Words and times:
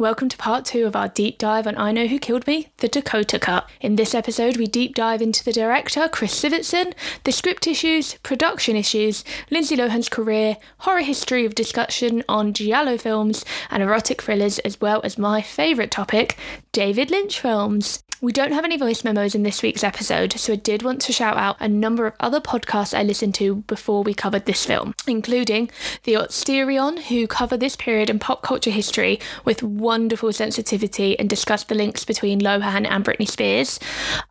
Welcome 0.00 0.30
to 0.30 0.38
part 0.38 0.64
two 0.64 0.86
of 0.86 0.96
our 0.96 1.08
deep 1.08 1.36
dive 1.36 1.66
on 1.66 1.76
I 1.76 1.92
Know 1.92 2.06
Who 2.06 2.18
Killed 2.18 2.46
Me, 2.46 2.68
The 2.78 2.88
Dakota 2.88 3.38
Cut. 3.38 3.68
In 3.82 3.96
this 3.96 4.14
episode, 4.14 4.56
we 4.56 4.66
deep 4.66 4.94
dive 4.94 5.20
into 5.20 5.44
the 5.44 5.52
director, 5.52 6.08
Chris 6.08 6.42
Sivertson, 6.42 6.94
the 7.24 7.32
script 7.32 7.66
issues, 7.66 8.14
production 8.22 8.76
issues, 8.76 9.24
Lindsay 9.50 9.76
Lohan's 9.76 10.08
career, 10.08 10.56
horror 10.78 11.02
history 11.02 11.44
of 11.44 11.54
discussion 11.54 12.24
on 12.30 12.54
Giallo 12.54 12.96
films, 12.96 13.44
and 13.70 13.82
erotic 13.82 14.22
thrillers, 14.22 14.58
as 14.60 14.80
well 14.80 15.02
as 15.04 15.18
my 15.18 15.42
favourite 15.42 15.90
topic, 15.90 16.38
David 16.72 17.10
Lynch 17.10 17.38
films. 17.38 18.02
We 18.22 18.32
don't 18.32 18.52
have 18.52 18.66
any 18.66 18.76
voice 18.76 19.02
memos 19.02 19.34
in 19.34 19.44
this 19.44 19.62
week's 19.62 19.82
episode, 19.82 20.34
so 20.34 20.52
I 20.52 20.56
did 20.56 20.82
want 20.82 21.00
to 21.02 21.12
shout 21.12 21.38
out 21.38 21.56
a 21.58 21.66
number 21.66 22.06
of 22.06 22.12
other 22.20 22.38
podcasts 22.38 22.92
I 22.92 23.02
listened 23.02 23.34
to 23.36 23.56
before 23.62 24.02
we 24.02 24.12
covered 24.12 24.44
this 24.44 24.66
film, 24.66 24.92
including 25.06 25.70
The 26.04 26.14
Osterion, 26.14 27.04
who 27.04 27.26
cover 27.26 27.56
this 27.56 27.76
period 27.76 28.10
in 28.10 28.18
pop 28.18 28.42
culture 28.42 28.70
history 28.70 29.20
with 29.46 29.62
wonderful 29.62 30.34
sensitivity 30.34 31.18
and 31.18 31.30
discuss 31.30 31.64
the 31.64 31.74
links 31.74 32.04
between 32.04 32.40
Lohan 32.40 32.86
and 32.86 33.02
Britney 33.02 33.26
Spears. 33.26 33.80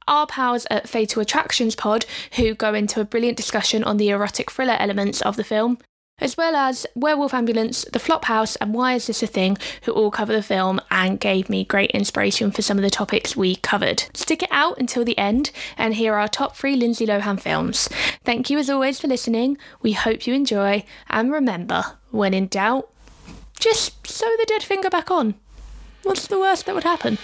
Our 0.07 0.27
pals 0.27 0.67
at 0.69 0.87
Fatal 0.87 1.23
Attractions 1.23 1.75
Pod, 1.75 2.05
who 2.35 2.53
go 2.53 2.75
into 2.75 3.01
a 3.01 3.05
brilliant 3.05 3.37
discussion 3.37 3.83
on 3.83 3.97
the 3.97 4.09
erotic 4.09 4.51
thriller 4.51 4.77
elements 4.77 5.19
of 5.21 5.35
the 5.35 5.43
film 5.43 5.79
as 6.19 6.37
well 6.37 6.55
as 6.55 6.85
Werewolf 6.95 7.33
Ambulance, 7.33 7.85
The 7.91 7.99
Flophouse, 7.99 8.57
and 8.61 8.73
Why 8.73 8.95
Is 8.95 9.07
This 9.07 9.23
a 9.23 9.27
Thing, 9.27 9.57
who 9.83 9.91
all 9.91 10.11
cover 10.11 10.33
the 10.33 10.43
film 10.43 10.79
and 10.91 11.19
gave 11.19 11.49
me 11.49 11.65
great 11.65 11.91
inspiration 11.91 12.51
for 12.51 12.61
some 12.61 12.77
of 12.77 12.83
the 12.83 12.89
topics 12.89 13.35
we 13.35 13.55
covered. 13.57 14.03
Stick 14.13 14.43
it 14.43 14.49
out 14.51 14.77
until 14.79 15.05
the 15.05 15.17
end, 15.17 15.51
and 15.77 15.95
here 15.95 16.13
are 16.13 16.19
our 16.19 16.27
top 16.27 16.55
three 16.55 16.75
Lindsay 16.75 17.05
Lohan 17.05 17.39
films. 17.39 17.89
Thank 18.23 18.49
you 18.49 18.57
as 18.57 18.69
always 18.69 18.99
for 18.99 19.07
listening. 19.07 19.57
We 19.81 19.93
hope 19.93 20.27
you 20.27 20.33
enjoy, 20.33 20.83
and 21.09 21.31
remember, 21.31 21.83
when 22.11 22.33
in 22.33 22.47
doubt, 22.47 22.89
just 23.59 24.07
sew 24.07 24.29
the 24.37 24.45
dead 24.45 24.63
finger 24.63 24.89
back 24.89 25.11
on. 25.11 25.35
What's 26.03 26.27
the 26.27 26.39
worst 26.39 26.65
that 26.65 26.75
would 26.75 26.83
happen? 26.85 27.17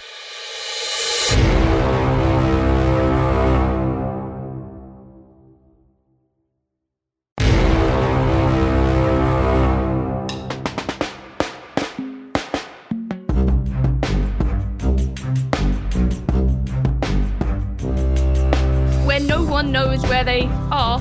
Where 20.15 20.23
they 20.23 20.47
are, 20.71 20.97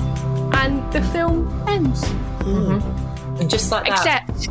and 0.57 0.91
the 0.91 1.01
film 1.13 1.47
ends. 1.69 2.03
And 3.39 3.49
just 3.49 3.71
like 3.71 3.85
that. 3.85 4.25
Except, 4.27 4.49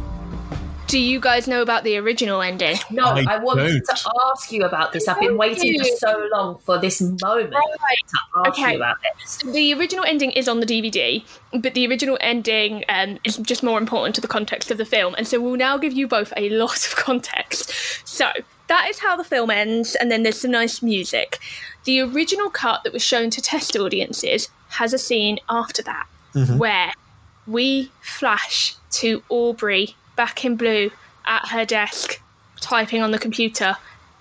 do 0.86 0.98
you 0.98 1.20
guys 1.20 1.46
know 1.46 1.60
about 1.60 1.84
the 1.84 1.98
original 1.98 2.40
ending? 2.40 2.78
no, 2.90 3.04
I 3.04 3.24
I, 3.28 3.36
wanted 3.40 3.84
don't. 3.84 3.96
to 3.98 4.12
ask 4.32 4.50
you 4.52 4.62
about 4.62 4.94
this. 4.94 5.06
I've 5.06 5.20
been 5.20 5.36
waiting 5.36 5.78
for 5.78 5.84
so 5.98 6.28
long 6.32 6.58
for 6.60 6.78
this 6.78 7.02
moment 7.02 7.52
to 7.52 8.18
ask 8.46 8.58
Okay. 8.58 8.70
you 8.70 8.76
about 8.76 8.96
this. 9.20 9.36
The 9.44 9.74
original 9.74 10.06
ending 10.06 10.30
is 10.30 10.48
on 10.48 10.60
the 10.60 10.66
DVD, 10.66 11.22
but 11.52 11.74
the 11.74 11.86
original 11.86 12.16
ending 12.22 12.84
um, 12.88 13.18
is 13.22 13.36
just 13.36 13.62
more 13.62 13.76
important 13.78 14.14
to 14.14 14.22
the 14.22 14.28
context 14.28 14.70
of 14.70 14.78
the 14.78 14.86
film. 14.86 15.14
And 15.18 15.28
so 15.28 15.42
we'll 15.42 15.56
now 15.58 15.76
give 15.76 15.92
you 15.92 16.08
both 16.08 16.32
a 16.38 16.48
lot 16.48 16.86
of 16.86 16.96
context. 17.08 17.70
So 18.08 18.30
that 18.68 18.88
is 18.88 18.98
how 18.98 19.14
the 19.14 19.24
film 19.24 19.50
ends, 19.50 19.94
and 19.94 20.10
then 20.10 20.22
there's 20.22 20.40
some 20.40 20.52
nice 20.52 20.80
music. 20.80 21.38
The 21.84 22.00
original 22.00 22.50
cut 22.50 22.82
that 22.84 22.92
was 22.92 23.02
shown 23.02 23.30
to 23.30 23.42
test 23.42 23.76
audiences 23.76 24.48
has 24.68 24.92
a 24.92 24.98
scene 24.98 25.38
after 25.48 25.82
that 25.82 26.06
mm-hmm. 26.34 26.58
where 26.58 26.92
we 27.46 27.90
flash 28.00 28.74
to 28.92 29.22
Aubrey 29.28 29.96
back 30.16 30.44
in 30.44 30.56
blue 30.56 30.90
at 31.26 31.48
her 31.48 31.64
desk 31.64 32.20
typing 32.60 33.02
on 33.02 33.10
the 33.10 33.18
computer. 33.18 33.76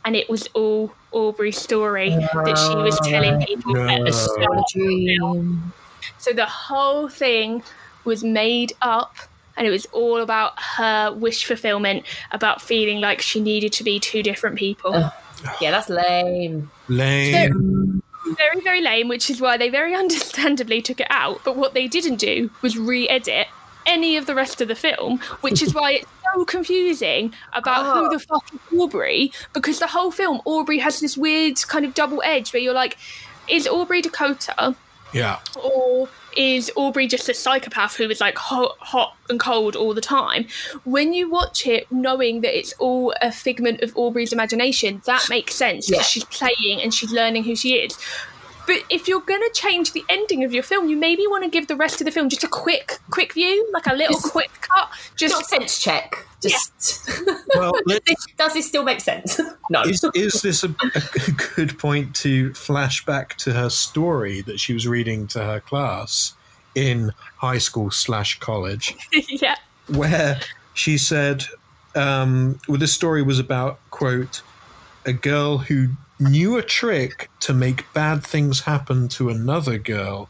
And 0.05 0.15
it 0.15 0.29
was 0.29 0.47
all 0.53 0.93
Aubrey's 1.11 1.57
story 1.57 2.09
that 2.09 2.57
she 2.57 2.75
was 2.75 2.99
oh 3.01 3.09
telling 3.09 3.41
people 3.45 3.77
at 3.77 4.03
the 4.03 4.11
start 4.11 4.49
of 4.49 4.65
the 4.73 5.17
film. 5.17 5.73
So 6.17 6.33
the 6.33 6.45
whole 6.45 7.07
thing 7.07 7.63
was 8.03 8.23
made 8.23 8.73
up 8.81 9.15
and 9.55 9.67
it 9.67 9.69
was 9.69 9.85
all 9.93 10.19
about 10.19 10.59
her 10.59 11.13
wish 11.13 11.45
fulfillment, 11.45 12.05
about 12.31 12.61
feeling 12.61 12.99
like 12.99 13.21
she 13.21 13.39
needed 13.39 13.71
to 13.73 13.83
be 13.83 13.99
two 13.99 14.23
different 14.23 14.57
people. 14.57 14.95
Ugh. 14.95 15.13
Yeah, 15.61 15.71
that's 15.71 15.89
lame. 15.89 16.71
Lame. 16.87 18.01
Very, 18.37 18.61
very 18.61 18.81
lame, 18.81 19.07
which 19.07 19.29
is 19.29 19.41
why 19.41 19.57
they 19.57 19.69
very 19.69 19.93
understandably 19.95 20.81
took 20.81 20.99
it 20.99 21.07
out. 21.09 21.41
But 21.43 21.55
what 21.57 21.73
they 21.73 21.87
didn't 21.87 22.15
do 22.17 22.49
was 22.61 22.77
re 22.77 23.07
edit 23.09 23.47
any 23.85 24.15
of 24.15 24.25
the 24.25 24.33
rest 24.35 24.61
of 24.61 24.67
the 24.69 24.75
film, 24.75 25.19
which 25.41 25.61
is 25.61 25.73
why 25.73 25.91
it's 25.91 26.07
so 26.33 26.45
confusing 26.45 27.33
about 27.51 27.85
Oh. 27.85 28.05
who 28.05 28.09
the 28.09 28.19
fuck 28.19 28.43
is 28.53 28.79
Aubrey, 28.79 29.31
because 29.51 29.79
the 29.79 29.87
whole 29.87 30.09
film, 30.09 30.41
Aubrey 30.45 30.79
has 30.79 31.01
this 31.01 31.17
weird 31.17 31.61
kind 31.67 31.83
of 31.85 31.93
double 31.93 32.21
edge 32.23 32.53
where 32.53 32.61
you're 32.61 32.73
like, 32.73 32.97
is 33.49 33.67
Aubrey 33.67 34.01
Dakota? 34.01 34.75
Yeah. 35.11 35.39
or 35.61 36.07
is 36.37 36.71
Aubrey 36.75 37.07
just 37.07 37.29
a 37.29 37.33
psychopath 37.33 37.95
who 37.95 38.09
is 38.09 38.19
like 38.21 38.37
hot, 38.37 38.75
hot 38.79 39.15
and 39.29 39.39
cold 39.39 39.75
all 39.75 39.93
the 39.93 40.01
time? 40.01 40.47
When 40.83 41.13
you 41.13 41.29
watch 41.29 41.65
it, 41.67 41.91
knowing 41.91 42.41
that 42.41 42.57
it's 42.57 42.73
all 42.79 43.13
a 43.21 43.31
figment 43.31 43.81
of 43.81 43.95
Aubrey's 43.95 44.33
imagination, 44.33 45.01
that 45.05 45.27
makes 45.29 45.55
sense 45.55 45.89
Yeah. 45.89 45.97
because 45.97 46.09
she's 46.09 46.25
playing 46.25 46.81
and 46.81 46.93
she's 46.93 47.11
learning 47.11 47.43
who 47.43 47.55
she 47.55 47.75
is. 47.75 47.97
But 48.65 48.77
if 48.89 49.07
you're 49.09 49.19
going 49.19 49.41
to 49.41 49.51
change 49.53 49.91
the 49.91 50.03
ending 50.09 50.43
of 50.45 50.53
your 50.53 50.63
film, 50.63 50.87
you 50.89 50.95
maybe 50.95 51.23
want 51.27 51.43
to 51.43 51.49
give 51.49 51.67
the 51.67 51.75
rest 51.75 51.99
of 51.99 52.05
the 52.05 52.11
film 52.11 52.29
just 52.29 52.43
a 52.45 52.47
quick, 52.47 52.99
quick 53.09 53.33
view, 53.33 53.69
like 53.73 53.87
a 53.87 53.93
little 53.93 54.15
Just- 54.15 54.31
quick 54.31 54.49
cut. 54.61 54.89
Just 55.17 55.35
Just 55.37 55.49
sense 55.49 55.79
check. 55.79 56.25
Just 56.51 57.09
Well, 57.55 57.73
does 58.37 58.53
this 58.53 58.67
still 58.67 58.83
make 58.83 58.99
sense? 59.01 59.39
no. 59.69 59.81
is, 59.83 60.03
is 60.15 60.41
this 60.41 60.63
a, 60.63 60.75
a 60.95 61.31
good 61.55 61.77
point 61.77 62.15
to 62.17 62.53
flash 62.53 63.05
back 63.05 63.37
to 63.39 63.53
her 63.53 63.69
story 63.69 64.41
that 64.41 64.59
she 64.59 64.73
was 64.73 64.87
reading 64.87 65.27
to 65.27 65.43
her 65.43 65.59
class 65.59 66.33
in 66.75 67.11
high 67.37 67.59
school 67.59 67.91
slash 67.91 68.39
college, 68.39 68.95
yeah, 69.29 69.55
where 69.87 70.39
she 70.73 70.97
said, 70.97 71.45
um, 71.95 72.59
well, 72.67 72.77
this 72.77 72.93
story 72.93 73.21
was 73.21 73.39
about, 73.39 73.79
quote, 73.91 74.41
a 75.05 75.13
girl 75.13 75.59
who 75.59 75.89
knew 76.19 76.57
a 76.57 76.63
trick 76.63 77.29
to 77.41 77.53
make 77.53 77.91
bad 77.93 78.23
things 78.23 78.61
happen 78.61 79.07
to 79.09 79.29
another 79.29 79.77
girl 79.77 80.29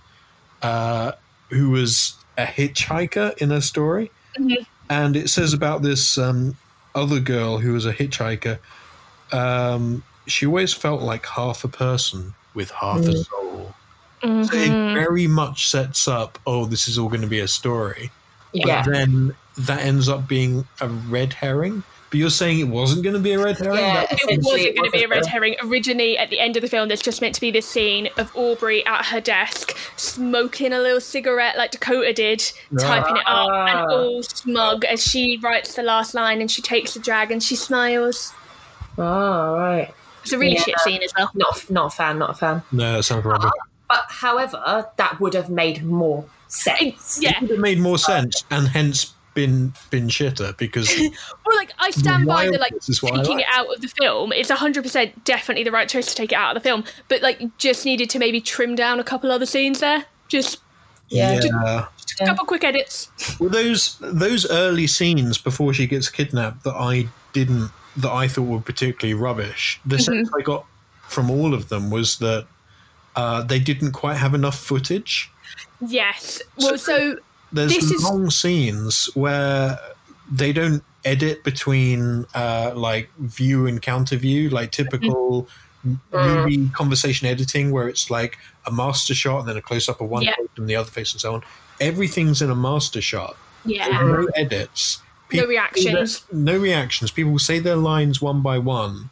uh, 0.62 1.14
who 1.50 1.70
was 1.70 2.16
a 2.38 2.46
hitchhiker 2.46 3.38
in 3.38 3.52
her 3.52 3.62
story. 3.62 4.12
Mhm. 4.38 4.66
And 4.94 5.16
it 5.16 5.30
says 5.30 5.54
about 5.54 5.82
this 5.82 6.20
um, 6.20 6.58
other 6.94 7.20
girl 7.20 7.58
who 7.58 7.74
was 7.74 7.86
a 7.88 7.94
hitchhiker, 7.94 8.60
um, 9.32 10.04
she 10.28 10.46
always 10.46 10.74
felt 10.74 11.02
like 11.02 11.26
half 11.26 11.64
a 11.64 11.68
person 11.68 12.36
with 12.54 12.70
half 12.72 13.00
a 13.10 13.12
Mm. 13.12 13.16
soul. 13.16 13.78
So 14.42 14.58
it 14.58 14.70
Mhm. 14.70 14.94
very 14.94 15.28
much 15.28 15.68
sets 15.70 16.08
up, 16.08 16.40
oh, 16.46 16.66
this 16.66 16.88
is 16.88 16.98
all 16.98 17.10
going 17.10 17.22
to 17.22 17.28
be 17.28 17.40
a 17.40 17.48
story. 17.48 18.14
Yeah. 18.54 18.84
But 18.84 18.92
then 18.94 19.36
that 19.58 19.82
ends 19.82 20.10
up 20.10 20.28
being 20.28 20.66
a 20.82 20.88
red 20.88 21.34
herring. 21.34 21.84
But 22.10 22.20
you're 22.20 22.30
saying 22.30 22.60
it 22.60 22.68
wasn't 22.68 23.02
going 23.04 23.16
to 23.16 23.20
be 23.20 23.32
a 23.32 23.40
red 23.44 23.58
herring? 23.58 23.80
Yeah. 23.80 23.94
That- 24.02 24.12
it 24.14 24.22
Essentially, 24.24 24.52
wasn't 24.52 24.76
going 24.78 24.92
to 24.92 24.98
be 24.98 25.04
a 25.04 25.08
red 25.08 25.26
herring. 25.26 25.56
Originally, 25.64 26.16
at 26.18 26.30
the 26.30 26.40
end 26.40 26.56
of 26.56 26.62
the 26.62 26.68
film, 26.68 26.88
there's 26.88 27.02
just 27.02 27.22
meant 27.22 27.34
to 27.36 27.42
be 27.42 27.50
this 27.50 27.66
scene 27.68 28.08
of 28.18 28.32
Aubrey 28.36 28.86
at 28.86 29.06
her 29.08 29.20
desk, 29.20 29.76
smoking 29.98 30.74
a 30.74 30.80
little 30.80 31.02
cigarette 31.02 31.58
like 31.58 31.72
Dakota 31.72 32.14
did, 32.14 32.40
typing 32.80 33.18
it 33.18 33.24
up, 33.26 33.50
and 33.50 33.80
Ah. 33.80 33.86
all 33.90 34.22
smug 34.22 34.86
as 34.86 35.04
she 35.04 35.38
writes 35.42 35.74
the 35.74 35.82
last 35.82 36.14
line 36.14 36.40
and 36.40 36.52
she 36.52 36.62
takes 36.62 36.94
the 36.94 37.00
drag 37.00 37.32
and 37.32 37.42
she 37.42 37.56
smiles. 37.56 38.32
Oh, 38.98 39.56
right. 39.56 39.92
It's 40.22 40.32
a 40.34 40.38
really 40.38 40.54
Yeah. 40.54 40.62
shit 40.64 40.80
scene 40.82 41.02
as 41.04 41.12
well. 41.18 41.32
Not, 41.34 41.70
not 41.72 41.86
a 41.88 41.90
fan, 41.90 42.20
not 42.20 42.30
a 42.30 42.34
fan. 42.36 42.62
no, 42.72 42.94
that 42.94 43.04
sounds 43.04 43.26
rubbish. 43.26 43.50
But 43.90 44.06
however, 44.08 44.88
that 44.98 45.20
would 45.20 45.34
have 45.34 45.50
made 45.50 45.84
more 45.84 46.26
sense. 46.54 47.20
Yeah. 47.22 47.36
It 47.38 47.42
would 47.42 47.50
have 47.52 47.60
made 47.60 47.80
more 47.80 47.98
sense 47.98 48.44
and 48.52 48.68
hence 48.68 49.14
been 49.34 49.74
been 49.90 50.08
shitter 50.10 50.56
because 50.58 50.88
Well, 51.46 51.58
like 51.58 51.72
I 51.80 51.90
stand 51.90 52.28
by 52.28 52.46
the 52.52 52.60
like 52.60 52.74
This 52.74 52.88
is 52.90 53.02
what 53.02 53.14
I 53.14 53.18
taking 53.18 53.38
like. 53.38 53.46
it 53.48 53.52
out 53.52 53.74
of 53.74 53.82
the 53.82 53.88
film. 53.88 54.32
It's 54.32 54.50
hundred 54.52 54.84
percent 54.84 55.24
definitely 55.26 55.64
the 55.64 55.72
right 55.72 55.90
choice 55.90 56.06
to 56.08 56.16
take 56.16 56.32
it 56.32 56.36
out 56.36 56.56
of 56.56 56.62
the 56.62 56.68
film, 56.70 56.84
but 57.10 57.22
like 57.24 57.42
just 57.58 57.84
needed 57.86 58.10
to 58.12 58.20
maybe 58.20 58.40
trim 58.40 58.76
down 58.76 59.00
a 59.00 59.04
couple 59.04 59.32
other 59.32 59.48
scenes 59.48 59.80
there. 59.80 60.06
Just, 60.28 60.60
Yeah. 61.10 61.40
yeah. 61.44 61.86
just 61.98 62.22
a 62.22 62.26
couple 62.26 62.46
quick 62.46 62.64
edits. 62.64 63.10
Well, 63.40 63.50
those 63.50 63.98
those 64.00 64.50
early 64.52 64.86
scenes 64.86 65.40
before 65.40 65.74
she 65.74 65.88
gets 65.88 66.10
kidnapped 66.10 66.64
that 66.64 66.76
I 66.76 67.08
didn't 67.34 67.72
that 67.98 68.12
I 68.12 68.28
thought 68.28 68.44
were 68.44 68.60
particularly 68.62 69.16
rubbish. 69.20 69.80
The 69.86 69.98
sense 69.98 70.30
I 70.38 70.42
got 70.44 70.66
from 71.08 71.32
all 71.32 71.56
of 71.56 71.70
them 71.70 71.90
was 71.90 72.18
that 72.20 72.46
uh, 73.16 73.42
they 73.44 73.60
didn't 73.60 73.92
quite 73.94 74.18
have 74.18 74.34
enough 74.36 74.58
footage. 74.60 75.30
Yes. 75.88 76.42
Well, 76.58 76.78
so 76.78 77.18
There's 77.52 77.74
This 77.76 77.92
is- 77.92 78.04
long 78.04 78.30
scenes 78.32 79.10
where 79.14 79.80
they 80.32 80.52
don't 80.54 80.84
edit 81.06 81.44
between 81.44 82.26
uh, 82.34 82.72
like 82.76 83.10
view 83.20 83.68
and 83.68 83.82
counter 83.82 84.16
view, 84.16 84.50
like 84.50 84.72
typical 84.72 85.48
m 85.86 86.00
movie 86.12 86.70
conversation 86.70 87.28
editing, 87.28 87.72
where 87.72 87.88
it's 87.90 88.10
like 88.10 88.38
a 88.66 88.72
master 88.72 89.14
shot 89.14 89.40
and 89.42 89.50
then 89.50 89.58
a 89.58 89.62
close 89.62 89.88
up 89.90 90.00
of 90.02 90.10
one 90.10 90.24
Yeah. 90.24 90.34
face 90.36 90.48
and 90.58 90.68
the 90.68 90.76
other 90.76 90.90
face 90.90 91.12
and 91.12 91.22
so 91.22 91.34
on. 91.36 91.44
Everything's 91.80 92.42
in 92.42 92.50
a 92.50 92.56
master 92.56 93.02
shot. 93.02 93.36
yeah. 93.66 93.88
no 93.90 94.28
edits. 94.36 95.00
No 95.32 95.46
reactions. 95.46 96.24
No 96.32 96.58
reactions. 96.58 97.12
People 97.12 97.38
say 97.40 97.60
their 97.60 97.76
lines 97.76 98.22
one 98.22 98.42
by 98.42 98.58
one, 98.60 99.10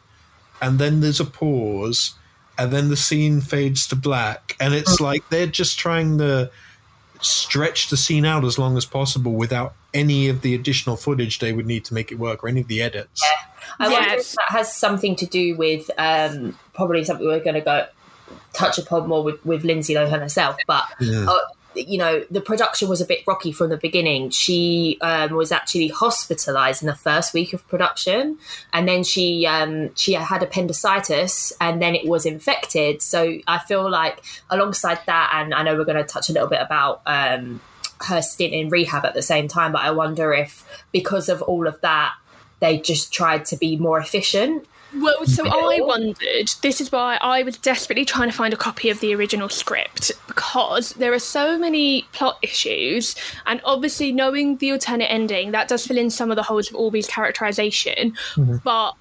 and 0.62 0.78
then 0.80 1.02
there's 1.02 1.20
a 1.20 1.26
pause, 1.26 2.14
and 2.63 2.72
then 2.72 2.90
the 2.90 2.98
scene 2.98 3.42
fades 3.42 3.88
to 3.88 3.96
black, 3.96 4.56
and 4.60 4.74
it's 4.74 4.98
Mm. 4.98 5.06
like 5.06 5.30
they're 5.30 5.48
just 5.48 5.78
trying 5.80 6.18
to 6.19 6.50
stretch 7.22 7.90
the 7.90 7.98
scene 7.98 8.25
out 8.25 8.44
as 8.44 8.58
long 8.58 8.78
as 8.78 8.86
possible 8.86 9.34
without 9.34 9.74
any 9.94 10.28
of 10.28 10.42
the 10.42 10.56
additional 10.56 10.96
footage 10.98 11.40
they 11.40 11.54
would 11.54 11.68
need 11.68 11.86
to 11.86 11.94
make 11.94 12.12
it 12.12 12.16
work 12.16 12.44
or 12.44 12.48
any 12.48 12.62
of 12.62 12.68
the 12.68 12.81
edits. 12.81 13.22
I 13.80 13.90
wonder 13.90 14.10
if 14.16 14.31
that 14.31 14.46
has 14.50 14.75
something 14.75 15.16
to 15.18 15.25
do 15.25 15.56
with 15.56 15.92
um, 15.98 16.58
probably 16.74 17.04
something 17.04 17.25
we're 17.25 17.40
going 17.44 17.56
to 17.56 17.62
go 17.62 17.86
touch 18.54 18.78
upon 18.78 19.08
more 19.08 19.24
with, 19.24 19.44
with 19.46 19.63
Lindsay 19.63 19.94
Lohan 19.94 20.19
herself. 20.19 20.58
But 20.66 20.86
Yeah. 21.00 21.30
uh, 21.30 21.38
you 21.76 21.98
know, 21.98 22.24
the 22.30 22.42
production 22.42 22.90
was 22.90 23.02
a 23.02 23.06
bit 23.06 23.24
rocky 23.26 23.52
from 23.52 23.70
the 23.70 23.78
beginning. 23.78 24.30
She 24.30 24.98
um, 25.02 25.34
was 25.34 25.52
actually 25.52 25.88
hospitalized 25.88 26.82
in 26.82 26.88
the 26.88 26.96
first 26.96 27.34
week 27.34 27.54
of 27.54 27.68
production, 27.68 28.38
and 28.74 28.88
then 28.88 29.04
she 29.04 29.46
um, 29.46 29.94
she 29.96 30.14
had 30.14 30.44
appendicitis, 30.44 31.54
and 31.62 31.82
then 31.82 31.96
it 31.96 32.08
was 32.08 32.26
infected. 32.26 33.02
So 33.02 33.38
I 33.48 33.60
feel 33.60 33.90
like 33.90 34.22
alongside 34.50 35.00
that, 35.06 35.32
and 35.34 35.54
I 35.54 35.64
know 35.64 35.76
we're 35.76 35.86
going 35.86 35.98
to 35.98 36.04
touch 36.04 36.30
a 36.30 36.34
little 36.34 36.50
bit 36.50 36.62
about. 36.62 37.02
Um, 37.06 37.62
her 38.06 38.20
stint 38.20 38.52
in 38.52 38.68
rehab 38.70 39.06
at 39.06 39.14
the 39.14 39.22
same 39.22 39.48
time, 39.48 39.72
but 39.72 39.82
I 39.82 39.92
wonder 39.92 40.34
if 40.34 40.66
because 40.92 41.30
of 41.30 41.44
all 41.44 41.68
of 41.68 41.80
that, 41.82 42.12
they 42.60 42.80
just 42.80 43.14
tried 43.14 43.46
to 43.46 43.58
be 43.58 43.78
more 43.78 44.00
efficient. 44.00 44.66
Well, 44.96 45.26
so 45.26 45.48
I 45.48 45.80
wondered. 45.82 46.52
This 46.62 46.82
is 46.82 46.92
why 46.92 47.18
I 47.22 47.44
was 47.44 47.58
desperately 47.58 48.06
trying 48.06 48.30
to 48.30 48.36
find 48.36 48.54
a 48.54 48.58
copy 48.58 48.90
of 48.90 49.00
the 49.00 49.16
original 49.16 49.50
script 49.50 50.12
because 50.28 50.92
there 50.94 51.14
are 51.14 51.20
so 51.20 51.58
many 51.58 52.04
plot 52.14 52.38
issues, 52.42 53.16
and 53.46 53.62
obviously 53.64 54.12
knowing 54.12 54.58
the 54.58 54.72
alternate 54.72 55.12
ending 55.12 55.52
that 55.52 55.68
does 55.68 55.88
fill 55.88 55.98
in 55.98 56.10
some 56.10 56.30
of 56.30 56.36
the 56.36 56.44
holes 56.44 56.70
of 56.70 56.76
Aubrey's 56.76 57.08
characterization. 57.08 58.12
Mm-hmm. 58.36 58.58
But 58.64 58.94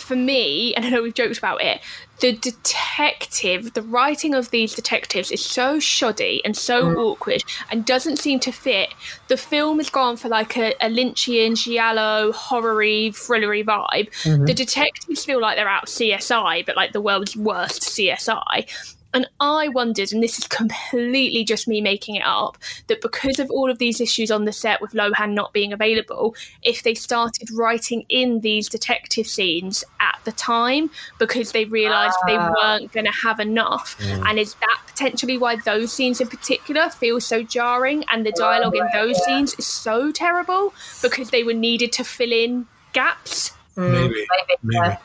for 0.00 0.16
me, 0.16 0.74
and 0.74 0.84
I 0.84 0.90
know 0.90 1.02
we've 1.02 1.14
joked 1.14 1.38
about 1.38 1.62
it, 1.62 1.80
the 2.20 2.32
detective, 2.32 3.72
the 3.72 3.82
writing 3.82 4.34
of 4.34 4.50
these 4.50 4.74
detectives 4.74 5.30
is 5.30 5.44
so 5.44 5.78
shoddy 5.78 6.42
and 6.44 6.56
so 6.56 6.84
mm. 6.84 6.96
awkward 6.96 7.42
and 7.70 7.84
doesn't 7.86 8.18
seem 8.18 8.40
to 8.40 8.52
fit. 8.52 8.90
The 9.28 9.36
film 9.36 9.78
has 9.78 9.88
gone 9.88 10.16
for 10.16 10.28
like 10.28 10.56
a, 10.56 10.74
a 10.84 10.88
Lynchian, 10.88 11.56
giallo, 11.56 12.32
horror-y, 12.32 13.10
thrillery 13.12 13.64
vibe. 13.64 14.10
The 14.22 14.30
mm-hmm. 14.30 14.44
detectives 14.44 15.24
feel 15.24 15.40
like 15.40 15.56
they're 15.56 15.68
out 15.68 15.84
of 15.84 15.88
CSI, 15.88 16.66
but 16.66 16.76
like 16.76 16.92
the 16.92 17.00
world's 17.00 17.36
worst 17.36 17.82
CSI. 17.82 18.96
And 19.12 19.28
I 19.40 19.68
wondered, 19.68 20.12
and 20.12 20.22
this 20.22 20.38
is 20.38 20.46
completely 20.60 21.44
just 21.44 21.66
me 21.66 21.80
making 21.80 22.16
it 22.16 22.22
up, 22.24 22.56
that 22.86 23.00
because 23.00 23.38
of 23.38 23.50
all 23.50 23.70
of 23.70 23.78
these 23.78 24.00
issues 24.00 24.30
on 24.30 24.44
the 24.44 24.52
set 24.52 24.80
with 24.80 24.92
Lohan 24.92 25.32
not 25.32 25.52
being 25.52 25.72
available, 25.72 26.34
if 26.62 26.82
they 26.82 26.94
started 26.94 27.48
writing 27.52 28.04
in 28.08 28.40
these 28.40 28.68
detective 28.68 29.26
scenes 29.26 29.82
at 30.00 30.18
the 30.24 30.32
time 30.32 30.90
because 31.18 31.52
they 31.52 31.64
realised 31.64 32.16
they 32.26 32.36
Ah. 32.36 32.52
weren't 32.62 32.92
going 32.92 33.06
to 33.06 33.12
have 33.12 33.40
enough. 33.40 33.96
And 34.00 34.38
is 34.38 34.54
that 34.54 34.78
potentially 34.86 35.38
why 35.38 35.56
those 35.56 35.92
scenes 35.92 36.20
in 36.20 36.28
particular 36.28 36.88
feel 36.90 37.20
so 37.20 37.42
jarring 37.42 38.04
and 38.12 38.24
the 38.24 38.32
dialogue 38.32 38.76
in 38.76 38.86
those 38.92 39.22
scenes 39.24 39.54
is 39.54 39.66
so 39.66 40.12
terrible 40.12 40.72
because 41.02 41.30
they 41.30 41.42
were 41.42 41.54
needed 41.54 41.92
to 41.92 42.04
fill 42.04 42.32
in 42.32 42.66
gaps? 42.92 43.52
Maybe. 43.76 43.98
Maybe, 44.08 44.26
Maybe. 44.62 44.96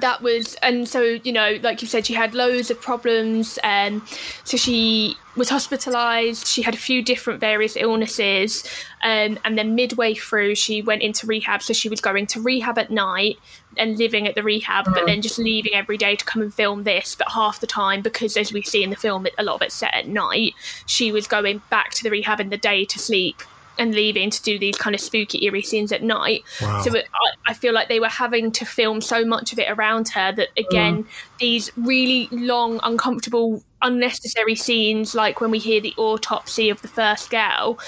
That 0.00 0.22
was 0.22 0.54
and 0.56 0.88
so 0.88 1.02
you 1.02 1.32
know 1.32 1.58
like 1.62 1.82
you 1.82 1.88
said 1.88 2.06
she 2.06 2.14
had 2.14 2.34
loads 2.34 2.70
of 2.70 2.80
problems 2.80 3.58
um 3.64 4.04
so 4.44 4.56
she 4.56 5.16
was 5.36 5.48
hospitalized. 5.48 6.46
She 6.46 6.62
had 6.62 6.74
a 6.74 6.78
few 6.78 7.02
different 7.02 7.40
various 7.40 7.76
illnesses 7.76 8.64
um, 9.02 9.38
and 9.44 9.58
then 9.58 9.74
midway 9.74 10.14
through 10.14 10.54
she 10.54 10.82
went 10.82 11.02
into 11.02 11.26
rehab. 11.26 11.62
So 11.62 11.72
she 11.72 11.88
was 11.88 12.00
going 12.00 12.26
to 12.28 12.40
rehab 12.40 12.78
at 12.78 12.90
night 12.90 13.38
and 13.76 13.98
living 13.98 14.28
at 14.28 14.36
the 14.36 14.42
rehab 14.42 14.84
but 14.84 15.06
then 15.06 15.20
just 15.20 15.38
leaving 15.38 15.74
every 15.74 15.96
day 15.96 16.14
to 16.14 16.24
come 16.24 16.42
and 16.42 16.54
film 16.54 16.84
this. 16.84 17.14
But 17.14 17.32
half 17.32 17.60
the 17.60 17.66
time 17.66 18.02
because 18.02 18.36
as 18.36 18.52
we 18.52 18.62
see 18.62 18.82
in 18.82 18.90
the 18.90 18.96
film 18.96 19.26
a 19.38 19.42
lot 19.42 19.56
of 19.56 19.62
it's 19.62 19.74
set 19.74 19.94
at 19.94 20.06
night 20.06 20.54
she 20.86 21.10
was 21.10 21.26
going 21.26 21.62
back 21.70 21.90
to 21.90 22.02
the 22.02 22.10
rehab 22.10 22.40
in 22.40 22.50
the 22.50 22.56
day 22.56 22.84
to 22.84 22.98
sleep 22.98 23.42
and 23.78 23.94
leaving 23.94 24.30
to 24.30 24.42
do 24.42 24.58
these 24.58 24.76
kind 24.76 24.94
of 24.94 25.00
spooky 25.00 25.44
eerie 25.44 25.62
scenes 25.62 25.92
at 25.92 26.02
night 26.02 26.42
Wow. 26.62 26.82
so 26.82 26.94
it, 26.94 27.06
I, 27.12 27.50
I 27.50 27.54
feel 27.54 27.72
like 27.72 27.88
they 27.88 28.00
were 28.00 28.08
having 28.08 28.52
to 28.52 28.64
film 28.64 29.00
so 29.00 29.24
much 29.24 29.52
of 29.52 29.58
it 29.58 29.70
around 29.70 30.08
her 30.10 30.32
that 30.32 30.48
again 30.56 31.06
these 31.40 31.70
really 31.76 32.28
long 32.30 32.80
uncomfortable 32.82 33.62
unnecessary 33.82 34.54
scenes 34.54 35.14
like 35.14 35.40
when 35.42 35.50
we 35.50 35.58
hear 35.58 35.78
the 35.80 35.92
autopsy 35.98 36.70
of 36.70 36.80
the 36.80 36.88
first 36.88 37.28
girl 37.30 37.78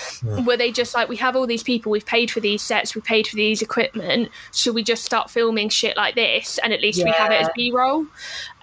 where 0.44 0.56
they 0.56 0.70
just 0.70 0.94
like 0.94 1.08
we 1.08 1.16
have 1.16 1.34
all 1.34 1.46
these 1.46 1.62
people 1.62 1.90
we've 1.90 2.04
paid 2.04 2.30
for 2.30 2.40
these 2.40 2.60
sets 2.60 2.94
we 2.94 3.00
paid 3.00 3.26
for 3.26 3.36
these 3.36 3.62
equipment 3.62 4.28
should 4.52 4.74
we 4.74 4.82
just 4.82 5.04
start 5.04 5.30
filming 5.30 5.70
shit 5.70 5.96
like 5.96 6.14
this 6.14 6.58
and 6.62 6.72
at 6.74 6.82
least 6.82 7.02
we 7.02 7.10
have 7.10 7.30
it 7.32 7.40
as 7.40 7.46
Yeah. 7.46 7.52
b-roll 7.70 8.06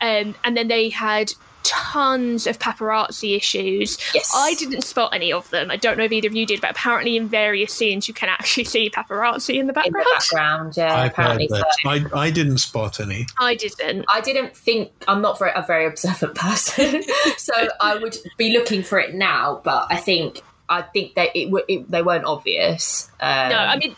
um, 0.02 0.36
and 0.44 0.56
then 0.56 0.68
they 0.68 0.90
had 0.90 1.32
tons 1.64 2.46
of 2.48 2.60
paparazzi 2.60 3.36
issues 3.36 3.98
Yes. 4.14 4.32
i 4.36 4.54
didn't 4.56 4.84
spot 4.84 5.14
any 5.14 5.32
of 5.32 5.50
them 5.50 5.72
i 5.72 5.76
don't 5.78 5.98
know 5.98 6.04
if 6.04 6.12
either 6.12 6.28
of 6.28 6.36
you 6.36 6.46
did 6.46 6.62
but 6.62 6.72
apparently 6.72 7.16
in 7.18 7.28
various 7.28 7.74
scenes 7.74 8.08
you 8.08 8.14
can 8.14 8.30
actually 8.30 8.66
see 8.66 8.90
paparazzi 8.90 9.56
in 9.56 9.56
the 9.56 9.60
in 9.60 9.68
the 9.68 9.74
background 9.74 10.06
background. 10.14 10.78
Yeah, 10.78 10.96
I've 10.96 11.12
apparently 11.12 11.48
heard 11.52 11.64
so. 11.82 11.90
I, 11.90 12.06
I 12.14 12.30
didn't 12.32 12.58
spot 12.60 13.00
any. 13.00 13.26
I 13.40 13.56
didn't. 13.56 14.06
I 14.14 14.22
didn't 14.22 14.56
think 14.56 14.92
I'm 15.08 15.22
not 15.22 15.40
very, 15.40 15.52
a 15.56 15.64
very 15.66 15.86
observant 15.88 16.36
person, 16.48 17.02
so 17.38 17.54
I 17.82 17.96
would 17.98 18.18
be 18.38 18.52
looking 18.52 18.84
for 18.84 19.00
it 19.00 19.16
now. 19.16 19.62
But 19.64 19.88
I 19.90 19.98
think 19.98 20.42
I 20.70 20.82
think 20.84 21.16
that 21.16 21.36
it, 21.36 21.46
w- 21.46 21.66
it 21.68 21.90
they 21.90 22.02
weren't 22.04 22.26
obvious. 22.26 23.10
Um, 23.20 23.50
No, 23.50 23.58
I 23.58 23.78
mean, 23.78 23.96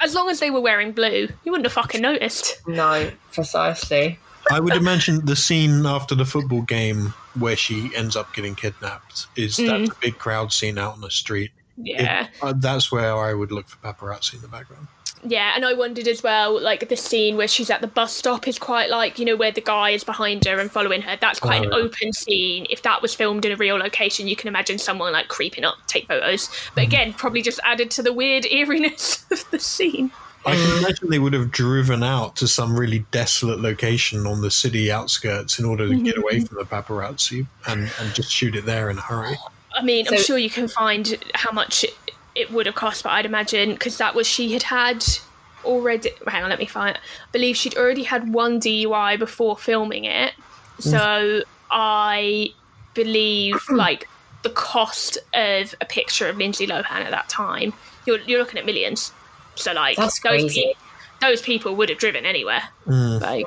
as 0.00 0.14
long 0.14 0.28
as 0.28 0.40
they 0.40 0.50
were 0.50 0.60
wearing 0.60 0.92
blue, 0.92 1.28
you 1.44 1.52
wouldn't 1.52 1.66
have 1.66 1.72
fucking 1.72 2.00
noticed. 2.02 2.60
no, 2.66 3.10
precisely. 3.32 4.18
I 4.50 4.60
would 4.60 4.74
imagine 4.76 5.24
the 5.26 5.36
scene 5.36 5.84
after 5.86 6.14
the 6.14 6.24
football 6.24 6.62
game 6.62 7.14
where 7.38 7.56
she 7.56 7.90
ends 7.94 8.16
up 8.16 8.32
getting 8.34 8.54
kidnapped 8.54 9.26
is 9.36 9.56
that 9.56 9.64
the 9.88 9.94
big 10.00 10.18
crowd 10.18 10.52
scene 10.52 10.78
out 10.78 10.94
on 10.94 11.00
the 11.00 11.10
street. 11.10 11.50
Yeah. 11.76 12.24
It- 12.24 12.30
uh, 12.42 12.52
that's 12.56 12.90
where 12.90 13.14
I 13.16 13.34
would 13.34 13.52
look 13.52 13.68
for 13.68 13.76
paparazzi 13.78 14.34
in 14.34 14.40
the 14.42 14.48
background. 14.48 14.88
Yeah, 15.24 15.52
and 15.56 15.64
I 15.66 15.74
wondered 15.74 16.06
as 16.06 16.22
well, 16.22 16.60
like 16.60 16.88
the 16.88 16.96
scene 16.96 17.36
where 17.36 17.48
she's 17.48 17.70
at 17.70 17.80
the 17.80 17.88
bus 17.88 18.12
stop 18.14 18.46
is 18.46 18.56
quite 18.56 18.88
like, 18.88 19.18
you 19.18 19.24
know, 19.24 19.34
where 19.34 19.50
the 19.50 19.60
guy 19.60 19.90
is 19.90 20.04
behind 20.04 20.44
her 20.44 20.60
and 20.60 20.70
following 20.70 21.02
her. 21.02 21.16
That's 21.20 21.40
quite 21.40 21.64
an 21.64 21.72
Oh, 21.72 21.78
yeah. 21.78 21.84
open 21.86 22.12
scene. 22.12 22.66
If 22.70 22.82
that 22.82 23.02
was 23.02 23.16
filmed 23.16 23.44
in 23.44 23.50
a 23.50 23.56
real 23.56 23.76
location, 23.78 24.28
you 24.28 24.36
can 24.36 24.46
imagine 24.46 24.78
someone 24.78 25.12
like 25.12 25.26
creeping 25.26 25.64
up, 25.64 25.74
take 25.88 26.06
photos. 26.06 26.48
But 26.76 26.84
again, 26.84 27.14
probably 27.14 27.42
just 27.42 27.58
added 27.64 27.90
to 27.92 28.02
the 28.04 28.12
weird 28.12 28.46
eeriness 28.50 29.24
of 29.32 29.44
the 29.50 29.58
scene. 29.58 30.12
I 30.46 30.54
can 30.54 30.78
imagine 30.78 31.10
they 31.10 31.18
would 31.18 31.32
have 31.32 31.50
driven 31.50 32.02
out 32.02 32.36
to 32.36 32.48
some 32.48 32.78
really 32.78 33.00
desolate 33.10 33.60
location 33.60 34.26
on 34.26 34.40
the 34.40 34.50
city 34.50 34.90
outskirts 34.90 35.58
in 35.58 35.64
order 35.64 35.88
to 35.88 35.96
get 35.96 36.16
away 36.16 36.36
mm-hmm. 36.36 36.46
from 36.46 36.58
the 36.58 36.64
paparazzi 36.64 37.46
and, 37.66 37.90
and 38.00 38.14
just 38.14 38.30
shoot 38.30 38.54
it 38.54 38.64
there 38.64 38.88
in 38.88 38.98
a 38.98 39.00
hurry. 39.00 39.36
I 39.74 39.82
mean, 39.82 40.06
I'm 40.08 40.18
sure 40.18 40.38
you 40.38 40.50
can 40.50 40.68
find 40.68 41.18
how 41.34 41.52
much 41.52 41.84
it, 41.84 41.94
it 42.34 42.50
would 42.50 42.66
have 42.66 42.74
cost, 42.74 43.04
but 43.04 43.10
I'd 43.10 43.26
imagine 43.26 43.72
because 43.72 43.98
that 43.98 44.14
was 44.14 44.26
she 44.26 44.52
had 44.52 44.62
had 44.62 45.04
already. 45.64 46.10
Hang 46.26 46.44
on, 46.44 46.50
let 46.50 46.58
me 46.58 46.66
find. 46.66 46.96
I 46.96 47.30
believe 47.32 47.56
she'd 47.56 47.76
already 47.76 48.04
had 48.04 48.32
one 48.32 48.60
DUI 48.60 49.18
before 49.18 49.56
filming 49.56 50.04
it, 50.04 50.32
mm. 50.78 50.82
so 50.82 51.42
I 51.70 52.52
believe 52.94 53.56
like 53.70 54.08
the 54.42 54.50
cost 54.50 55.18
of 55.34 55.74
a 55.80 55.84
picture 55.84 56.28
of 56.28 56.38
Lindsay 56.38 56.66
Lohan 56.66 56.90
at 56.90 57.10
that 57.10 57.28
time, 57.28 57.72
you're 58.06 58.20
you're 58.20 58.38
looking 58.38 58.58
at 58.58 58.66
millions. 58.66 59.12
So 59.58 59.72
like 59.72 59.96
That's 59.96 60.20
those 60.20 60.30
crazy. 60.42 60.60
people, 60.62 60.82
those 61.20 61.42
people 61.42 61.76
would 61.76 61.88
have 61.88 61.98
driven 61.98 62.24
anywhere. 62.26 62.62
Like 62.86 63.46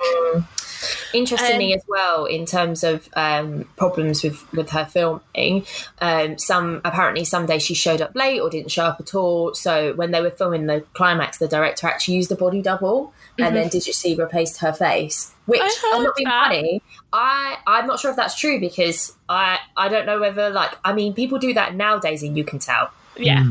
Interestingly, 1.13 1.73
Um, 1.73 1.77
as 1.77 1.83
well, 1.87 2.25
in 2.25 2.45
terms 2.47 2.83
of 2.83 3.07
um, 3.13 3.65
problems 3.77 4.23
with, 4.23 4.51
with 4.53 4.69
her 4.71 4.85
filming, 4.85 5.65
um, 5.99 6.37
some 6.39 6.81
apparently 6.83 7.23
some 7.23 7.45
days 7.45 7.61
she 7.61 7.75
showed 7.75 8.01
up 8.01 8.15
late 8.15 8.39
or 8.39 8.49
didn't 8.49 8.71
show 8.71 8.85
up 8.85 8.99
at 8.99 9.13
all. 9.13 9.53
So 9.53 9.93
when 9.93 10.09
they 10.11 10.21
were 10.21 10.31
filming 10.31 10.65
the 10.65 10.81
climax, 10.93 11.37
the 11.37 11.47
director 11.47 11.85
actually 11.87 12.15
used 12.15 12.31
a 12.31 12.35
body 12.35 12.61
double 12.63 13.13
and 13.37 13.55
then 13.55 13.69
digitally 13.69 14.17
replaced 14.17 14.59
her 14.61 14.73
face. 14.73 15.33
Which 15.45 15.61
Mm-hmm. 15.61 15.85
I 15.93 15.97
I'm 15.97 16.03
not 16.03 16.15
being 16.15 16.29
that. 16.29 16.43
funny. 16.45 16.81
I 17.13 17.57
I'm 17.67 17.85
not 17.87 17.99
sure 17.99 18.09
if 18.11 18.17
that's 18.17 18.35
true 18.39 18.59
because 18.59 19.15
I 19.29 19.59
I 19.77 19.87
don't 19.89 20.05
know 20.05 20.19
whether 20.19 20.49
like 20.49 20.71
I 20.83 20.93
mean 20.93 21.13
people 21.13 21.37
do 21.39 21.53
that 21.53 21.75
nowadays 21.75 22.23
and 22.23 22.35
you 22.37 22.43
can 22.43 22.57
tell. 22.59 22.89
yeah. 23.17 23.45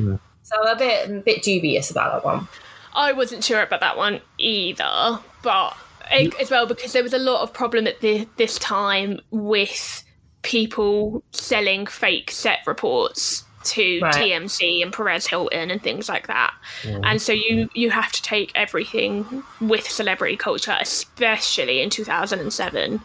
So 0.51 0.57
I'm 0.63 0.77
a 0.77 0.79
bit 0.79 1.11
a 1.11 1.13
bit 1.21 1.43
dubious 1.43 1.91
about 1.91 2.13
that 2.13 2.25
one. 2.25 2.49
I 2.95 3.13
wasn't 3.13 3.45
sure 3.45 3.63
about 3.63 3.81
that 3.81 3.97
one 3.97 4.21
either, 4.39 5.21
but 5.43 5.77
it, 6.11 6.35
as 6.41 6.51
well 6.51 6.67
because 6.67 6.93
there 6.93 7.05
was 7.05 7.13
a 7.13 7.19
lot 7.19 7.43
of 7.43 7.53
problem 7.53 7.87
at 7.87 8.01
the, 8.01 8.27
this 8.37 8.59
time 8.59 9.21
with 9.31 10.03
people 10.43 11.23
selling 11.31 11.87
fake 11.87 12.31
set 12.33 12.59
reports 12.67 13.45
to 13.63 14.01
Right. 14.01 14.15
TMZ 14.15 14.83
and 14.83 14.93
Perez 14.93 15.27
Hilton 15.27 15.71
and 15.71 15.83
things 15.83 16.09
like 16.09 16.27
that. 16.27 16.53
Mm. 16.83 17.01
And 17.05 17.23
so 17.23 17.33
you 17.33 17.69
you 17.75 17.91
have 17.91 18.11
to 18.13 18.23
take 18.23 18.51
everything 18.55 19.45
with 19.61 19.89
celebrity 19.89 20.37
culture, 20.37 20.77
especially 20.81 21.81
in 21.81 21.91
2007, 21.91 23.01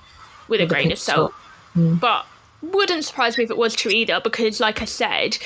with 0.48 0.62
a 0.62 0.66
grain 0.66 0.86
of 0.86 0.90
pinch 0.90 0.94
of 0.94 1.00
salt. 1.00 1.34
Mm. 1.76 2.00
But 2.00 2.26
wouldn't 2.62 3.04
surprise 3.04 3.38
me 3.38 3.44
if 3.44 3.52
it 3.52 3.58
was 3.58 3.76
true 3.76 3.92
either, 3.92 4.22
because 4.24 4.60
like 4.60 4.82
I 4.82 4.86
said, 4.86 5.38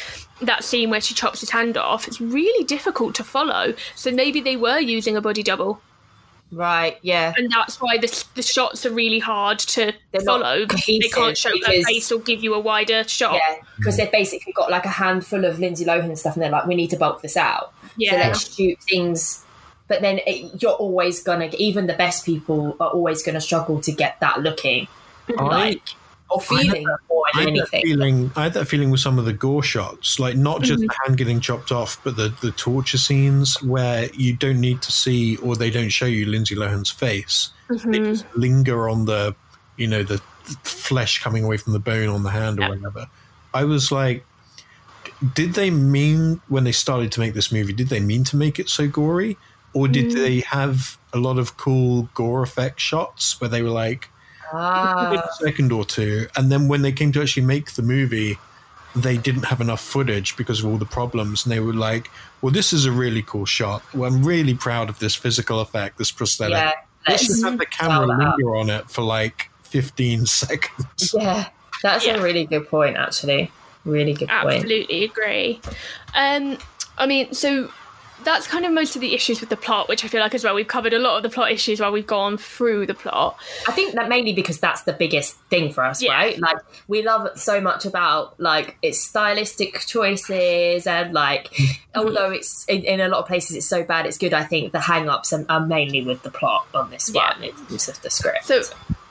that 0.42 0.64
scene 0.64 0.90
where 0.90 1.02
she 1.02 1.14
chops 1.14 1.40
his 1.40 1.50
hand 1.50 1.78
off, 1.78 2.08
it's 2.08 2.22
really 2.22 2.64
difficult 2.66 3.16
to 3.16 3.24
follow. 3.24 3.74
So 3.96 4.12
maybe 4.12 4.42
they 4.42 4.56
were 4.56 4.80
using 4.80 5.16
a 5.18 5.22
body 5.22 5.44
double. 5.44 5.82
Right, 6.52 6.98
yeah. 7.04 7.34
And 7.38 7.52
that's 7.52 7.80
why 7.80 7.98
the, 7.98 8.26
the 8.36 8.42
shots 8.42 8.86
are 8.86 8.92
really 8.92 9.20
hard 9.20 9.60
to 9.60 9.94
They're 10.12 10.24
not 10.24 10.42
follow. 10.42 10.66
They 10.66 11.00
can't 11.00 11.12
cohesive 11.14 11.38
show 11.38 11.50
her 11.50 11.84
face 11.84 12.12
or 12.12 12.20
give 12.20 12.44
you 12.44 12.56
a 12.56 12.60
wider 12.60 13.08
shot. 13.08 13.36
Yeah, 13.36 13.58
because 13.78 13.98
they've 13.98 14.12
basically 14.12 14.54
got 14.54 14.72
like 14.72 14.86
a 14.86 14.90
handful 14.90 15.46
of 15.46 15.60
Lindsay 15.60 15.86
Lohan 15.86 16.06
and 16.06 16.18
stuff, 16.18 16.34
and 16.36 16.42
they're 16.42 16.50
like, 16.50 16.66
we 16.66 16.76
need 16.76 16.90
to 16.90 16.98
bulk 16.98 17.22
this 17.22 17.38
out. 17.38 17.74
So 17.84 17.94
Yeah. 17.98 18.16
let's 18.16 18.56
shoot 18.56 18.80
things. 18.90 19.46
But 19.88 20.02
then 20.02 20.20
it, 20.26 20.62
you're 20.62 20.72
always 20.74 21.22
gonna, 21.22 21.50
even 21.58 21.88
the 21.88 21.94
best 21.94 22.26
people 22.26 22.76
are 22.80 22.90
always 22.90 23.22
gonna 23.22 23.42
struggle 23.42 23.80
to 23.82 23.92
get 23.92 24.20
that 24.20 24.42
looking, 24.42 24.88
like 25.28 25.82
or 26.32 26.42
feeling 26.42 26.86
more 26.86 27.00
I 27.36 27.42
had 27.44 27.56
that 27.56 27.70
feeling. 27.70 28.32
I 28.36 28.44
had 28.44 28.54
that 28.54 28.68
feeling 28.68 28.90
with 28.90 29.00
some 29.00 29.20
of 29.20 29.26
the 29.26 29.34
gore 29.34 29.64
shots, 29.64 30.20
like 30.20 30.36
not 30.36 30.62
just 30.62 30.80
the 30.80 30.90
hand 31.06 31.18
getting 31.18 31.40
chopped 31.40 31.72
off, 31.72 32.02
but 32.04 32.16
the 32.16 32.34
the 32.42 32.52
torture 32.52 32.98
scenes 32.98 33.62
where 33.62 34.10
you 34.14 34.36
don't 34.36 34.60
need 34.60 34.82
to 34.84 34.92
see 34.92 35.38
or 35.38 35.56
they 35.56 35.70
don't 35.70 35.90
show 35.90 36.06
you 36.06 36.26
Lindsay 36.26 36.56
Lohan's 36.56 36.90
face. 36.90 37.50
They 37.70 38.00
just 38.00 38.26
linger 38.36 38.90
on 38.90 39.06
the, 39.06 39.36
you 39.78 39.88
know, 39.88 40.04
the 40.04 40.18
flesh 40.64 41.22
coming 41.22 41.44
away 41.44 41.58
from 41.58 41.74
the 41.74 41.80
bone 41.80 42.10
on 42.10 42.24
the 42.24 42.32
hand 42.32 42.60
or 42.60 42.70
whatever. 42.70 43.08
I 43.54 43.64
was 43.64 43.92
like, 43.92 44.26
did 45.36 45.54
they 45.54 45.70
mean 45.70 46.42
when 46.48 46.64
they 46.64 46.72
started 46.72 47.12
to 47.14 47.20
make 47.20 47.34
this 47.34 47.52
movie? 47.52 47.74
Did 47.74 47.90
they 47.90 48.00
mean 48.00 48.24
to 48.26 48.38
make 48.38 48.60
it 48.60 48.70
so 48.70 48.88
gory, 48.88 49.38
or 49.74 49.88
did 49.88 50.12
they 50.12 50.40
have 50.42 50.98
a 51.14 51.18
lot 51.18 51.38
of 51.38 51.58
cool 51.58 52.10
gore 52.14 52.42
effect 52.42 52.80
shots 52.80 53.40
where 53.40 53.50
they 53.50 53.62
were 53.62 53.70
like? 53.70 54.10
Ah, 54.54 55.12
a 55.14 55.44
second 55.44 55.72
or 55.72 55.86
two, 55.86 56.28
and 56.36 56.52
then 56.52 56.68
when 56.68 56.82
they 56.82 56.92
came 56.92 57.12
to 57.14 57.22
actually 57.22 57.46
make 57.46 57.74
the 57.74 57.82
movie, 57.82 58.38
they 58.96 59.18
didn't 59.18 59.44
have 59.46 59.62
enough 59.62 59.82
footage 59.82 60.36
because 60.36 60.60
of 60.62 60.66
all 60.66 60.78
the 60.78 60.86
problems, 60.86 61.46
and 61.46 61.52
they 61.52 61.60
were 61.60 61.74
like, 61.74 62.10
"Well, 62.42 62.52
this 62.52 62.74
is 62.74 62.86
a 62.86 62.92
really 62.92 63.22
cool 63.22 63.46
shot. 63.46 63.82
Well, 63.94 64.12
I'm 64.12 64.24
really 64.24 64.54
proud 64.56 64.90
of 64.90 65.00
this 65.00 65.16
physical 65.16 65.60
effect, 65.60 65.98
this 65.98 66.12
prosthetic. 66.12 66.54
yeah, 66.58 66.72
Let's 67.08 67.28
just 67.28 67.44
have 67.44 67.58
the 67.58 67.66
camera 67.66 68.08
dial 68.08 68.18
that 68.18 68.28
up. 68.28 68.36
linger 68.38 68.56
on 68.56 68.70
it 68.70 68.90
for 68.90 69.02
like 69.04 69.50
15 69.64 70.26
seconds." 70.42 71.14
yeah. 71.18 71.50
That's 71.84 72.06
Yeah. 72.06 72.16
a 72.18 72.22
really 72.22 72.46
good 72.46 72.68
point, 72.68 72.98
actually. 72.98 73.52
Really 73.86 74.14
good 74.14 74.28
point. 74.28 74.56
Absolutely 74.56 75.06
agree. 75.06 75.62
Um, 76.14 76.58
I 76.98 77.06
mean, 77.06 77.34
so 77.34 77.72
that's 78.24 78.48
kind 78.48 78.66
of 78.66 78.72
most 78.72 78.96
of 78.96 79.02
the 79.02 79.14
issues 79.14 79.40
with 79.40 79.50
the 79.50 79.58
plot, 79.58 79.88
which 79.90 80.04
I 80.04 80.08
feel 80.08 80.20
like 80.22 80.34
as 80.36 80.44
well 80.44 80.54
we've 80.56 80.68
covered 80.68 80.94
a 80.94 81.00
lot 81.00 81.18
of 81.18 81.24
the 81.24 81.30
plot 81.30 81.52
issues 81.52 81.80
while 81.80 81.92
we've 81.92 82.06
gone 82.08 82.38
through 82.38 82.86
the 82.86 82.94
plot. 82.94 83.38
I 83.68 83.72
think 83.72 83.94
that 83.96 84.10
mainly 84.10 84.34
because 84.34 84.60
that's 84.60 84.84
the 84.84 84.94
biggest 84.94 85.38
thing 85.50 85.72
for 85.72 85.84
us, 85.84 86.02
Yeah. 86.02 86.14
right? 86.14 86.40
Like 86.40 86.58
we 86.88 87.02
love 87.04 87.38
so 87.40 87.62
much 87.62 87.86
about 87.86 88.40
like 88.40 88.78
its 88.82 89.00
stylistic 89.00 89.80
choices 89.86 90.86
and 90.88 91.14
like 91.14 91.54
although 91.96 92.32
it's 92.32 92.66
in, 92.68 92.84
in 92.84 93.00
a 93.02 93.08
lot 93.08 93.20
of 93.22 93.28
places 93.28 93.56
it's 93.56 93.68
so 93.68 93.84
bad 93.84 94.06
it's 94.06 94.18
good. 94.18 94.34
I 94.34 94.44
think 94.44 94.72
the 94.74 94.80
hang-ups 94.82 95.34
are, 95.34 95.46
are 95.50 95.66
mainly 95.66 96.02
with 96.04 96.22
the 96.24 96.32
plot 96.32 96.68
on 96.74 96.90
this 96.90 97.10
Yeah. 97.14 97.34
one 97.34 97.44
in 97.44 97.52
terms 97.68 97.88
of 97.88 98.02
the 98.02 98.10
script. 98.10 98.46
So, 98.46 98.62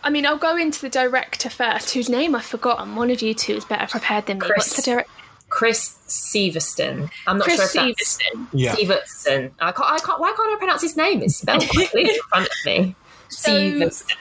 I 0.04 0.10
mean, 0.10 0.24
I'll 0.26 0.38
go 0.38 0.56
into 0.56 0.80
the 0.80 0.88
director 0.88 1.50
first, 1.50 1.92
whose 1.92 2.08
name 2.08 2.34
I've 2.34 2.44
forgotten. 2.44 2.94
One 2.94 3.10
of 3.10 3.20
you 3.20 3.34
two 3.34 3.54
is 3.54 3.64
better 3.64 3.86
prepared 3.86 4.26
than 4.26 4.38
me. 4.38 4.46
Chris 4.46 4.56
What's 4.68 4.76
the 4.76 4.82
director? 4.82 5.10
Chris 5.48 5.96
Severston. 6.06 7.10
I'm 7.26 7.38
not 7.38 7.44
Chris 7.44 7.72
sure 7.72 7.88
if 7.88 7.96
that's 7.96 8.18
Severson. 8.18 8.46
Yeah, 8.52 8.74
Severson. 8.74 9.50
I 9.60 9.72
can't, 9.72 9.90
I 9.90 9.98
can't. 9.98 10.20
Why 10.20 10.32
can't 10.36 10.54
I 10.54 10.56
pronounce 10.58 10.82
his 10.82 10.96
name? 10.96 11.22
It's 11.22 11.36
spelled 11.36 11.68
quickly 11.68 12.02
in 12.02 12.16
front 12.28 12.46
of 12.46 12.52
me. 12.66 12.94
So- 13.30 13.50
Severston. 13.78 14.16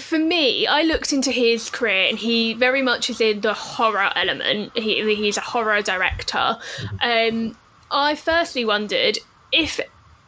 For 0.00 0.18
me, 0.18 0.66
I 0.66 0.82
looked 0.82 1.12
into 1.12 1.30
his 1.30 1.70
career, 1.70 2.08
and 2.08 2.18
he 2.18 2.52
very 2.54 2.82
much 2.82 3.08
is 3.08 3.20
in 3.20 3.42
the 3.42 3.54
horror 3.54 4.10
element. 4.16 4.76
He, 4.76 5.14
he's 5.14 5.36
a 5.36 5.40
horror 5.40 5.82
director. 5.82 6.56
Um, 7.00 7.56
I 7.92 8.16
firstly 8.16 8.64
wondered 8.64 9.18
if 9.52 9.78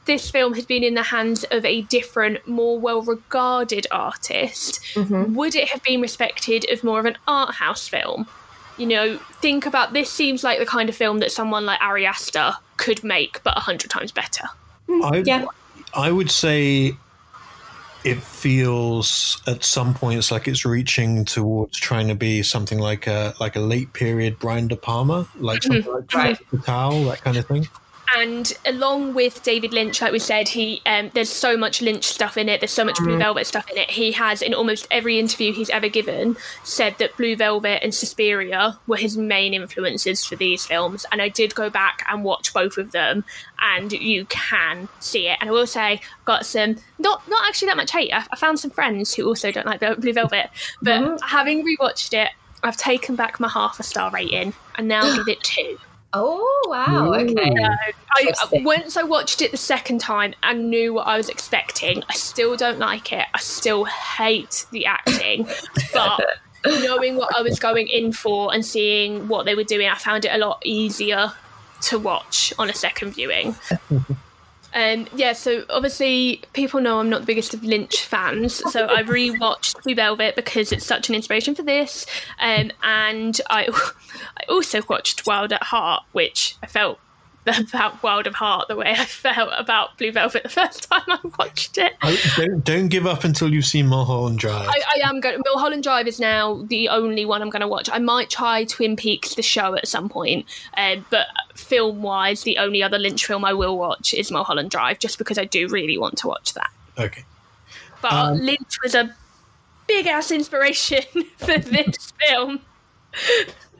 this 0.05 0.31
film 0.31 0.55
had 0.55 0.69
been 0.69 0.85
in 0.85 0.95
the 0.95 1.03
hands 1.03 1.45
of 1.51 1.65
a 1.65 1.83
different, 1.83 2.47
more 2.47 2.79
well-regarded 2.79 3.89
artist, 3.91 4.79
would 4.97 5.57
it 5.57 5.69
have 5.71 5.83
been 5.83 6.01
respected 6.01 6.65
as 6.67 6.85
more 6.85 7.01
of 7.01 7.07
an 7.07 7.19
art 7.27 7.57
house 7.57 7.89
film? 7.89 8.29
You 8.77 8.87
know, 8.87 9.19
think 9.41 9.67
about 9.67 9.93
this. 9.93 10.11
Seems 10.11 10.45
like 10.45 10.59
the 10.59 10.67
kind 10.67 10.89
of 10.89 10.97
film 10.97 11.21
that 11.21 11.33
someone 11.33 11.65
like 11.67 11.81
Ari 11.81 12.07
Aster 12.07 12.55
could 12.77 13.03
make, 13.03 13.43
but 13.43 13.57
a 13.57 13.61
hundred 13.61 13.91
times 13.91 14.13
better. 14.13 14.45
Hmm. 14.87 15.03
I, 15.05 15.17
Yeah. 15.25 15.47
I 15.95 16.11
would 16.11 16.31
say 16.31 16.97
it 18.05 18.23
feels 18.23 19.43
at 19.49 19.65
some 19.65 19.95
points 19.95 20.31
like 20.31 20.47
it's 20.47 20.65
reaching 20.65 21.25
towards 21.25 21.77
trying 21.79 22.07
to 22.07 22.15
be 22.15 22.43
something 22.43 22.79
like 22.79 23.07
a 23.07 23.35
like 23.41 23.57
a 23.57 23.61
late 23.61 23.93
period 23.95 24.39
Brian 24.39 24.69
De 24.69 24.77
Palma, 24.77 25.27
like 25.37 25.61
mm-hmm. 25.61 25.73
something 25.73 25.93
like 25.93 26.15
Right. 26.15 26.39
Fatal, 26.51 27.05
that 27.05 27.23
kind 27.23 27.37
of 27.37 27.47
thing. 27.47 27.67
And 28.15 28.53
along 28.65 29.15
with 29.15 29.43
David 29.43 29.73
Lynch, 29.73 30.01
like 30.01 30.13
we 30.13 30.19
said, 30.19 30.49
he 30.49 30.81
um, 30.87 31.11
there's 31.15 31.31
so 31.31 31.57
much 31.57 31.83
Lynch 31.83 32.05
stuff 32.05 32.37
in 32.37 32.49
it. 32.49 32.61
There's 32.61 32.73
so 32.73 32.85
much 32.85 32.99
Blue 32.99 33.19
Velvet 33.19 33.47
stuff 33.47 33.69
in 33.71 33.79
it. 33.79 33.91
He 33.91 34.13
has, 34.13 34.43
in 34.43 34.55
almost 34.55 34.87
every 34.91 35.19
interview 35.19 35.53
he's 35.53 35.71
ever 35.71 35.89
given, 35.89 36.37
said 36.63 36.97
that 36.99 37.17
Blue 37.17 37.37
Velvet 37.37 37.83
and 37.83 37.95
Suspiria 37.95 38.79
were 38.87 38.97
his 38.97 39.17
main 39.17 39.55
influences 39.55 40.25
for 40.25 40.37
these 40.37 40.65
films. 40.65 41.05
And 41.11 41.21
I 41.21 41.29
did 41.29 41.55
go 41.55 41.69
back 41.69 42.07
and 42.09 42.23
watch 42.23 42.53
both 42.53 42.79
of 42.79 42.93
them, 42.93 43.25
and 43.61 43.93
you 43.93 44.25
can 44.27 44.89
see 45.01 45.29
it. 45.29 45.39
And 45.41 45.51
I 45.51 45.53
will 45.53 45.67
say, 45.67 46.01
got 46.25 46.47
some 46.47 46.77
not 46.99 47.27
not 47.29 47.47
actually 47.49 47.67
that 47.69 47.77
much 47.77 47.91
hate. 47.91 48.13
I, 48.13 48.25
I 48.31 48.37
found 48.37 48.61
some 48.61 48.71
friends 48.71 49.15
who 49.15 49.27
also 49.27 49.51
don't 49.51 49.67
like 49.67 49.81
Blue 49.81 50.13
Velvet, 50.13 50.51
but 50.81 51.21
having 51.23 51.65
rewatched 51.65 52.13
it. 52.13 52.31
I've 52.63 52.77
taken 52.77 53.17
back 53.17 53.39
my 53.39 53.49
half 53.49 53.79
a 53.79 53.83
star 53.85 54.11
rating 54.11 54.53
and 54.77 54.89
now 54.89 55.15
give 55.15 55.29
it 55.29 55.41
two. 55.43 55.79
Oh 56.19 56.63
wow! 56.69 57.13
Okay. 57.13 57.53
I, 57.63 57.93
uh, 58.15 58.21
Interesting. 58.21 58.65
once 58.65 58.97
I 58.97 59.03
watched 59.03 59.43
it 59.43 59.51
the 59.51 59.59
second 59.59 60.01
time 60.01 60.33
and 60.43 60.71
knew 60.71 60.95
what 60.95 61.07
I 61.07 61.19
was 61.19 61.29
expecting, 61.29 62.03
I 62.09 62.15
still 62.15 62.57
don't 62.57 62.79
like 62.79 63.13
it. 63.13 63.27
I 63.35 63.39
still 63.39 63.85
hate 63.85 64.65
the 64.71 64.87
acting, 64.87 65.47
but 65.93 66.25
knowing 66.65 67.17
what 67.17 67.37
I 67.37 67.43
was 67.43 67.59
going 67.59 67.89
in 67.89 68.13
for 68.13 68.55
and 68.55 68.65
seeing 68.65 69.29
what 69.29 69.45
they 69.45 69.55
were 69.55 69.65
doing, 69.65 69.89
I 69.89 69.97
found 69.97 70.25
it 70.25 70.33
a 70.33 70.39
lot 70.39 70.63
easier 70.65 71.33
to 71.83 71.99
watch 71.99 72.55
on 72.59 72.71
a 72.71 72.75
second 72.75 73.13
viewing. 73.13 73.55
Um, 74.75 75.07
yeah, 75.15 75.33
so 75.33 75.65
obviously 75.71 76.43
people 76.53 76.81
know 76.81 77.01
I'm 77.01 77.09
not 77.09 77.21
the 77.21 77.27
biggest 77.27 77.55
of 77.55 77.65
Lynch 77.65 78.03
fans, 78.03 78.55
so 78.73 78.87
I 78.87 79.03
rewatched 79.03 79.83
Blue 79.83 79.95
Velvet 79.95 80.37
because 80.37 80.73
it's 80.73 80.85
such 80.85 81.09
an 81.09 81.15
inspiration 81.15 81.55
for 81.55 81.63
this, 81.63 82.07
um, 82.41 82.71
and 82.83 83.41
I, 83.49 83.69
I 84.39 84.45
also 84.51 84.83
watched 84.89 85.27
Wild 85.27 85.53
at 85.53 85.63
Heart, 85.63 86.05
which 86.13 86.57
I 86.63 86.67
felt 86.67 86.99
about 87.47 88.03
World 88.03 88.27
of 88.27 88.35
Heart 88.35 88.69
the 88.69 88.77
way 88.77 88.95
I 88.97 89.05
felt 89.05 89.51
about 89.57 89.97
Blue 89.99 90.11
Velvet 90.13 90.43
the 90.43 90.49
first 90.49 90.91
time 90.91 91.03
I 91.07 91.19
watched 91.39 91.79
it. 91.79 91.95
I, 92.03 92.19
don't, 92.37 92.65
don't 92.65 92.89
give 92.89 93.07
up 93.07 93.25
until 93.25 93.53
you've 93.53 93.65
seen 93.65 93.87
Mulholland 93.87 94.39
Drive. 94.39 94.69
I, 94.69 94.81
I 94.97 95.09
am 95.09 95.21
going. 95.21 95.41
Mulholland 95.45 95.83
Drive 95.83 96.07
is 96.07 96.19
now 96.21 96.63
the 96.69 96.89
only 96.89 97.25
one 97.25 97.43
I'm 97.43 97.51
going 97.51 97.61
to 97.61 97.69
watch. 97.69 97.89
I 97.93 97.99
might 97.99 98.31
try 98.31 98.65
Twin 98.65 98.97
Peaks 98.97 99.35
the 99.35 99.43
show 99.43 99.75
at 99.75 99.87
some 99.89 100.09
point, 100.09 100.47
uh, 100.77 100.97
but 101.11 101.27
film 101.55 102.03
wise, 102.03 102.43
the 102.43 102.59
only 102.59 102.83
other 102.83 102.99
Lynch 102.99 103.25
film 103.27 103.45
I 103.45 103.53
will 103.53 103.79
watch 103.79 104.13
is 104.15 104.31
Mulholland 104.31 104.71
Drive, 104.71 104.99
just 104.99 105.19
because 105.19 105.39
I 105.39 105.45
do 105.45 105.69
really 105.69 105.99
want 105.99 106.19
to 106.19 106.27
watch 106.29 106.55
that. 106.55 106.71
okay. 106.99 107.25
But 108.03 108.13
Um, 108.13 108.39
Lynch 108.39 108.77
was 108.83 108.95
a 108.95 109.15
big 109.87 110.07
ass 110.07 110.31
inspiration 110.31 111.03
for 111.39 111.59
this 111.59 112.13
film. 112.27 112.61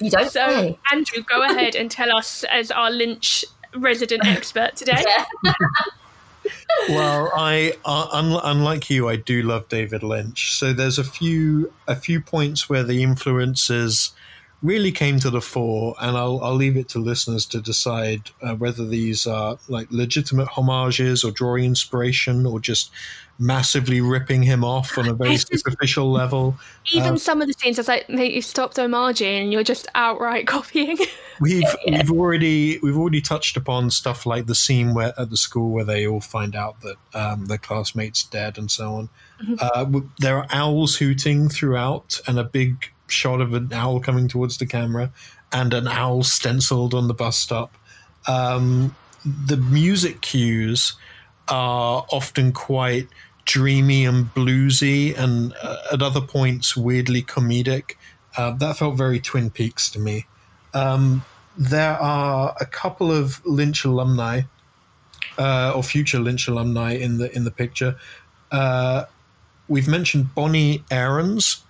You 0.01 0.11
don't 0.11 0.31
So, 0.31 0.49
say. 0.49 0.79
Andrew, 0.93 1.23
go 1.23 1.43
ahead 1.43 1.75
and 1.75 1.91
tell 1.91 2.15
us, 2.15 2.45
as 2.45 2.71
our 2.71 2.91
Lynch 2.91 3.45
resident 3.79 4.27
expert 4.27 4.77
today. 4.77 5.05
Well, 6.89 7.33
I 7.35 7.75
uh, 7.85 8.09
un- 8.13 8.41
unlike 8.45 8.89
you, 8.91 9.09
I 9.09 9.17
do 9.17 9.43
love 9.43 9.69
David 9.69 10.03
Lynch. 10.03 10.53
So 10.53 10.73
there's 10.73 10.99
a 10.99 11.05
few 11.05 11.73
a 11.89 11.97
few 11.97 12.21
points 12.21 12.69
where 12.69 12.85
the 12.85 13.03
influences 13.03 14.13
really 14.63 14.93
came 14.93 15.19
to 15.21 15.31
the 15.31 15.41
fore, 15.41 15.97
and 16.01 16.17
I'll 16.17 16.41
I'll 16.43 16.55
leave 16.55 16.77
it 16.77 16.89
to 16.91 16.99
listeners 16.99 17.47
to 17.47 17.61
decide 17.61 18.31
uh, 18.43 18.55
whether 18.55 18.87
these 18.87 19.27
are 19.27 19.59
like 19.69 19.89
legitimate 19.91 20.49
homages 20.49 21.25
or 21.25 21.31
drawing 21.31 21.65
inspiration 21.65 22.47
or 22.47 22.61
just 22.61 22.91
massively 23.39 24.01
ripping 24.01 24.43
him 24.43 24.65
off 24.65 24.97
on 24.97 25.09
a 25.09 25.15
very 25.15 25.37
superficial 25.37 26.11
level. 26.11 26.57
Even 26.93 27.11
Um, 27.11 27.19
some 27.19 27.43
of 27.43 27.49
the 27.49 27.55
scenes, 27.55 27.79
I 27.79 27.81
was 27.81 27.89
like, 27.89 28.09
mate, 28.09 28.33
you 28.33 28.43
stopped 28.43 28.77
homaging, 28.77 29.43
and 29.43 29.53
you're 29.53 29.63
just 29.63 29.87
outright 29.95 30.47
copying. 30.47 30.99
We've 31.41 31.65
we've 31.87 32.11
already 32.11 32.79
we've 32.79 32.97
already 32.97 33.21
touched 33.21 33.57
upon 33.57 33.91
stuff 33.91 34.27
like 34.27 34.47
the 34.47 34.55
scene 34.55 34.95
where 34.95 35.13
at 35.19 35.31
the 35.31 35.37
school 35.37 35.71
where 35.71 35.85
they 35.85 36.07
all 36.07 36.21
find 36.21 36.57
out 36.57 36.81
that 36.81 36.97
um, 37.15 37.47
their 37.47 37.59
classmate's 37.59 38.23
dead 38.23 38.59
and 38.59 38.71
so 38.71 38.95
on. 38.95 39.09
Uh, 39.59 40.01
there 40.19 40.39
are 40.39 40.47
owls 40.51 40.97
hooting 40.97 41.49
throughout, 41.49 42.21
and 42.27 42.39
a 42.39 42.45
big 42.45 42.91
shot 43.07 43.41
of 43.41 43.53
an 43.53 43.73
owl 43.73 44.01
coming 44.01 44.29
towards 44.29 44.57
the 44.57 44.67
camera, 44.67 45.13
and 45.53 45.75
an 45.75 45.87
owl 45.87 46.23
stenciled 46.23 46.95
on 46.95 47.09
the 47.09 47.15
bus 47.15 47.37
stop. 47.37 47.77
Um, 48.27 48.97
the 49.25 49.57
music 49.57 50.21
cues 50.21 50.95
are 51.49 52.07
often 52.11 52.53
quite 52.53 53.09
dreamy 53.47 54.05
and 54.05 54.33
bluesy, 54.35 55.17
and 55.17 55.55
uh, 55.63 55.79
at 55.93 56.03
other 56.03 56.21
points 56.21 56.77
weirdly 56.77 57.23
comedic. 57.23 57.95
Uh, 58.37 58.51
that 58.51 58.77
felt 58.77 58.97
very 58.97 59.19
Twin 59.19 59.49
Peaks 59.49 59.89
to 59.91 59.99
me. 59.99 60.27
Um, 60.75 61.25
there 61.57 61.95
are 61.95 62.55
a 62.61 62.67
couple 62.67 63.11
of 63.11 63.45
Lynch 63.47 63.85
alumni 63.85 64.43
uh, 65.39 65.73
or 65.75 65.83
future 65.83 66.19
Lynch 66.19 66.49
alumni 66.49 66.93
in 66.93 67.19
the 67.19 67.35
in 67.35 67.45
the 67.45 67.51
picture. 67.51 67.97
Uh, 68.51 69.05
we've 69.69 69.89
mentioned 69.89 70.35
Bonnie 70.35 70.85
Aarons 70.91 71.63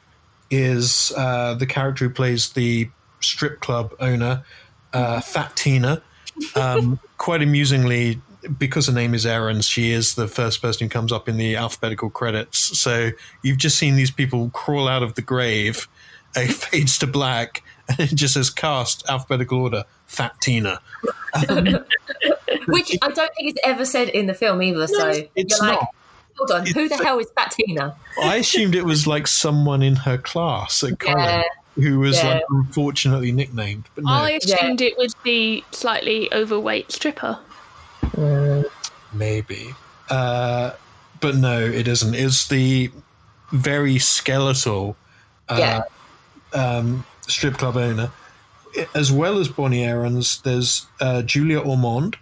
is 0.50 1.12
uh, 1.16 1.54
the 1.54 1.66
character 1.66 2.06
who 2.06 2.14
plays 2.14 2.50
the 2.50 2.88
strip 3.20 3.60
club 3.60 3.94
owner, 4.00 4.44
uh, 4.92 5.20
Fat 5.20 5.56
Tina. 5.56 6.02
Um, 6.54 7.00
quite 7.16 7.42
amusingly, 7.42 8.20
because 8.58 8.86
her 8.86 8.92
name 8.92 9.14
is 9.14 9.24
Erin, 9.26 9.60
she 9.60 9.90
is 9.90 10.14
the 10.14 10.28
first 10.28 10.60
person 10.62 10.86
who 10.86 10.88
comes 10.90 11.12
up 11.12 11.28
in 11.28 11.36
the 11.36 11.56
alphabetical 11.56 12.10
credits. 12.10 12.78
So 12.78 13.10
you've 13.42 13.58
just 13.58 13.78
seen 13.78 13.96
these 13.96 14.10
people 14.10 14.50
crawl 14.50 14.88
out 14.88 15.02
of 15.02 15.14
the 15.14 15.22
grave. 15.22 15.88
It 16.34 16.52
fades 16.52 16.98
to 16.98 17.06
black, 17.06 17.62
and 17.88 18.00
it 18.00 18.14
just 18.14 18.34
says 18.34 18.50
cast 18.50 19.08
alphabetical 19.08 19.60
order. 19.62 19.84
Fat 20.06 20.40
Tina. 20.40 20.80
Um, 21.48 21.66
Which 22.68 22.96
I 23.02 23.08
don't 23.10 23.30
think 23.34 23.48
is 23.50 23.54
ever 23.64 23.84
said 23.84 24.08
in 24.08 24.26
the 24.26 24.34
film 24.34 24.62
either. 24.62 24.86
so 24.86 25.08
it's 25.34 25.58
you're 25.60 25.68
like, 25.68 25.80
not. 25.80 25.88
hold 26.36 26.50
on, 26.52 26.66
who 26.66 26.72
the 26.88 26.94
It's- 26.94 27.00
hell 27.02 27.18
is 27.18 27.26
Fatina? 27.36 27.96
I 28.22 28.36
assumed 28.36 28.74
it 28.74 28.84
was 28.84 29.06
like 29.06 29.26
someone 29.26 29.82
in 29.82 29.96
her 29.96 30.18
class 30.18 30.82
at 30.84 30.98
college 30.98 31.16
Yeah. 31.16 31.42
who 31.82 31.98
was 32.00 32.16
Yeah. 32.16 32.34
like 32.34 32.42
unfortunately 32.50 33.32
nicknamed. 33.32 33.84
But 33.94 34.04
no, 34.04 34.10
I 34.10 34.30
assumed 34.32 34.80
it 34.80 34.96
was 34.96 35.14
the 35.24 35.64
slightly 35.72 36.32
overweight 36.32 36.92
stripper. 36.92 37.38
Maybe. 39.12 39.74
Uh, 40.10 40.72
but 41.20 41.36
no, 41.36 41.58
it 41.60 41.88
isn't. 41.88 42.14
It's 42.14 42.48
the 42.48 42.90
very 43.52 43.98
skeletal 43.98 44.96
uh, 45.48 45.56
Yeah. 45.58 45.82
um, 46.60 47.04
strip 47.26 47.54
club 47.54 47.76
owner. 47.76 48.10
As 48.94 49.10
well 49.10 49.38
as 49.38 49.48
Bonnie 49.48 49.84
Aarons, 49.84 50.40
there's 50.42 50.86
uh, 51.00 51.22
Julia 51.22 51.60
Ormond, 51.60 52.16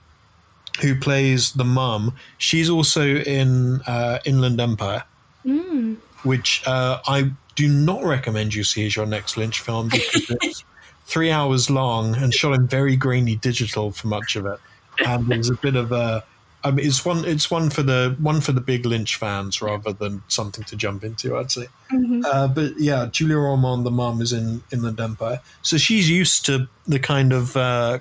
who 0.80 0.94
plays 0.98 1.52
the 1.52 1.64
mum. 1.64 2.14
She's 2.38 2.70
also 2.70 3.02
in 3.16 3.80
uh, 3.86 4.18
Inland 4.24 4.60
Empire, 4.60 5.04
Mm. 5.44 5.96
which 6.22 6.62
uh, 6.66 7.00
I 7.06 7.30
do 7.54 7.68
not 7.68 8.02
recommend 8.02 8.54
you 8.54 8.64
see 8.64 8.86
as 8.86 8.96
your 8.96 9.04
next 9.04 9.36
Lynch 9.36 9.60
film 9.60 9.88
because 9.90 10.30
it's 10.42 10.64
three 11.06 11.30
hours 11.30 11.68
long 11.68 12.14
and 12.16 12.32
shot 12.32 12.54
in 12.54 12.66
very 12.66 12.96
grainy 12.96 13.36
digital 13.36 13.92
for 13.92 14.06
much 14.08 14.34
of 14.36 14.46
it. 14.46 14.58
And 15.04 15.26
there's 15.28 15.50
a 15.50 15.54
bit 15.54 15.76
of 15.76 15.92
a. 15.92 16.24
I 16.66 16.70
mean, 16.70 16.86
it's 16.86 17.04
one. 17.04 17.24
It's 17.26 17.50
one 17.50 17.68
for 17.68 17.82
the 17.82 18.16
one 18.18 18.40
for 18.40 18.52
the 18.52 18.60
big 18.60 18.86
Lynch 18.86 19.16
fans 19.16 19.60
rather 19.60 19.92
than 19.92 20.22
something 20.28 20.64
to 20.64 20.76
jump 20.76 21.04
into. 21.04 21.36
I'd 21.36 21.50
say. 21.50 21.66
Mhm. 21.92 22.24
Uh, 22.24 22.48
but 22.48 22.78
yeah, 22.80 23.06
Julia 23.12 23.36
Ormond, 23.36 23.84
the 23.84 23.90
mum, 23.90 24.22
is 24.22 24.32
in 24.32 24.62
Inland 24.72 24.98
Empire, 24.98 25.40
so 25.62 25.76
she's 25.76 26.08
used 26.08 26.46
to 26.46 26.66
the 26.88 26.98
kind 26.98 27.32
of 27.34 27.54
uh, 27.56 27.98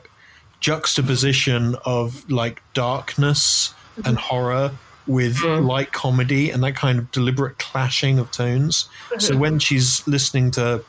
juxtaposition 0.61 1.75
of 1.85 2.29
like 2.31 2.61
darkness 2.73 3.73
and 4.05 4.17
horror 4.17 4.71
with 5.05 5.35
Mm. 5.37 5.67
light 5.67 5.91
comedy 5.91 6.49
and 6.49 6.63
that 6.63 6.75
kind 6.75 6.97
of 6.97 7.11
deliberate 7.11 7.59
clashing 7.59 8.17
of 8.17 8.31
tones. 8.31 8.87
So 9.19 9.35
when 9.35 9.59
she's 9.59 10.01
listening 10.07 10.51
to 10.51 10.81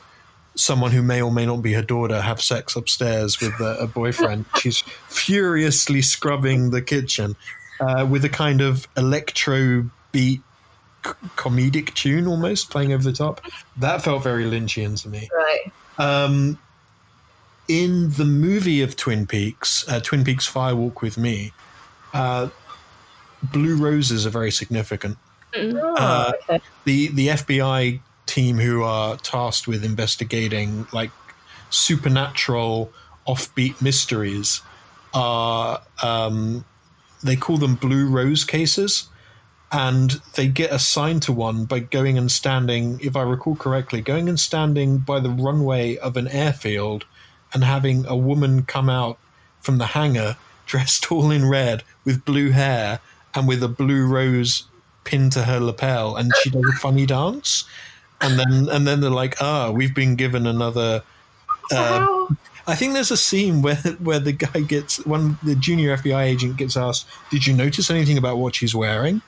someone 0.55 0.91
who 0.91 1.01
may 1.01 1.21
or 1.21 1.31
may 1.31 1.45
not 1.45 1.61
be 1.61 1.73
her 1.73 1.81
daughter 1.81 2.21
have 2.21 2.41
sex 2.41 2.75
upstairs 2.75 3.39
with 3.41 3.59
a, 3.59 3.77
a 3.81 3.87
boyfriend, 3.87 4.45
she's 4.59 4.79
furiously 5.07 6.01
scrubbing 6.01 6.71
the 6.71 6.81
kitchen 6.81 7.35
uh, 7.79 8.05
with 8.09 8.23
a 8.25 8.29
kind 8.29 8.61
of 8.61 8.87
electro 8.97 9.89
beat 10.11 10.41
c- 11.05 11.11
comedic 11.35 11.93
tune 11.93 12.25
almost 12.27 12.69
playing 12.69 12.93
over 12.93 13.03
the 13.03 13.11
top. 13.13 13.41
That 13.77 14.01
felt 14.01 14.23
very 14.23 14.45
Lynchian 14.45 15.01
to 15.03 15.09
me. 15.09 15.29
Right. 15.35 15.71
Um, 15.97 16.57
in 17.67 18.11
the 18.11 18.25
movie 18.25 18.81
of 18.81 18.95
Twin 18.95 19.25
Peaks, 19.25 19.87
uh, 19.89 19.99
Twin 19.99 20.23
Peaks 20.23 20.45
Fire 20.45 20.75
Walk 20.75 21.01
with 21.01 21.17
Me, 21.17 21.51
uh, 22.13 22.49
blue 23.43 23.75
roses 23.75 24.25
are 24.25 24.29
very 24.29 24.51
significant. 24.51 25.17
Oh, 25.57 25.95
Uh, 25.95 26.31
okay. 26.43 26.61
The 26.85 27.07
the 27.09 27.27
FBI 27.29 27.99
team 28.25 28.57
who 28.57 28.83
are 28.83 29.17
tasked 29.17 29.67
with 29.67 29.83
investigating 29.83 30.87
like 30.91 31.11
supernatural 31.69 32.91
offbeat 33.27 33.81
mysteries 33.81 34.61
are 35.13 35.81
um, 36.03 36.65
they 37.23 37.35
call 37.35 37.57
them 37.57 37.75
blue 37.75 38.07
rose 38.07 38.43
cases 38.43 39.09
and 39.71 40.21
they 40.35 40.47
get 40.47 40.71
assigned 40.71 41.21
to 41.23 41.33
one 41.33 41.65
by 41.65 41.79
going 41.79 42.17
and 42.17 42.31
standing 42.31 42.99
if 43.01 43.15
i 43.15 43.21
recall 43.21 43.55
correctly 43.55 43.99
going 43.99 44.29
and 44.29 44.39
standing 44.39 44.99
by 44.99 45.19
the 45.19 45.29
runway 45.29 45.97
of 45.97 46.15
an 46.15 46.27
airfield 46.27 47.05
and 47.53 47.63
having 47.63 48.05
a 48.05 48.15
woman 48.15 48.63
come 48.63 48.89
out 48.89 49.17
from 49.59 49.77
the 49.77 49.87
hangar 49.87 50.37
dressed 50.65 51.11
all 51.11 51.31
in 51.31 51.47
red 51.47 51.83
with 52.03 52.25
blue 52.25 52.51
hair 52.51 52.99
and 53.33 53.47
with 53.47 53.61
a 53.63 53.67
blue 53.67 54.05
rose 54.07 54.63
pinned 55.03 55.31
to 55.31 55.43
her 55.43 55.59
lapel 55.59 56.15
and 56.15 56.31
she 56.41 56.49
does 56.49 56.63
a 56.73 56.79
funny 56.79 57.05
dance 57.05 57.65
and 58.21 58.39
then 58.39 58.69
and 58.69 58.87
then 58.87 59.01
they're 59.01 59.09
like 59.09 59.35
ah 59.41 59.71
we've 59.71 59.93
been 59.93 60.15
given 60.15 60.47
another 60.47 61.03
uh, 61.71 62.27
I 62.67 62.75
think 62.75 62.93
there's 62.93 63.11
a 63.11 63.17
scene 63.17 63.61
where 63.61 63.75
where 63.99 64.19
the 64.19 64.31
guy 64.31 64.61
gets 64.61 65.05
one 65.05 65.37
the 65.43 65.55
junior 65.55 65.95
FBI 65.97 66.23
agent 66.23 66.57
gets 66.57 66.75
asked, 66.75 67.07
"Did 67.29 67.45
you 67.45 67.53
notice 67.53 67.89
anything 67.89 68.17
about 68.17 68.37
what 68.37 68.55
she's 68.55 68.75
wearing?" 68.75 69.21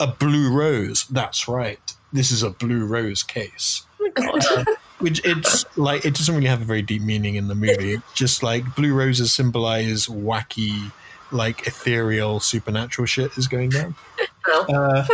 A 0.00 0.06
blue 0.06 0.52
rose. 0.52 1.06
That's 1.06 1.48
right. 1.48 1.80
This 2.12 2.30
is 2.30 2.42
a 2.42 2.50
blue 2.50 2.84
rose 2.84 3.22
case. 3.22 3.84
Uh, 4.16 4.64
which 4.98 5.20
it's 5.24 5.64
like 5.76 6.04
it 6.04 6.14
doesn't 6.14 6.34
really 6.36 6.46
have 6.46 6.62
a 6.62 6.64
very 6.64 6.82
deep 6.82 7.02
meaning 7.02 7.34
in 7.34 7.48
the 7.48 7.54
movie. 7.54 7.94
It's 7.94 8.12
just 8.12 8.42
like 8.44 8.76
blue 8.76 8.94
roses 8.94 9.32
symbolize 9.32 10.06
wacky, 10.06 10.92
like 11.32 11.66
ethereal, 11.66 12.38
supernatural 12.38 13.06
shit 13.06 13.36
is 13.36 13.48
going 13.48 13.70
down. 13.70 13.94
Uh, 14.46 15.04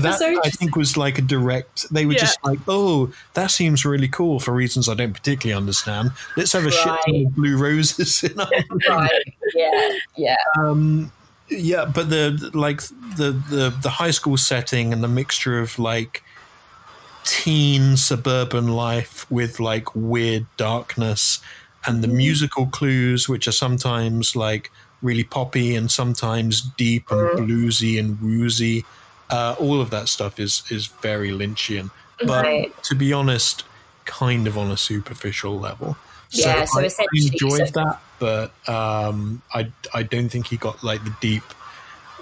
that 0.00 0.18
so 0.18 0.40
I 0.44 0.50
think 0.50 0.76
was 0.76 0.96
like 0.96 1.18
a 1.18 1.22
direct. 1.22 1.92
They 1.92 2.06
were 2.06 2.12
Yeah. 2.14 2.20
just 2.20 2.38
like, 2.44 2.58
"Oh, 2.68 3.12
that 3.34 3.50
seems 3.50 3.84
really 3.84 4.08
cool 4.08 4.40
for 4.40 4.52
reasons 4.52 4.88
I 4.88 4.94
don't 4.94 5.12
particularly 5.12 5.56
understand. 5.56 6.12
Let's 6.36 6.52
have 6.52 6.64
a 6.66 6.70
shit 6.70 6.84
ton 7.06 7.26
of 7.26 7.34
blue 7.34 7.56
roses 7.56 8.22
in 8.28 8.38
our 8.40 8.48
right. 8.88 9.10
Yeah. 9.54 9.90
Yeah. 10.16 10.36
um, 10.58 11.12
yeah, 11.48 11.84
but 11.84 12.10
the 12.10 12.50
like 12.54 12.82
the, 13.16 13.32
the 13.50 13.74
the 13.82 13.90
high 13.90 14.10
school 14.10 14.36
setting 14.36 14.92
and 14.92 15.02
the 15.04 15.08
mixture 15.08 15.58
of 15.60 15.78
like 15.78 16.22
teen 17.24 17.96
suburban 17.96 18.68
life 18.68 19.28
with 19.30 19.58
like 19.60 19.94
weird 19.94 20.46
darkness 20.56 21.40
and 21.84 22.02
the 22.02 22.08
musical 22.08 22.66
clues 22.66 23.28
which 23.28 23.48
are 23.48 23.52
sometimes 23.52 24.36
like 24.36 24.70
really 25.02 25.24
poppy 25.24 25.74
and 25.74 25.90
sometimes 25.90 26.60
deep 26.76 27.10
and 27.10 27.28
bluesy 27.38 27.98
and 27.98 28.20
woozy 28.22 28.84
uh, 29.30 29.54
all 29.58 29.80
of 29.80 29.90
that 29.90 30.08
stuff 30.08 30.38
is 30.40 30.62
is 30.70 30.86
very 30.86 31.30
lynchian 31.30 31.90
but 32.26 32.44
Right. 32.44 32.82
to 32.84 32.94
be 32.94 33.12
honest 33.12 33.64
kind 34.04 34.46
of 34.46 34.56
on 34.56 34.70
a 34.70 34.76
superficial 34.76 35.58
level 35.58 35.96
Yeah, 36.30 36.64
so 36.64 36.80
I, 36.80 36.84
I 36.84 37.06
enjoyed 37.14 37.68
so- 37.68 37.80
that 37.80 38.00
but 38.18 38.50
um, 38.68 39.42
I, 39.52 39.70
I 39.92 40.02
don't 40.02 40.30
think 40.30 40.46
he 40.46 40.56
got 40.56 40.82
like 40.82 41.04
the 41.04 41.14
deep 41.20 41.42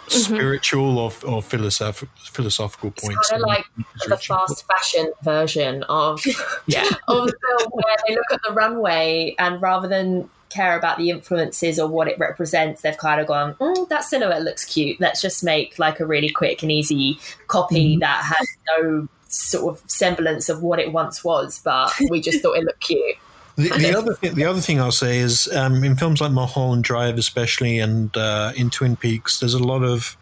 spiritual 0.09 0.99
or, 0.99 1.13
or 1.27 1.41
philosoph- 1.43 2.07
philosophical 2.17 2.91
It's 2.91 3.05
points 3.07 3.31
kind 3.31 3.43
of 3.43 3.49
like 3.49 3.65
the 4.07 4.17
fast 4.17 4.67
fashion 4.67 5.13
version 5.23 5.83
of 5.85 6.21
Yeah. 6.67 6.85
of 7.09 7.27
the 7.29 7.35
film 7.47 7.71
where 7.73 7.97
they 8.07 8.15
look 8.15 8.27
at 8.33 8.41
the 8.47 8.53
runway 8.53 9.35
and 9.39 9.63
rather 9.63 9.89
than 9.89 10.29
care 10.55 10.79
about 10.79 10.99
the 10.99 11.11
influences 11.11 11.79
or 11.79 11.89
what 11.89 12.09
it 12.09 12.19
represents, 12.19 12.83
they've 12.83 12.97
kind 12.97 13.21
of 13.21 13.27
gone, 13.27 13.55
mm, 13.55 13.89
that 13.89 14.05
silhouette 14.05 14.43
looks 14.43 14.65
cute. 14.65 15.01
Let's 15.01 15.21
just 15.21 15.43
make 15.43 15.79
like 15.79 16.01
a 16.01 16.07
really 16.07 16.31
quick 16.31 16.63
and 16.63 16.71
easy 16.71 17.19
copy 17.49 17.97
that 17.99 18.23
has 18.23 18.49
no 18.79 19.09
sort 19.29 19.75
of 19.75 19.91
semblance 19.91 20.49
of 20.49 20.63
what 20.63 20.79
it 20.79 20.93
once 20.93 21.25
was, 21.25 21.61
but 21.65 21.93
we 22.09 22.21
just 22.21 22.41
thought 22.41 22.57
it 22.57 22.65
looked 22.65 22.81
cute. 22.81 23.17
The, 23.57 23.69
the 23.69 23.97
other 23.97 24.15
thing, 24.15 24.35
the 24.35 24.45
other 24.47 24.61
thing 24.61 24.81
I'll 24.81 24.91
say 24.91 25.19
is 25.19 25.47
um, 25.55 25.85
in 25.85 25.95
films 25.95 26.21
like 26.21 26.33
Mulholland 26.33 26.83
Drive, 26.83 27.19
especially, 27.19 27.79
and 27.79 28.17
uh, 28.17 28.53
in 28.57 28.69
Twin 28.69 28.97
Peaks, 28.97 29.39
there's 29.39 29.55
a 29.55 29.63
lot 29.63 29.85
of 29.85 30.17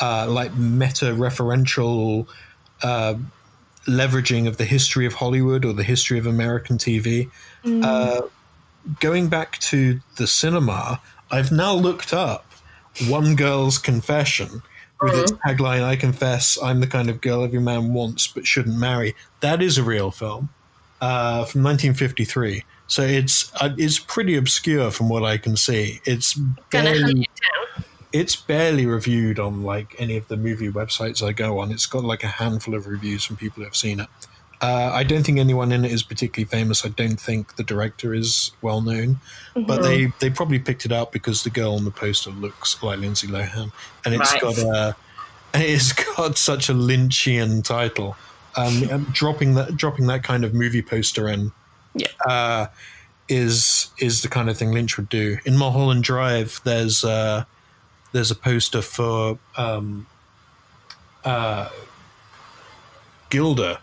uh, 0.00 0.26
like 0.26 0.54
meta 0.56 1.12
referential 1.12 2.26
uh, 2.82 3.16
leveraging 3.86 4.48
of 4.48 4.56
the 4.56 4.64
history 4.64 5.04
of 5.04 5.12
Hollywood 5.12 5.66
or 5.66 5.74
the 5.74 5.82
history 5.82 6.18
of 6.18 6.26
American 6.26 6.78
TV. 6.78 7.30
Uh, 7.66 8.22
going 9.00 9.28
back 9.28 9.58
to 9.58 10.00
the 10.16 10.26
cinema, 10.26 11.00
I've 11.30 11.52
now 11.52 11.74
looked 11.74 12.12
up 12.12 12.44
One 13.08 13.36
Girl's 13.36 13.78
Confession 13.78 14.62
with 15.02 15.14
its 15.14 15.32
tagline, 15.32 15.82
I 15.82 15.96
confess 15.96 16.58
I'm 16.62 16.80
the 16.80 16.86
kind 16.86 17.08
of 17.08 17.20
girl 17.20 17.42
every 17.42 17.60
man 17.60 17.92
wants 17.92 18.26
but 18.26 18.46
shouldn't 18.46 18.76
marry. 18.76 19.14
That 19.40 19.62
is 19.62 19.78
a 19.78 19.82
real 19.82 20.10
film 20.10 20.50
uh, 21.00 21.44
from 21.44 21.62
1953. 21.62 22.64
So 22.86 23.02
it's 23.02 23.52
uh, 23.60 23.70
it's 23.78 23.98
pretty 23.98 24.36
obscure 24.36 24.90
from 24.90 25.08
what 25.08 25.24
I 25.24 25.38
can 25.38 25.56
see. 25.56 26.00
It's 26.04 26.34
barely, 26.70 27.22
it 27.22 27.84
it's 28.12 28.36
barely 28.36 28.84
reviewed 28.84 29.38
on 29.38 29.62
like 29.62 29.94
any 29.98 30.16
of 30.16 30.26
the 30.28 30.36
movie 30.36 30.70
websites 30.70 31.26
I 31.26 31.32
go 31.32 31.60
on. 31.60 31.70
It's 31.70 31.86
got 31.86 32.04
like 32.04 32.24
a 32.24 32.28
handful 32.28 32.74
of 32.74 32.86
reviews 32.86 33.24
from 33.24 33.36
people 33.36 33.62
who 33.62 33.64
have 33.64 33.76
seen 33.76 34.00
it. 34.00 34.08
Uh, 34.62 34.90
I 34.92 35.04
don't 35.04 35.22
think 35.22 35.38
anyone 35.38 35.72
in 35.72 35.84
it 35.86 35.90
is 35.92 36.02
particularly 36.02 36.44
famous. 36.48 36.84
I 36.84 36.90
don't 36.90 37.18
think 37.18 37.56
the 37.56 37.62
director 37.62 38.12
is 38.12 38.50
well 38.60 38.82
known, 38.82 39.18
but 39.54 39.82
they, 39.82 40.12
they 40.20 40.28
probably 40.28 40.58
picked 40.58 40.84
it 40.84 40.92
out 40.92 41.12
because 41.12 41.44
the 41.44 41.50
girl 41.50 41.76
on 41.76 41.84
the 41.84 41.90
poster 41.90 42.30
looks 42.30 42.82
like 42.82 42.98
Lindsay 42.98 43.26
Lohan, 43.26 43.72
and 44.04 44.14
it's 44.14 44.32
Right. 44.32 44.42
got 44.42 44.58
a 44.58 44.96
it's 45.54 45.92
got 45.94 46.36
such 46.36 46.68
a 46.68 46.74
Lynchian 46.74 47.64
title. 47.64 48.16
Um, 48.56 49.06
dropping 49.12 49.54
that 49.54 49.76
dropping 49.76 50.06
that 50.08 50.22
kind 50.24 50.44
of 50.44 50.52
movie 50.52 50.82
poster 50.82 51.26
in 51.28 51.52
Yeah. 51.94 52.08
uh, 52.28 52.66
is 53.28 53.88
is 53.98 54.20
the 54.22 54.28
kind 54.28 54.50
of 54.50 54.58
thing 54.58 54.72
Lynch 54.72 54.96
would 54.98 55.08
do. 55.08 55.38
In 55.46 55.56
Mulholland 55.56 56.04
Drive, 56.04 56.60
there's 56.64 57.02
uh, 57.02 57.44
there's 58.12 58.30
a 58.30 58.34
poster 58.34 58.82
for 58.82 59.38
um, 59.56 60.06
uh, 61.24 61.68
Gilda, 63.30 63.80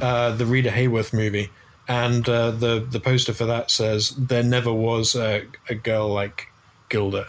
uh, 0.00 0.32
the 0.32 0.46
Rita 0.46 0.70
Hayworth 0.70 1.12
movie, 1.12 1.50
and 1.88 2.28
uh, 2.28 2.50
the 2.50 2.86
the 2.88 3.00
poster 3.00 3.32
for 3.32 3.46
that 3.46 3.70
says 3.70 4.10
there 4.16 4.42
never 4.42 4.72
was 4.72 5.14
a, 5.14 5.46
a 5.68 5.74
girl 5.74 6.08
like 6.08 6.48
Gilda. 6.88 7.26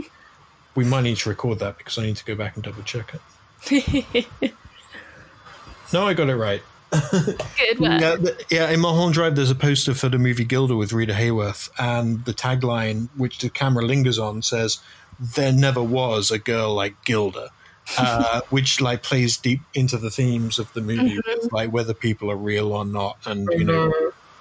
we 0.74 0.84
might 0.84 1.02
need 1.02 1.16
to 1.18 1.28
record 1.28 1.58
that 1.60 1.78
because 1.78 1.98
I 1.98 2.02
need 2.02 2.16
to 2.16 2.24
go 2.24 2.34
back 2.34 2.54
and 2.54 2.64
double 2.64 2.82
check 2.82 3.14
it. 3.14 4.26
no, 5.92 6.06
I 6.06 6.14
got 6.14 6.28
it 6.28 6.36
right. 6.36 6.62
Good 6.90 7.80
work. 7.80 8.00
Yeah, 8.00 8.16
th- 8.16 8.44
yeah, 8.50 8.70
in 8.70 8.80
Mulholland 8.80 9.14
Drive, 9.14 9.34
there's 9.34 9.50
a 9.50 9.56
poster 9.56 9.92
for 9.92 10.08
the 10.08 10.18
movie 10.18 10.44
Gilda 10.44 10.76
with 10.76 10.92
Rita 10.92 11.12
Hayworth, 11.12 11.68
and 11.78 12.24
the 12.24 12.32
tagline, 12.32 13.08
which 13.16 13.38
the 13.38 13.50
camera 13.50 13.84
lingers 13.84 14.18
on, 14.18 14.42
says, 14.42 14.78
"There 15.18 15.52
never 15.52 15.82
was 15.82 16.30
a 16.30 16.38
girl 16.38 16.74
like 16.74 17.04
Gilda," 17.04 17.50
uh, 17.98 18.40
which 18.50 18.80
like 18.80 19.02
plays 19.02 19.36
deep 19.36 19.60
into 19.74 19.96
the 19.96 20.10
themes 20.10 20.58
of 20.58 20.72
the 20.72 20.80
movie, 20.80 21.18
with, 21.26 21.52
like 21.52 21.70
whether 21.70 21.94
people 21.94 22.30
are 22.30 22.36
real 22.36 22.72
or 22.72 22.84
not, 22.84 23.18
and 23.26 23.48
you 23.52 23.64
know, 23.64 23.92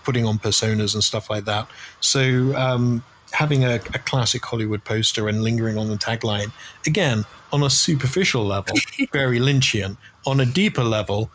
putting 0.04 0.26
on 0.26 0.40
personas 0.40 0.94
and 0.94 1.04
stuff 1.04 1.30
like 1.30 1.46
that. 1.46 1.68
So, 2.00 2.56
um, 2.56 3.04
having 3.32 3.64
a, 3.64 3.76
a 3.76 4.00
classic 4.00 4.46
Hollywood 4.46 4.84
poster 4.84 5.28
and 5.28 5.44
lingering 5.44 5.78
on 5.78 5.90
the 5.90 5.98
tagline 5.98 6.52
again 6.86 7.26
on 7.52 7.64
a 7.64 7.70
superficial 7.70 8.46
level, 8.46 8.76
very 9.12 9.40
Lynchian. 9.40 9.98
On 10.26 10.40
a 10.40 10.46
deeper 10.46 10.84
level, 10.84 11.30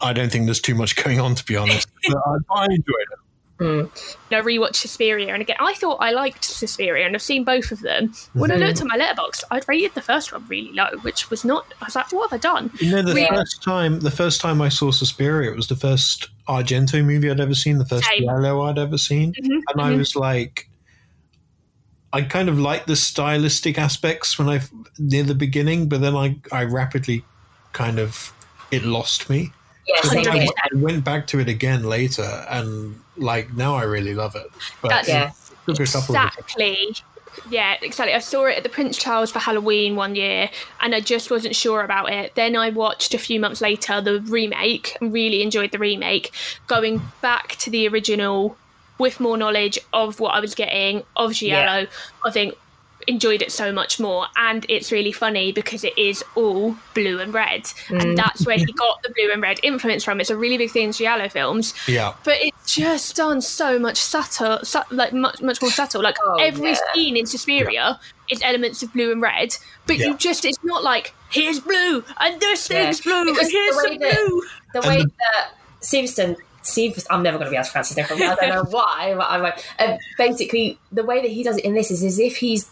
I 0.00 0.12
don't 0.12 0.30
think 0.30 0.46
there's 0.46 0.60
too 0.60 0.74
much 0.74 0.96
going 0.96 1.20
on, 1.20 1.34
to 1.34 1.44
be 1.44 1.56
honest. 1.56 1.88
But 2.06 2.18
I, 2.26 2.36
I 2.50 2.64
enjoyed 2.66 3.06
it. 3.12 3.18
Mm. 3.62 4.16
I 4.30 4.40
rewatched 4.40 4.76
Suspiria, 4.76 5.32
and 5.32 5.42
again, 5.42 5.56
I 5.60 5.74
thought 5.74 5.98
I 6.00 6.10
liked 6.10 6.44
Suspiria, 6.44 7.06
and 7.06 7.14
I've 7.14 7.22
seen 7.22 7.44
both 7.44 7.70
of 7.70 7.80
them. 7.80 8.12
When 8.32 8.50
I 8.50 8.56
mhm. 8.56 8.66
looked 8.66 8.80
at 8.80 8.86
my 8.86 8.98
Letterboxd, 8.98 9.44
I'd 9.50 9.68
rated 9.68 9.94
the 9.94 10.02
first 10.02 10.32
one 10.32 10.46
really 10.48 10.72
low, 10.72 10.98
which 11.02 11.30
was 11.30 11.44
not. 11.44 11.66
I 11.80 11.84
was 11.86 11.96
like, 11.96 12.12
what 12.12 12.30
have 12.30 12.38
I 12.38 12.40
done? 12.40 12.70
You 12.78 12.90
know, 12.90 13.02
the 13.02 13.14
We- 13.14 13.28
first 13.28 13.62
time, 13.62 14.00
the 14.00 14.10
first 14.10 14.40
time 14.40 14.60
I 14.60 14.68
saw 14.68 14.90
Suspiria, 14.90 15.52
it 15.52 15.56
was 15.56 15.68
the 15.68 15.76
first 15.76 16.28
Argento 16.48 17.04
movie 17.04 17.30
I'd 17.30 17.40
ever 17.40 17.54
seen, 17.54 17.78
the 17.78 17.84
first 17.84 18.04
Same. 18.04 18.24
Giallo 18.24 18.62
I'd 18.62 18.78
ever 18.78 18.98
seen, 18.98 19.32
mm-hmm, 19.32 19.52
and 19.52 19.80
I 19.80 19.90
mm-hmm. 19.90 19.98
was 19.98 20.16
like, 20.16 20.68
I 22.12 22.22
kind 22.22 22.48
of 22.48 22.58
liked 22.58 22.86
the 22.86 22.96
stylistic 22.96 23.78
aspects 23.78 24.38
when 24.38 24.48
I 24.48 24.60
near 24.98 25.22
the 25.22 25.34
beginning, 25.34 25.88
but 25.88 26.00
then 26.00 26.16
I 26.16 26.36
I 26.50 26.64
rapidly 26.64 27.24
kind 27.72 27.98
of 27.98 28.32
it 28.70 28.84
lost 28.84 29.30
me. 29.30 29.52
Yeah, 29.86 30.00
So 30.02 30.18
I. 30.18 30.46
I 30.46 30.76
went 30.76 31.04
back 31.04 31.26
to 31.28 31.40
it 31.40 31.48
again 31.48 31.84
later, 31.84 32.44
and 32.48 32.98
like 33.16 33.52
now 33.54 33.74
I 33.74 33.82
really 33.82 34.14
love 34.14 34.36
it. 34.36 34.46
But 34.80 34.88
That's- 34.90 35.08
Yeah. 35.08 35.30
it 35.68 35.76
took 35.76 35.88
a 35.88 35.90
couple 35.90 36.16
of 36.16 36.24
Exactly. 36.26 36.96
Yeah, 37.50 37.76
exactly. 37.80 38.14
I 38.14 38.18
saw 38.18 38.44
it 38.44 38.58
at 38.58 38.62
the 38.62 38.68
Prince 38.68 38.96
Charles 38.98 39.30
for 39.32 39.38
Halloween 39.38 39.96
one 39.96 40.14
year, 40.14 40.50
and 40.80 40.94
I 40.94 41.00
just 41.00 41.30
wasn't 41.30 41.56
sure 41.56 41.82
about 41.82 42.12
it. 42.12 42.34
Then 42.34 42.56
I 42.56 42.68
watched 42.68 43.14
a 43.14 43.18
few 43.18 43.40
months 43.40 43.60
later 43.60 44.00
the 44.00 44.20
remake 44.20 44.96
and 45.00 45.12
really 45.12 45.42
enjoyed 45.42 45.72
the 45.72 45.78
remake. 45.78 46.30
Going 46.66 47.00
back 47.22 47.56
to 47.56 47.70
the 47.70 47.88
original 47.88 48.56
with 48.98 49.18
more 49.18 49.36
knowledge 49.38 49.78
of 49.94 50.20
what 50.20 50.34
I 50.34 50.40
was 50.40 50.54
getting 50.54 51.02
of 51.16 51.32
Giallo, 51.32 51.86
I 52.24 52.30
think 52.30 52.54
enjoyed 53.06 53.42
it 53.42 53.52
so 53.52 53.72
much 53.72 53.98
more. 54.00 54.26
And 54.36 54.64
it's 54.68 54.90
really 54.92 55.12
funny 55.12 55.52
because 55.52 55.84
it 55.84 55.96
is 55.98 56.24
all 56.34 56.76
blue 56.94 57.18
and 57.18 57.32
red, 57.34 57.70
and 57.88 58.16
that's 58.16 58.46
where 58.46 58.56
he 58.56 58.64
got 58.72 59.02
the 59.02 59.10
blue 59.10 59.30
and 59.32 59.42
red 59.42 59.60
influence 59.62 60.04
from. 60.04 60.20
It's 60.20 60.30
a 60.30 60.36
really 60.36 60.56
big 60.58 60.70
thing 60.70 60.86
in 60.86 60.92
Giallo 60.92 61.28
films 61.28 61.74
yeah. 61.88 62.14
but 62.24 62.36
it's 62.40 62.74
just 62.74 63.16
done 63.16 63.40
so 63.40 63.78
much 63.78 63.96
subtle, 63.98 64.58
su- 64.64 64.80
like 64.90 65.12
much 65.12 65.40
much 65.42 65.60
more 65.62 65.70
subtle. 65.70 66.02
Like 66.02 66.16
Oh, 66.24 66.36
every 66.40 66.70
yeah. 66.70 66.78
scene 66.94 67.16
in 67.16 67.26
Suspiria 67.26 67.98
is 68.30 68.40
elements 68.42 68.82
of 68.82 68.92
blue 68.92 69.10
and 69.12 69.20
red, 69.20 69.54
but 69.86 69.98
Yeah. 69.98 70.08
you 70.08 70.16
just 70.16 70.44
it's 70.44 70.58
not 70.64 70.82
like 70.82 71.12
here's 71.30 71.60
blue 71.60 72.04
and 72.20 72.40
this 72.40 72.68
Yeah. 72.70 72.84
thing's 72.84 73.00
blue 73.00 73.24
Because 73.24 73.44
and 73.48 73.52
here's 73.52 73.76
the 73.76 73.82
way 73.82 73.88
some 73.90 73.98
that- 73.98 74.14
blue. 74.26 74.42
the 74.74 74.78
And 74.80 74.86
way 74.88 75.02
the- 75.02 75.08
that 75.18 75.50
Stevenson 75.80 76.36
Steve, 76.64 77.04
I'm 77.10 77.24
never 77.24 77.38
going 77.38 77.46
to 77.46 77.50
be 77.50 77.56
able 77.56 77.64
to 77.64 77.70
pronounce 77.72 77.88
his 77.88 77.96
name. 77.96 78.06
I 78.22 78.36
don't 78.36 78.48
know 78.50 78.62
why. 78.70 79.14
But 79.16 79.26
I'm 79.28 79.42
like, 79.42 79.64
um, 79.80 79.98
basically, 80.16 80.78
the 80.92 81.02
way 81.02 81.20
that 81.20 81.28
he 81.32 81.42
does 81.42 81.56
it 81.56 81.64
in 81.64 81.74
this 81.74 81.90
is 81.90 82.04
as 82.04 82.20
if 82.20 82.36
he's 82.36 82.66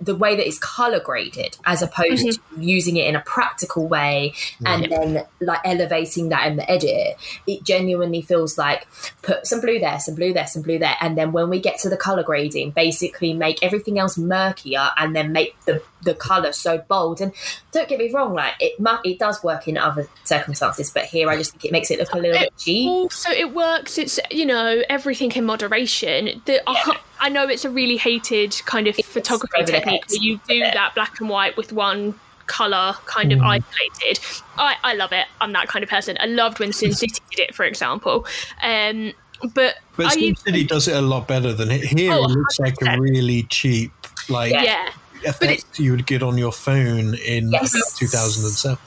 the 0.00 0.14
way 0.14 0.34
that 0.34 0.46
it's 0.46 0.58
color 0.58 1.00
graded, 1.00 1.56
as 1.64 1.82
opposed 1.82 2.26
mm-hmm. 2.26 2.60
to 2.60 2.64
using 2.64 2.96
it 2.96 3.06
in 3.06 3.16
a 3.16 3.20
practical 3.20 3.86
way 3.86 4.34
and 4.64 4.90
then 4.90 5.24
like 5.40 5.60
elevating 5.64 6.30
that 6.30 6.46
in 6.46 6.56
the 6.56 6.70
edit. 6.70 7.16
It 7.46 7.64
genuinely 7.64 8.22
feels 8.22 8.56
like 8.56 8.86
put 9.22 9.46
some 9.46 9.60
blue 9.60 9.78
there, 9.78 10.00
some 10.00 10.14
blue 10.14 10.32
there, 10.32 10.46
some 10.46 10.62
blue 10.62 10.78
there, 10.78 10.96
and 11.00 11.16
then 11.18 11.32
when 11.32 11.50
we 11.50 11.60
get 11.60 11.78
to 11.80 11.88
the 11.88 11.96
color 11.96 12.22
grading, 12.22 12.70
basically 12.70 13.32
make 13.32 13.62
everything 13.62 13.98
else 13.98 14.16
murkier 14.16 14.88
and 14.96 15.14
then 15.14 15.32
make 15.32 15.58
the 15.64 15.82
the 16.02 16.14
color 16.14 16.52
so 16.52 16.78
bold. 16.88 17.20
And 17.20 17.32
don't 17.72 17.88
get 17.88 17.98
me 17.98 18.10
wrong, 18.10 18.34
like 18.34 18.54
it 18.58 18.74
it 19.04 19.18
does 19.18 19.42
work 19.42 19.68
in 19.68 19.76
other 19.76 20.08
circumstances, 20.24 20.90
but 20.90 21.04
here 21.04 21.28
I 21.28 21.36
just 21.36 21.52
think 21.52 21.66
it 21.66 21.72
makes 21.72 21.90
it 21.90 21.98
look 21.98 22.14
a 22.14 22.18
little 22.18 22.38
bit 22.38 22.56
cheap. 22.56 23.12
so 23.12 23.30
it 23.30 23.52
works. 23.52 23.98
It's 23.98 24.18
you 24.30 24.46
know 24.46 24.82
everything 24.88 25.32
in 25.32 25.44
moderation. 25.44 26.42
The, 26.46 26.62
I, 26.68 26.98
I 27.20 27.28
know 27.28 27.46
it's 27.46 27.64
a 27.64 27.70
really 27.70 27.96
hated 27.96 28.60
kind 28.64 28.86
of 28.86 28.96
photography 28.96 29.64
technique 29.64 30.04
where 30.08 30.18
you 30.20 30.40
do 30.48 30.60
that 30.60 30.94
black 30.94 31.20
and 31.20 31.28
white 31.28 31.56
with 31.56 31.72
one 31.72 32.14
color 32.46 32.94
kind 33.06 33.32
of 33.32 33.40
isolated. 33.40 34.18
I, 34.58 34.74
I 34.82 34.94
love 34.94 35.12
it. 35.12 35.26
I'm 35.40 35.52
that 35.52 35.68
kind 35.68 35.82
of 35.82 35.88
person. 35.88 36.16
I 36.20 36.26
loved 36.26 36.58
when 36.58 36.72
Sin 36.72 36.92
City 36.92 37.20
did 37.30 37.40
it, 37.48 37.54
for 37.54 37.64
example. 37.64 38.26
Um, 38.62 39.12
but 39.54 39.76
But 39.96 40.06
are 40.06 40.10
Sin 40.10 40.22
you? 40.22 40.34
City 40.34 40.64
does 40.64 40.88
it 40.88 40.96
a 40.96 41.00
lot 41.00 41.28
better 41.28 41.52
than 41.52 41.70
it. 41.70 41.84
Here 41.84 42.12
Oh, 42.12 42.24
it 42.24 42.28
looks 42.30 42.58
like 42.58 42.74
a 42.82 42.98
really 43.00 43.44
cheap, 43.44 43.92
like 44.28 44.52
Yeah. 44.52 44.90
effect 45.24 45.78
you 45.78 45.92
would 45.92 46.06
get 46.06 46.22
on 46.22 46.36
your 46.38 46.52
phone 46.52 47.14
in 47.14 47.50
Yes. 47.50 47.98
2007. 47.98 48.78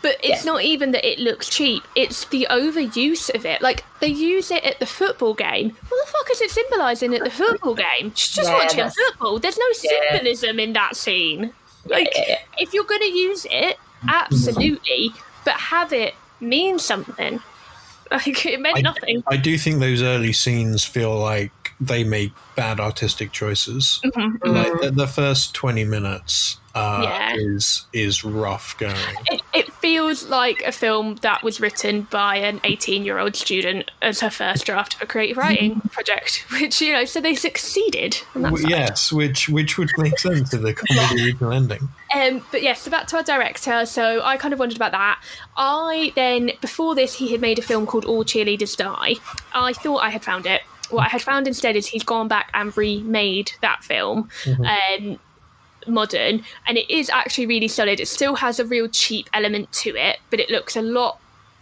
But 0.00 0.16
it's 0.22 0.44
Yeah. 0.44 0.52
not 0.52 0.62
even 0.64 0.92
that 0.92 1.04
it 1.08 1.18
looks 1.18 1.48
cheap, 1.48 1.82
it's 1.96 2.24
the 2.26 2.46
overuse 2.50 3.32
of 3.34 3.44
it. 3.46 3.62
Like, 3.62 3.84
they 4.00 4.08
use 4.08 4.50
it 4.50 4.64
at 4.64 4.78
the 4.78 4.86
football 4.86 5.34
game. 5.34 5.76
What 5.88 6.06
the 6.06 6.12
fuck 6.12 6.30
is 6.32 6.40
it 6.40 6.50
symbolising 6.50 7.14
at 7.14 7.22
the 7.24 7.30
football 7.30 7.74
game? 7.74 8.12
She's 8.14 8.34
just 8.34 8.48
Yeah, 8.50 8.54
watching 8.58 8.76
that's- 8.78 8.94
football. 8.94 9.38
There's 9.38 9.58
no 9.58 9.66
Yeah. 9.82 10.00
symbolism 10.10 10.58
in 10.60 10.72
that 10.74 10.96
scene. 10.96 11.52
Like, 11.86 12.12
yeah, 12.14 12.24
yeah. 12.28 12.38
if 12.58 12.72
you're 12.72 12.84
going 12.84 13.00
to 13.00 13.06
use 13.12 13.46
it, 13.50 13.76
absolutely, 14.08 15.12
but 15.44 15.54
have 15.54 15.92
it 15.92 16.14
mean 16.40 16.78
something. 16.78 17.40
Like, 18.10 18.44
it 18.44 18.60
meant 18.60 18.76
I- 18.76 18.80
nothing. 18.82 19.24
I 19.26 19.38
do 19.38 19.56
think 19.56 19.80
those 19.80 20.02
early 20.02 20.34
scenes 20.34 20.84
feel 20.84 21.16
like 21.18 21.50
they 21.80 22.04
make 22.04 22.32
bad 22.56 22.78
artistic 22.78 23.32
choices. 23.32 24.02
Mm-hmm. 24.04 24.46
Like 24.50 24.80
the, 24.82 24.90
the 24.90 25.06
first 25.06 25.54
20 25.54 25.84
minutes 25.84 26.58
uh, 26.74 27.00
Yeah. 27.04 27.36
is 27.36 27.86
is 27.94 28.22
rough 28.22 28.76
going. 28.76 28.94
It, 29.30 29.40
it 29.54 29.61
feels 29.82 30.24
like 30.28 30.62
a 30.62 30.72
film 30.72 31.16
that 31.16 31.42
was 31.42 31.60
written 31.60 32.02
by 32.10 32.36
an 32.36 32.60
18 32.64 33.04
year 33.04 33.18
old 33.18 33.36
student 33.36 33.90
as 34.00 34.20
her 34.20 34.30
first 34.30 34.64
draft 34.64 34.94
of 34.94 35.02
a 35.02 35.06
creative 35.06 35.36
writing 35.36 35.80
project, 35.90 36.46
which, 36.52 36.80
you 36.80 36.92
know, 36.92 37.04
so 37.04 37.20
they 37.20 37.34
succeeded. 37.34 38.16
on 38.34 38.42
that 38.42 38.48
W- 38.50 38.62
side. 38.62 38.70
yes, 38.70 39.12
which 39.12 39.48
which 39.48 39.76
would 39.76 39.90
make 39.98 40.18
sense 40.18 40.48
to 40.50 40.58
the 40.58 40.72
comedy 40.88 41.24
original 41.24 41.52
ending. 41.52 41.88
Um, 42.14 42.42
but 42.50 42.62
yes, 42.62 42.82
so 42.82 42.90
back 42.90 43.08
to 43.08 43.16
our 43.16 43.22
director. 43.22 43.84
So 43.84 44.22
I 44.22 44.36
kind 44.36 44.54
of 44.54 44.60
wondered 44.60 44.76
about 44.78 44.92
that. 44.92 45.22
I 45.56 46.12
then, 46.14 46.52
before 46.60 46.94
this, 46.94 47.14
he 47.14 47.32
had 47.32 47.40
made 47.40 47.58
a 47.58 47.62
film 47.62 47.84
called 47.86 48.04
All 48.04 48.24
Cheerleaders 48.24 48.76
Die. 48.76 49.14
I 49.54 49.72
thought 49.72 49.98
I 49.98 50.10
had 50.10 50.22
found 50.22 50.46
it. 50.46 50.62
What 50.90 51.06
I 51.06 51.08
had 51.08 51.22
found 51.22 51.46
instead 51.48 51.74
is 51.74 51.86
he's 51.86 52.04
gone 52.04 52.28
back 52.28 52.50
and 52.54 52.76
remade 52.76 53.50
that 53.62 53.82
film. 53.82 54.28
Um, 54.46 55.18
modern 55.86 56.42
and 56.66 56.78
it 56.78 56.90
is 56.90 57.10
actually 57.10 57.46
really 57.46 57.68
solid 57.68 58.00
it 58.00 58.08
still 58.08 58.36
has 58.36 58.58
a 58.58 58.64
real 58.64 58.88
cheap 58.88 59.28
element 59.32 59.70
to 59.72 59.96
it 59.96 60.18
but 60.30 60.40
it 60.40 60.50
looks 60.50 60.76
a 60.76 60.82
lot 60.82 61.18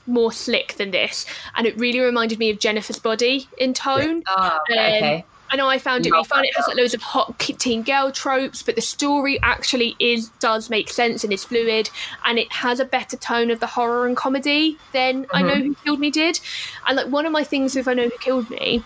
more 0.07 0.33
slick 0.33 0.75
than 0.75 0.91
this 0.91 1.27
and 1.57 1.67
it 1.67 1.77
really 1.79 2.01
reminded 2.01 2.39
me 2.39 2.51
of 2.51 2.59
jennifer's 2.59 2.99
body 2.99 3.49
in 3.59 3.73
tone 3.73 4.23
Ah, 4.27 4.57
um, 4.57 4.61
okay. 4.71 5.25
I 5.53 5.57
know 5.57 5.69
I 5.69 5.79
found 5.79 6.07
it 6.07 6.13
really 6.13 6.25
fun. 6.25 6.45
It 6.45 6.55
has 6.55 6.69
like 6.69 6.77
loads 6.77 6.95
of 6.95 7.03
hot 7.03 7.37
teen 7.41 7.83
girl 7.83 8.13
tropes, 8.13 8.63
but 8.63 8.77
the 8.77 8.81
story 8.83 9.41
actually 9.43 9.97
is 9.99 10.29
does 10.39 10.71
make 10.71 10.89
sense 10.89 11.25
and 11.25 11.33
is 11.33 11.43
fluid, 11.43 11.91
and 12.25 12.39
it 12.39 12.53
has 12.53 12.79
a 12.79 12.85
better 12.85 13.17
tone 13.17 13.51
of 13.51 13.59
the 13.59 13.67
horror 13.67 14.07
and 14.07 14.17
comedy 14.17 14.79
than 14.93 15.27
I 15.33 15.43
Mm-hmm. 15.43 15.49
Know 15.49 15.65
Who 15.65 15.75
Killed 15.75 15.99
Me 15.99 16.11
did. 16.11 16.39
And 16.87 16.97
like 16.97 17.09
one 17.09 17.27
of 17.27 17.33
my 17.33 17.43
things 17.43 17.75
with 17.75 17.89
I 17.89 17.95
Know 17.95 18.05
Who 18.05 18.19
Killed 18.19 18.49
Me 18.49 18.85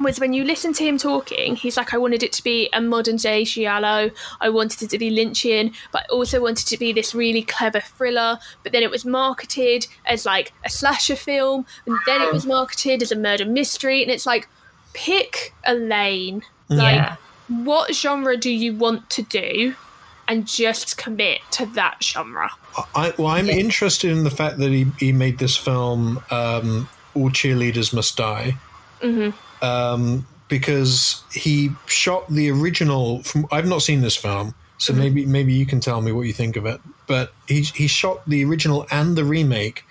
was 0.00 0.20
when 0.20 0.32
you 0.32 0.44
listen 0.44 0.72
to 0.74 0.84
him 0.84 0.98
talking, 0.98 1.56
he's 1.56 1.76
like, 1.76 1.92
I 1.92 1.98
wanted 1.98 2.22
it 2.22 2.32
to 2.34 2.44
be 2.44 2.68
a 2.72 2.80
modern 2.80 3.16
day 3.16 3.44
Giallo. 3.44 4.10
I 4.40 4.48
wanted 4.48 4.82
it 4.82 4.90
to 4.90 4.98
be 4.98 5.10
Lynchian, 5.10 5.74
but 5.92 6.02
I 6.04 6.06
also 6.12 6.40
wanted 6.40 6.62
it 6.66 6.68
to 6.68 6.78
be 6.78 6.92
this 6.92 7.14
really 7.14 7.42
clever 7.42 7.80
thriller. 7.80 8.38
But 8.62 8.72
then 8.72 8.82
it 8.82 8.90
was 8.90 9.04
marketed 9.04 9.86
as 10.06 10.24
like 10.24 10.52
a 10.64 10.70
slasher 10.70 11.16
film, 11.16 11.66
and 11.86 11.96
then 12.06 12.22
it 12.22 12.32
was 12.32 12.46
marketed 12.46 13.02
as 13.02 13.10
a 13.12 13.16
murder 13.16 13.44
mystery. 13.44 14.02
And 14.02 14.10
it's 14.10 14.26
like, 14.26 14.48
pick 14.92 15.54
a 15.64 15.74
lane. 15.74 16.42
Like, 16.68 16.96
Yeah. 16.96 17.16
what 17.48 17.94
genre 17.94 18.36
do 18.36 18.50
you 18.50 18.74
want 18.74 19.08
to 19.10 19.22
do? 19.22 19.74
And 20.28 20.46
just 20.46 20.98
commit 20.98 21.40
to 21.52 21.64
that 21.66 22.02
genre. 22.04 22.50
I, 22.94 23.14
well, 23.16 23.28
I'm 23.28 23.48
interested 23.48 24.10
in 24.10 24.24
the 24.24 24.30
fact 24.30 24.58
that 24.58 24.70
he, 24.70 24.86
he 24.98 25.10
made 25.10 25.38
this 25.38 25.56
film, 25.56 26.22
um, 26.30 26.86
All 27.14 27.30
Cheerleaders 27.30 27.94
Must 27.94 28.14
Die, 28.14 28.54
um, 29.62 30.26
because 30.48 31.22
he 31.32 31.70
shot 31.86 32.28
the 32.28 32.50
original. 32.50 33.22
From 33.22 33.46
I've 33.50 33.66
not 33.66 33.82
seen 33.82 34.00
this 34.00 34.16
film, 34.16 34.54
so 34.78 34.92
maybe 34.92 35.26
maybe 35.26 35.52
you 35.52 35.66
can 35.66 35.80
tell 35.80 36.00
me 36.00 36.12
what 36.12 36.22
you 36.22 36.32
think 36.32 36.56
of 36.56 36.66
it. 36.66 36.80
But 37.06 37.32
he 37.46 37.62
he 37.62 37.86
shot 37.86 38.28
the 38.28 38.44
original 38.44 38.86
and 38.90 39.16
the 39.16 39.24
remake, 39.24 39.84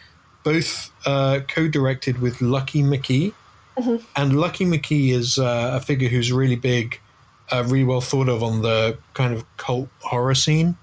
both 0.43 0.91
uh, 1.06 1.41
co-directed 1.47 2.19
with 2.21 2.41
Lucky 2.41 2.84
McKee, 2.84 3.34
and 4.15 4.39
Lucky 4.39 4.65
McKee 4.65 5.12
is 5.12 5.38
uh, 5.38 5.71
a 5.75 5.80
figure 5.80 6.10
who's 6.10 6.32
really 6.32 6.56
big, 6.56 6.99
uh, 7.51 7.63
really 7.65 7.84
well 7.84 8.01
thought 8.01 8.30
of 8.30 8.43
on 8.43 8.62
the 8.62 8.97
kind 9.13 9.34
of 9.34 9.45
cult 9.58 9.89
horror 10.01 10.36
scene. 10.36 10.77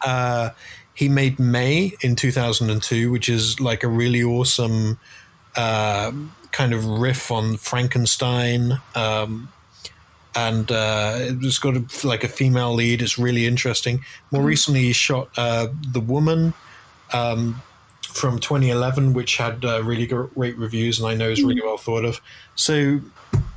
Uh, 0.00 0.50
he 0.94 1.08
made 1.08 1.38
May 1.38 1.92
in 2.00 2.16
2002, 2.16 3.10
which 3.10 3.28
is 3.28 3.60
like 3.60 3.84
a 3.84 3.88
really 3.88 4.22
awesome 4.22 4.98
uh, 5.58 6.12
kind 6.52 6.72
of 6.72 6.86
riff 6.86 7.30
on 7.30 7.56
Frankenstein. 7.56 8.80
Um, 8.94 9.52
and 10.34 10.70
uh, 10.70 11.16
it's 11.18 11.58
got 11.58 11.76
a, 11.76 12.06
like 12.06 12.22
a 12.22 12.28
female 12.28 12.72
lead. 12.72 13.02
It's 13.02 13.18
really 13.18 13.44
interesting. 13.44 14.04
More 14.30 14.42
recently, 14.42 14.82
he 14.82 14.92
shot 14.92 15.30
uh, 15.36 15.66
The 15.90 16.00
Woman 16.00 16.54
um, 17.12 17.60
from 18.02 18.38
2011, 18.38 19.14
which 19.14 19.36
had 19.36 19.64
uh, 19.64 19.82
really 19.82 20.06
great 20.06 20.56
reviews 20.56 21.00
and 21.00 21.08
I 21.08 21.14
know 21.14 21.28
is 21.28 21.42
really 21.42 21.60
well 21.60 21.76
thought 21.76 22.04
of. 22.04 22.20
So 22.54 23.00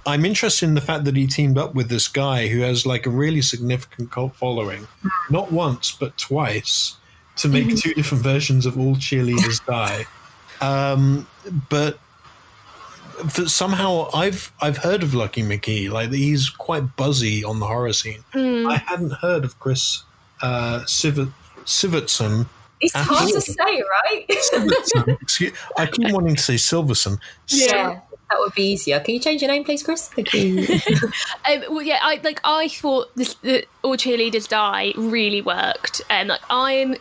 I'm 0.07 0.25
interested 0.25 0.65
in 0.65 0.73
the 0.73 0.81
fact 0.81 1.03
that 1.05 1.15
he 1.15 1.27
teamed 1.27 1.59
up 1.59 1.75
with 1.75 1.89
this 1.89 2.07
guy 2.07 2.47
who 2.47 2.61
has 2.61 2.83
like 2.83 3.05
a 3.05 3.11
really 3.11 3.43
significant 3.43 4.09
cult 4.09 4.35
following, 4.35 4.87
not 5.29 5.51
once, 5.51 5.91
but 5.91 6.17
twice, 6.17 6.97
to 7.37 7.47
make 7.47 7.75
two 7.77 7.93
different 7.93 8.23
versions 8.23 8.65
of 8.65 8.79
All 8.79 8.95
Cheerleaders 8.95 9.63
Die. 9.67 10.05
Um, 10.61 11.27
but 11.69 11.99
for 13.29 13.47
somehow 13.47 14.09
I've 14.13 14.51
I've 14.61 14.77
heard 14.77 15.03
of 15.03 15.13
Lucky 15.13 15.43
McKee. 15.43 15.89
Like 15.91 16.11
he's 16.11 16.49
quite 16.49 16.95
buzzy 16.95 17.43
on 17.43 17.59
the 17.59 17.67
horror 17.67 17.93
scene. 17.93 18.23
I 18.33 18.81
hadn't 18.87 19.13
heard 19.13 19.43
of 19.43 19.59
Chris 19.59 20.03
uh, 20.41 20.81
Siver- 20.85 21.33
Sivertson. 21.65 22.47
It's 22.79 22.95
hard 22.95 23.09
all. 23.23 23.27
to 23.31 23.41
say, 23.41 23.53
right? 23.63 24.25
Sivertson. 24.29 25.21
Excuse- 25.21 25.53
I 25.77 25.85
keep 25.85 26.11
wanting 26.13 26.35
to 26.35 26.41
say 26.41 26.55
Silverson. 26.57 27.19
yeah. 27.47 27.99
That 28.31 28.39
would 28.39 28.53
be 28.55 28.63
easier. 28.71 28.97
Can 29.01 29.13
you 29.15 29.19
change 29.19 29.41
your 29.41 29.51
name, 29.51 29.65
please, 29.65 29.83
Chris? 29.83 30.07
Thank 30.07 30.33
you. 30.33 30.65
Um, 31.49 31.63
well, 31.69 31.81
yeah, 31.81 31.99
I 32.01 32.21
like. 32.23 32.39
I 32.45 32.69
thought 32.69 33.13
this, 33.15 33.33
the 33.35 33.65
All 33.81 33.97
Cheerleaders 33.97 34.47
Die 34.47 34.93
really 34.95 35.41
worked. 35.41 36.01
Um, 36.09 36.27
like 36.29 36.39
I'm, 36.49 36.95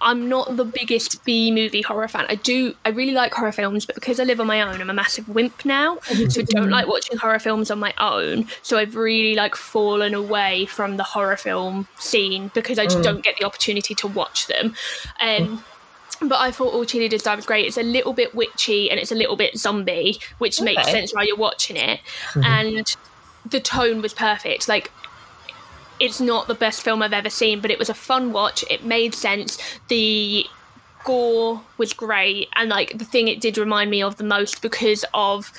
I'm 0.00 0.28
not 0.28 0.56
the 0.56 0.64
biggest 0.64 1.24
B 1.24 1.50
movie 1.50 1.80
horror 1.80 2.08
fan. 2.08 2.26
I 2.28 2.34
do, 2.34 2.74
I 2.84 2.90
really 2.90 3.12
like 3.12 3.32
horror 3.32 3.52
films, 3.52 3.86
but 3.86 3.94
because 3.94 4.20
I 4.20 4.24
live 4.24 4.40
on 4.40 4.46
my 4.46 4.60
own, 4.60 4.80
I'm 4.80 4.90
a 4.90 4.94
massive 4.94 5.28
wimp 5.28 5.64
now, 5.64 5.98
so 6.28 6.40
I 6.40 6.44
don't 6.44 6.68
like 6.68 6.86
watching 6.86 7.16
horror 7.16 7.38
films 7.38 7.70
on 7.70 7.78
my 7.78 7.94
own. 7.98 8.46
So 8.62 8.76
I've 8.76 8.96
really 8.96 9.34
like 9.34 9.54
fallen 9.54 10.12
away 10.12 10.66
from 10.66 10.98
the 10.98 11.04
horror 11.04 11.36
film 11.36 11.88
scene 11.98 12.50
because 12.54 12.78
I 12.78 12.84
just 12.84 13.02
don't 13.02 13.22
get 13.22 13.38
the 13.38 13.46
opportunity 13.46 13.94
to 13.94 14.06
watch 14.08 14.46
them. 14.46 14.74
Um, 15.20 15.64
but 16.20 16.38
I 16.38 16.50
thought 16.50 16.74
All 16.74 16.84
Cheerleaders 16.84 17.22
Die 17.22 17.34
was 17.34 17.46
great. 17.46 17.66
It's 17.66 17.78
a 17.78 17.82
little 17.82 18.12
bit 18.12 18.34
witchy 18.34 18.90
and 18.90 19.00
it's 19.00 19.12
a 19.12 19.16
little 19.16 19.36
bit 19.36 19.56
zombie, 19.58 20.20
which 20.38 20.60
makes 20.60 20.84
sense 20.90 21.14
while 21.14 21.26
you're 21.26 21.36
watching 21.36 21.76
it. 21.76 22.00
And 22.34 22.94
the 23.46 23.60
tone 23.60 24.02
was 24.02 24.12
perfect. 24.14 24.68
Like, 24.68 24.90
it's 26.04 26.20
not 26.20 26.46
the 26.46 26.54
best 26.54 26.82
film 26.82 27.02
I've 27.02 27.12
ever 27.12 27.30
seen, 27.30 27.60
but 27.60 27.70
it 27.70 27.78
was 27.78 27.88
a 27.90 27.94
fun 27.94 28.32
watch. 28.32 28.64
It 28.70 28.84
made 28.84 29.14
sense. 29.14 29.58
The 29.88 30.46
gore 31.04 31.62
was 31.78 31.92
great, 31.92 32.48
and 32.56 32.68
like 32.68 32.98
the 32.98 33.04
thing 33.04 33.28
it 33.28 33.40
did 33.40 33.58
remind 33.58 33.90
me 33.90 34.02
of 34.02 34.16
the 34.16 34.24
most 34.24 34.62
because 34.62 35.04
of 35.14 35.52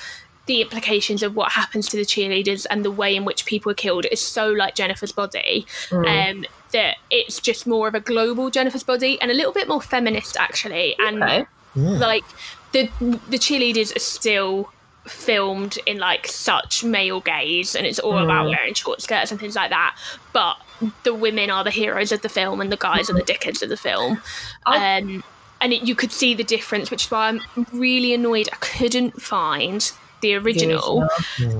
the 0.46 0.60
implications 0.62 1.22
of 1.24 1.34
what 1.34 1.50
happens 1.52 1.88
to 1.88 1.96
the 1.96 2.04
cheerleaders 2.04 2.66
and 2.70 2.84
the 2.84 2.90
way 2.90 3.16
in 3.16 3.24
which 3.24 3.46
people 3.46 3.72
are 3.72 3.74
killed 3.74 4.06
is 4.12 4.24
so 4.24 4.48
like 4.52 4.76
Jennifer's 4.76 5.10
body 5.10 5.66
um, 6.06 6.44
that 6.72 6.98
it's 7.10 7.40
just 7.40 7.66
more 7.66 7.88
of 7.88 7.96
a 7.96 8.00
global 8.00 8.48
Jennifer's 8.48 8.84
body 8.84 9.20
and 9.20 9.32
a 9.32 9.34
little 9.34 9.52
bit 9.52 9.66
more 9.66 9.80
feminist 9.82 10.36
actually. 10.38 10.94
And 11.00 11.20
Okay. 11.22 11.46
like 11.74 12.24
the 12.72 12.88
the 13.28 13.38
cheerleaders 13.38 13.94
are 13.96 13.98
still 14.00 14.70
filmed 15.08 15.78
in 15.86 15.98
like 15.98 16.26
such 16.26 16.84
male 16.84 17.20
gaze 17.20 17.74
and 17.74 17.86
it's 17.86 17.98
all 17.98 18.16
about 18.18 18.46
wearing 18.56 18.74
short 18.74 19.00
skirts 19.02 19.30
and 19.30 19.38
things 19.40 19.54
like 19.56 19.70
that. 19.70 19.96
But 20.32 20.56
the 21.04 21.14
women 21.14 21.50
are 21.50 21.64
the 21.64 21.70
heroes 21.70 22.12
of 22.12 22.22
the 22.22 22.28
film 22.28 22.60
and 22.60 22.70
the 22.70 22.76
guys 22.76 23.08
are 23.08 23.14
the 23.14 23.22
dickheads 23.22 23.62
of 23.62 23.68
the 23.68 23.76
film. 23.76 24.20
I- 24.66 24.98
um, 24.98 25.24
and 25.60 25.72
it, 25.72 25.82
you 25.84 25.94
could 25.94 26.12
see 26.12 26.34
the 26.34 26.44
difference 26.44 26.90
which 26.90 27.06
is 27.06 27.10
why 27.10 27.28
i'm 27.30 27.40
really 27.72 28.12
annoyed 28.12 28.46
i 28.52 28.56
couldn't 28.56 29.22
find 29.22 29.90
the 30.20 30.34
original. 30.34 31.08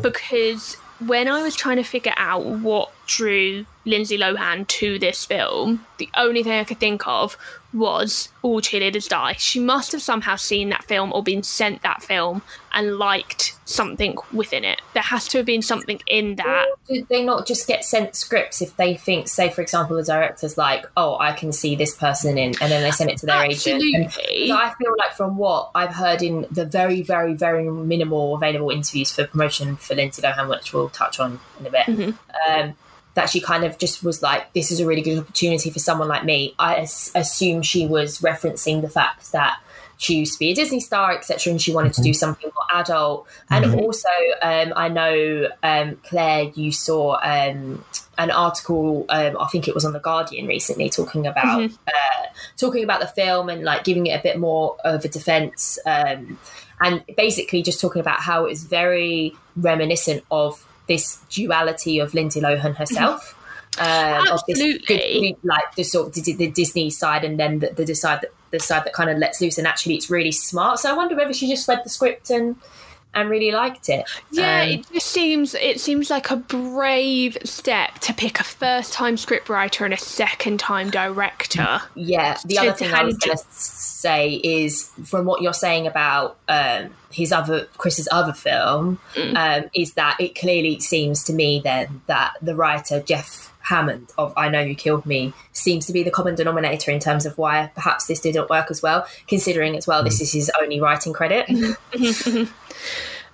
because 0.02 0.74
when 1.06 1.28
I 1.28 1.42
was 1.42 1.54
trying 1.54 1.76
to 1.76 1.82
figure 1.82 2.14
out 2.16 2.44
what 2.44 2.90
drew 3.06 3.66
Lindsay 3.84 4.18
Lohan 4.18 4.66
to 4.66 4.98
this 4.98 5.24
film, 5.24 5.86
the 5.98 6.08
only 6.16 6.42
thing 6.42 6.52
I 6.52 6.64
could 6.64 6.80
think 6.80 7.06
of 7.06 7.36
was 7.72 8.30
All 8.42 8.60
Cheerleaders 8.60 9.08
Die. 9.08 9.34
She 9.34 9.60
must 9.60 9.92
have 9.92 10.02
somehow 10.02 10.36
seen 10.36 10.70
that 10.70 10.84
film 10.84 11.12
or 11.12 11.22
been 11.22 11.42
sent 11.42 11.82
that 11.82 12.02
film 12.02 12.42
and 12.72 12.96
liked 12.96 13.54
something 13.64 14.16
within 14.32 14.64
it. 14.64 14.80
There 14.94 15.02
has 15.02 15.28
to 15.28 15.38
have 15.38 15.46
been 15.46 15.62
something 15.62 16.00
in 16.06 16.36
that. 16.36 16.66
Do 16.88 17.06
they 17.08 17.24
not 17.24 17.46
just 17.46 17.66
get 17.66 17.84
sent 17.84 18.16
scripts 18.16 18.62
if 18.62 18.76
they 18.76 18.96
think, 18.96 19.28
say, 19.28 19.50
for 19.50 19.60
example, 19.60 19.96
the 19.96 20.04
director's 20.04 20.56
like, 20.56 20.86
oh, 20.96 21.18
I 21.18 21.32
can 21.32 21.52
see 21.52 21.76
this 21.76 21.94
person 21.94 22.38
in, 22.38 22.54
and 22.60 22.72
then 22.72 22.82
they 22.82 22.90
send 22.90 23.10
it 23.10 23.18
to 23.18 23.26
their 23.26 23.44
agent? 23.44 23.82
And 23.82 24.10
So 24.12 24.56
I 24.56 24.72
feel 24.78 24.94
like 24.98 25.12
from 25.14 25.36
what 25.36 25.70
I've 25.74 25.94
heard 25.94 26.22
in 26.22 26.46
the 26.50 26.64
very, 26.64 27.02
very, 27.02 27.34
very 27.34 27.70
minimal 27.70 28.34
available 28.36 28.70
interviews 28.70 29.12
for 29.12 29.26
promotion 29.26 29.76
for 29.76 29.94
Lindsay 29.94 30.22
Lohan, 30.22 30.48
which 30.48 30.72
we'll 30.72 30.88
touch 30.88 31.20
on 31.20 31.40
in 31.60 31.66
a 31.66 31.70
bit, 31.70 31.88
um, 32.48 32.74
that 33.16 33.28
she 33.28 33.40
kind 33.40 33.64
of 33.64 33.78
just 33.78 34.04
was 34.04 34.22
like, 34.22 34.52
"This 34.52 34.70
is 34.70 34.78
a 34.78 34.86
really 34.86 35.02
good 35.02 35.18
opportunity 35.18 35.70
for 35.70 35.80
someone 35.80 36.08
like 36.08 36.24
me." 36.24 36.54
I 36.58 36.76
as- 36.76 37.10
assume 37.14 37.62
she 37.62 37.86
was 37.86 38.20
referencing 38.20 38.82
the 38.82 38.88
fact 38.88 39.32
that 39.32 39.58
she 39.98 40.16
used 40.16 40.34
to 40.34 40.38
be 40.38 40.50
a 40.50 40.54
Disney 40.54 40.80
star, 40.80 41.12
etc., 41.12 41.50
and 41.50 41.60
she 41.60 41.72
wanted 41.72 41.94
to 41.94 42.02
do 42.02 42.12
something 42.12 42.50
more 42.54 42.80
adult. 42.80 43.26
And 43.48 43.80
also, 43.80 44.08
um, 44.42 44.72
I 44.76 44.88
know 44.88 45.48
um, 45.62 45.96
Claire, 46.04 46.50
you 46.54 46.70
saw 46.70 47.18
um, 47.22 47.84
an 48.18 48.30
article. 48.30 49.06
Um, 49.08 49.36
I 49.40 49.46
think 49.46 49.68
it 49.68 49.74
was 49.74 49.84
on 49.84 49.92
the 49.92 50.00
Guardian 50.00 50.46
recently, 50.46 50.90
talking 50.90 51.26
about 51.26 51.62
uh, 51.64 52.24
talking 52.58 52.84
about 52.84 53.00
the 53.00 53.06
film 53.06 53.48
and 53.48 53.62
like 53.62 53.84
giving 53.84 54.06
it 54.06 54.18
a 54.18 54.22
bit 54.22 54.38
more 54.38 54.76
of 54.84 55.04
a 55.04 55.08
defense, 55.08 55.78
um, 55.86 56.38
and 56.80 57.02
basically 57.16 57.62
just 57.62 57.80
talking 57.80 58.00
about 58.00 58.20
how 58.20 58.44
it's 58.44 58.64
very 58.64 59.34
reminiscent 59.56 60.22
of 60.30 60.65
this 60.88 61.18
duality 61.30 61.98
of 61.98 62.14
Lindsay 62.14 62.40
Lohan 62.40 62.76
herself. 62.76 63.34
Um, 63.78 64.28
of 64.28 64.40
this 64.46 64.58
Absolutely. 64.58 65.36
good, 65.42 65.48
like 65.48 65.74
the 65.74 65.82
sort 65.82 66.08
of 66.08 66.24
the, 66.24 66.32
the 66.32 66.50
Disney 66.50 66.88
side, 66.88 67.24
and 67.24 67.38
then 67.38 67.58
the, 67.58 67.84
the 67.84 67.94
side 67.94 68.22
that 68.22 68.30
the 68.50 68.58
side 68.58 68.84
that 68.84 68.94
kind 68.94 69.10
of 69.10 69.18
lets 69.18 69.40
loose, 69.42 69.58
and 69.58 69.66
actually 69.66 69.96
it's 69.96 70.08
really 70.08 70.32
smart. 70.32 70.78
So 70.78 70.90
I 70.90 70.96
wonder 70.96 71.14
whether 71.14 71.34
she 71.34 71.46
just 71.46 71.68
read 71.68 71.82
the 71.84 71.90
script 71.90 72.30
and 72.30 72.56
and 73.16 73.30
really 73.30 73.50
liked 73.50 73.88
it. 73.88 74.04
Yeah, 74.30 74.62
Um, 74.62 74.68
it 74.68 74.92
just 74.92 75.06
seems 75.08 75.54
it 75.54 75.80
seems 75.80 76.10
like 76.10 76.30
a 76.30 76.36
brave 76.36 77.36
step 77.44 77.98
to 78.00 78.14
pick 78.14 78.38
a 78.40 78.44
first 78.44 78.92
time 78.92 79.16
scriptwriter 79.16 79.84
and 79.84 79.94
a 79.94 79.98
second 79.98 80.60
time 80.60 80.90
director. 80.90 81.80
Yeah, 81.94 82.38
the 82.44 82.58
other 82.58 82.72
thing 82.72 82.92
I 82.92 83.02
was 83.02 83.16
going 83.16 83.36
to 83.36 83.44
say 83.96 84.34
is 84.34 84.90
from 85.04 85.24
what 85.24 85.42
you're 85.42 85.52
saying 85.52 85.86
about 85.86 86.36
um, 86.48 86.94
his 87.10 87.32
other 87.32 87.66
Chris's 87.78 88.08
other 88.12 88.32
film 88.32 88.98
um, 89.34 89.64
is 89.74 89.94
that 89.94 90.16
it 90.20 90.34
clearly 90.34 90.78
seems 90.80 91.24
to 91.24 91.32
me 91.32 91.60
then 91.62 92.02
that 92.06 92.34
the 92.42 92.54
writer 92.54 93.00
Jeff 93.00 93.52
Hammond 93.60 94.12
of 94.16 94.32
I 94.36 94.48
Know 94.48 94.60
You 94.60 94.74
Killed 94.76 95.06
Me 95.06 95.32
seems 95.52 95.86
to 95.86 95.92
be 95.92 96.02
the 96.02 96.10
common 96.10 96.34
denominator 96.36 96.90
in 96.90 97.00
terms 97.00 97.26
of 97.26 97.36
why 97.36 97.72
perhaps 97.74 98.06
this 98.06 98.20
didn't 98.20 98.48
work 98.48 98.70
as 98.70 98.80
well, 98.82 99.06
considering 99.26 99.76
as 99.76 99.86
well 99.86 100.04
this 100.04 100.20
is 100.20 100.32
his 100.32 100.50
only 100.60 100.80
writing 100.80 101.12
credit. 101.12 101.48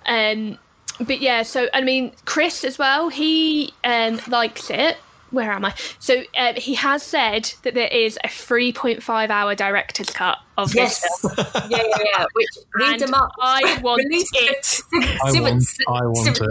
Um, 0.05 0.57
but 0.99 1.21
yeah, 1.21 1.43
so 1.43 1.67
I 1.73 1.81
mean, 1.81 2.11
Chris 2.25 2.63
as 2.63 2.77
well. 2.77 3.09
He 3.09 3.73
um, 3.83 4.19
likes 4.27 4.69
it. 4.69 4.97
Where 5.33 5.51
am 5.51 5.65
I? 5.65 5.73
So 5.99 6.23
uh, 6.37 6.53
he 6.55 6.75
has 6.75 7.01
said 7.01 7.51
that 7.63 7.73
there 7.73 7.87
is 7.87 8.17
a 8.23 8.27
3.5 8.27 9.29
hour 9.29 9.55
director's 9.55 10.11
cut 10.11 10.37
of 10.59 10.73
yes, 10.75 11.01
this 11.01 11.21
film. 11.35 11.47
yeah, 11.71 11.77
yeah, 11.81 11.97
yeah. 12.05 12.25
Which 12.33 12.47
read 12.75 12.91
And 12.93 13.01
them 13.01 13.13
up. 13.15 13.31
I 13.41 13.79
want 13.83 14.03
Release 14.05 14.29
it. 14.35 14.79
I 15.23 15.31
want, 15.41 15.65
I 15.87 16.05
want 16.05 16.39
it. 16.39 16.49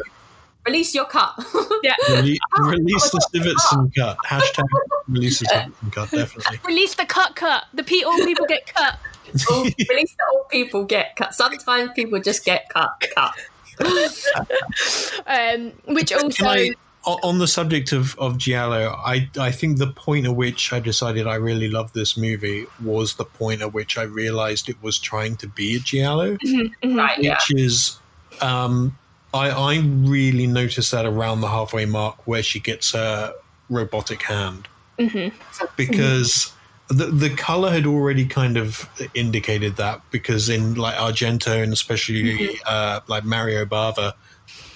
release 0.66 0.94
your 0.96 1.04
cut. 1.04 1.32
Yeah. 1.84 1.94
Rele- 2.08 2.36
Oh, 2.58 2.68
release 2.70 3.08
the 3.10 3.24
Sivertson 3.32 3.94
cut. 3.94 4.18
Hashtag 4.26 4.64
release 5.08 5.38
the 5.38 5.46
Sivertson 5.46 5.92
cut, 5.92 6.10
definitely. 6.10 6.58
Release 6.66 6.94
the 6.96 7.06
cut 7.06 7.36
cut. 7.36 7.64
The 7.72 7.84
pe- 7.84 8.02
all 8.02 8.18
people 8.18 8.46
get 8.46 8.66
cut. 8.74 8.98
All- 9.50 9.62
release 9.62 10.14
the 10.16 10.24
old 10.34 10.48
people 10.48 10.84
get 10.84 11.14
cut. 11.14 11.34
Sometimes 11.34 11.92
people 11.94 12.20
just 12.20 12.44
get 12.44 12.68
cut. 12.68 12.90
Cut. 13.14 13.32
Um, 15.26 15.72
which 15.86 16.12
also. 16.12 16.54
Can 17.04 17.12
I, 17.12 17.16
o- 17.16 17.28
on 17.28 17.38
the 17.38 17.48
subject 17.48 17.92
of, 17.92 18.18
of 18.18 18.38
Giallo, 18.38 18.90
I, 19.04 19.28
I 19.38 19.50
think 19.50 19.78
the 19.78 19.86
point 19.88 20.26
at 20.26 20.34
which 20.36 20.72
I 20.72 20.80
decided 20.80 21.26
I 21.26 21.34
really 21.36 21.68
loved 21.68 21.94
this 21.94 22.16
movie 22.16 22.66
was 22.82 23.14
the 23.14 23.24
point 23.24 23.60
at 23.62 23.72
which 23.72 23.98
I 23.98 24.02
realized 24.02 24.68
it 24.68 24.82
was 24.82 24.98
trying 24.98 25.36
to 25.38 25.46
be 25.48 25.76
a 25.76 25.78
Giallo, 25.80 26.36
Right. 26.84 27.18
Yeah. 27.18 27.34
which 27.34 27.60
is, 27.60 27.98
um, 28.40 28.96
I, 29.34 29.50
I 29.50 29.78
really 29.78 30.46
noticed 30.46 30.90
that 30.92 31.06
around 31.06 31.40
the 31.40 31.48
halfway 31.48 31.86
mark 31.86 32.26
where 32.26 32.42
she 32.42 32.60
gets 32.60 32.92
her 32.92 33.34
robotic 33.70 34.22
hand. 34.22 34.68
Because 35.76 36.52
the, 36.88 37.06
the 37.06 37.30
color 37.30 37.70
had 37.70 37.86
already 37.86 38.26
kind 38.26 38.56
of 38.56 38.88
indicated 39.14 39.76
that, 39.76 40.02
because 40.10 40.48
in 40.48 40.74
like 40.74 40.94
Argento 40.96 41.62
and 41.62 41.72
especially 41.72 42.58
uh, 42.66 43.00
like 43.08 43.24
Mario 43.24 43.64
Bava, 43.64 44.12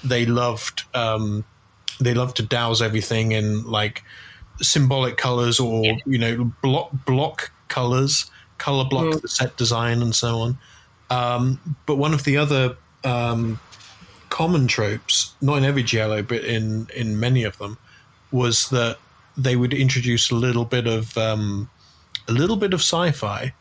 they 0.03 0.25
loved 0.25 0.85
um, 0.95 1.45
they 2.01 2.15
love 2.15 2.35
to 2.35 2.43
douse 2.43 2.83
everything 2.83 3.33
in 3.33 3.65
like 3.65 4.03
symbolic 4.61 5.17
colors 5.17 5.61
or 5.61 5.85
you 6.07 6.19
know 6.19 6.51
block 6.63 6.91
block 7.05 7.51
colors 7.69 8.31
color 8.59 8.85
block 8.85 9.21
the 9.21 9.29
set 9.29 9.57
design 9.57 10.01
and 10.03 10.15
so 10.15 10.39
on. 10.39 10.59
Um, 11.11 11.77
but 11.85 11.97
one 11.97 12.15
of 12.15 12.25
the 12.25 12.37
other 12.37 12.77
um, 13.05 13.61
common 14.31 14.67
tropes 14.67 15.35
not 15.41 15.59
in 15.59 15.65
every 15.65 15.83
giallo 15.83 16.23
but 16.23 16.45
in 16.45 16.89
in 16.95 17.21
many 17.21 17.45
of 17.45 17.59
them 17.59 17.79
was 18.33 18.71
that 18.71 18.99
they 19.37 19.57
would 19.57 19.75
introduce 19.75 20.31
a 20.31 20.35
little 20.35 20.65
bit 20.65 20.87
of 20.87 21.17
um, 21.19 21.71
a 22.29 22.33
little 22.33 22.57
bit 22.57 22.73
of 22.75 22.81
sci-fi. 22.81 23.53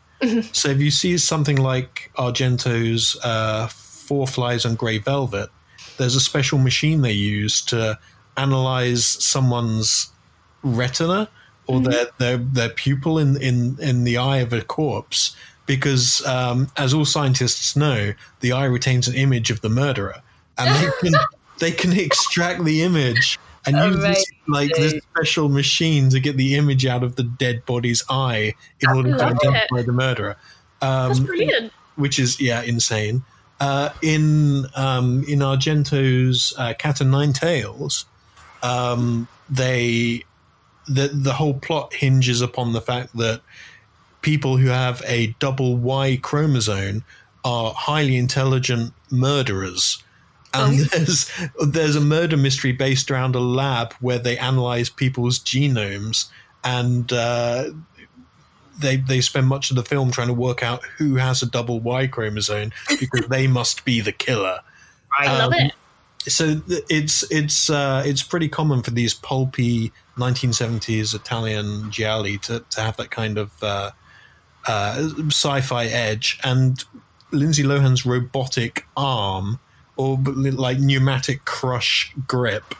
So 0.52 0.70
if 0.70 0.80
you 0.80 0.90
see 0.90 1.18
something 1.18 1.56
like 1.56 2.10
argento's 2.16 3.18
uh, 3.22 3.68
four 3.68 4.26
flies 4.26 4.64
on 4.64 4.74
grey 4.74 4.96
velvet 4.96 5.50
there's 5.96 6.14
a 6.14 6.20
special 6.20 6.58
machine 6.58 7.02
they 7.02 7.12
use 7.12 7.60
to 7.62 7.98
analyze 8.36 9.06
someone's 9.06 10.10
retina 10.62 11.28
or 11.66 11.80
their, 11.80 12.06
their 12.18 12.36
their 12.36 12.68
pupil 12.68 13.18
in, 13.18 13.40
in 13.40 13.76
in 13.80 14.04
the 14.04 14.16
eye 14.16 14.38
of 14.38 14.52
a 14.52 14.62
corpse 14.62 15.36
because 15.66 16.24
um, 16.26 16.68
as 16.76 16.94
all 16.94 17.04
scientists 17.04 17.76
know 17.76 18.12
the 18.40 18.52
eye 18.52 18.64
retains 18.64 19.08
an 19.08 19.14
image 19.14 19.50
of 19.50 19.60
the 19.60 19.68
murderer 19.68 20.22
and 20.58 20.74
they 20.76 20.90
can 21.00 21.20
they 21.58 21.72
can 21.72 21.92
extract 21.92 22.64
the 22.64 22.82
image 22.82 23.38
and 23.66 23.76
use 23.76 24.00
this, 24.00 24.26
like 24.46 24.70
this 24.76 24.94
special 25.10 25.48
machine 25.48 26.08
to 26.10 26.20
get 26.20 26.36
the 26.36 26.54
image 26.54 26.86
out 26.86 27.02
of 27.02 27.16
the 27.16 27.24
dead 27.24 27.64
body's 27.66 28.04
eye 28.08 28.54
in 28.80 28.88
order 28.90 29.10
to 29.10 29.16
love 29.16 29.32
it. 29.32 29.46
identify 29.46 29.82
the 29.82 29.92
murderer 29.92 30.36
That's 30.80 31.18
um, 31.18 31.26
brilliant. 31.26 31.72
which 31.96 32.18
is 32.18 32.40
yeah 32.40 32.62
insane. 32.62 33.24
Uh, 33.58 33.88
in 34.02 34.66
um, 34.76 35.24
in 35.26 35.38
Argento's 35.38 36.52
uh, 36.58 36.74
Cat 36.78 37.00
o' 37.00 37.04
Nine 37.06 37.32
Tails, 37.32 38.04
um, 38.66 39.28
they 39.48 40.24
the 40.88 41.08
the 41.08 41.32
whole 41.32 41.54
plot 41.54 41.92
hinges 41.94 42.40
upon 42.40 42.72
the 42.72 42.80
fact 42.80 43.16
that 43.16 43.40
people 44.22 44.56
who 44.56 44.68
have 44.68 45.02
a 45.06 45.28
double 45.38 45.76
Y 45.76 46.18
chromosome 46.22 47.04
are 47.44 47.72
highly 47.72 48.16
intelligent 48.16 48.92
murderers. 49.10 50.02
And 50.52 50.78
there's 50.78 51.30
there's 51.64 51.96
a 51.96 52.00
murder 52.00 52.36
mystery 52.36 52.72
based 52.72 53.10
around 53.10 53.34
a 53.34 53.40
lab 53.40 53.92
where 53.94 54.18
they 54.18 54.38
analyze 54.38 54.88
people's 54.90 55.38
genomes 55.38 56.28
and 56.64 57.12
uh, 57.12 57.70
they 58.80 58.96
they 58.96 59.20
spend 59.20 59.46
much 59.46 59.70
of 59.70 59.76
the 59.76 59.84
film 59.84 60.10
trying 60.10 60.28
to 60.28 60.34
work 60.34 60.62
out 60.62 60.84
who 60.98 61.16
has 61.16 61.42
a 61.42 61.46
double 61.46 61.80
Y 61.80 62.06
chromosome 62.06 62.72
because 63.00 63.26
they 63.28 63.46
must 63.46 63.84
be 63.84 64.00
the 64.00 64.12
killer. 64.12 64.60
I 65.18 65.26
love 65.38 65.52
um, 65.52 65.60
it. 65.60 65.72
So 66.28 66.60
it's 66.68 67.30
it's 67.30 67.70
uh, 67.70 68.02
it's 68.04 68.22
pretty 68.22 68.48
common 68.48 68.82
for 68.82 68.90
these 68.90 69.14
pulpy 69.14 69.92
1970s 70.16 71.14
Italian 71.14 71.90
gialli 71.90 72.38
to, 72.38 72.60
to 72.70 72.80
have 72.80 72.96
that 72.96 73.10
kind 73.10 73.38
of 73.38 73.50
uh, 73.62 73.90
uh, 74.66 75.08
sci-fi 75.28 75.84
edge, 75.86 76.38
and 76.42 76.82
Lindsay 77.32 77.62
Lohan's 77.62 78.04
robotic 78.04 78.86
arm 78.96 79.60
or 79.96 80.18
like 80.18 80.78
pneumatic 80.78 81.44
crush 81.44 82.12
grip 82.26 82.74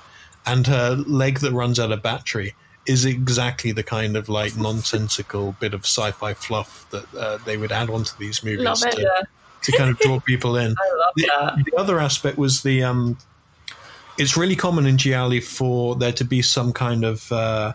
and 0.44 0.66
her 0.66 0.94
leg 1.06 1.40
that 1.40 1.52
runs 1.52 1.78
out 1.80 1.90
of 1.92 2.02
battery 2.02 2.54
is 2.86 3.04
exactly 3.04 3.72
the 3.72 3.82
kind 3.82 4.16
of 4.16 4.28
like 4.28 4.56
nonsensical 4.56 5.56
bit 5.58 5.74
of 5.74 5.80
sci-fi 5.80 6.32
fluff 6.34 6.86
that 6.90 7.04
uh, 7.14 7.38
they 7.44 7.56
would 7.56 7.72
add 7.72 7.90
onto 7.90 8.16
these 8.18 8.44
movies 8.44 8.64
Love 8.64 8.82
it. 8.84 8.92
to, 8.96 9.26
to 9.62 9.72
kind 9.76 9.90
of 9.90 9.98
draw 9.98 10.20
people 10.20 10.56
in. 10.56 10.70
I 10.78 10.94
love 10.96 11.12
The, 11.16 11.26
that. 11.26 11.64
the 11.64 11.76
other 11.76 11.98
aspect 11.98 12.38
was 12.38 12.62
the 12.62 12.84
um, 12.84 13.18
it's 14.18 14.36
really 14.36 14.56
common 14.56 14.86
in 14.86 14.98
Gialli 14.98 15.40
for 15.40 15.96
there 15.96 16.12
to 16.12 16.24
be 16.24 16.42
some 16.42 16.72
kind 16.72 17.04
of 17.04 17.30
uh, 17.32 17.72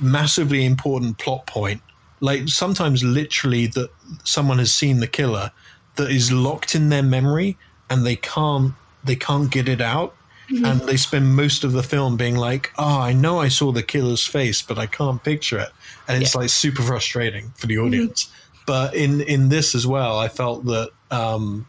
massively 0.00 0.64
important 0.64 1.18
plot 1.18 1.46
point, 1.46 1.80
like 2.20 2.48
sometimes 2.48 3.02
literally 3.02 3.66
that 3.68 3.90
someone 4.24 4.58
has 4.58 4.72
seen 4.72 5.00
the 5.00 5.06
killer 5.06 5.50
that 5.96 6.10
is 6.10 6.32
locked 6.32 6.74
in 6.74 6.88
their 6.88 7.02
memory 7.02 7.56
and 7.90 8.04
they 8.04 8.16
can't 8.16 8.74
they 9.02 9.16
can't 9.16 9.50
get 9.50 9.68
it 9.68 9.80
out. 9.80 10.14
And 10.62 10.82
they 10.82 10.98
spend 10.98 11.34
most 11.34 11.64
of 11.64 11.72
the 11.72 11.82
film 11.82 12.18
being 12.18 12.36
like, 12.36 12.70
"Oh, 12.76 13.00
I 13.00 13.14
know 13.14 13.40
I 13.40 13.48
saw 13.48 13.72
the 13.72 13.82
killer's 13.82 14.26
face, 14.26 14.60
but 14.60 14.78
I 14.78 14.84
can't 14.84 15.24
picture 15.24 15.58
it," 15.58 15.70
and 16.06 16.22
it's 16.22 16.34
like 16.34 16.50
super 16.50 16.82
frustrating 16.82 17.54
for 17.56 17.66
the 17.66 17.78
audience. 17.78 18.30
But 18.66 18.94
in 18.94 19.22
in 19.22 19.48
this 19.48 19.74
as 19.74 19.86
well, 19.86 20.18
I 20.18 20.28
felt 20.28 20.66
that 20.66 20.90
um, 21.10 21.66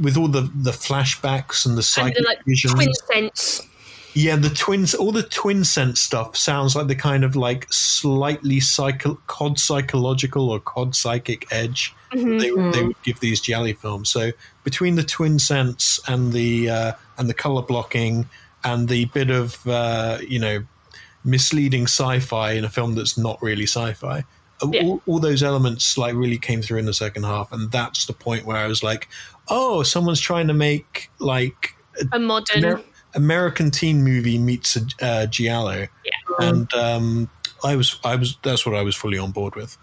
with 0.00 0.16
all 0.16 0.28
the 0.28 0.42
the 0.54 0.70
flashbacks 0.72 1.64
and 1.66 1.74
the 1.74 1.78
And 1.78 1.84
psychic 1.84 2.16
the 2.18 2.24
like 2.24 2.44
visions, 2.44 2.74
twin 2.74 2.94
sense. 2.94 3.62
yeah, 4.14 4.36
the 4.36 4.50
twins, 4.50 4.94
all 4.94 5.12
the 5.12 5.22
twin 5.22 5.64
sense 5.64 6.00
stuff 6.00 6.36
sounds 6.36 6.76
like 6.76 6.86
the 6.86 6.94
kind 6.94 7.24
of 7.24 7.34
like 7.36 7.66
slightly 7.72 8.60
psycho, 8.60 9.14
cod 9.26 9.58
psychological 9.58 10.50
or 10.50 10.60
cod 10.60 10.94
psychic 10.94 11.46
edge 11.52 11.94
Mm-hmm. 12.12 12.38
they, 12.40 12.50
they 12.78 12.84
would 12.86 13.02
give 13.04 13.20
these 13.20 13.40
gialli 13.40 13.72
films. 13.72 14.10
So 14.10 14.32
between 14.64 14.96
the 14.96 15.02
twin 15.02 15.38
sense 15.38 15.98
and 16.06 16.30
the 16.34 16.68
uh, 16.68 16.92
and 17.16 17.26
the 17.26 17.32
color 17.32 17.62
blocking 17.62 18.26
and 18.64 18.86
the 18.86 19.06
bit 19.06 19.30
of 19.30 19.66
uh, 19.66 20.18
you 20.28 20.38
know 20.38 20.62
misleading 21.24 21.84
sci-fi 21.84 22.52
in 22.52 22.64
a 22.66 22.68
film 22.68 22.94
that's 22.96 23.16
not 23.16 23.40
really 23.40 23.62
sci-fi. 23.64 24.24
Yeah. 24.70 24.84
All, 24.84 25.02
all 25.06 25.18
those 25.18 25.42
elements 25.42 25.96
like 25.98 26.14
really 26.14 26.38
came 26.38 26.62
through 26.62 26.78
in 26.78 26.86
the 26.86 26.94
second 26.94 27.24
half, 27.24 27.50
and 27.52 27.70
that's 27.72 28.06
the 28.06 28.12
point 28.12 28.44
where 28.44 28.56
I 28.56 28.66
was 28.66 28.82
like, 28.82 29.08
"Oh, 29.48 29.82
someone's 29.82 30.20
trying 30.20 30.46
to 30.48 30.54
make 30.54 31.10
like 31.18 31.74
A 32.12 32.18
modern. 32.18 32.64
Amer- 32.64 32.82
American 33.14 33.70
teen 33.70 34.02
movie 34.02 34.38
meets 34.38 34.76
a 34.76 34.86
uh, 35.04 35.26
giallo, 35.26 35.86
Yeah. 36.04 36.48
and 36.48 36.72
um, 36.74 37.30
I 37.64 37.76
was, 37.76 37.98
I 38.04 38.16
was, 38.16 38.38
that's 38.42 38.64
what 38.64 38.74
I 38.74 38.82
was 38.82 38.96
fully 38.96 39.18
on 39.18 39.32
board 39.32 39.54
with. 39.54 39.76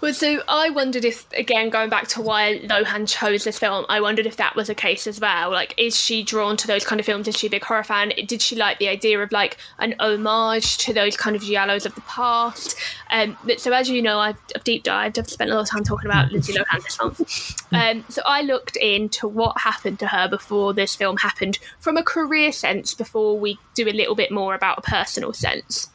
Well, 0.00 0.14
so 0.14 0.42
I 0.48 0.70
wondered 0.70 1.04
if, 1.04 1.26
again, 1.32 1.70
going 1.70 1.90
back 1.90 2.08
to 2.08 2.20
why 2.20 2.60
Lohan 2.64 3.08
chose 3.08 3.44
this 3.44 3.58
film, 3.58 3.84
I 3.88 4.00
wondered 4.00 4.26
if 4.26 4.36
that 4.36 4.56
was 4.56 4.68
a 4.68 4.74
case 4.74 5.06
as 5.06 5.20
well. 5.20 5.50
Like, 5.50 5.74
is 5.76 5.96
she 5.96 6.22
drawn 6.22 6.56
to 6.58 6.66
those 6.66 6.84
kind 6.84 7.00
of 7.00 7.06
films? 7.06 7.28
Is 7.28 7.36
she 7.36 7.46
a 7.46 7.50
big 7.50 7.64
horror 7.64 7.84
fan? 7.84 8.12
Did 8.26 8.42
she 8.42 8.56
like 8.56 8.78
the 8.78 8.88
idea 8.88 9.20
of 9.20 9.32
like 9.32 9.56
an 9.78 9.94
homage 10.00 10.78
to 10.78 10.92
those 10.92 11.16
kind 11.16 11.36
of 11.36 11.42
giallos 11.42 11.86
of 11.86 11.94
the 11.94 12.00
past? 12.02 12.76
Um, 13.10 13.36
but 13.44 13.60
so, 13.60 13.72
as 13.72 13.88
you 13.88 14.02
know, 14.02 14.18
I've, 14.18 14.38
I've 14.54 14.64
deep 14.64 14.82
dived. 14.82 15.18
I've 15.18 15.28
spent 15.28 15.50
a 15.50 15.54
lot 15.54 15.62
of 15.62 15.68
time 15.68 15.84
talking 15.84 16.10
about 16.10 16.30
Lindsay 16.32 16.52
Lohan 16.52 16.82
this 16.82 16.98
month. 17.00 17.56
Um, 17.72 18.04
so 18.08 18.20
I 18.26 18.42
looked 18.42 18.74
into 18.76 19.28
what 19.28 19.56
happened 19.60 20.00
to 20.00 20.08
her 20.08 20.28
before 20.28 20.74
this 20.74 20.96
film 20.96 21.16
happened, 21.18 21.58
from 21.78 21.96
a 21.96 22.02
career 22.02 22.50
sense, 22.50 22.94
before 22.94 23.38
we 23.38 23.58
do 23.74 23.88
a 23.88 23.92
little 23.92 24.16
bit 24.16 24.32
more 24.32 24.54
about 24.54 24.78
a 24.78 24.82
personal 24.82 25.32
sense. 25.32 25.88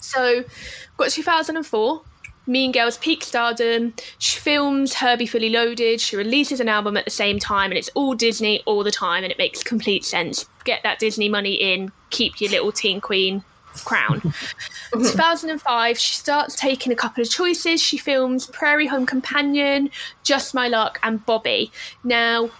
So, 0.00 0.38
we've 0.38 0.96
got 0.96 1.10
2004. 1.10 2.02
Mean 2.46 2.72
Girls 2.72 2.98
peak 2.98 3.22
stardom. 3.22 3.94
She 4.18 4.38
films 4.38 4.94
Herbie 4.94 5.26
Fully 5.26 5.50
Loaded. 5.50 6.00
She 6.00 6.16
releases 6.16 6.60
an 6.60 6.68
album 6.68 6.96
at 6.96 7.04
the 7.04 7.10
same 7.10 7.38
time, 7.38 7.70
and 7.70 7.78
it's 7.78 7.90
all 7.94 8.14
Disney 8.14 8.62
all 8.66 8.84
the 8.84 8.90
time, 8.90 9.22
and 9.22 9.32
it 9.32 9.38
makes 9.38 9.62
complete 9.62 10.04
sense. 10.04 10.46
Get 10.64 10.82
that 10.82 10.98
Disney 10.98 11.28
money 11.28 11.54
in. 11.54 11.90
Keep 12.10 12.40
your 12.40 12.50
little 12.50 12.72
teen 12.72 13.00
queen 13.00 13.42
crown. 13.84 14.20
2005, 14.92 15.98
she 15.98 16.14
starts 16.14 16.54
taking 16.54 16.92
a 16.92 16.96
couple 16.96 17.22
of 17.22 17.30
choices. 17.30 17.82
She 17.82 17.96
films 17.96 18.46
Prairie 18.46 18.86
Home 18.86 19.06
Companion, 19.06 19.90
Just 20.22 20.54
My 20.54 20.68
Luck, 20.68 20.98
and 21.02 21.24
Bobby. 21.26 21.72
Now, 22.04 22.50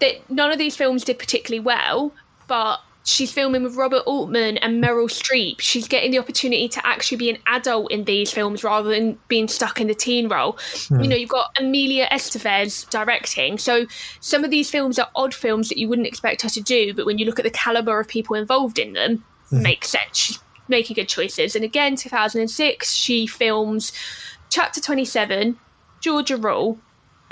that 0.00 0.28
none 0.28 0.50
of 0.50 0.58
these 0.58 0.76
films 0.76 1.04
did 1.04 1.18
particularly 1.18 1.60
well, 1.60 2.12
but 2.48 2.80
she's 3.04 3.32
filming 3.32 3.62
with 3.62 3.76
Robert 3.76 4.02
Altman 4.06 4.58
and 4.58 4.82
Meryl 4.82 5.08
Streep. 5.08 5.60
She's 5.60 5.88
getting 5.88 6.10
the 6.10 6.18
opportunity 6.18 6.68
to 6.68 6.86
actually 6.86 7.18
be 7.18 7.30
an 7.30 7.38
adult 7.46 7.90
in 7.90 8.04
these 8.04 8.32
films 8.32 8.62
rather 8.62 8.90
than 8.90 9.18
being 9.28 9.48
stuck 9.48 9.80
in 9.80 9.88
the 9.88 9.94
teen 9.94 10.28
role. 10.28 10.58
You 10.90 10.96
hmm. 10.96 11.02
know, 11.02 11.16
you've 11.16 11.28
got 11.28 11.56
Emilio 11.58 12.06
Estevez 12.06 12.88
directing. 12.90 13.58
So 13.58 13.86
some 14.20 14.44
of 14.44 14.50
these 14.50 14.70
films 14.70 14.98
are 14.98 15.10
odd 15.14 15.34
films 15.34 15.68
that 15.68 15.78
you 15.78 15.88
wouldn't 15.88 16.06
expect 16.06 16.42
her 16.42 16.48
to 16.50 16.60
do, 16.60 16.94
but 16.94 17.06
when 17.06 17.18
you 17.18 17.26
look 17.26 17.38
at 17.38 17.44
the 17.44 17.50
caliber 17.50 17.98
of 17.98 18.08
people 18.08 18.36
involved 18.36 18.78
in 18.78 18.92
them, 18.92 19.24
hmm. 19.48 19.62
makes 19.62 19.88
sense. 19.88 20.16
She's 20.16 20.38
making 20.68 20.94
good 20.94 21.08
choices. 21.08 21.56
And 21.56 21.64
again, 21.64 21.96
2006, 21.96 22.92
she 22.92 23.26
films 23.26 23.92
Chapter 24.48 24.82
27, 24.82 25.58
Georgia 26.00 26.36
Rule, 26.36 26.78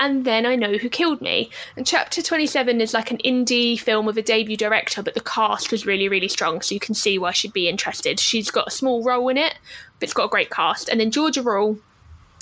and 0.01 0.25
then 0.25 0.47
I 0.47 0.55
Know 0.55 0.77
Who 0.77 0.89
Killed 0.89 1.21
Me. 1.21 1.51
And 1.77 1.85
Chapter 1.85 2.23
27 2.23 2.81
is 2.81 2.93
like 2.93 3.11
an 3.11 3.19
indie 3.19 3.79
film 3.79 4.07
with 4.07 4.17
a 4.17 4.23
debut 4.23 4.57
director, 4.57 5.03
but 5.03 5.13
the 5.13 5.21
cast 5.21 5.71
was 5.71 5.85
really, 5.85 6.09
really 6.09 6.27
strong, 6.27 6.61
so 6.61 6.73
you 6.73 6.79
can 6.79 6.95
see 6.95 7.19
why 7.19 7.31
she'd 7.31 7.53
be 7.53 7.69
interested. 7.69 8.19
She's 8.19 8.49
got 8.49 8.67
a 8.67 8.71
small 8.71 9.03
role 9.03 9.29
in 9.29 9.37
it, 9.37 9.53
but 9.99 10.05
it's 10.05 10.13
got 10.13 10.25
a 10.25 10.29
great 10.29 10.49
cast. 10.49 10.89
And 10.89 10.99
then 10.99 11.11
Georgia 11.11 11.43
Rule, 11.43 11.77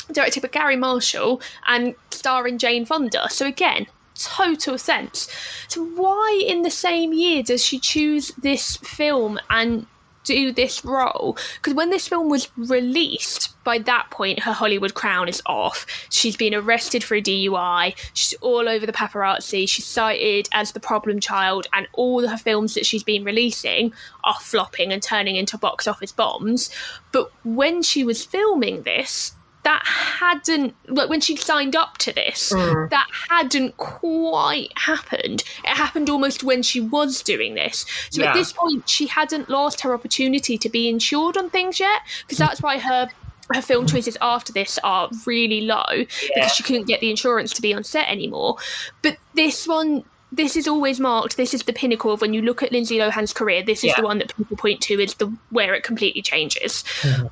directed 0.10 0.42
by 0.42 0.48
Garry 0.48 0.78
Marshall 0.78 1.42
and 1.68 1.96
starring 2.12 2.58
Jane 2.58 2.86
Fonda. 2.86 3.28
So 3.30 3.46
again, 3.46 3.88
total 4.16 4.78
sense. 4.78 5.30
So 5.68 5.84
why 5.84 6.42
in 6.48 6.62
the 6.62 6.72
same 6.72 7.12
year 7.12 7.44
does 7.44 7.64
she 7.64 7.78
choose 7.78 8.32
this 8.42 8.78
film 8.78 9.38
and 9.50 9.86
do 10.30 10.52
this 10.52 10.86
role? 10.86 11.38
Because 11.56 11.74
when 11.74 11.90
this 11.90 12.08
film 12.08 12.30
was 12.30 12.50
released, 12.56 13.50
by 13.64 13.80
that 13.80 14.08
point 14.12 14.40
her 14.40 14.54
Hollywood 14.54 14.94
crown 14.94 15.28
is 15.28 15.42
off. 15.46 15.86
She's 16.10 16.38
been 16.38 16.54
arrested 16.56 17.04
for 17.04 17.16
a 17.16 17.22
DUI. 17.22 17.96
She's 18.14 18.38
all 18.42 18.70
over 18.70 18.86
the 18.86 18.94
paparazzi. 18.94 19.68
She's 19.68 19.86
cited 19.86 20.48
as 20.54 20.72
the 20.72 20.80
problem 20.80 21.20
child, 21.20 21.68
and 21.74 21.88
all 21.94 22.28
her 22.28 22.38
films 22.38 22.76
that 22.76 22.86
she's 22.86 23.04
been 23.04 23.24
releasing 23.24 23.92
are 24.24 24.40
flopping 24.40 24.94
and 24.94 25.02
turning 25.02 25.36
into 25.36 25.58
box 25.58 25.88
office 25.88 26.12
bombs. 26.12 26.70
But 27.12 27.32
when 27.44 27.82
she 27.82 28.04
was 28.04 28.24
filming 28.24 28.84
this, 28.84 29.34
that 29.64 29.84
hadn't 29.86 30.74
like 30.88 31.10
when 31.10 31.22
she 31.22 31.36
signed 31.36 31.76
up 31.76 31.98
to 32.00 32.14
this 32.14 32.52
mm. 32.54 32.90
that 32.90 33.08
hadn't 33.30 33.76
quite 33.78 34.72
happened. 34.78 35.44
It 35.64 35.76
happened 35.76 36.10
almost 36.10 36.44
when 36.44 36.64
she 36.64 36.80
was 36.80 37.22
doing 37.22 37.56
this. 37.56 37.86
So 38.10 38.22
Yeah. 38.22 38.30
at 38.30 38.34
this 38.36 38.54
point 38.54 38.88
she 38.88 39.08
hadn't 39.08 39.50
lost 39.50 39.82
her 39.82 39.94
opportunity 39.94 40.58
to 40.58 40.70
be 40.70 40.88
insured 40.88 41.38
on 41.38 41.50
things 41.50 41.80
yet 41.80 42.02
because 42.22 42.38
that's 42.38 42.62
why 42.62 42.80
her 42.80 43.10
her 43.54 43.62
film 43.62 43.88
choices 43.88 44.16
after 44.22 44.54
this 44.54 44.78
are 44.84 45.10
really 45.26 45.62
low 45.62 46.06
because 46.36 46.54
she 46.54 46.62
couldn't 46.64 46.86
get 46.86 47.02
the 47.02 47.10
insurance 47.10 47.52
to 47.54 47.62
be 47.62 47.74
on 47.74 47.84
set 47.84 48.08
anymore. 48.08 48.58
But 49.02 49.18
this 49.34 49.68
one 49.68 50.04
this 50.32 50.56
is 50.56 50.68
always 50.68 51.00
marked 51.00 51.38
this 51.38 51.54
is 51.54 51.64
the 51.64 51.74
pinnacle 51.74 52.14
of 52.14 52.22
when 52.22 52.36
you 52.36 52.42
look 52.44 52.62
at 52.62 52.72
lindsay 52.72 53.00
lohan's 53.00 53.34
career 53.34 53.64
this 53.64 53.80
is 53.80 53.86
Yeah. 53.86 53.96
the 53.98 54.04
one 54.04 54.20
that 54.20 54.36
people 54.36 54.58
point 54.58 54.80
to 54.82 55.02
as 55.02 55.16
the 55.16 55.26
where 55.50 55.74
it 55.74 55.82
completely 55.84 56.22
changes 56.22 56.84
mm-hmm. 57.02 57.28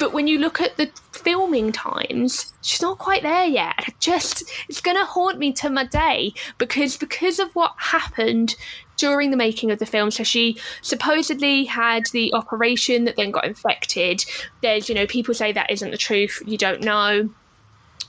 But 0.00 0.12
when 0.12 0.26
you 0.26 0.38
look 0.38 0.60
at 0.60 0.76
the 0.78 0.90
filming 1.12 1.70
times, 1.70 2.52
she's 2.62 2.82
not 2.82 2.98
quite 2.98 3.22
there 3.22 3.44
yet. 3.44 3.94
Just 4.00 4.50
it's 4.68 4.80
gonna 4.80 5.04
haunt 5.04 5.38
me 5.38 5.52
to 5.52 5.70
my 5.70 5.84
day 5.84 6.32
because 6.58 6.96
because 6.96 7.38
of 7.38 7.54
what 7.54 7.74
happened 7.76 8.56
during 8.96 9.30
the 9.30 9.36
making 9.36 9.70
of 9.70 9.78
the 9.78 9.86
film. 9.86 10.10
So 10.10 10.24
she 10.24 10.58
supposedly 10.82 11.64
had 11.64 12.06
the 12.12 12.32
operation 12.34 13.04
that 13.04 13.16
then 13.16 13.30
got 13.30 13.46
infected. 13.46 14.24
There's, 14.62 14.88
you 14.88 14.94
know, 14.94 15.06
people 15.06 15.34
say 15.34 15.52
that 15.52 15.70
isn't 15.70 15.90
the 15.90 15.96
truth. 15.96 16.42
You 16.46 16.58
don't 16.58 16.82
know. 16.82 17.30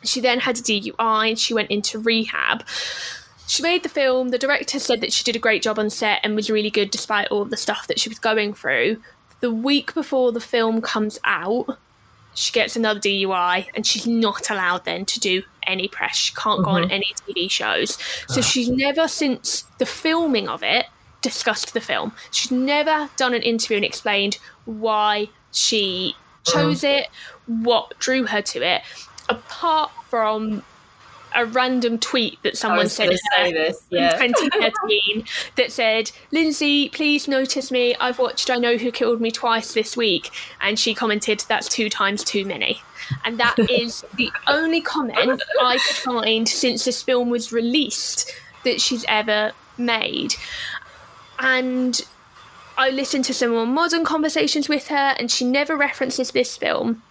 She 0.04 0.20
then 0.20 0.40
had 0.40 0.58
a 0.58 0.62
DUI 0.62 1.30
and 1.30 1.40
she 1.40 1.54
went 1.54 1.72
into 1.72 2.00
rehab. 2.00 2.66
She 3.48 3.64
made 3.64 3.84
the 3.84 3.90
film. 3.90 4.30
The 4.30 4.38
director 4.38 4.80
said 4.80 5.02
that 5.02 5.14
she 5.14 5.24
did 5.24 5.36
a 5.36 5.40
great 5.40 5.62
job 5.62 5.78
on 5.78 5.90
set 5.90 6.22
and 6.24 6.36
was 6.36 6.50
really 6.50 6.70
good 6.70 6.92
despite 6.92 7.28
all 7.30 7.46
the 7.46 7.58
stuff 7.58 7.88
that 7.88 8.00
she 8.00 8.10
was 8.10 8.20
going 8.20 8.54
through. 8.54 9.02
The 9.42 9.52
week 9.52 9.94
before 9.94 10.32
the 10.32 10.40
film 10.40 10.82
comes 10.82 11.20
out, 11.24 11.78
she 12.34 12.52
gets 12.52 12.76
another 12.76 13.00
DUI 13.00 13.68
and 13.76 13.86
she's 13.86 14.08
not 14.08 14.50
allowed 14.50 14.86
then 14.86 15.06
to 15.06 15.20
do 15.20 15.44
any 15.68 15.88
press. 15.88 16.16
She 16.16 16.34
can't 16.34 16.64
go 16.64 16.72
on 16.72 16.84
mm-hmm. 16.84 16.92
any 16.92 17.14
TV 17.28 17.50
shows. 17.50 17.98
So 18.28 18.40
ah. 18.40 18.44
she's 18.44 18.70
never, 18.70 19.08
since 19.08 19.64
the 19.78 19.86
filming 19.86 20.48
of 20.48 20.64
it, 20.64 20.86
discussed 21.22 21.74
the 21.74 21.82
film. 21.82 22.14
She's 22.32 22.52
never 22.52 23.10
done 23.18 23.34
an 23.34 23.42
interview 23.42 23.78
and 23.78 23.86
explained 23.86 24.38
why 24.66 25.30
she 25.52 26.16
mm-hmm. 26.16 26.58
chose 26.58 26.84
it, 26.84 27.08
what 27.46 27.98
drew 28.00 28.26
her 28.26 28.42
to 28.42 28.62
it, 28.62 28.82
apart 29.30 29.92
from 30.10 30.64
a 31.36 31.46
random 31.46 31.98
tweet 31.98 32.42
that 32.44 32.58
someone 32.58 32.80
was 32.80 32.94
sent 32.94 33.10
going 33.10 33.18
to 33.18 33.24
say 33.36 33.54
this. 33.54 33.88
in 33.92 33.98
Yeah. 33.98 34.18
2013 34.18 35.26
that 35.56 35.72
said, 35.72 36.12
Lindsay, 36.32 36.90
please 36.90 37.28
notice 37.28 37.72
me. 37.72 37.96
I've 37.96 38.20
watched 38.20 38.50
I 38.50 38.58
Know 38.58 38.78
Who 38.78 38.92
Killed 38.92 39.22
Me 39.22 39.32
twice 39.32 39.74
this 39.74 39.96
week. 39.96 40.30
And 40.60 40.78
she 40.78 40.94
commented, 40.94 41.44
that's 41.48 41.68
two 41.68 41.90
times 41.90 42.24
too 42.24 42.46
many. 42.46 42.82
And 43.26 43.40
that 43.40 43.58
is 43.70 44.06
the 44.16 44.32
only 44.48 44.82
comment 44.82 45.42
I 45.62 45.78
could 45.78 45.96
find 45.96 46.48
since 46.48 46.86
this 46.86 47.02
film 47.02 47.30
was 47.30 47.52
released 47.52 48.32
that 48.64 48.82
she's 48.82 49.06
ever 49.08 49.52
made. 49.78 50.36
And 51.40 52.00
I 52.78 52.90
listened 52.90 53.26
to 53.26 53.34
some 53.34 53.52
more 53.52 53.66
modern 53.66 54.06
conversations 54.06 54.70
with 54.70 54.88
her, 54.88 55.16
and 55.18 55.30
she 55.30 55.46
never 55.46 55.76
references 55.76 56.32
this 56.32 56.56
film 56.58 57.04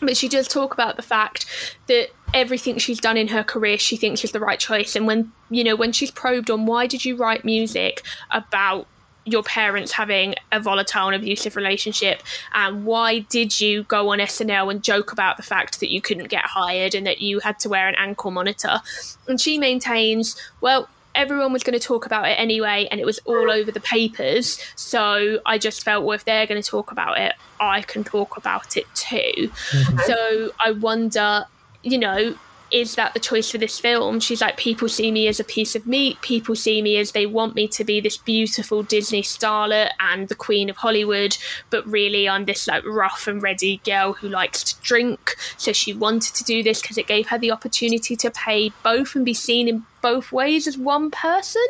but 0.00 0.16
she 0.16 0.28
does 0.28 0.48
talk 0.48 0.72
about 0.72 0.96
the 0.96 1.02
fact 1.02 1.46
that 1.86 2.08
everything 2.34 2.78
she's 2.78 3.00
done 3.00 3.16
in 3.16 3.28
her 3.28 3.42
career 3.42 3.78
she 3.78 3.96
thinks 3.96 4.24
is 4.24 4.32
the 4.32 4.40
right 4.40 4.58
choice. 4.58 4.96
And 4.96 5.06
when 5.06 5.32
you 5.50 5.64
know 5.64 5.76
when 5.76 5.92
she's 5.92 6.10
probed 6.10 6.50
on 6.50 6.66
why 6.66 6.86
did 6.86 7.04
you 7.04 7.16
write 7.16 7.44
music 7.44 8.02
about 8.30 8.86
your 9.26 9.42
parents 9.42 9.92
having 9.92 10.34
a 10.50 10.60
volatile 10.60 11.08
and 11.08 11.16
abusive 11.16 11.56
relationship? 11.56 12.22
And 12.52 12.84
why 12.84 13.20
did 13.20 13.60
you 13.60 13.84
go 13.84 14.10
on 14.10 14.18
SNL 14.18 14.70
and 14.70 14.82
joke 14.82 15.12
about 15.12 15.36
the 15.36 15.42
fact 15.42 15.80
that 15.80 15.90
you 15.90 16.00
couldn't 16.00 16.28
get 16.28 16.44
hired 16.44 16.94
and 16.94 17.06
that 17.06 17.20
you 17.20 17.40
had 17.40 17.58
to 17.60 17.68
wear 17.68 17.88
an 17.88 17.94
ankle 17.96 18.30
monitor? 18.30 18.80
And 19.28 19.40
she 19.40 19.58
maintains 19.58 20.36
well 20.60 20.88
everyone 21.12 21.52
was 21.52 21.64
going 21.64 21.76
to 21.76 21.84
talk 21.84 22.06
about 22.06 22.28
it 22.28 22.34
anyway 22.38 22.86
and 22.88 23.00
it 23.00 23.04
was 23.04 23.18
all 23.24 23.50
over 23.50 23.72
the 23.72 23.80
papers. 23.80 24.58
So 24.76 25.40
i 25.44 25.58
just 25.58 25.82
felt 25.82 26.04
well 26.04 26.14
if 26.14 26.24
they're 26.24 26.46
going 26.46 26.62
to 26.62 26.68
talk 26.68 26.92
about 26.92 27.18
it 27.18 27.34
i 27.58 27.82
can 27.82 28.04
talk 28.04 28.36
about 28.36 28.76
it 28.76 28.86
too. 28.94 29.50
Mm-hmm. 29.70 29.98
So 30.06 30.50
i 30.64 30.70
wonder 30.70 31.46
you 31.82 31.98
know 31.98 32.34
is 32.70 32.94
that 32.94 33.12
the 33.14 33.20
choice 33.20 33.50
for 33.50 33.58
this 33.58 33.80
film 33.80 34.20
she's 34.20 34.40
like 34.40 34.56
people 34.56 34.88
see 34.88 35.10
me 35.10 35.26
as 35.26 35.40
a 35.40 35.44
piece 35.44 35.74
of 35.74 35.86
meat 35.88 36.20
people 36.20 36.54
see 36.54 36.80
me 36.80 36.98
as 36.98 37.10
they 37.12 37.26
want 37.26 37.56
me 37.56 37.66
to 37.66 37.82
be 37.82 38.00
this 38.00 38.16
beautiful 38.16 38.84
disney 38.84 39.22
starlet 39.22 39.90
and 39.98 40.28
the 40.28 40.36
queen 40.36 40.70
of 40.70 40.76
hollywood 40.76 41.36
but 41.70 41.84
really 41.84 42.28
i'm 42.28 42.44
this 42.44 42.68
like 42.68 42.84
rough 42.86 43.26
and 43.26 43.42
ready 43.42 43.78
girl 43.84 44.12
who 44.12 44.28
likes 44.28 44.62
to 44.62 44.80
drink 44.82 45.34
so 45.56 45.72
she 45.72 45.92
wanted 45.92 46.32
to 46.32 46.44
do 46.44 46.62
this 46.62 46.80
because 46.80 46.96
it 46.96 47.08
gave 47.08 47.28
her 47.28 47.38
the 47.38 47.50
opportunity 47.50 48.14
to 48.14 48.30
pay 48.30 48.70
both 48.84 49.16
and 49.16 49.24
be 49.24 49.34
seen 49.34 49.66
in 49.66 49.84
both 50.00 50.30
ways 50.30 50.68
as 50.68 50.78
one 50.78 51.10
person 51.10 51.66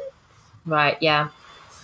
Right. 0.67 0.97
Yeah. 1.01 1.29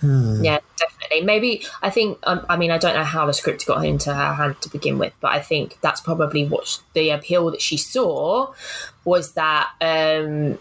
Yeah, 0.01 0.59
definitely. 0.77 1.21
Maybe 1.25 1.65
I 1.81 1.89
think. 1.89 2.19
Um, 2.23 2.45
I 2.49 2.57
mean, 2.57 2.71
I 2.71 2.77
don't 2.77 2.93
know 2.95 3.03
how 3.03 3.25
the 3.25 3.33
script 3.33 3.65
got 3.65 3.85
into 3.85 4.13
her 4.13 4.33
hand 4.33 4.61
to 4.61 4.69
begin 4.69 4.97
with, 4.97 5.13
but 5.21 5.31
I 5.31 5.39
think 5.39 5.77
that's 5.81 6.01
probably 6.01 6.45
what 6.45 6.67
sh- 6.67 6.77
the 6.93 7.09
appeal 7.09 7.49
that 7.51 7.61
she 7.61 7.77
saw 7.77 8.53
was 9.05 9.33
that 9.33 9.69
um, 9.81 10.57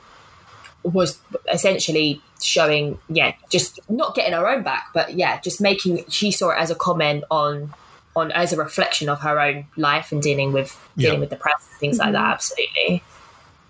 was 0.82 1.20
essentially 1.52 2.22
showing. 2.42 2.98
Yeah, 3.08 3.34
just 3.50 3.78
not 3.90 4.14
getting 4.14 4.32
her 4.32 4.48
own 4.48 4.62
back, 4.62 4.88
but 4.94 5.14
yeah, 5.14 5.40
just 5.40 5.60
making. 5.60 6.04
She 6.08 6.30
saw 6.30 6.50
it 6.50 6.56
as 6.58 6.70
a 6.70 6.74
comment 6.74 7.24
on 7.30 7.74
on 8.14 8.32
as 8.32 8.52
a 8.52 8.56
reflection 8.56 9.08
of 9.10 9.20
her 9.20 9.38
own 9.38 9.66
life 9.76 10.10
and 10.12 10.22
dealing 10.22 10.52
with 10.52 10.78
Yeah. 10.96 11.08
dealing 11.08 11.20
with 11.20 11.30
the 11.30 11.36
press 11.36 11.66
and 11.70 11.78
things 11.78 11.98
like 11.98 12.12
that. 12.12 12.34
Absolutely. 12.34 13.02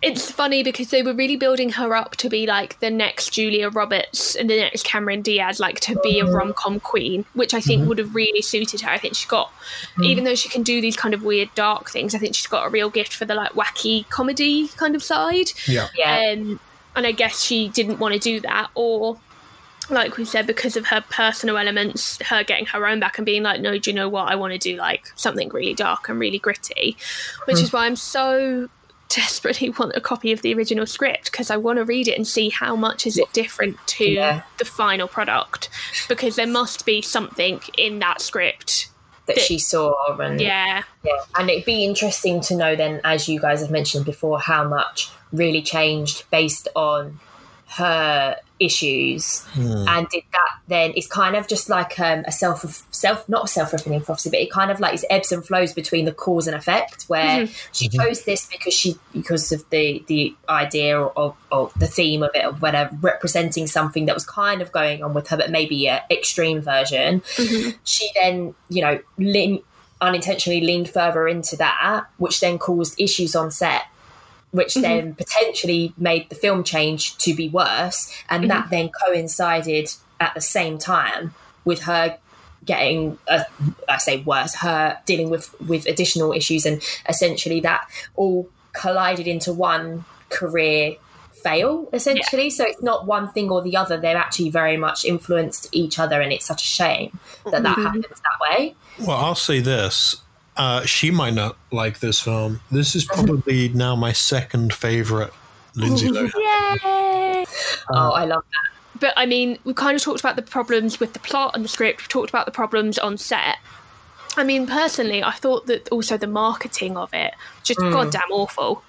It's 0.03 0.31
funny 0.31 0.63
because 0.63 0.91
they 0.91 1.03
were 1.03 1.15
really 1.15 1.37
building 1.37 1.71
her 1.71 1.95
up 1.95 2.17
to 2.17 2.29
be 2.29 2.47
like 2.47 2.79
the 2.81 2.91
next 2.91 3.31
Julia 3.31 3.71
Roberts 3.71 4.35
and 4.35 4.49
the 4.49 4.57
next 4.57 4.85
Cameron 4.85 5.23
Diaz, 5.23 5.59
like 5.59 5.81
to 5.81 5.99
be 6.01 6.21
a 6.21 6.25
mm. 6.25 6.35
rom 6.35 6.53
com 6.53 6.81
queen, 6.81 7.25
which 7.33 7.55
I 7.55 7.61
think 7.61 7.81
mm-hmm. 7.81 7.89
would 7.89 7.99
have 7.99 8.15
really 8.15 8.43
suited 8.43 8.83
her. 8.83 8.91
I 8.91 8.99
think 8.99 9.15
she's 9.15 9.29
got, 9.29 9.51
even 10.03 10.23
mm. 10.23 10.29
though 10.29 10.35
she 10.35 10.49
can 10.49 10.63
do 10.63 10.81
these 10.81 10.97
kind 10.97 11.15
of 11.15 11.23
weird 11.23 11.49
dark 11.55 11.91
things, 11.91 12.15
I 12.15 12.19
think 12.19 12.35
she's 12.35 12.47
got 12.47 12.67
a 12.67 12.71
real 12.71 12.91
gift 12.91 13.15
for 13.15 13.25
the 13.25 13.35
like 13.35 13.53
wacky 13.53 14.09
comedy 14.11 14.69
kind 14.69 14.95
of 14.95 15.03
side. 15.03 15.51
Yeah. 15.67 15.89
Yeah. 15.97 16.33
Um, 16.33 16.61
and 16.95 17.07
I 17.07 17.13
guess 17.13 17.43
she 17.43 17.69
didn't 17.69 17.99
want 17.99 18.15
to 18.15 18.21
do 18.21 18.41
that, 18.41 18.71
or 18.75 19.19
like 19.91 20.17
we 20.17 20.25
said, 20.25 20.47
because 20.47 20.77
of 20.77 20.87
her 20.87 21.03
personal 21.11 21.57
elements, 21.57 22.21
her 22.23 22.43
getting 22.43 22.67
her 22.67 22.87
own 22.87 23.01
back 23.01 23.19
and 23.19 23.25
being 23.25 23.43
like, 23.43 23.61
no, 23.61 23.79
do 23.79 23.91
you 23.91 23.95
know 23.95 24.09
what? 24.09 24.31
I 24.31 24.35
want 24.35 24.53
to 24.53 24.59
do 24.59 24.77
like 24.77 25.13
something 25.17 25.49
really 25.51 25.75
dark 25.75 26.09
and 26.09 26.19
really 26.19 26.39
gritty, 26.39 26.97
which 27.45 27.59
mm. 27.59 27.63
is 27.63 27.73
why 27.73 27.87
I'm 27.87 27.97
so 27.97 28.69
desperately 29.09 29.71
want 29.71 29.93
a 29.95 30.01
copy 30.01 30.33
of 30.33 30.43
the 30.43 30.53
original 30.55 30.87
script 30.87 31.31
because 31.31 31.51
I 31.51 31.57
want 31.57 31.79
to 31.79 31.85
read 31.85 32.09
it 32.09 32.17
and 32.17 32.27
see 32.27 32.49
how 32.51 32.75
much 32.77 33.07
is 33.07 33.17
it 33.17 33.33
different 33.33 33.77
to 33.87 34.05
Yeah. 34.09 34.43
the 34.59 34.65
final 34.65 35.07
product 35.09 35.69
because 36.09 36.37
there 36.37 36.47
must 36.47 36.85
be 36.85 37.01
something 37.03 37.61
in 37.79 37.99
that 38.01 38.21
script. 38.21 38.89
that 39.27 39.41
she 39.41 39.59
saw 39.59 39.93
and 40.21 40.41
Yeah. 40.41 40.85
Yeah, 41.03 41.13
and 41.37 41.51
it'd 41.51 41.65
be 41.65 41.85
interesting 41.85 42.41
to 42.43 42.55
know 42.57 42.77
then, 42.77 43.01
as 43.03 43.29
you 43.29 43.41
guys 43.41 43.61
have 43.61 43.73
mentioned 43.73 44.05
before, 44.05 44.39
how 44.39 44.63
much 44.63 45.09
really 45.33 45.63
changed 45.63 46.23
based 46.31 46.69
on 46.77 47.19
her 47.69 48.37
issues 48.59 49.45
hmm. 49.49 49.85
and 49.89 50.09
did 50.09 50.23
that 50.33 50.59
then 50.69 50.93
it's 50.97 51.07
kind 51.07 51.37
of 51.37 51.47
just 51.47 51.69
like 51.69 51.99
um, 52.01 52.25
a 52.27 52.33
self 52.33 52.87
self 52.91 53.29
not 53.29 53.45
a 53.45 53.49
self-fulfilling 53.49 54.01
prophecy 54.01 54.31
but 54.31 54.39
it 54.39 54.51
kind 54.51 54.71
of 54.71 54.81
like 54.81 54.95
it's 54.95 55.05
ebbs 55.11 55.31
and 55.31 55.45
flows 55.45 55.75
between 55.75 56.05
the 56.05 56.13
cause 56.13 56.47
and 56.47 56.57
effect 56.57 57.05
where 57.05 57.43
mm-hmm. 57.43 57.53
she 57.73 57.89
mm-hmm. 57.89 58.01
chose 58.01 58.25
this 58.25 58.47
because 58.47 58.73
she 58.73 58.97
because 59.13 59.53
of 59.53 59.69
the 59.71 60.03
the 60.07 60.35
idea 60.49 60.99
or, 60.99 61.37
or 61.53 61.71
the 61.77 61.87
theme 61.87 62.23
of 62.23 62.31
it 62.35 62.45
of 62.45 62.63
whatever 62.63 62.97
representing 63.03 63.67
something 63.67 64.07
that 64.07 64.15
was 64.15 64.25
kind 64.25 64.63
of 64.63 64.73
going 64.73 65.03
on 65.03 65.13
with 65.13 65.29
her 65.29 65.37
but 65.37 65.51
maybe 65.51 65.87
a 65.87 66.03
extreme 66.11 66.61
version. 66.61 67.21
Mm-hmm. 67.21 67.71
She 67.85 68.09
then 68.15 68.55
you 68.71 68.81
know 68.81 69.01
lean, 69.19 69.63
unintentionally 70.01 70.61
leaned 70.61 70.89
further 70.89 71.29
into 71.29 71.57
that 71.57 72.07
which 72.17 72.41
then 72.41 72.59
caused 72.59 72.99
issues 72.99 73.37
on 73.37 73.51
set 73.51 73.85
which 74.57 74.75
then 74.75 75.15
potentially 75.15 75.93
made 75.97 76.29
the 76.29 76.35
film 76.35 76.65
change 76.65 77.17
to 77.19 77.35
be 77.35 77.49
worse. 77.49 78.13
And 78.29 78.51
that 78.51 78.71
then 78.71 78.91
coincided 79.07 79.93
at 80.21 80.35
the 80.35 80.41
same 80.41 80.79
time 80.79 81.35
with 81.65 81.83
her 81.83 82.19
getting, 82.65 83.19
uh, 83.29 83.45
I 83.89 83.99
say 83.99 84.23
worse, 84.23 84.55
her 84.57 84.99
dealing 85.07 85.31
with, 85.31 85.55
with 85.61 85.87
additional 85.87 86.33
issues. 86.33 86.67
And 86.67 86.83
essentially 87.09 87.61
that 87.61 87.89
all 88.17 88.49
collided 88.73 89.27
into 89.27 89.53
one 89.53 90.05
career 90.29 90.97
fail, 91.43 91.89
essentially. 91.93 92.51
So 92.51 92.65
it's 92.65 92.83
not 92.83 93.07
one 93.07 93.31
thing 93.31 93.51
or 93.51 93.63
the 93.63 93.77
other. 93.77 93.97
They're 93.97 94.17
actually 94.17 94.51
very 94.51 94.77
much 94.77 95.05
influenced 95.05 95.69
each 95.71 95.99
other. 95.99 96.21
And 96.21 96.33
it's 96.33 96.47
such 96.47 96.63
a 96.63 96.67
shame 96.67 97.19
that 97.45 97.63
that 97.63 97.77
happens 97.77 98.07
that 98.09 98.51
way. 98.51 98.75
Well, 98.99 99.17
I'll 99.17 99.35
say 99.35 99.61
this. 99.61 100.17
Uh, 100.57 100.85
she 100.85 101.11
might 101.11 101.35
not 101.35 101.57
like 101.71 102.01
this 102.01 102.21
film. 102.21 102.61
This 102.71 102.95
is 102.97 103.05
probably 103.05 103.69
now 103.71 103.95
my 103.95 104.13
second 104.13 104.73
favorite 104.73 105.33
Lindsay 105.75 106.09
Lohan. 106.11 106.33
Yay! 106.35 107.47
oh, 107.91 108.11
I 108.13 108.25
love 108.25 108.45
that. 108.51 109.01
But 109.01 109.13
I 109.17 109.27
mean, 109.27 109.59
we 109.65 109.75
kind 109.75 109.95
of 109.95 110.03
talked 110.03 110.21
about 110.21 110.37
the 110.37 110.43
problems 110.43 110.99
with 110.99 111.13
the 111.13 111.19
plot 111.19 111.55
and 111.55 111.65
the 111.65 111.69
script. 111.69 112.03
We 112.03 112.07
talked 112.07 112.31
about 112.31 112.47
the 112.47 112.53
problems 112.53 112.99
on 112.99 113.19
set. 113.19 113.59
I 114.37 114.45
mean, 114.45 114.67
personally, 114.67 115.23
I 115.23 115.33
thought 115.33 115.67
that 115.67 115.89
also 115.91 116.17
the 116.17 116.27
marketing 116.27 116.97
of 116.97 117.13
it 117.13 117.35
just 117.63 117.81
goddamn 117.81 118.31
awful. 118.31 118.83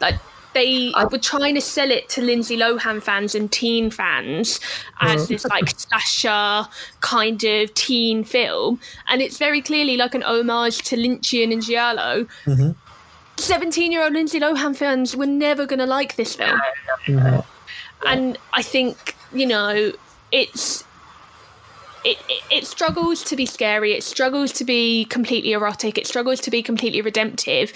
Like 0.00 0.16
they 0.54 0.92
I- 0.94 1.04
were 1.04 1.18
trying 1.18 1.54
to 1.56 1.60
sell 1.60 1.90
it 1.90 2.08
to 2.10 2.22
Lindsay 2.22 2.56
Lohan 2.56 3.02
fans 3.02 3.34
and 3.34 3.50
teen 3.50 3.90
fans 3.90 4.60
as 5.00 5.24
mm. 5.24 5.28
this 5.28 5.44
like 5.44 5.70
slasher 5.70 6.68
kind 7.00 7.42
of 7.44 7.74
teen 7.74 8.24
film, 8.24 8.80
and 9.08 9.20
it's 9.20 9.38
very 9.38 9.60
clearly 9.60 9.96
like 9.96 10.14
an 10.14 10.22
homage 10.22 10.78
to 10.82 10.96
Lynchian 10.96 11.52
and 11.52 11.62
Giallo. 11.62 12.26
Mm-hmm. 12.46 12.70
Seventeen-year-old 13.36 14.12
Lindsay 14.12 14.40
Lohan 14.40 14.76
fans 14.76 15.16
were 15.16 15.26
never 15.26 15.66
going 15.66 15.80
to 15.80 15.86
like 15.86 16.14
this 16.14 16.36
film 16.36 16.60
mm-hmm. 17.06 17.40
and 18.06 18.38
I 18.52 18.62
think 18.62 19.16
you 19.32 19.46
know 19.46 19.92
it's 20.30 20.84
it, 22.04 22.18
it 22.28 22.42
it 22.50 22.66
struggles 22.66 23.22
to 23.24 23.36
be 23.36 23.46
scary. 23.46 23.92
It 23.92 24.02
struggles 24.02 24.52
to 24.52 24.64
be 24.64 25.06
completely 25.06 25.52
erotic. 25.52 25.98
It 25.98 26.06
struggles 26.06 26.40
to 26.40 26.50
be 26.50 26.62
completely 26.62 27.00
redemptive. 27.00 27.72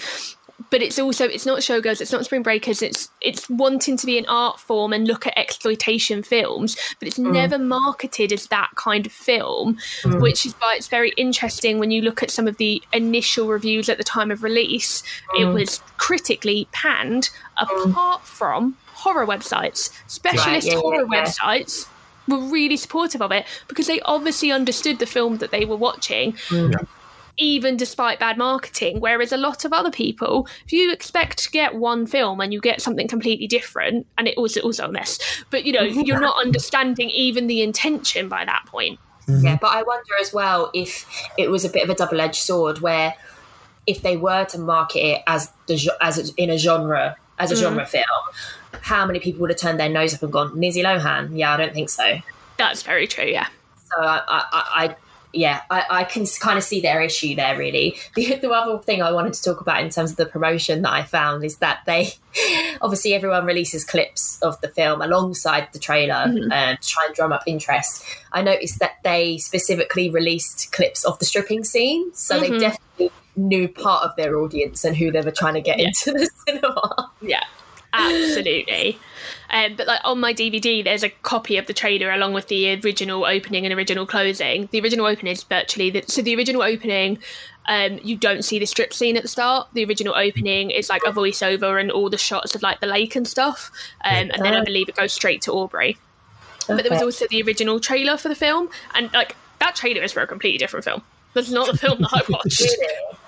But 0.69 0.81
it's 0.81 0.99
also 0.99 1.25
it's 1.25 1.45
not 1.45 1.59
showgirls. 1.59 2.01
It's 2.01 2.11
not 2.11 2.25
spring 2.25 2.43
breakers. 2.43 2.81
It's 2.81 3.09
it's 3.21 3.49
wanting 3.49 3.97
to 3.97 4.05
be 4.05 4.17
an 4.17 4.25
art 4.27 4.59
form 4.59 4.93
and 4.93 5.07
look 5.07 5.25
at 5.25 5.37
exploitation 5.37 6.23
films. 6.23 6.77
But 6.99 7.07
it's 7.07 7.17
mm. 7.17 7.31
never 7.31 7.57
marketed 7.57 8.31
as 8.31 8.47
that 8.47 8.69
kind 8.75 9.05
of 9.05 9.11
film, 9.11 9.77
mm. 10.03 10.21
which 10.21 10.45
is 10.45 10.53
why 10.53 10.75
it's 10.75 10.87
very 10.87 11.11
interesting 11.17 11.79
when 11.79 11.91
you 11.91 12.01
look 12.01 12.21
at 12.21 12.31
some 12.31 12.47
of 12.47 12.57
the 12.57 12.81
initial 12.93 13.47
reviews 13.47 13.89
at 13.89 13.97
the 13.97 14.03
time 14.03 14.31
of 14.31 14.43
release. 14.43 15.01
It 15.35 15.45
mm. 15.45 15.53
was 15.53 15.81
critically 15.97 16.67
panned, 16.71 17.29
apart 17.57 18.23
from 18.23 18.77
horror 18.93 19.25
websites, 19.25 19.91
specialist 20.07 20.67
yeah, 20.67 20.73
yeah, 20.73 20.79
horror 20.79 21.07
yeah. 21.09 21.23
websites 21.23 21.87
were 22.27 22.37
really 22.37 22.77
supportive 22.77 23.21
of 23.21 23.31
it 23.31 23.45
because 23.67 23.87
they 23.87 23.99
obviously 24.01 24.51
understood 24.51 24.99
the 24.99 25.05
film 25.05 25.37
that 25.37 25.51
they 25.51 25.65
were 25.65 25.75
watching 25.75 26.37
even 27.39 27.77
despite 27.77 28.19
bad 28.19 28.37
marketing 28.37 28.99
whereas 28.99 29.31
a 29.31 29.37
lot 29.37 29.65
of 29.65 29.73
other 29.73 29.91
people 29.91 30.47
if 30.65 30.71
you 30.71 30.91
expect 30.91 31.37
to 31.37 31.49
get 31.49 31.75
one 31.75 32.05
film 32.05 32.39
and 32.39 32.53
you 32.53 32.59
get 32.59 32.81
something 32.81 33.07
completely 33.07 33.47
different 33.47 34.05
and 34.17 34.27
it 34.27 34.37
was 34.37 34.57
also 34.57 34.85
a 34.85 34.91
mess 34.91 35.19
but 35.49 35.65
you 35.65 35.71
know 35.71 35.81
you're 36.05 36.19
not 36.19 36.39
understanding 36.39 37.09
even 37.09 37.47
the 37.47 37.61
intention 37.61 38.29
by 38.29 38.45
that 38.45 38.63
point 38.65 38.99
mm-hmm. 39.27 39.45
Yeah, 39.45 39.57
but 39.61 39.67
I 39.67 39.83
wonder 39.83 40.11
as 40.19 40.33
well 40.33 40.71
if 40.73 41.05
it 41.37 41.49
was 41.49 41.63
a 41.63 41.69
bit 41.69 41.83
of 41.83 41.89
a 41.89 41.95
double-edged 41.95 42.41
sword 42.41 42.81
where 42.81 43.15
if 43.85 44.01
they 44.01 44.17
were 44.17 44.45
to 44.45 44.57
market 44.57 44.99
it 44.99 45.23
as 45.27 45.51
the 45.67 45.91
as 46.01 46.33
in 46.35 46.49
a 46.49 46.57
genre 46.57 47.15
as 47.37 47.51
a 47.51 47.53
mm-hmm. 47.53 47.63
genre 47.63 47.85
film, 47.85 48.03
how 48.81 49.05
many 49.05 49.19
people 49.19 49.41
would 49.41 49.49
have 49.49 49.59
turned 49.59 49.79
their 49.79 49.89
nose 49.89 50.13
up 50.13 50.23
and 50.23 50.31
gone, 50.31 50.59
Lindsay 50.59 50.83
Lohan? 50.83 51.37
Yeah, 51.37 51.53
I 51.53 51.57
don't 51.57 51.73
think 51.73 51.89
so. 51.89 52.19
that's 52.57 52.83
very 52.83 53.07
true 53.07 53.25
yeah 53.25 53.47
So 53.75 54.03
I, 54.03 54.21
I, 54.27 54.45
I 54.51 54.85
I- 54.85 54.95
yeah, 55.33 55.61
I, 55.69 55.85
I 55.89 56.03
can 56.03 56.25
kind 56.39 56.57
of 56.57 56.63
see 56.63 56.81
their 56.81 57.01
issue 57.01 57.35
there. 57.35 57.57
Really, 57.57 57.97
the, 58.15 58.35
the 58.35 58.49
other 58.49 58.81
thing 58.81 59.01
I 59.01 59.11
wanted 59.11 59.33
to 59.33 59.43
talk 59.43 59.61
about 59.61 59.81
in 59.81 59.89
terms 59.89 60.11
of 60.11 60.17
the 60.17 60.25
promotion 60.25 60.81
that 60.83 60.93
I 60.93 61.03
found 61.03 61.43
is 61.43 61.57
that 61.57 61.79
they, 61.85 62.13
obviously, 62.81 63.13
everyone 63.13 63.45
releases 63.45 63.83
clips 63.83 64.41
of 64.41 64.59
the 64.61 64.69
film 64.69 65.01
alongside 65.01 65.69
the 65.71 65.79
trailer 65.79 66.25
uh, 66.51 66.75
to 66.75 66.87
try 66.87 67.05
and 67.05 67.15
drum 67.15 67.31
up 67.31 67.43
interest. 67.45 68.03
I 68.31 68.41
noticed 68.41 68.79
that 68.79 68.97
they 69.03 69.37
specifically 69.37 70.09
released 70.09 70.71
clips 70.71 71.03
of 71.03 71.19
the 71.19 71.25
stripping 71.25 71.63
scene, 71.63 72.13
so 72.13 72.39
they 72.39 72.57
definitely 72.57 73.11
knew 73.35 73.67
part 73.67 74.03
of 74.03 74.15
their 74.15 74.37
audience 74.37 74.83
and 74.83 74.97
who 74.97 75.11
they 75.11 75.21
were 75.21 75.31
trying 75.31 75.53
to 75.53 75.61
get 75.61 75.79
into 75.79 76.11
the 76.11 76.29
cinema. 76.45 77.11
Yeah, 77.21 77.43
absolutely. 77.93 78.97
Um, 79.49 79.75
but 79.75 79.87
like 79.87 80.01
on 80.03 80.19
my 80.19 80.33
DVD, 80.33 80.83
there's 80.83 81.03
a 81.03 81.09
copy 81.09 81.57
of 81.57 81.65
the 81.65 81.73
trailer 81.73 82.11
along 82.11 82.33
with 82.33 82.47
the 82.47 82.79
original 82.83 83.25
opening 83.25 83.65
and 83.65 83.73
original 83.73 84.05
closing. 84.05 84.69
The 84.71 84.79
original 84.81 85.05
opening 85.07 85.31
is 85.33 85.43
virtually 85.43 85.89
the, 85.89 86.03
so 86.07 86.21
the 86.21 86.35
original 86.35 86.61
opening. 86.61 87.17
Um, 87.67 87.99
you 88.03 88.15
don't 88.15 88.43
see 88.43 88.57
the 88.59 88.65
strip 88.65 88.93
scene 88.93 89.15
at 89.15 89.21
the 89.21 89.27
start. 89.27 89.67
The 89.73 89.85
original 89.85 90.15
opening 90.15 90.71
is 90.71 90.89
like 90.89 91.01
a 91.05 91.11
voiceover 91.11 91.79
and 91.79 91.91
all 91.91 92.09
the 92.09 92.17
shots 92.17 92.55
of 92.55 92.61
like 92.63 92.79
the 92.79 92.87
lake 92.87 93.15
and 93.15 93.27
stuff, 93.27 93.71
um, 94.03 94.31
and 94.33 94.43
then 94.43 94.53
I 94.55 94.63
believe 94.63 94.89
it 94.89 94.95
goes 94.95 95.13
straight 95.13 95.41
to 95.43 95.51
Aubrey. 95.51 95.97
But 96.67 96.83
there 96.83 96.91
was 96.91 97.01
also 97.01 97.25
the 97.29 97.41
original 97.43 97.79
trailer 97.79 98.17
for 98.17 98.27
the 98.29 98.35
film, 98.35 98.69
and 98.95 99.11
like 99.13 99.35
that 99.59 99.75
trailer 99.75 100.01
is 100.01 100.11
for 100.11 100.21
a 100.21 100.27
completely 100.27 100.57
different 100.57 100.83
film. 100.85 101.01
That's 101.33 101.51
not 101.51 101.67
the 101.71 101.77
film 101.77 101.99
that 102.01 102.09
I 102.11 102.21
watched. 102.29 102.65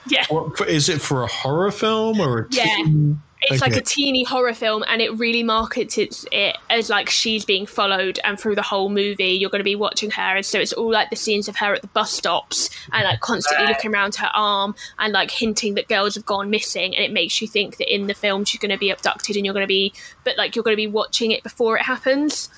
Yeah, 0.07 0.26
What, 0.30 0.68
is 0.68 0.89
it 0.89 1.01
for 1.01 1.22
a 1.24 1.28
horror 1.28 1.72
film 1.72 2.20
or 2.20 2.39
a 2.39 2.47
Yeah. 2.49 2.64
teen- 2.78 3.22
it's 3.43 3.61
like 3.61 3.75
a 3.75 3.81
teeny 3.81 4.23
horror 4.23 4.53
film, 4.53 4.83
and 4.87 5.01
it 5.01 5.17
really 5.17 5.41
markets 5.43 5.97
it, 5.97 6.25
it 6.31 6.57
as 6.69 6.89
like 6.89 7.09
she's 7.09 7.43
being 7.43 7.65
followed, 7.65 8.19
and 8.23 8.39
through 8.39 8.55
the 8.55 8.61
whole 8.61 8.89
movie, 8.89 9.29
you're 9.33 9.49
going 9.49 9.59
to 9.59 9.63
be 9.63 9.75
watching 9.75 10.11
her, 10.11 10.35
and 10.35 10.45
so 10.45 10.59
it's 10.59 10.73
all 10.73 10.91
like 10.91 11.09
the 11.09 11.15
scenes 11.15 11.47
of 11.47 11.55
her 11.55 11.73
at 11.73 11.81
the 11.81 11.87
bus 11.87 12.11
stops 12.11 12.69
and 12.91 13.03
like 13.03 13.19
constantly 13.21 13.67
looking 13.67 13.93
around 13.93 14.15
her 14.15 14.29
arm 14.33 14.75
and 14.99 15.13
like 15.13 15.31
hinting 15.31 15.73
that 15.75 15.87
girls 15.87 16.15
have 16.15 16.25
gone 16.25 16.49
missing, 16.49 16.95
and 16.95 17.03
it 17.03 17.11
makes 17.11 17.41
you 17.41 17.47
think 17.47 17.77
that 17.77 17.93
in 17.93 18.07
the 18.07 18.13
film 18.13 18.45
she's 18.45 18.59
going 18.59 18.71
to 18.71 18.77
be 18.77 18.89
abducted, 18.91 19.35
and 19.35 19.45
you're 19.45 19.53
going 19.53 19.63
to 19.63 19.67
be, 19.67 19.93
but 20.23 20.37
like 20.37 20.55
you're 20.55 20.63
going 20.63 20.73
to 20.75 20.81
be 20.81 20.87
watching 20.87 21.31
it 21.31 21.41
before 21.43 21.77
it 21.77 21.83
happens, 21.83 22.49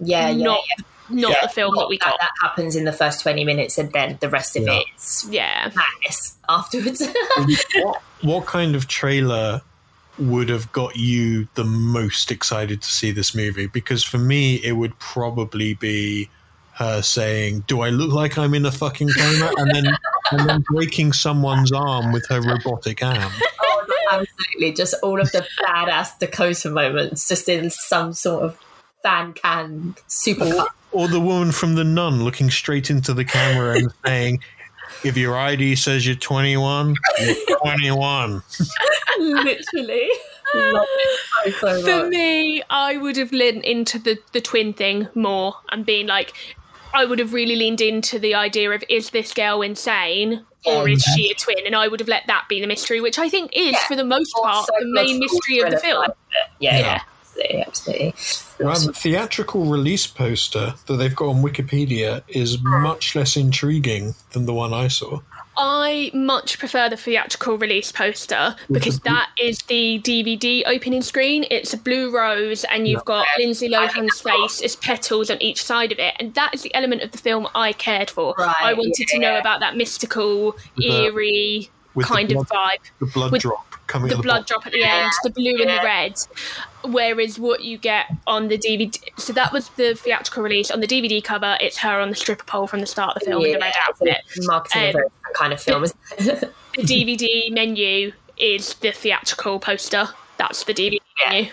Yeah, 0.00 0.30
yeah, 0.30 0.44
not 0.44 0.60
yeah. 0.78 0.84
not 1.10 1.30
Yeah, 1.32 1.40
the 1.42 1.48
film 1.48 1.74
that 1.76 1.88
we 1.88 1.98
got. 1.98 2.16
That 2.18 2.30
happens 2.40 2.76
in 2.76 2.84
the 2.84 2.92
first 2.92 3.20
twenty 3.20 3.44
minutes, 3.44 3.76
and 3.76 3.92
then 3.92 4.16
the 4.20 4.30
rest 4.30 4.56
of 4.56 4.62
Yeah. 4.62 4.80
it's 4.94 5.28
Yeah, 5.28 5.70
madness 5.74 6.38
afterwards. 6.48 7.02
what, 7.76 8.02
what 8.22 8.46
kind 8.46 8.74
of 8.74 8.88
trailer 8.88 9.60
would 10.18 10.48
have 10.48 10.70
got 10.72 10.96
you 10.96 11.48
the 11.54 11.64
most 11.64 12.30
excited 12.30 12.82
to 12.82 12.88
see 12.88 13.10
this 13.10 13.34
movie? 13.34 13.66
Because 13.66 14.04
for 14.04 14.18
me, 14.18 14.56
it 14.56 14.72
would 14.72 14.98
probably 14.98 15.74
be 15.74 16.28
her 16.74 17.02
saying, 17.02 17.64
"Do 17.66 17.80
I 17.80 17.90
look 17.90 18.12
like 18.12 18.38
I'm 18.38 18.54
in 18.54 18.66
a 18.66 18.72
fucking 18.72 19.10
coma?" 19.16 19.52
and 19.56 19.70
then 19.74 19.96
and 20.30 20.48
then 20.48 20.64
breaking 20.68 21.12
someone's 21.12 21.72
arm 21.72 22.12
with 22.12 22.26
her 22.28 22.40
robotic 22.40 23.02
arm. 23.02 23.32
oh, 23.60 23.86
absolutely! 24.10 24.72
Just 24.72 24.94
all 25.02 25.20
of 25.20 25.30
the 25.32 25.46
badass 25.62 26.18
Dakota 26.18 26.70
moments, 26.70 27.28
just 27.28 27.48
in 27.48 27.70
some 27.70 28.12
sort 28.12 28.44
of 28.44 28.58
fan 29.02 29.32
can 29.34 29.94
super 30.06 30.50
cut. 30.50 30.68
Or 30.92 31.08
the 31.08 31.20
woman 31.20 31.52
from 31.52 31.74
the 31.74 31.84
nun 31.84 32.24
looking 32.24 32.50
straight 32.50 32.90
into 32.90 33.14
the 33.14 33.24
camera 33.24 33.76
and 33.76 33.92
saying, 34.04 34.40
"If 35.04 35.16
your 35.16 35.36
ID 35.36 35.76
says 35.76 36.06
you're 36.06 36.16
21, 36.16 36.94
you're 37.20 37.58
21." 37.58 38.42
Literally, 39.18 40.08
so 40.52 40.86
so 41.50 41.82
For 41.82 42.08
me, 42.08 42.62
I 42.70 42.96
would 42.96 43.16
have 43.16 43.32
leaned 43.32 43.64
into 43.64 43.98
the, 43.98 44.18
the 44.32 44.40
twin 44.40 44.72
thing 44.72 45.08
more 45.14 45.54
and 45.70 45.84
being 45.84 46.06
like, 46.06 46.32
I 46.92 47.04
would 47.04 47.18
have 47.18 47.32
really 47.32 47.56
leaned 47.56 47.80
into 47.80 48.18
the 48.18 48.34
idea 48.34 48.70
of 48.70 48.84
is 48.88 49.10
this 49.10 49.34
girl 49.34 49.62
insane 49.62 50.44
or 50.64 50.82
oh, 50.82 50.86
is 50.86 51.02
she 51.02 51.30
a 51.30 51.34
twin? 51.34 51.66
And 51.66 51.74
I 51.74 51.88
would 51.88 52.00
have 52.00 52.08
let 52.08 52.26
that 52.28 52.46
be 52.48 52.60
the 52.60 52.66
mystery, 52.66 53.00
which 53.00 53.18
I 53.18 53.28
think 53.28 53.50
is, 53.54 53.72
Yeah. 53.72 53.86
for 53.86 53.96
the 53.96 54.04
most 54.04 54.32
oh, 54.36 54.42
Or 54.42 54.48
part, 54.50 54.66
the 54.78 54.86
main 54.86 55.18
mystery 55.18 55.60
of 55.60 55.70
the 55.70 55.78
film. 55.78 56.02
type 56.02 56.10
of 56.10 56.16
it. 56.30 56.50
Yeah, 56.60 56.78
Yeah. 56.78 56.86
yeah, 56.86 57.00
absolutely, 57.66 58.12
absolutely. 58.12 58.14
Well, 58.60 58.80
the 58.80 58.92
theatrical 58.92 59.64
release 59.66 60.06
poster 60.06 60.74
that 60.86 60.96
they've 60.96 61.14
got 61.14 61.26
on 61.26 61.42
Wikipedia 61.42 62.22
is 62.28 62.62
much 62.62 63.14
less 63.16 63.36
intriguing 63.36 64.14
than 64.32 64.46
the 64.46 64.54
one 64.54 64.72
I 64.72 64.88
saw. 64.88 65.20
I 65.56 66.10
much 66.12 66.58
prefer 66.58 66.88
the 66.88 66.96
theatrical 66.96 67.58
release 67.58 67.92
poster 67.92 68.56
because 68.70 69.00
that 69.00 69.30
is 69.40 69.58
the 69.62 70.00
DVD 70.00 70.62
opening 70.66 71.02
screen. 71.02 71.44
It's 71.50 71.72
a 71.72 71.76
blue 71.76 72.14
rose, 72.14 72.64
and 72.64 72.88
you've 72.88 73.04
got 73.04 73.26
Lindsay 73.38 73.68
Lohan's 73.68 74.20
face 74.20 74.62
as 74.62 74.76
petals 74.76 75.30
on 75.30 75.40
each 75.40 75.62
side 75.62 75.92
of 75.92 75.98
it, 75.98 76.14
and 76.18 76.34
that 76.34 76.54
is 76.54 76.62
the 76.62 76.74
element 76.74 77.02
of 77.02 77.12
the 77.12 77.18
film 77.18 77.48
I 77.54 77.72
cared 77.72 78.10
for. 78.10 78.34
Right, 78.38 78.54
I 78.60 78.74
wanted 78.74 79.06
to 79.08 79.18
know 79.18 79.38
about 79.38 79.60
that 79.60 79.76
mystical, 79.76 80.56
the- 80.76 81.04
eerie 81.04 81.70
the 81.96 82.02
kind 82.02 82.32
of 82.32 82.48
vibe 82.48 82.78
The 82.98 83.06
blood 83.06 83.32
With 83.32 83.42
drop 83.42 83.74
coming 83.86 84.10
the 84.10 84.16
blood 84.16 84.46
drop 84.46 84.66
at 84.66 84.72
the 84.72 84.82
end, 84.82 85.12
the 85.22 85.30
blue 85.30 85.56
and 85.60 85.70
the 85.70 85.80
red. 85.84 86.14
Whereas 86.84 87.38
what 87.38 87.62
you 87.64 87.78
get 87.78 88.06
on 88.26 88.48
the 88.48 88.58
DVD, 88.58 88.98
so 89.18 89.32
that 89.32 89.52
was 89.52 89.70
the 89.70 89.94
theatrical 89.94 90.42
release. 90.42 90.70
On 90.70 90.80
the 90.80 90.86
DVD 90.86 91.22
cover, 91.24 91.56
it's 91.60 91.78
her 91.78 91.98
on 92.00 92.10
the 92.10 92.16
stripper 92.16 92.44
pole 92.44 92.66
from 92.66 92.80
the 92.80 92.86
start 92.86 93.16
of 93.16 93.20
the 93.22 93.30
film 93.30 93.44
in 93.44 93.52
the 93.52 93.58
red 93.58 93.72
outfit. 93.88 94.18
marketing 94.40 94.96
Um, 94.96 95.02
kind 95.34 95.52
of 95.52 95.60
film. 95.62 95.84
isn't? 95.84 95.98
The 96.76 96.82
DVD 96.82 97.52
menu 97.52 98.12
is 98.36 98.74
the 98.74 98.90
theatrical 98.90 99.60
poster. 99.60 100.08
That's 100.38 100.64
the 100.64 100.74
DVD 100.74 100.98
Yeah. 101.24 101.30
menu. 101.30 101.50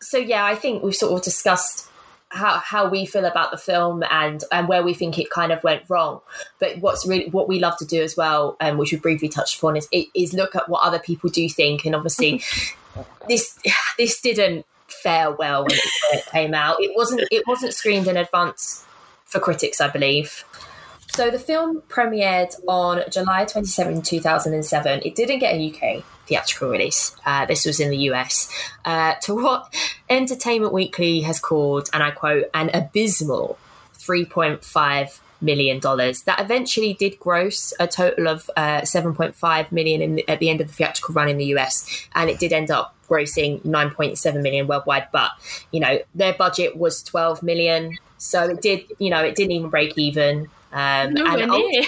so 0.00 0.16
yeah, 0.18 0.44
I 0.44 0.54
think 0.54 0.82
we've 0.82 0.94
sort 0.96 1.12
of 1.12 1.22
discussed 1.22 1.86
how 2.30 2.58
how 2.58 2.88
we 2.88 3.04
feel 3.04 3.24
about 3.26 3.50
the 3.50 3.58
film 3.58 4.02
and 4.10 4.42
and 4.50 4.66
where 4.68 4.82
we 4.82 4.94
think 4.94 5.18
it 5.18 5.28
kind 5.30 5.52
of 5.52 5.62
went 5.62 5.82
wrong. 5.88 6.20
But 6.58 6.78
what's 6.78 7.06
really 7.06 7.28
what 7.30 7.48
we 7.48 7.58
love 7.58 7.76
to 7.78 7.84
do 7.84 8.02
as 8.02 8.16
well, 8.16 8.56
um, 8.60 8.78
which 8.78 8.92
we 8.92 8.98
briefly 8.98 9.28
touched 9.28 9.58
upon, 9.58 9.76
is 9.76 9.88
is 10.14 10.32
look 10.32 10.56
at 10.56 10.68
what 10.68 10.82
other 10.82 10.98
people 10.98 11.28
do 11.28 11.46
think. 11.48 11.84
And 11.84 11.94
obviously, 11.94 12.42
this 13.28 13.58
this 13.98 14.20
didn't 14.20 14.66
fare 14.88 15.30
well 15.30 15.62
when 15.62 15.78
it, 16.12 16.26
came 16.26 16.54
out. 16.54 16.76
It 16.80 16.92
wasn't 16.96 17.22
it 17.30 17.44
wasn't 17.46 17.74
screened 17.74 18.06
in 18.06 18.16
advance 18.16 18.84
for 19.24 19.40
critics, 19.40 19.80
I 19.80 19.88
believe. 19.88 20.44
So 21.12 21.28
the 21.30 21.40
film 21.40 21.82
premiered 21.88 22.54
on 22.68 23.02
July 23.10 23.44
27, 23.44 24.02
2007. 24.02 25.00
It 25.04 25.14
didn't 25.16 25.40
get 25.40 25.54
a 25.54 25.70
UK 25.70 26.04
theatrical 26.26 26.68
release. 26.68 27.16
Uh, 27.26 27.46
this 27.46 27.66
was 27.66 27.80
in 27.80 27.90
the 27.90 27.98
US. 28.10 28.48
Uh, 28.84 29.14
to 29.22 29.34
what 29.34 29.74
Entertainment 30.08 30.72
Weekly 30.72 31.22
has 31.22 31.40
called, 31.40 31.90
and 31.92 32.02
I 32.02 32.12
quote, 32.12 32.44
an 32.54 32.70
abysmal 32.72 33.58
$3.5 33.98 35.20
million. 35.40 35.80
dollars. 35.80 36.22
That 36.22 36.40
eventually 36.40 36.94
did 36.94 37.18
gross 37.18 37.72
a 37.80 37.86
total 37.86 38.28
of 38.28 38.50
uh, 38.56 38.82
7.5 38.82 39.72
million 39.72 40.02
in 40.02 40.14
the, 40.16 40.28
at 40.28 40.38
the 40.38 40.50
end 40.50 40.60
of 40.60 40.68
the 40.68 40.72
theatrical 40.72 41.14
run 41.14 41.28
in 41.28 41.38
the 41.38 41.46
US, 41.56 42.06
and 42.14 42.30
it 42.30 42.38
did 42.38 42.52
end 42.52 42.70
up 42.70 42.94
grossing 43.08 43.60
9.7 43.62 44.42
million 44.42 44.66
worldwide. 44.66 45.08
But 45.12 45.30
you 45.70 45.80
know, 45.80 45.98
their 46.14 46.34
budget 46.34 46.76
was 46.76 47.02
12 47.02 47.42
million, 47.42 47.98
so 48.18 48.50
it 48.50 48.62
did. 48.62 48.84
You 48.98 49.10
know, 49.10 49.22
it 49.22 49.34
didn't 49.34 49.52
even 49.52 49.70
break 49.70 49.96
even. 49.98 50.48
Um, 50.72 51.14
Nowhere 51.14 51.42
and 51.42 51.52
near. 51.52 51.82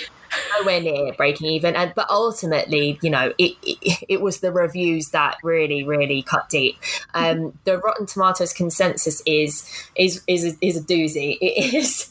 Nowhere 0.59 0.81
near 0.81 1.13
breaking 1.15 1.49
even. 1.49 1.77
And 1.77 1.93
but 1.95 2.09
ultimately 2.11 2.99
you 3.03 3.11
know 3.11 3.33
it, 3.39 3.57
it 3.63 4.05
it 4.09 4.21
was 4.21 4.41
the 4.41 4.53
reviews 4.53 5.11
that 5.11 5.37
really 5.43 5.85
really 5.85 6.23
cut 6.23 6.49
deep. 6.49 6.79
Um 7.15 7.59
the 7.65 7.79
rotten 7.79 8.07
tomatoes 8.07 8.53
consensus 8.53 9.23
is 9.27 9.69
is 9.97 10.23
is 10.27 10.45
a, 10.45 10.67
is 10.67 10.77
a 10.77 10.81
doozy. 10.83 11.39
It 11.43 11.75
is 11.75 12.11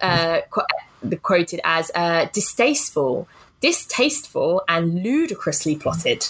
uh 0.00 0.40
qu- 0.50 1.16
quoted 1.22 1.60
as 1.64 1.90
uh 1.94 2.26
distasteful 2.32 3.28
distasteful 3.60 4.62
and 4.68 5.02
ludicrously 5.02 5.76
plotted 5.76 6.26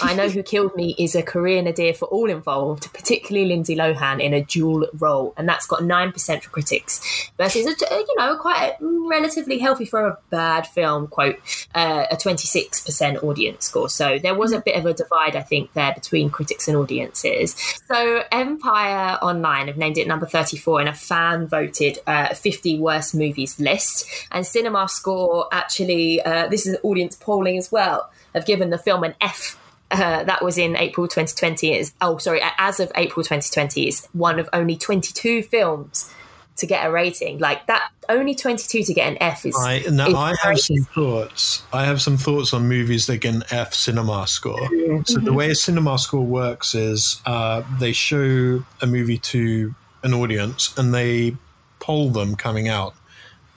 I 0.00 0.14
Know 0.14 0.28
Who 0.28 0.42
Killed 0.42 0.74
Me 0.74 0.94
is 0.98 1.14
a 1.14 1.22
career 1.22 1.60
nadir 1.60 1.92
for 1.92 2.06
all 2.06 2.30
involved, 2.30 2.92
particularly 2.94 3.48
Lindsay 3.48 3.76
Lohan 3.76 4.22
in 4.22 4.32
a 4.32 4.42
dual 4.42 4.88
role, 4.94 5.34
and 5.36 5.48
that's 5.48 5.66
got 5.66 5.80
9% 5.80 6.42
for 6.42 6.50
critics 6.50 7.30
versus, 7.36 7.66
a, 7.66 7.94
you 7.94 8.14
know, 8.16 8.36
quite 8.38 8.72
a, 8.72 8.76
relatively 8.80 9.58
healthy 9.58 9.84
for 9.84 10.06
a 10.06 10.18
bad 10.30 10.66
film, 10.66 11.08
quote, 11.08 11.36
uh, 11.74 12.06
a 12.10 12.16
26% 12.16 13.22
audience 13.22 13.66
score. 13.66 13.88
So 13.88 14.18
there 14.18 14.34
was 14.34 14.52
a 14.52 14.60
bit 14.60 14.76
of 14.76 14.86
a 14.86 14.94
divide, 14.94 15.36
I 15.36 15.42
think, 15.42 15.72
there 15.74 15.92
between 15.92 16.30
critics 16.30 16.68
and 16.68 16.76
audiences. 16.76 17.54
So 17.86 18.24
Empire 18.32 19.18
Online 19.20 19.66
have 19.66 19.76
named 19.76 19.98
it 19.98 20.08
number 20.08 20.26
34 20.26 20.80
in 20.80 20.88
a 20.88 20.94
fan 20.94 21.46
voted 21.46 21.98
uh, 22.06 22.34
50 22.34 22.78
worst 22.78 23.14
movies 23.14 23.60
list, 23.60 24.06
and 24.30 24.46
Cinema 24.46 24.88
Score 24.88 25.48
actually, 25.52 26.22
uh, 26.22 26.48
this 26.48 26.66
is 26.66 26.74
an 26.74 26.80
audience 26.82 27.14
polling 27.14 27.58
as 27.58 27.70
well, 27.70 28.10
have 28.34 28.46
given 28.46 28.70
the 28.70 28.78
film 28.78 29.04
an 29.04 29.14
F 29.20 29.58
uh, 29.92 30.24
that 30.24 30.42
was 30.42 30.58
in 30.58 30.76
April 30.76 31.06
2020. 31.06 31.78
Is 31.78 31.92
oh, 32.00 32.18
sorry, 32.18 32.40
as 32.58 32.80
of 32.80 32.90
April 32.94 33.22
2020, 33.22 33.88
is 33.88 34.06
one 34.12 34.38
of 34.38 34.48
only 34.52 34.76
22 34.76 35.42
films 35.42 36.12
to 36.56 36.66
get 36.66 36.86
a 36.86 36.90
rating. 36.90 37.38
Like 37.38 37.66
that, 37.66 37.90
only 38.08 38.34
22 38.34 38.82
to 38.84 38.94
get 38.94 39.08
an 39.08 39.18
F 39.20 39.46
is. 39.46 39.56
I, 39.58 39.80
now, 39.90 40.08
is 40.08 40.14
I 40.14 40.34
have 40.42 40.58
some 40.58 40.84
thoughts. 40.94 41.62
I 41.72 41.84
have 41.84 42.00
some 42.00 42.16
thoughts 42.16 42.52
on 42.52 42.68
movies 42.68 43.06
that 43.06 43.18
get 43.18 43.34
an 43.34 43.44
F 43.50 43.74
cinema 43.74 44.26
score. 44.26 44.68
So 45.04 45.20
the 45.20 45.32
way 45.32 45.50
a 45.50 45.54
cinema 45.54 45.98
score 45.98 46.24
works 46.24 46.74
is 46.74 47.20
uh, 47.26 47.62
they 47.78 47.92
show 47.92 48.64
a 48.80 48.86
movie 48.86 49.18
to 49.18 49.74
an 50.02 50.14
audience 50.14 50.76
and 50.76 50.92
they 50.92 51.36
poll 51.80 52.10
them 52.10 52.36
coming 52.36 52.68
out. 52.68 52.94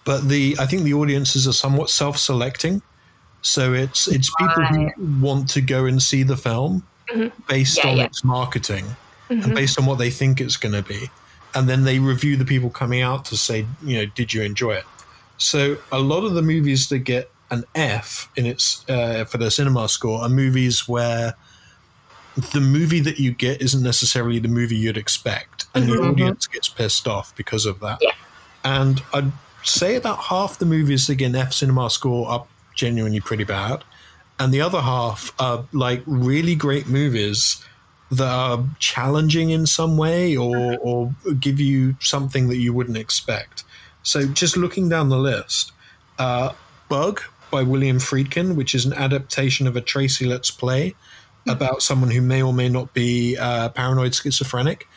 But 0.04 0.28
the 0.28 0.56
I 0.60 0.66
think 0.66 0.84
the 0.84 0.94
audiences 0.94 1.48
are 1.48 1.54
somewhat 1.54 1.90
self-selecting. 1.90 2.82
So 3.46 3.74
it's 3.74 4.08
it's 4.08 4.34
people 4.36 4.66
who 4.66 4.90
want 5.22 5.50
to 5.50 5.62
go 5.62 5.86
and 5.86 6.02
see 6.02 6.24
the 6.24 6.36
film 6.36 6.86
mm-hmm. 7.08 7.30
based 7.48 7.78
Yeah, 7.78 7.92
on 7.92 7.98
yeah. 7.98 8.06
its 8.06 8.24
marketing 8.24 8.86
and 9.30 9.44
mm-hmm. 9.44 9.54
based 9.54 9.80
on 9.80 9.86
what 9.86 10.00
they 10.00 10.10
think 10.10 10.42
it's 10.42 10.58
going 10.58 10.74
to 10.74 10.82
be. 10.82 11.12
And 11.54 11.70
then 11.70 11.84
they 11.84 12.00
review 12.00 12.38
the 12.38 12.46
people 12.46 12.72
coming 12.72 13.02
out 13.02 13.24
to 13.26 13.38
say, 13.38 13.68
you 13.84 13.98
know, 13.98 14.06
did 14.16 14.34
you 14.34 14.42
enjoy 14.42 14.72
it? 14.72 14.84
So 15.38 15.78
a 15.92 16.00
lot 16.00 16.24
of 16.24 16.34
the 16.34 16.42
movies 16.42 16.90
that 16.90 17.00
get 17.00 17.30
an 17.52 17.66
F 17.76 18.32
in 18.36 18.48
its 18.48 18.84
uh, 18.90 19.26
for 19.26 19.38
their 19.38 19.52
cinema 19.52 19.88
score 19.90 20.22
are 20.22 20.30
movies 20.30 20.88
where 20.88 21.36
the 22.52 22.60
movie 22.60 23.00
that 23.02 23.20
you 23.20 23.32
get 23.32 23.62
isn't 23.62 23.84
necessarily 23.84 24.40
the 24.40 24.48
movie 24.48 24.76
you'd 24.76 24.98
expect, 24.98 25.66
and 25.76 25.88
the 25.88 25.94
mm-hmm. 25.94 26.10
audience 26.10 26.48
gets 26.48 26.68
pissed 26.68 27.08
off 27.08 27.34
because 27.36 27.68
of 27.68 27.80
that. 27.82 28.00
Yeah. 28.02 28.12
And 28.64 29.04
I'd 29.14 29.32
say 29.64 29.96
about 29.96 30.18
half 30.18 30.58
the 30.58 30.66
movies 30.66 31.06
that 31.08 31.16
get 31.16 31.28
an 31.28 31.36
F 31.36 31.54
cinema 31.54 31.92
score 31.92 32.28
are 32.28 32.46
genuinely 32.76 33.20
pretty 33.20 33.44
bad, 33.44 33.84
and 34.40 34.54
the 34.54 34.62
other 34.62 34.82
half 34.82 35.34
are 35.40 35.66
like 35.72 36.04
really 36.06 36.56
great 36.56 36.88
movies 36.88 37.64
that 38.12 38.28
are 38.28 38.64
challenging 38.80 39.50
in 39.50 39.66
some 39.66 39.98
way 39.98 40.38
or 40.38 40.78
or 40.80 41.16
give 41.40 41.60
you 41.60 41.96
something 42.00 42.50
that 42.50 42.58
you 42.58 42.74
wouldn't 42.74 42.98
expect. 42.98 43.64
So 44.04 44.28
just 44.28 44.56
looking 44.56 44.90
down 44.90 45.10
the 45.10 45.18
list, 45.18 45.72
uh, 46.20 46.54
Bug 46.90 47.22
by 47.50 47.64
William 47.64 47.98
Friedkin, 47.98 48.56
which 48.56 48.76
is 48.76 48.86
an 48.86 48.94
adaptation 48.94 49.66
of 49.66 49.76
a 49.76 49.82
Tracy 49.82 50.26
Letts 50.26 50.52
play 50.52 50.94
about 51.48 51.82
someone 51.82 52.12
who 52.12 52.22
may 52.22 52.42
or 52.42 52.54
may 52.54 52.70
not 52.70 52.94
be 52.94 53.38
uh, 53.38 53.70
paranoid 53.70 54.14
schizophrenic. 54.14 54.88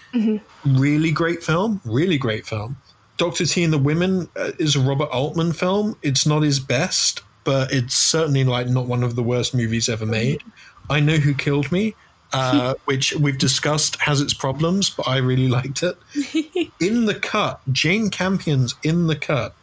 Really 0.65 1.11
great 1.11 1.43
film. 1.43 1.81
Really 1.85 2.19
great 2.19 2.47
film. 2.47 2.77
Doctor 3.17 3.47
T 3.47 3.65
and 3.65 3.73
the 3.73 3.79
Women 3.79 4.29
uh, 4.37 4.53
is 4.59 4.77
a 4.77 4.81
Robert 4.81 5.11
Altman 5.11 5.53
film. 5.53 5.97
It's 6.03 6.27
not 6.27 6.43
his 6.43 6.61
best, 6.61 7.23
but 7.49 7.73
it's 7.73 7.95
certainly 7.95 8.45
like 8.45 8.69
not 8.69 8.85
one 8.85 9.03
of 9.03 9.17
the 9.17 9.23
worst 9.23 9.55
movies 9.55 9.89
ever 9.89 10.05
made. 10.05 10.43
I 10.91 11.01
Know 11.01 11.17
Who 11.17 11.33
Killed 11.33 11.73
Me, 11.73 11.95
uh, 12.35 12.75
which 12.85 13.15
we've 13.15 13.39
discussed 13.39 13.97
has 14.03 14.21
its 14.21 14.35
problems, 14.35 14.91
but 14.91 15.09
I 15.09 15.17
really 15.17 15.49
liked 15.49 15.83
it. 15.83 15.97
in 16.79 17.07
the 17.07 17.15
Cut, 17.15 17.63
Jane 17.73 18.11
Campion's 18.11 18.75
In 18.83 19.07
the 19.07 19.17
Cut 19.17 19.55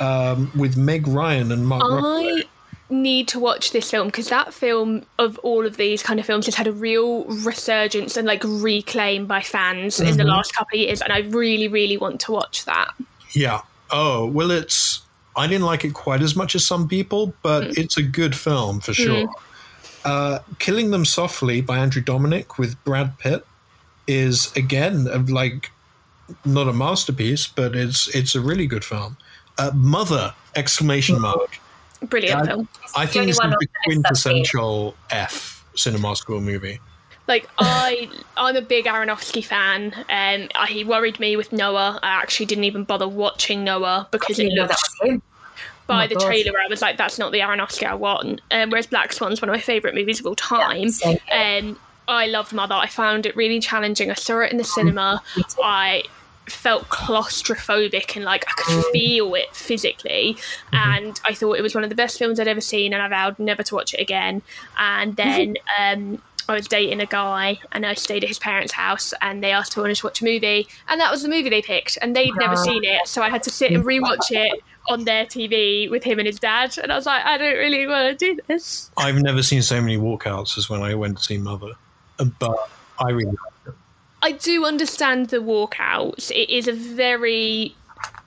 um, 0.00 0.52
with 0.54 0.76
Meg 0.76 1.08
Ryan 1.08 1.50
and 1.50 1.66
Mark 1.66 1.82
Ruffalo. 1.82 2.42
I 2.42 2.44
need 2.90 3.26
to 3.28 3.40
watch 3.40 3.70
this 3.70 3.90
film 3.90 4.08
because 4.08 4.28
that 4.28 4.52
film 4.52 5.06
of 5.18 5.38
all 5.38 5.64
of 5.64 5.78
these 5.78 6.02
kind 6.02 6.20
of 6.20 6.26
films 6.26 6.44
has 6.44 6.56
had 6.56 6.66
a 6.66 6.72
real 6.72 7.24
resurgence 7.24 8.18
and 8.18 8.26
like 8.26 8.42
reclaim 8.44 9.24
by 9.24 9.40
fans 9.40 9.98
in 9.98 10.18
the 10.18 10.24
last 10.24 10.54
couple 10.54 10.78
of 10.78 10.80
years, 10.80 11.00
and 11.00 11.10
I 11.10 11.20
really, 11.20 11.68
really 11.68 11.96
want 11.96 12.20
to 12.20 12.32
watch 12.32 12.66
that. 12.66 12.92
Yeah. 13.32 13.62
Oh, 13.90 14.26
well, 14.26 14.50
it's. 14.50 14.89
I 15.36 15.46
didn't 15.46 15.64
like 15.64 15.84
it 15.84 15.94
quite 15.94 16.22
as 16.22 16.34
much 16.34 16.54
as 16.54 16.66
some 16.66 16.88
people, 16.88 17.32
but 17.42 17.78
it's 17.78 17.96
a 17.96 18.02
good 18.02 18.34
film 18.34 18.80
for 18.80 18.92
sure. 18.92 19.28
Uh, 20.04 20.38
Killing 20.58 20.90
Them 20.90 21.04
Softly 21.04 21.60
by 21.60 21.78
Andrew 21.78 22.02
Dominik 22.02 22.58
with 22.58 22.82
Brad 22.84 23.18
Pitt 23.18 23.46
is 24.06 24.50
again 24.56 25.04
like 25.26 25.70
not 26.44 26.68
a 26.68 26.72
masterpiece, 26.72 27.46
but 27.46 27.76
it's 27.76 28.08
it's 28.14 28.34
a 28.34 28.40
really 28.40 28.66
good 28.66 28.84
film. 28.84 29.16
Uh, 29.58 29.70
Mother 29.74 30.34
exclamation 30.56 31.20
mark. 31.20 31.58
Brilliant 32.02 32.46
film. 32.46 32.68
I 32.96 33.04
think 33.06 33.28
it's 33.28 33.38
the 33.38 33.44
on 33.44 33.50
the 33.50 33.56
list 33.60 33.70
that's 33.82 33.84
been- 33.86 34.02
quintessential 34.02 34.94
F 35.10 35.64
cinema 35.76 36.16
school 36.16 36.40
movie. 36.40 36.80
Like 37.30 37.48
I, 37.58 38.10
I'm 38.36 38.56
a 38.56 38.60
big 38.60 38.86
Aronofsky 38.86 39.44
fan, 39.44 39.94
and 40.08 40.50
I, 40.56 40.66
he 40.66 40.82
worried 40.82 41.20
me 41.20 41.36
with 41.36 41.52
Noah. 41.52 42.00
I 42.02 42.08
actually 42.08 42.46
didn't 42.46 42.64
even 42.64 42.82
bother 42.82 43.06
watching 43.06 43.62
Noah 43.62 44.08
because 44.10 44.40
it 44.40 44.52
know 44.52 44.62
looked 44.62 44.74
that 45.00 45.20
by 45.86 45.94
my 45.94 46.06
the 46.08 46.16
God. 46.16 46.26
trailer. 46.26 46.58
I 46.58 46.66
was 46.66 46.82
like, 46.82 46.96
that's 46.96 47.20
not 47.20 47.30
the 47.30 47.38
Aronofsky 47.38 47.86
I 47.86 47.94
want. 47.94 48.40
Um, 48.50 48.70
whereas 48.70 48.88
Black 48.88 49.12
Swan's 49.12 49.40
one 49.40 49.48
of 49.48 49.54
my 49.54 49.60
favourite 49.60 49.94
movies 49.94 50.18
of 50.18 50.26
all 50.26 50.34
time. 50.34 50.88
same 50.88 51.18
um, 51.32 51.78
I 52.08 52.26
loved 52.26 52.52
Mother. 52.52 52.74
I 52.74 52.88
found 52.88 53.26
it 53.26 53.36
really 53.36 53.60
challenging. 53.60 54.10
I 54.10 54.14
saw 54.14 54.40
it 54.40 54.50
in 54.50 54.58
the 54.58 54.64
cinema. 54.64 55.22
I 55.62 56.02
felt 56.48 56.88
claustrophobic 56.88 58.16
and 58.16 58.24
like 58.24 58.44
I 58.48 58.52
could 58.56 58.84
feel 58.86 59.36
it 59.36 59.54
physically. 59.54 60.36
And 60.72 61.20
I 61.24 61.32
thought 61.34 61.58
it 61.58 61.62
was 61.62 61.76
one 61.76 61.84
of 61.84 61.90
the 61.90 61.96
best 61.96 62.18
films 62.18 62.40
I'd 62.40 62.48
ever 62.48 62.60
seen, 62.60 62.92
and 62.92 63.00
I 63.00 63.06
vowed 63.06 63.38
never 63.38 63.62
to 63.62 63.74
watch 63.76 63.94
it 63.94 64.00
again. 64.00 64.42
And 64.76 65.14
then 65.14 65.56
um, 65.78 66.20
I 66.50 66.54
was 66.54 66.68
dating 66.68 67.00
a 67.00 67.06
guy, 67.06 67.58
and 67.72 67.86
I 67.86 67.94
stayed 67.94 68.24
at 68.24 68.28
his 68.28 68.38
parents' 68.38 68.72
house, 68.72 69.14
and 69.22 69.42
they 69.42 69.52
asked 69.52 69.72
if 69.72 69.78
I 69.78 69.82
wanted 69.82 69.96
to 69.96 70.06
watch 70.06 70.20
a 70.20 70.24
movie, 70.24 70.66
and 70.88 71.00
that 71.00 71.10
was 71.10 71.22
the 71.22 71.28
movie 71.28 71.48
they 71.48 71.62
picked, 71.62 71.96
and 72.02 72.14
they'd 72.14 72.34
never 72.36 72.56
seen 72.56 72.84
it, 72.84 73.06
so 73.06 73.22
I 73.22 73.30
had 73.30 73.42
to 73.44 73.50
sit 73.50 73.72
and 73.72 73.84
rewatch 73.84 74.30
it 74.30 74.62
on 74.88 75.04
their 75.04 75.24
TV 75.24 75.88
with 75.90 76.02
him 76.02 76.18
and 76.18 76.26
his 76.26 76.40
dad, 76.40 76.76
and 76.78 76.92
I 76.92 76.96
was 76.96 77.06
like, 77.06 77.24
I 77.24 77.38
don't 77.38 77.56
really 77.56 77.86
want 77.86 78.18
to 78.18 78.34
do 78.34 78.40
this. 78.48 78.90
I've 78.96 79.20
never 79.22 79.42
seen 79.42 79.62
so 79.62 79.80
many 79.80 79.96
walkouts 79.96 80.58
as 80.58 80.68
when 80.68 80.82
I 80.82 80.94
went 80.94 81.18
to 81.18 81.22
see 81.22 81.38
Mother, 81.38 81.72
Uh, 82.18 82.24
but 82.38 82.70
I 82.98 83.10
really 83.10 83.26
liked 83.26 83.68
it. 83.68 83.74
I 84.22 84.32
do 84.32 84.66
understand 84.66 85.28
the 85.28 85.38
walkouts. 85.38 86.30
It 86.30 86.50
is 86.50 86.68
a 86.68 86.72
very 86.72 87.74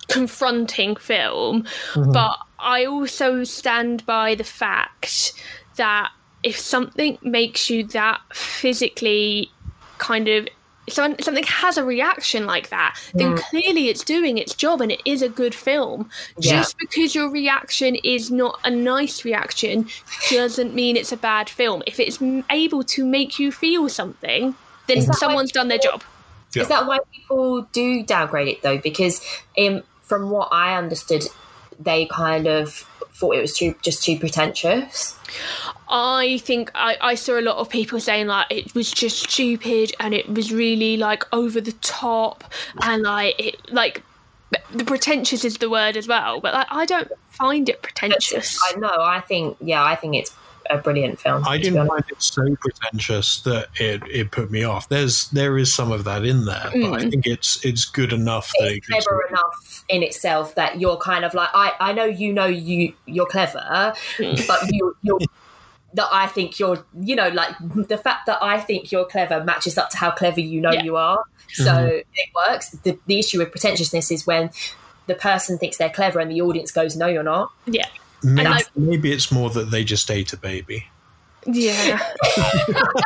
confronting 0.07 0.95
film, 0.95 1.65
but 1.95 2.37
I 2.59 2.85
also 2.85 3.43
stand 3.43 4.05
by 4.05 4.35
the 4.35 4.43
fact 4.43 5.33
that 5.75 6.11
if 6.43 6.59
something 6.59 7.17
makes 7.21 7.69
you 7.69 7.85
that 7.85 8.21
physically 8.33 9.49
kind 9.97 10.27
of 10.27 10.47
someone, 10.89 11.21
something 11.21 11.45
has 11.45 11.77
a 11.77 11.83
reaction 11.83 12.45
like 12.45 12.69
that, 12.69 12.99
then 13.13 13.37
clearly 13.37 13.87
it's 13.87 14.03
doing 14.03 14.37
its 14.37 14.53
job 14.53 14.81
and 14.81 14.91
it 14.91 15.01
is 15.05 15.21
a 15.21 15.29
good 15.29 15.55
film. 15.55 16.09
Yeah. 16.37 16.57
Just 16.57 16.77
because 16.77 17.15
your 17.15 17.29
reaction 17.29 17.95
is 18.03 18.31
not 18.31 18.59
a 18.65 18.69
nice 18.69 19.23
reaction 19.23 19.87
doesn't 20.29 20.73
mean 20.73 20.97
it's 20.97 21.11
a 21.11 21.17
bad 21.17 21.49
film. 21.49 21.83
If 21.87 21.99
it's 21.99 22.19
able 22.49 22.83
to 22.83 23.05
make 23.05 23.39
you 23.39 23.51
feel 23.51 23.89
something, 23.89 24.55
then 24.87 24.97
Is 24.97 25.05
that 25.05 25.13
why 25.13 25.19
someone's 25.19 25.51
done 25.51 25.69
their 25.69 25.77
job. 25.77 26.03
Yeah. 26.53 26.63
Is 26.63 26.67
that 26.67 26.85
why 26.85 26.99
people 27.11 27.63
do 27.71 28.03
downgrade 28.03 28.47
it 28.47 28.61
though? 28.61 28.77
Because 28.77 29.25
um, 29.57 29.83
from 30.01 30.29
what 30.29 30.49
I 30.51 30.75
understood, 30.75 31.23
they 31.79 32.05
kind 32.05 32.47
of 32.47 32.87
thought 33.13 33.35
it 33.35 33.41
was 33.41 33.55
too 33.55 33.75
just 33.81 34.03
too 34.03 34.17
pretentious. 34.17 35.17
I 35.89 36.39
think 36.43 36.71
I, 36.73 36.97
I 37.01 37.15
saw 37.15 37.39
a 37.39 37.41
lot 37.41 37.57
of 37.57 37.69
people 37.69 37.99
saying 37.99 38.27
like 38.27 38.47
it 38.49 38.73
was 38.73 38.91
just 38.91 39.29
stupid 39.29 39.93
and 39.99 40.13
it 40.13 40.29
was 40.29 40.51
really 40.51 40.97
like 40.97 41.23
over 41.33 41.61
the 41.61 41.73
top 41.73 42.43
and 42.81 43.03
like 43.03 43.39
it 43.39 43.71
like 43.71 44.03
the 44.71 44.85
pretentious 44.85 45.45
is 45.45 45.57
the 45.57 45.69
word 45.69 45.97
as 45.97 46.07
well 46.07 46.39
but 46.39 46.53
like 46.53 46.67
I 46.69 46.85
don't 46.85 47.11
find 47.29 47.67
it 47.69 47.81
pretentious. 47.81 48.59
I 48.71 48.79
know. 48.79 48.95
I 48.99 49.19
think 49.19 49.57
yeah. 49.59 49.83
I 49.83 49.95
think 49.95 50.15
it's 50.15 50.31
a 50.69 50.77
brilliant 50.77 51.19
film. 51.19 51.43
I 51.45 51.57
to 51.57 51.59
be 51.59 51.63
didn't 51.63 51.89
honest. 51.89 51.93
find 51.93 52.11
it 52.11 52.21
so 52.21 52.55
pretentious 52.55 53.41
that 53.41 53.69
it, 53.79 54.03
it 54.09 54.31
put 54.31 54.51
me 54.51 54.63
off. 54.63 54.89
There's 54.89 55.27
there 55.29 55.57
is 55.57 55.73
some 55.73 55.91
of 55.91 56.03
that 56.05 56.25
in 56.25 56.45
there, 56.45 56.69
but 56.73 56.93
I 56.93 57.03
hmm. 57.03 57.09
think 57.09 57.27
it's 57.27 57.63
it's 57.65 57.85
good 57.85 58.13
enough 58.13 58.51
that 58.59 58.71
it 58.71 58.77
it's 58.77 58.87
gives 58.87 59.05
clever 59.05 59.27
enough 59.29 59.85
in 59.89 60.03
itself 60.03 60.55
that 60.55 60.79
you're 60.79 60.97
kind 60.97 61.25
of 61.25 61.33
like 61.33 61.49
I, 61.53 61.73
I 61.79 61.93
know 61.93 62.05
you 62.05 62.33
know 62.33 62.45
you 62.45 62.93
you're 63.05 63.25
clever 63.25 63.93
hmm. 64.17 64.33
but 64.47 64.71
you 64.71 64.95
you're 65.01 65.19
that 65.93 66.07
I 66.11 66.27
think 66.27 66.59
you're 66.59 66.85
you 66.99 67.15
know 67.15 67.29
like 67.29 67.55
the 67.59 67.97
fact 67.97 68.25
that 68.25 68.39
I 68.41 68.59
think 68.59 68.91
you're 68.91 69.05
clever 69.05 69.43
matches 69.43 69.77
up 69.77 69.89
to 69.91 69.97
how 69.97 70.11
clever 70.11 70.39
you 70.39 70.59
know 70.61 70.71
Yeah. 70.71 70.83
you 70.83 70.95
are 70.95 71.23
so 71.49 71.71
mm-hmm. 71.71 71.97
it 72.13 72.29
works 72.35 72.69
the, 72.69 72.97
the 73.05 73.19
issue 73.19 73.39
with 73.39 73.51
pretentiousness 73.51 74.11
is 74.11 74.25
when 74.25 74.49
the 75.05 75.15
person 75.15 75.57
thinks 75.57 75.77
they're 75.77 75.89
clever 75.89 76.19
and 76.19 76.31
the 76.31 76.41
audience 76.41 76.71
goes 76.71 76.95
no 76.95 77.07
you're 77.07 77.23
not 77.23 77.51
yeah. 77.65 77.87
Maybe, 78.23 78.47
I- 78.47 78.61
maybe 78.75 79.11
it's 79.11 79.31
more 79.31 79.49
that 79.51 79.71
they 79.71 79.83
just 79.83 80.09
ate 80.11 80.33
a 80.33 80.37
baby. 80.37 80.87
Yeah. 81.45 81.99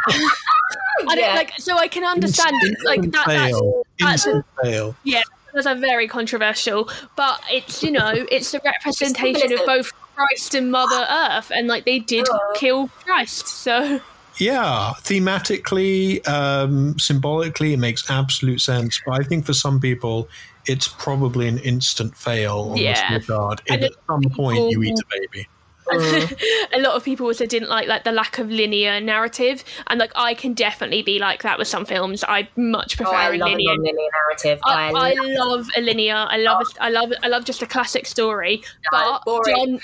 I 0.09 1.15
don't 1.15 1.17
Yeah. 1.19 1.33
like 1.35 1.53
so 1.59 1.77
I 1.77 1.87
can 1.87 2.03
understand 2.03 2.53
Instant 2.63 2.85
like 2.85 3.01
that 3.11 3.25
that's, 3.27 3.51
fail. 3.51 3.83
that's 3.99 4.25
a, 4.27 4.45
fail. 4.63 4.95
yeah 5.03 5.21
those 5.53 5.65
are 5.65 5.75
very 5.75 6.07
controversial 6.07 6.89
but 7.15 7.41
it's 7.51 7.81
you 7.83 7.91
know 7.91 8.11
it's 8.31 8.51
the 8.51 8.61
representation 8.65 9.53
of 9.53 9.65
both 9.65 9.91
Christ 10.15 10.55
and 10.55 10.71
Mother 10.71 11.05
Earth 11.09 11.51
and 11.55 11.67
like 11.67 11.85
they 11.85 11.99
did 11.99 12.27
Uh. 12.29 12.37
kill 12.55 12.87
Christ 13.05 13.47
so 13.47 13.99
Yeah, 14.39 14.93
thematically, 15.01 16.27
um, 16.27 16.99
symbolically, 16.99 17.73
it 17.73 17.79
makes 17.79 18.07
absolute 18.07 18.61
sense. 18.61 19.01
But 19.03 19.19
I 19.19 19.23
think 19.23 19.47
for 19.47 19.53
some 19.53 19.79
people, 19.79 20.29
it's 20.67 20.87
probably 20.87 21.47
an 21.47 21.57
instant 21.59 22.15
fail 22.15 22.69
on 22.71 22.77
Yeah. 22.77 22.93
this 23.17 23.27
regard. 23.29 23.61
And 23.69 23.83
If 23.83 23.91
at 23.91 23.97
some 24.07 24.21
point 24.35 24.71
you 24.71 24.83
eat 24.83 24.99
a 24.99 25.05
baby. 25.09 25.47
a 26.73 26.81
lot 26.81 26.95
of 26.95 27.03
people 27.05 27.25
also 27.27 27.45
didn't 27.45 27.69
like 27.69 27.87
like 27.87 28.03
the 28.03 28.11
lack 28.11 28.39
of 28.39 28.49
linear 28.49 28.99
narrative 28.99 29.63
and 29.87 30.01
like 30.01 30.11
I 30.17 30.33
can 30.33 30.53
definitely 30.53 31.01
be 31.01 31.17
like 31.17 31.43
that 31.43 31.57
with 31.57 31.69
some 31.69 31.85
films 31.85 32.25
I 32.27 32.49
much 32.57 32.95
oh, 32.95 33.05
prefer 33.05 33.15
I 33.15 33.35
a 33.35 33.37
love 33.37 33.47
a 33.47 33.51
linear 33.51 33.73
non-linear 33.73 34.09
narrative 34.11 34.59
oh, 34.65 34.69
I, 34.69 34.89
I 34.89 35.13
love 35.13 35.57
love 35.57 35.67
a 35.75 35.81
linear. 35.81 36.15
I 36.15 36.37
love. 36.37 36.65
I 36.79 36.89
love. 36.89 37.11
I 37.23 37.27
love 37.27 37.45
just 37.45 37.61
a 37.61 37.65
classic 37.65 38.05
story, 38.05 38.61
but 38.91 39.23
boring. 39.25 39.79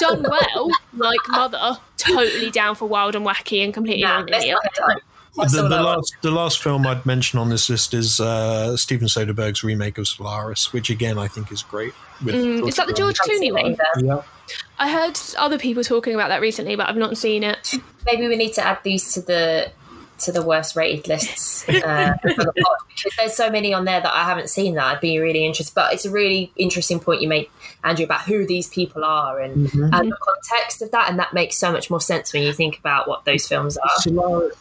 done 0.00 0.22
done 0.22 0.26
well, 0.30 0.70
like 0.94 1.20
Mother. 1.28 1.78
Totally 1.96 2.50
down 2.50 2.74
for 2.74 2.86
wild 2.86 3.16
and 3.16 3.26
wacky 3.26 3.64
and 3.64 3.72
completely 3.72 4.02
Nah, 4.02 4.24
let's 4.28 4.44
non-linear. 4.46 4.56
Not 5.36 5.50
head 5.50 5.64
on. 5.64 5.70
That's 5.70 5.70
The, 5.70 5.76
the 5.76 5.82
last, 5.82 6.16
the 6.22 6.30
last 6.30 6.62
film 6.62 6.86
I'd 6.86 7.04
mention 7.06 7.38
on 7.38 7.48
this 7.48 7.68
list 7.68 7.94
is 7.94 8.20
uh, 8.20 8.76
Steven 8.76 9.08
Soderbergh's 9.08 9.62
remake 9.62 9.98
of 9.98 10.08
Solaris, 10.08 10.72
which 10.72 10.90
again 10.90 11.18
I 11.18 11.28
think 11.28 11.52
is 11.52 11.62
great. 11.62 11.92
With 12.24 12.34
Mm, 12.34 12.68
is 12.68 12.76
that 12.76 12.86
the 12.86 12.92
George 12.92 13.16
I've 13.22 13.28
Clooney 13.30 13.52
one? 13.52 13.76
Yeah. 14.02 14.22
I 14.78 14.90
heard 14.90 15.18
other 15.38 15.58
people 15.58 15.82
talking 15.82 16.14
about 16.14 16.28
that 16.28 16.40
recently, 16.40 16.76
but 16.76 16.88
I've 16.88 16.96
not 16.96 17.16
seen 17.18 17.42
it. 17.42 17.74
maybe 18.06 18.28
we 18.28 18.36
need 18.36 18.52
to 18.54 18.66
add 18.66 18.78
these 18.84 19.12
to 19.14 19.20
the 19.20 19.70
to 20.18 20.32
the 20.32 20.42
worst 20.42 20.76
rated 20.76 21.08
lists 21.08 21.68
uh, 21.68 22.14
for 22.22 22.32
the 22.32 22.52
pod 22.62 22.76
because 22.88 23.12
there's 23.18 23.34
so 23.34 23.50
many 23.50 23.74
on 23.74 23.84
there 23.84 24.00
that 24.00 24.12
I 24.14 24.24
haven't 24.24 24.48
seen 24.48 24.74
that 24.76 24.84
I'd 24.84 25.00
be 25.00 25.18
really 25.18 25.44
interested. 25.44 25.74
But 25.74 25.92
it's 25.92 26.06
a 26.06 26.10
really 26.10 26.50
interesting 26.56 27.00
point 27.00 27.20
you 27.20 27.28
make, 27.28 27.50
Andrew, 27.84 28.04
about 28.06 28.22
who 28.22 28.46
these 28.46 28.68
people 28.68 29.04
are 29.04 29.40
and, 29.40 29.70
and 29.74 30.10
the 30.10 30.16
context 30.16 30.80
of 30.80 30.90
that, 30.92 31.10
and 31.10 31.18
that 31.18 31.34
makes 31.34 31.56
so 31.58 31.70
much 31.70 31.90
more 31.90 32.00
sense 32.00 32.32
when 32.32 32.44
you 32.44 32.52
think 32.52 32.78
about 32.78 33.06
what 33.08 33.24
those 33.26 33.46
films 33.46 33.76
are. 33.76 33.90
Solaris, 33.98 34.56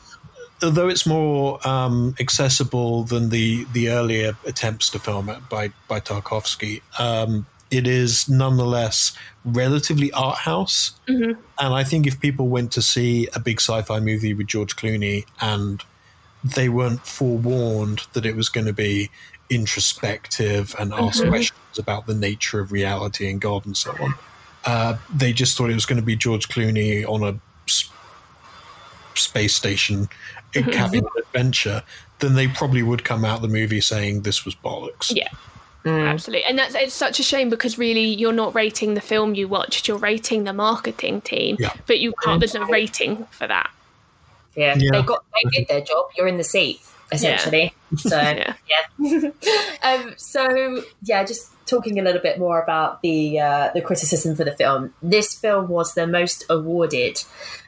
although 0.65 0.89
it's 0.89 1.05
more 1.05 1.65
um, 1.67 2.15
accessible 2.19 3.03
than 3.03 3.29
the 3.29 3.65
the 3.73 3.89
earlier 3.89 4.35
attempts 4.45 4.89
to 4.91 4.99
film 4.99 5.29
it 5.29 5.39
by 5.49 5.71
by 5.87 5.99
Tarkovsky, 5.99 6.81
um, 6.99 7.45
it 7.71 7.87
is 7.87 8.27
nonetheless 8.29 9.15
relatively 9.45 10.11
art 10.11 10.37
house. 10.37 10.93
And 11.59 11.73
I 11.73 11.83
think 11.83 12.05
if 12.07 12.19
people 12.19 12.47
went 12.49 12.71
to 12.73 12.81
see 12.81 13.27
a 13.33 13.39
big 13.39 13.59
sci-fi 13.61 13.99
movie 13.99 14.33
with 14.33 14.47
George 14.47 14.75
Clooney 14.75 15.25
and 15.41 15.81
they 16.43 16.69
weren't 16.69 17.05
forewarned 17.05 18.01
that 18.13 18.25
it 18.25 18.35
was 18.35 18.49
going 18.49 18.67
to 18.67 18.73
be 18.73 19.09
introspective 19.49 20.75
and 20.79 20.93
ask 20.93 21.23
questions 21.29 21.79
about 21.79 22.05
the 22.07 22.13
nature 22.13 22.59
of 22.59 22.71
reality 22.71 23.29
and 23.29 23.41
God 23.41 23.65
and 23.65 23.75
so 23.75 23.91
on. 23.99 24.13
Uh, 24.63 24.97
they 25.13 25.33
just 25.33 25.57
thought 25.57 25.69
it 25.69 25.75
was 25.75 25.85
going 25.85 25.99
to 25.99 26.05
be 26.05 26.15
George 26.15 26.47
Clooney 26.49 27.03
on 27.07 27.23
a 27.23 27.39
s- 27.67 27.89
space 29.15 29.55
station 29.55 30.07
having 30.63 31.03
an 31.03 31.09
adventure, 31.17 31.83
then 32.19 32.35
they 32.35 32.47
probably 32.47 32.83
would 32.83 33.03
come 33.03 33.25
out 33.25 33.37
of 33.37 33.41
the 33.41 33.47
movie 33.47 33.81
saying 33.81 34.21
this 34.21 34.45
was 34.45 34.55
bollocks. 34.55 35.11
Yeah. 35.15 35.29
Absolutely, 35.87 36.43
and 36.45 36.57
that's 36.57 36.73
it's 36.73 36.95
such 36.95 37.19
a 37.19 37.23
shame 37.23 37.47
because 37.47 37.77
really 37.77 38.05
you're 38.05 38.33
not 38.33 38.55
rating 38.55 38.95
the 38.95 39.01
film 39.01 39.35
you 39.35 39.47
watched; 39.47 39.87
you're 39.87 39.99
rating 39.99 40.43
the 40.43 40.53
marketing 40.53 41.21
team. 41.21 41.57
Yeah. 41.59 41.73
But 41.85 41.99
you 41.99 42.11
can't. 42.23 42.39
There's 42.39 42.55
no 42.55 42.65
rating 42.65 43.25
for 43.25 43.45
that. 43.45 43.69
Yeah, 44.55 44.75
Yeah. 44.79 44.89
they 44.93 45.01
got 45.03 45.23
they 45.31 45.59
did 45.59 45.67
their 45.67 45.81
job. 45.81 46.07
You're 46.17 46.27
in 46.27 46.37
the 46.37 46.43
seat 46.43 46.81
essentially. 47.11 47.73
So 47.97 48.17
Yeah. 48.19 48.55
yeah. 48.99 49.29
um, 49.83 50.13
so 50.17 50.83
yeah, 51.03 51.23
just 51.23 51.51
talking 51.65 51.99
a 51.99 52.03
little 52.03 52.21
bit 52.21 52.39
more 52.39 52.61
about 52.61 53.01
the 53.01 53.39
uh, 53.39 53.71
the 53.73 53.81
criticism 53.81 54.35
for 54.35 54.43
the 54.43 54.55
film. 54.55 54.93
This 55.01 55.33
film 55.33 55.67
was 55.67 55.93
the 55.93 56.07
most 56.07 56.45
awarded 56.49 57.23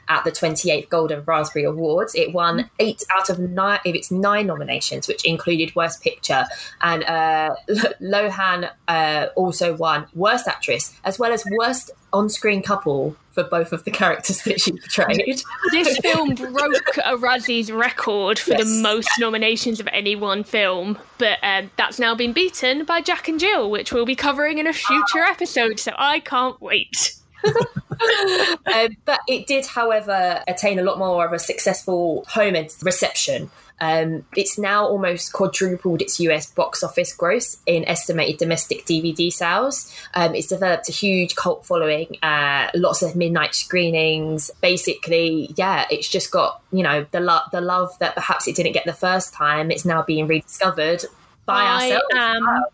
at 0.08 0.24
the 0.24 0.32
28th 0.32 0.88
Golden 0.88 1.22
Raspberry 1.24 1.64
Awards. 1.64 2.14
It 2.14 2.32
won 2.32 2.70
eight 2.78 3.04
out 3.14 3.28
of 3.28 3.38
nine 3.38 3.80
of 3.84 3.94
its 3.94 4.10
nine 4.10 4.46
nominations, 4.46 5.06
which 5.06 5.24
included 5.24 5.74
Worst 5.76 6.02
Picture, 6.02 6.46
and 6.80 7.04
uh, 7.04 7.54
Lohan 8.00 8.70
uh, 8.86 9.26
also 9.36 9.76
won 9.76 10.06
Worst 10.14 10.48
Actress 10.48 10.94
as 11.04 11.18
well 11.18 11.32
as 11.32 11.44
Worst 11.58 11.90
On-Screen 12.12 12.62
Couple 12.62 13.16
for 13.32 13.44
both 13.44 13.72
of 13.72 13.84
the 13.84 13.90
characters 13.90 14.42
that 14.42 14.60
she 14.60 14.72
portrayed. 14.72 15.40
This 15.70 15.98
film 15.98 16.34
broke 16.34 16.96
a 17.04 17.16
Razzies 17.16 17.76
record 17.76 18.38
for 18.38 18.50
Yes. 18.52 18.64
the 18.64 18.82
most 18.82 19.08
nominations 19.18 19.78
of 19.80 19.88
any 19.92 20.16
one 20.16 20.42
film, 20.44 20.98
but 21.18 21.38
um, 21.42 21.70
that's 21.76 21.98
now 21.98 22.14
been 22.14 22.32
beaten 22.32 22.84
by 22.84 23.00
Jack 23.00 23.28
and 23.28 23.38
Jill, 23.38 23.70
which 23.70 23.92
we'll 23.92 24.06
be 24.06 24.16
covering 24.16 24.58
in 24.58 24.66
a 24.66 24.72
future 24.72 25.20
episode. 25.20 25.78
So 25.78 25.92
I 25.96 26.20
can't 26.20 26.60
wait. 26.60 27.14
um, 27.44 28.96
but 29.04 29.20
it 29.28 29.46
did, 29.46 29.66
however, 29.66 30.42
attain 30.48 30.78
a 30.78 30.82
lot 30.82 30.98
more 30.98 31.24
of 31.26 31.32
a 31.32 31.38
successful 31.38 32.24
home 32.28 32.54
reception. 32.82 33.50
Um, 33.80 34.24
it's 34.36 34.58
now 34.58 34.86
almost 34.86 35.32
quadrupled 35.32 36.02
its 36.02 36.18
US 36.20 36.50
box 36.50 36.82
office 36.82 37.12
gross 37.12 37.58
in 37.66 37.84
estimated 37.84 38.38
domestic 38.38 38.84
DVD 38.84 39.32
sales. 39.32 39.94
Um, 40.14 40.34
it's 40.34 40.46
developed 40.46 40.88
a 40.88 40.92
huge 40.92 41.34
cult 41.36 41.64
following, 41.64 42.16
uh, 42.22 42.68
lots 42.74 43.02
of 43.02 43.14
midnight 43.16 43.54
screenings. 43.54 44.50
Basically, 44.60 45.54
yeah, 45.56 45.86
it's 45.90 46.08
just 46.08 46.30
got 46.30 46.62
you 46.72 46.82
know 46.82 47.06
the 47.10 47.20
love, 47.20 47.50
the 47.52 47.60
love 47.60 47.98
that 48.00 48.14
perhaps 48.14 48.48
it 48.48 48.56
didn't 48.56 48.72
get 48.72 48.84
the 48.84 48.92
first 48.92 49.32
time. 49.32 49.70
It's 49.70 49.84
now 49.84 50.02
being 50.02 50.26
rediscovered 50.26 51.04
by 51.46 51.62
I 51.62 51.82
ourselves. 51.84 52.04
am 52.14 52.64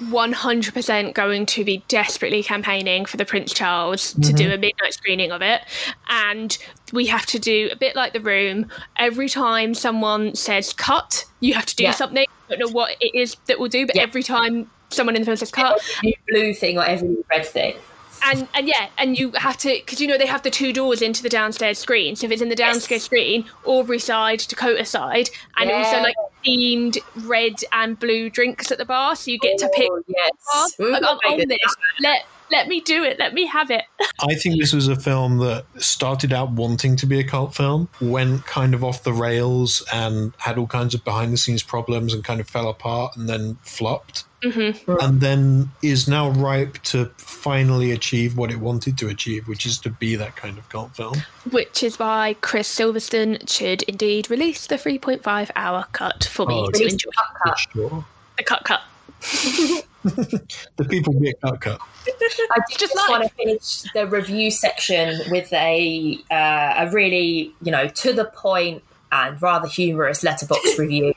100% 0.00 1.14
going 1.14 1.46
to 1.46 1.64
be 1.64 1.84
desperately 1.88 2.42
campaigning 2.42 3.04
for 3.04 3.16
the 3.16 3.24
Prince 3.24 3.52
Charles 3.54 4.12
to 4.14 4.32
do 4.32 4.44
mm-hmm. 4.44 4.52
a 4.52 4.58
midnight 4.58 4.94
screening 4.94 5.30
of 5.30 5.42
it. 5.42 5.62
And 6.08 6.56
we 6.92 7.06
have 7.06 7.26
to 7.26 7.38
do 7.38 7.68
a 7.72 7.76
bit 7.76 7.94
like 7.94 8.12
the 8.12 8.20
room. 8.20 8.66
Every 8.98 9.28
time 9.28 9.74
someone 9.74 10.34
says 10.34 10.72
cut, 10.72 11.24
you 11.40 11.54
have 11.54 11.66
to 11.66 11.76
do 11.76 11.84
Yeah. 11.84 11.92
something. 11.92 12.26
I 12.48 12.56
don't 12.56 12.58
know 12.58 12.72
what 12.72 12.96
it 13.00 13.14
is 13.14 13.36
that 13.46 13.58
we'll 13.58 13.68
do, 13.68 13.86
but 13.86 13.96
Yeah. 13.96 14.02
every 14.02 14.22
time 14.22 14.70
someone 14.90 15.16
in 15.16 15.22
the 15.22 15.26
film 15.26 15.36
says 15.36 15.50
cut, 15.50 15.80
Every 15.98 16.18
blue 16.28 16.54
thing 16.54 16.78
or 16.78 16.84
every 16.84 17.16
red 17.30 17.46
thing. 17.46 17.74
And 18.24 18.48
and 18.54 18.68
yeah, 18.68 18.88
and 18.98 19.18
you 19.18 19.32
have 19.32 19.56
to 19.58 19.68
because 19.68 20.00
you 20.00 20.06
know 20.06 20.18
they 20.18 20.26
have 20.26 20.42
the 20.42 20.50
two 20.50 20.72
doors 20.72 21.02
into 21.02 21.22
the 21.22 21.28
downstairs 21.28 21.78
screen. 21.78 22.16
So 22.16 22.26
if 22.26 22.32
it's 22.32 22.42
in 22.42 22.48
the 22.48 22.56
downstairs 22.56 23.04
screen, 23.04 23.44
Aubrey 23.64 23.98
side, 23.98 24.40
Dakota 24.40 24.84
side, 24.84 25.30
and 25.56 25.70
also 25.70 25.98
like 25.98 26.16
themed 26.44 26.98
red 27.26 27.56
and 27.72 27.98
blue 27.98 28.30
drinks 28.30 28.70
at 28.70 28.78
the 28.78 28.84
bar, 28.84 29.16
so 29.16 29.30
you 29.30 29.38
get 29.38 29.58
to 29.58 29.70
pick. 29.74 29.88
Oh, 29.90 30.02
yes. 30.06 30.76
bar. 30.78 30.86
Ooh, 30.86 30.92
Like, 30.92 31.02
I'm 31.02 31.32
on 31.32 31.48
this. 31.48 31.58
Let 32.00 32.24
let 32.50 32.68
me 32.68 32.80
do 32.80 33.02
it. 33.02 33.18
Let 33.18 33.34
me 33.34 33.46
have 33.46 33.70
it. 33.70 33.84
I 34.20 34.34
think 34.34 34.60
this 34.60 34.72
was 34.72 34.88
a 34.88 34.96
film 34.96 35.38
that 35.38 35.64
started 35.78 36.32
out 36.32 36.50
wanting 36.52 36.96
to 36.96 37.06
be 37.06 37.18
a 37.18 37.24
cult 37.24 37.54
film, 37.54 37.88
went 38.00 38.46
kind 38.46 38.74
of 38.74 38.84
off 38.84 39.02
the 39.02 39.12
rails 39.12 39.84
and 39.92 40.32
had 40.38 40.58
all 40.58 40.66
kinds 40.66 40.94
of 40.94 41.04
behind 41.04 41.32
the 41.32 41.36
scenes 41.36 41.62
problems 41.62 42.12
and 42.14 42.22
kind 42.22 42.40
of 42.40 42.48
fell 42.48 42.68
apart 42.68 43.16
and 43.16 43.28
then 43.28 43.58
flopped. 43.62 44.24
Mm-hmm. 44.44 44.96
And 45.00 45.20
then 45.20 45.70
is 45.82 46.06
now 46.06 46.28
ripe 46.30 46.78
to 46.84 47.06
finally 47.16 47.90
achieve 47.92 48.36
what 48.36 48.50
it 48.50 48.56
wanted 48.58 48.98
to 48.98 49.08
achieve, 49.08 49.48
which 49.48 49.64
is 49.64 49.78
to 49.78 49.90
be 49.90 50.16
that 50.16 50.36
kind 50.36 50.58
of 50.58 50.68
cult 50.68 50.94
film. 50.94 51.22
Which 51.50 51.82
is 51.82 51.98
why 51.98 52.36
Chris 52.42 52.68
Sivertson 52.74 53.48
should 53.48 53.82
indeed 53.84 54.28
release 54.30 54.66
the 54.66 54.76
3.5 54.76 55.50
hour 55.56 55.86
cut 55.92 56.24
for 56.24 56.46
me 56.46 56.54
Oh, 56.54 56.70
to 56.70 56.82
enjoy. 56.84 57.10
the 57.10 57.38
cut. 57.44 57.58
Sure. 57.72 58.04
The 58.36 58.42
cut 58.44 58.64
cut. 58.64 58.82
The 60.04 60.84
people 60.86 61.14
get 61.14 61.40
cut 61.40 61.60
cut. 61.62 61.80
I 62.06 62.10
did 62.68 62.78
Just 62.78 62.78
just, 62.78 62.94
like- 62.96 63.08
want 63.08 63.22
to 63.24 63.30
finish 63.30 63.82
the 63.94 64.06
review 64.06 64.50
section 64.50 65.18
with 65.30 65.50
a 65.54 66.18
uh, 66.30 66.74
a 66.86 66.90
really 66.92 67.54
you 67.62 67.72
know 67.72 67.88
to 67.88 68.12
the 68.12 68.26
point 68.26 68.82
and 69.10 69.40
rather 69.40 69.66
humorous 69.66 70.22
Letterboxd 70.22 70.76
review 70.78 71.14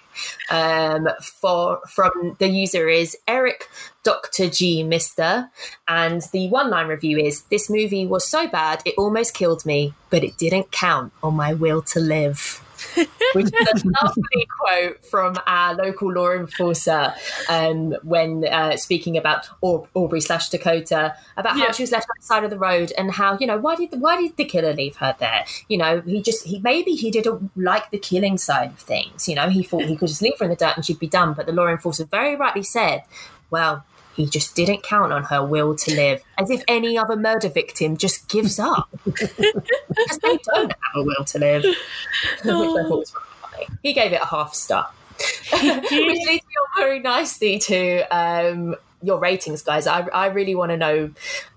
um, 0.49 1.07
for 1.21 1.79
from 1.87 2.35
the 2.39 2.47
user 2.47 2.87
is 2.87 3.17
Eric 3.27 3.69
Dr 4.03 4.49
G 4.49 4.83
Mister 4.83 5.49
and 5.87 6.21
the 6.31 6.47
one 6.49 6.69
line 6.69 6.87
review 6.87 7.17
is 7.17 7.41
this 7.43 7.69
movie 7.69 8.05
was 8.05 8.27
so 8.27 8.47
bad 8.47 8.81
it 8.85 8.95
almost 8.97 9.33
killed 9.33 9.65
me 9.65 9.93
but 10.09 10.23
it 10.23 10.37
didn't 10.37 10.71
count 10.71 11.11
on 11.21 11.35
my 11.35 11.53
will 11.53 11.81
to 11.81 11.99
live. 11.99 12.61
Which 13.33 13.47
is 13.47 13.83
a 13.83 13.87
lovely 14.01 14.47
quote 14.59 15.05
from 15.05 15.35
our 15.45 15.75
local 15.75 16.11
law 16.11 16.31
enforcer 16.31 17.13
um, 17.49 17.91
when 18.03 18.45
uh, 18.47 18.77
speaking 18.77 19.17
about 19.17 19.47
Aub- 19.63 19.87
Aubrey 19.93 20.21
slash 20.21 20.49
Dakota 20.49 21.15
about 21.37 21.53
how 21.57 21.65
Yeah. 21.65 21.71
she 21.71 21.83
was 21.83 21.91
left 21.91 22.05
on 22.09 22.15
the 22.19 22.25
side 22.25 22.43
of 22.43 22.49
the 22.49 22.57
road 22.57 22.91
and 22.97 23.11
how 23.11 23.37
you 23.39 23.47
know 23.47 23.57
why 23.57 23.75
did 23.75 23.89
why 23.99 24.19
did 24.21 24.35
the 24.37 24.45
killer 24.45 24.73
leave 24.73 24.95
her 24.97 25.15
there? 25.19 25.45
You 25.67 25.77
know 25.77 26.01
he 26.01 26.21
just 26.21 26.45
he 26.45 26.59
maybe 26.59 26.91
he 26.93 27.11
didn't 27.11 27.51
like 27.55 27.91
the 27.91 27.99
killing 27.99 28.37
side 28.37 28.69
of 28.69 28.79
things. 28.79 29.27
You 29.29 29.35
know 29.35 29.49
he 29.49 29.63
thought 29.63 29.83
he 29.83 29.95
could 29.95 30.07
just 30.09 30.21
leave 30.21 30.37
her 30.39 30.45
in 30.45 30.49
the 30.49 30.55
dirt 30.55 30.75
and 30.75 30.85
she'd 30.85 30.99
be 30.99 31.07
done. 31.07 31.33
But 31.33 31.45
the 31.45 31.53
law 31.53 31.67
enforcer 31.67 32.05
very 32.05 32.35
rightly 32.35 32.63
said, 32.63 33.03
well. 33.49 33.85
He 34.17 34.25
just 34.25 34.55
didn't 34.55 34.81
count 34.81 35.13
on 35.13 35.25
her 35.25 35.45
will 35.45 35.75
to 35.75 35.95
live, 35.95 36.23
as 36.39 36.49
if 36.49 36.63
any 36.67 36.97
other 36.97 37.15
murder 37.15 37.49
victim 37.49 37.95
just 37.95 38.27
gives 38.27 38.59
up. 38.59 38.89
Because 39.97 40.19
they 40.19 40.37
don't 40.53 40.71
have 40.71 40.95
a 40.95 41.03
will 41.03 41.25
to 41.25 41.39
live. 41.39 41.63
Which 41.63 41.75
I 42.43 42.43
thought 42.43 42.99
was 42.99 43.13
really 43.13 43.65
funny. 43.65 43.79
He 43.81 43.93
gave 43.93 44.13
it 44.13 44.21
a 44.21 44.25
half 44.25 44.53
star. 44.53 44.91
Which 45.51 45.91
leads 45.91 46.27
me 46.27 46.37
on 46.37 46.77
very 46.77 46.99
nicely 46.99 47.57
to 47.57 48.01
um, 48.15 48.75
your 49.01 49.17
ratings, 49.17 49.63
guys. 49.63 49.87
I, 49.87 50.01
I 50.07 50.27
really 50.27 50.53
want 50.53 50.69
to 50.69 50.77
know 50.77 51.11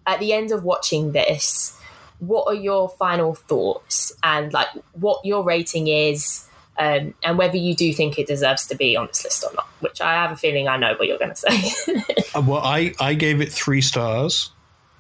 at 0.06 0.20
the 0.20 0.32
end 0.32 0.52
of 0.52 0.64
watching 0.64 1.12
this, 1.12 1.78
what 2.18 2.46
are 2.46 2.54
your 2.54 2.88
final 2.88 3.34
thoughts 3.34 4.12
and 4.22 4.52
like 4.52 4.68
what 4.92 5.22
your 5.24 5.44
rating 5.44 5.88
is, 5.88 6.46
um, 6.80 7.12
and 7.22 7.36
whether 7.36 7.58
you 7.58 7.74
do 7.74 7.92
think 7.92 8.18
it 8.18 8.26
deserves 8.26 8.66
to 8.68 8.74
be 8.74 8.96
on 8.96 9.06
this 9.08 9.22
list 9.22 9.44
or 9.44 9.52
not. 9.54 9.68
Which 9.80 10.00
I 10.00 10.14
have 10.14 10.32
a 10.32 10.36
feeling 10.36 10.66
I 10.66 10.78
know 10.78 10.94
what 10.94 11.06
you're 11.06 11.18
going 11.18 11.30
to 11.30 11.36
say. 11.36 12.02
Uh, 12.34 12.42
Well, 12.46 12.60
I, 12.62 12.94
I 13.00 13.14
gave 13.14 13.40
it 13.40 13.52
three 13.52 13.80
stars 13.80 14.50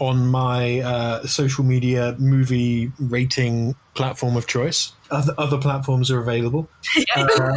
on 0.00 0.26
my 0.26 0.80
uh, 0.80 1.22
social 1.26 1.64
media 1.64 2.16
movie 2.18 2.90
rating 2.98 3.76
platform 3.94 4.36
of 4.36 4.46
choice. 4.46 4.92
Other, 5.10 5.32
other 5.38 5.58
platforms 5.58 6.10
are 6.10 6.18
available. 6.18 6.68
Uh, 7.16 7.56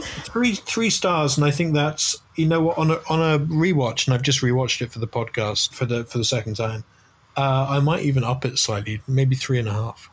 three 0.00 0.54
three 0.54 0.90
stars, 0.90 1.36
and 1.36 1.46
I 1.46 1.50
think 1.50 1.74
that's 1.74 2.16
you 2.34 2.46
know 2.46 2.60
what 2.60 2.78
on 2.78 2.90
a, 2.90 3.00
on 3.08 3.20
a 3.20 3.38
rewatch, 3.38 4.06
and 4.06 4.14
I've 4.14 4.22
just 4.22 4.40
rewatched 4.40 4.82
it 4.82 4.90
for 4.90 4.98
the 4.98 5.06
podcast 5.06 5.72
for 5.72 5.84
the 5.84 6.04
for 6.04 6.18
the 6.18 6.24
second 6.24 6.56
time. 6.56 6.84
Uh, 7.36 7.66
I 7.68 7.80
might 7.80 8.02
even 8.02 8.24
up 8.24 8.44
it 8.44 8.58
slightly, 8.58 9.02
maybe 9.06 9.36
three 9.36 9.58
and 9.58 9.68
a 9.68 9.72
half. 9.72 10.10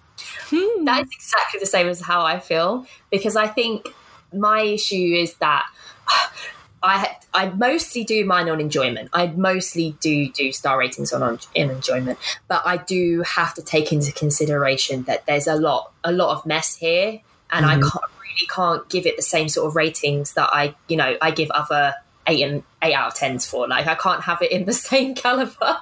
That 0.86 1.04
is 1.06 1.12
exactly 1.12 1.60
the 1.60 1.66
same 1.66 1.88
as 1.88 2.02
how 2.02 2.24
I 2.24 2.40
feel 2.40 2.86
because 3.12 3.36
I 3.36 3.48
think 3.48 3.90
my 4.34 4.62
issue 4.62 5.14
is 5.16 5.36
that 5.36 5.66
I 6.84 7.16
I 7.34 7.48
mostly 7.50 8.04
do 8.04 8.26
mine 8.26 8.50
on 8.50 8.60
enjoyment. 8.60 9.10
I 9.14 9.28
mostly 9.28 9.96
do 10.02 10.30
do 10.30 10.52
star 10.52 10.78
ratings 10.78 11.14
on, 11.14 11.24
on 11.24 11.40
in 11.56 11.70
enjoyment, 11.72 12.20
but 12.50 12.62
I 12.66 12.76
do 12.78 13.22
have 13.22 13.54
to 13.56 13.62
take 13.62 13.94
into 13.94 14.12
consideration 14.12 15.04
that 15.04 15.26
there's 15.26 15.48
a 15.48 15.56
lot 15.56 15.92
a 16.04 16.12
lot 16.12 16.36
of 16.38 16.46
mess 16.46 16.76
here, 16.76 17.22
and 17.52 17.66
I 17.66 17.76
Mhm. 17.76 17.84
can't 17.90 18.12
really 18.22 18.48
can't 18.54 18.90
give 18.90 19.06
it 19.06 19.16
the 19.16 19.22
same 19.22 19.48
sort 19.48 19.68
of 19.68 19.78
ratings 19.78 20.34
that 20.34 20.50
I 20.52 20.76
you 20.90 20.98
know 20.98 21.18
I 21.22 21.32
give 21.32 21.50
other 21.52 21.96
eight 22.28 22.42
and 22.42 22.64
eight 22.82 22.94
out 22.94 23.08
of 23.08 23.14
tens 23.16 23.46
for. 23.46 23.68
Like 23.68 23.88
I 23.88 23.96
can't 23.96 24.22
have 24.22 24.42
it 24.42 24.52
in 24.52 24.66
the 24.66 24.74
same 24.90 25.16
caliber. 25.16 25.78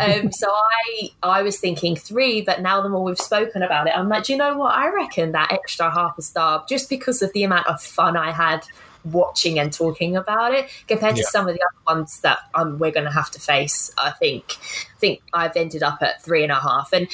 Um, 0.00 0.32
so 0.32 0.48
I 0.50 1.10
I 1.22 1.42
was 1.42 1.58
thinking 1.58 1.96
three, 1.96 2.42
but 2.42 2.60
now 2.60 2.80
the 2.80 2.88
more 2.88 3.02
we've 3.02 3.18
spoken 3.18 3.62
about 3.62 3.86
it, 3.86 3.96
I'm 3.96 4.08
like, 4.08 4.24
do 4.24 4.32
you 4.32 4.38
know 4.38 4.56
what? 4.56 4.74
I 4.74 4.90
reckon 4.90 5.32
that 5.32 5.52
extra 5.52 5.90
half 5.90 6.18
a 6.18 6.22
star 6.22 6.64
just 6.68 6.88
because 6.88 7.22
of 7.22 7.32
the 7.32 7.44
amount 7.44 7.66
of 7.66 7.82
fun 7.82 8.16
I 8.16 8.30
had 8.30 8.66
watching 9.04 9.58
and 9.58 9.72
talking 9.72 10.16
about 10.16 10.52
it 10.52 10.68
compared 10.86 11.16
to 11.16 11.24
some 11.24 11.48
of 11.48 11.54
the 11.54 11.60
other 11.62 11.96
ones 11.96 12.20
that 12.20 12.38
um, 12.54 12.78
we're 12.78 12.90
going 12.90 13.06
to 13.06 13.12
have 13.12 13.30
to 13.30 13.40
face. 13.40 13.92
I 13.96 14.10
think 14.10 14.56
I 14.60 14.98
think 14.98 15.22
I've 15.32 15.56
ended 15.56 15.82
up 15.82 16.02
at 16.02 16.22
three 16.22 16.42
and 16.42 16.52
a 16.52 16.60
half, 16.60 16.92
and 16.92 17.08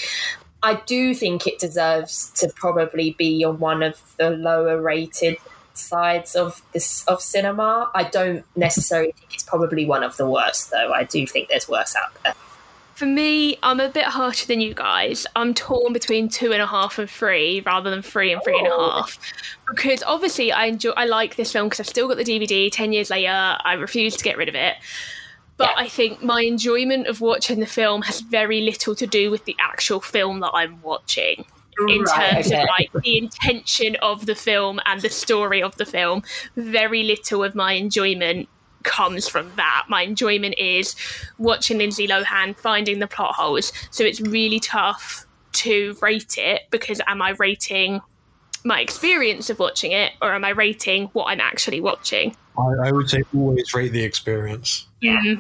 I 0.63 0.83
do 0.87 1.15
think 1.15 1.47
it 1.47 1.59
deserves 1.59 2.31
to 2.37 2.51
probably 2.55 3.13
be 3.13 3.45
on 3.45 3.59
one 3.59 3.83
of 3.83 4.01
the 4.17 4.31
lower 4.31 4.81
rated 4.81 5.37
sides 5.77 6.35
of 6.37 6.63
this 6.73 7.05
of 7.07 7.21
cinema. 7.21 7.91
I 7.95 8.05
don't 8.05 8.45
necessarily 8.57 9.13
think 9.13 9.35
it's 9.35 9.43
probably 9.43 9.85
one 9.87 10.03
of 10.03 10.17
the 10.17 10.29
worst, 10.29 10.71
though. 10.71 10.93
I 10.93 11.05
do 11.05 11.27
think 11.27 11.49
there's 11.49 11.69
worse 11.69 11.95
out 11.97 12.13
there. 12.23 12.35
For 12.95 13.07
me, 13.07 13.59
I'm 13.65 13.81
a 13.81 13.89
bit 13.89 14.05
harsher 14.05 14.47
than 14.47 14.61
you 14.61 14.73
guys. 14.73 15.27
I'm 15.35 15.53
torn 15.53 15.93
between 15.93 16.29
two 16.29 16.53
and 16.53 16.63
a 16.63 16.67
half 16.67 16.97
and 16.99 17.11
three 17.11 17.61
rather 17.67 17.91
than 17.91 18.03
three 18.03 18.33
and 18.33 18.41
three 18.45 18.57
and 18.57 18.69
a 18.69 18.73
Oh. 18.73 18.91
half. 18.93 19.19
Because 19.69 20.05
obviously 20.05 20.53
I 20.53 20.67
enjoy 20.67 20.91
I 20.91 21.05
like 21.07 21.35
this 21.35 21.51
film 21.53 21.67
because 21.67 21.81
I've 21.81 21.89
still 21.89 22.07
got 22.07 22.19
the 22.19 22.25
DVD 22.25 22.71
ten 22.71 22.93
years 22.93 23.11
later. 23.11 23.57
I 23.65 23.73
refuse 23.75 24.17
to 24.17 24.23
get 24.23 24.37
rid 24.37 24.49
of 24.49 24.55
it. 24.55 24.77
But 25.57 25.71
Yeah. 25.71 25.85
I 25.85 25.89
think 25.89 26.23
my 26.23 26.43
enjoyment 26.43 27.09
of 27.09 27.21
watching 27.21 27.59
the 27.59 27.67
film 27.67 28.03
has 28.03 28.21
very 28.21 28.61
little 28.61 28.95
to 28.95 29.07
do 29.09 29.29
with 29.31 29.45
the 29.45 29.57
actual 29.59 30.01
film 30.01 30.39
that 30.41 30.51
I'm 30.55 30.81
watching. 30.83 31.45
In 31.89 32.03
Right, 32.03 32.33
terms 32.33 32.47
okay. 32.47 32.63
of 32.63 32.69
like 32.79 32.91
the 33.03 33.19
intention 33.19 33.97
of 33.97 34.27
the 34.27 34.35
film 34.35 34.81
and 34.85 35.01
the 35.01 35.11
story 35.11 35.63
of 35.63 35.77
the 35.77 35.85
film, 35.85 36.23
very 36.57 37.03
little 37.03 37.43
of 37.45 37.55
my 37.55 37.73
enjoyment 37.73 38.49
comes 38.85 39.29
from 39.29 39.51
that. 39.57 39.87
My 39.89 40.03
enjoyment 40.03 40.55
is 40.59 40.95
watching 41.39 41.79
Lindsay 41.79 42.07
Lohan 42.07 42.57
finding 42.57 42.99
the 42.99 43.07
plot 43.07 43.35
holes. 43.35 43.73
So 43.91 44.05
it's 44.05 44.21
really 44.21 44.61
tough 44.61 45.27
to 45.53 45.97
rate 46.03 46.37
it 46.39 46.63
because 46.71 47.01
am 47.07 47.23
I 47.23 47.31
rating 47.31 48.01
my 48.65 48.81
experience 48.81 49.51
of 49.51 49.59
watching 49.59 49.93
it 49.93 50.13
or 50.23 50.33
am 50.33 50.45
I 50.45 50.51
rating 50.51 51.07
what 51.09 51.27
I'm 51.27 51.41
actually 51.41 51.81
watching? 51.81 52.37
I, 52.59 52.89
I 52.89 52.93
would 52.93 53.11
say 53.11 53.23
always 53.35 53.75
rate 53.75 53.93
the 53.93 54.03
experience. 54.03 54.87
Yeah. 55.01 55.37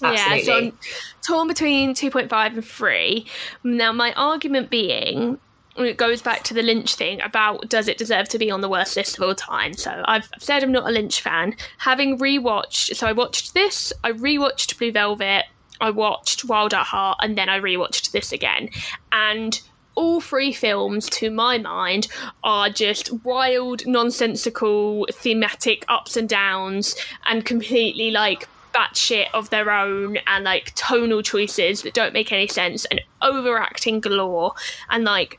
Mhm. 0.00 0.14
Yeah, 0.14 0.38
so 0.42 0.56
I'm 0.56 0.78
torn 1.26 1.48
between 1.48 1.94
2.5 1.94 2.54
and 2.54 2.64
3. 2.64 3.26
Now, 3.64 3.92
my 3.92 4.12
argument 4.14 4.70
being, 4.70 5.38
it 5.76 5.96
goes 5.96 6.22
back 6.22 6.42
to 6.44 6.54
the 6.54 6.62
Lynch 6.62 6.94
thing 6.94 7.20
about 7.20 7.68
does 7.68 7.88
it 7.88 7.98
deserve 7.98 8.28
to 8.30 8.38
be 8.38 8.50
on 8.50 8.60
the 8.60 8.68
worst 8.68 8.96
list 8.96 9.18
of 9.18 9.24
all 9.24 9.34
time. 9.34 9.74
So 9.74 10.02
I've 10.06 10.28
I've 10.34 10.42
said 10.42 10.62
I'm 10.62 10.72
not 10.72 10.88
a 10.88 10.92
Lynch 10.92 11.20
fan. 11.20 11.54
Having 11.78 12.18
rewatched, 12.18 12.96
so 12.96 13.06
I 13.06 13.12
watched 13.12 13.54
this, 13.54 13.92
I 14.04 14.12
rewatched 14.12 14.78
Blue 14.78 14.92
Velvet, 14.92 15.44
I 15.80 15.90
watched 15.90 16.44
Wild 16.44 16.72
at 16.72 16.86
Heart, 16.86 17.18
and 17.20 17.36
then 17.36 17.48
I 17.48 17.60
rewatched 17.60 18.12
this 18.12 18.32
again. 18.32 18.70
And 19.12 19.60
all 19.94 20.20
three 20.20 20.52
films, 20.52 21.08
to 21.08 21.30
my 21.30 21.58
mind, 21.58 22.08
are 22.44 22.68
just 22.68 23.10
wild, 23.24 23.86
nonsensical, 23.86 25.06
thematic 25.12 25.84
ups 25.88 26.16
and 26.16 26.28
downs, 26.28 26.94
and 27.26 27.44
completely 27.44 28.10
like 28.10 28.46
batshit 28.76 29.26
of 29.32 29.48
their 29.50 29.70
own, 29.70 30.18
and 30.26 30.44
like 30.44 30.74
tonal 30.74 31.22
choices 31.22 31.82
that 31.82 31.94
don't 31.94 32.12
make 32.12 32.30
any 32.32 32.46
sense, 32.46 32.84
and 32.86 33.00
overacting 33.22 34.00
galore. 34.00 34.52
And 34.90 35.04
like, 35.04 35.38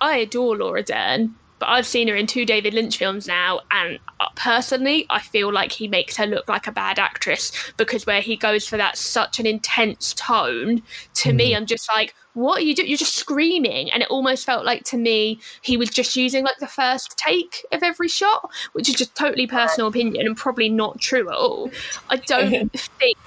I 0.00 0.16
adore 0.16 0.56
Laura 0.56 0.82
Dern, 0.82 1.36
but 1.58 1.68
I've 1.68 1.86
seen 1.86 2.08
her 2.08 2.16
in 2.16 2.26
two 2.26 2.44
David 2.44 2.74
Lynch 2.74 2.96
films 2.96 3.26
now, 3.26 3.60
and 3.70 3.98
uh, 4.20 4.26
personally, 4.36 5.06
I 5.10 5.20
feel 5.20 5.52
like 5.52 5.72
he 5.72 5.88
makes 5.88 6.16
her 6.16 6.26
look 6.26 6.48
like 6.48 6.66
a 6.66 6.72
bad 6.72 6.98
actress 6.98 7.52
because 7.76 8.06
where 8.06 8.20
he 8.20 8.36
goes 8.36 8.66
for 8.66 8.76
that 8.76 8.96
such 8.96 9.38
an 9.38 9.46
intense 9.46 10.14
tone, 10.14 10.82
to 11.14 11.32
me, 11.32 11.54
I'm 11.54 11.66
just 11.66 11.88
like, 11.94 12.14
what 12.38 12.58
are 12.58 12.62
you 12.62 12.74
doing? 12.74 12.88
You're 12.88 12.96
just 12.96 13.16
screaming. 13.16 13.90
And 13.90 14.02
it 14.02 14.10
almost 14.10 14.46
felt 14.46 14.64
like 14.64 14.84
to 14.84 14.96
me, 14.96 15.40
he 15.60 15.76
was 15.76 15.90
just 15.90 16.14
using 16.14 16.44
like 16.44 16.58
the 16.58 16.68
first 16.68 17.18
take 17.18 17.66
of 17.72 17.82
every 17.82 18.08
shot, 18.08 18.50
which 18.72 18.88
is 18.88 18.94
just 18.94 19.16
totally 19.16 19.46
personal 19.46 19.88
opinion 19.88 20.24
and 20.26 20.36
probably 20.36 20.68
not 20.68 21.00
true 21.00 21.28
at 21.28 21.34
all. 21.34 21.70
I 22.10 22.16
don't 22.16 22.72
think 22.98 23.18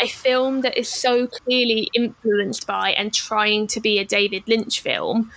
a 0.00 0.06
film 0.06 0.60
that 0.60 0.78
is 0.78 0.88
so 0.88 1.26
clearly 1.26 1.90
influenced 1.92 2.66
by 2.66 2.90
and 2.92 3.12
trying 3.12 3.66
to 3.68 3.80
be 3.80 3.98
a 3.98 4.04
David 4.04 4.44
Lynch 4.46 4.80
film 4.80 5.32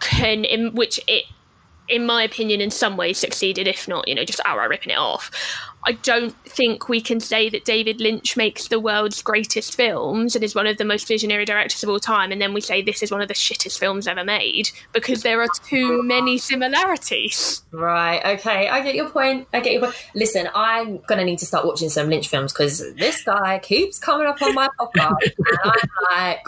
can, 0.00 0.44
in 0.44 0.74
which 0.74 1.00
it, 1.06 1.24
in 1.88 2.04
my 2.04 2.22
opinion, 2.22 2.60
in 2.60 2.70
some 2.70 2.96
ways 2.96 3.18
succeeded, 3.18 3.68
if 3.68 3.86
not, 3.86 4.08
you 4.08 4.14
know, 4.14 4.24
just 4.24 4.40
outright 4.44 4.68
ripping 4.68 4.90
it 4.90 4.98
off. 4.98 5.30
I 5.88 5.92
don't 5.92 6.34
think 6.44 6.88
we 6.88 7.00
can 7.00 7.20
say 7.20 7.48
that 7.48 7.64
David 7.64 8.00
Lynch 8.00 8.36
makes 8.36 8.66
the 8.66 8.80
world's 8.80 9.22
greatest 9.22 9.76
films 9.76 10.34
and 10.34 10.42
is 10.42 10.52
one 10.52 10.66
of 10.66 10.78
the 10.78 10.84
most 10.84 11.06
visionary 11.06 11.44
directors 11.44 11.84
of 11.84 11.88
all 11.88 12.00
time, 12.00 12.32
and 12.32 12.42
then 12.42 12.52
we 12.52 12.60
say 12.60 12.82
this 12.82 13.04
is 13.04 13.12
one 13.12 13.20
of 13.22 13.28
the 13.28 13.34
shittest 13.34 13.78
films 13.78 14.08
ever 14.08 14.24
made 14.24 14.70
because 14.92 15.22
there 15.22 15.40
are 15.40 15.48
too 15.68 16.02
many 16.02 16.38
similarities. 16.38 17.62
Right. 17.70 18.20
Okay. 18.36 18.68
I 18.68 18.80
get 18.80 18.96
your 18.96 19.08
point. 19.08 19.46
I 19.54 19.60
get 19.60 19.74
your 19.74 19.82
point. 19.82 19.94
Listen, 20.12 20.48
I'm 20.56 20.98
gonna 21.06 21.24
need 21.24 21.38
to 21.38 21.46
start 21.46 21.64
watching 21.64 21.88
some 21.88 22.10
Lynch 22.10 22.26
films 22.26 22.52
because 22.52 22.78
this 22.96 23.22
guy 23.22 23.60
keeps 23.60 24.00
coming 24.00 24.26
up 24.26 24.42
on 24.42 24.54
my 24.56 24.68
podcast, 24.80 25.22
and 25.22 25.58
I'm 25.62 25.88
like. 26.10 26.40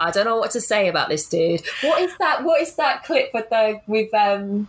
I 0.00 0.10
don't 0.10 0.24
know 0.24 0.36
what 0.38 0.50
to 0.52 0.60
say 0.60 0.88
about 0.88 1.08
this 1.08 1.28
dude. 1.28 1.62
What 1.82 2.00
is 2.00 2.16
that? 2.18 2.44
What 2.44 2.60
is 2.60 2.74
that 2.76 3.04
clip 3.04 3.30
with 3.34 3.48
the 3.50 3.80
with 3.86 4.12
um? 4.14 4.68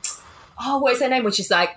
Oh, 0.62 0.78
what 0.80 0.92
is 0.94 1.00
her 1.02 1.08
name? 1.08 1.24
Which 1.24 1.40
is 1.40 1.50
like, 1.50 1.70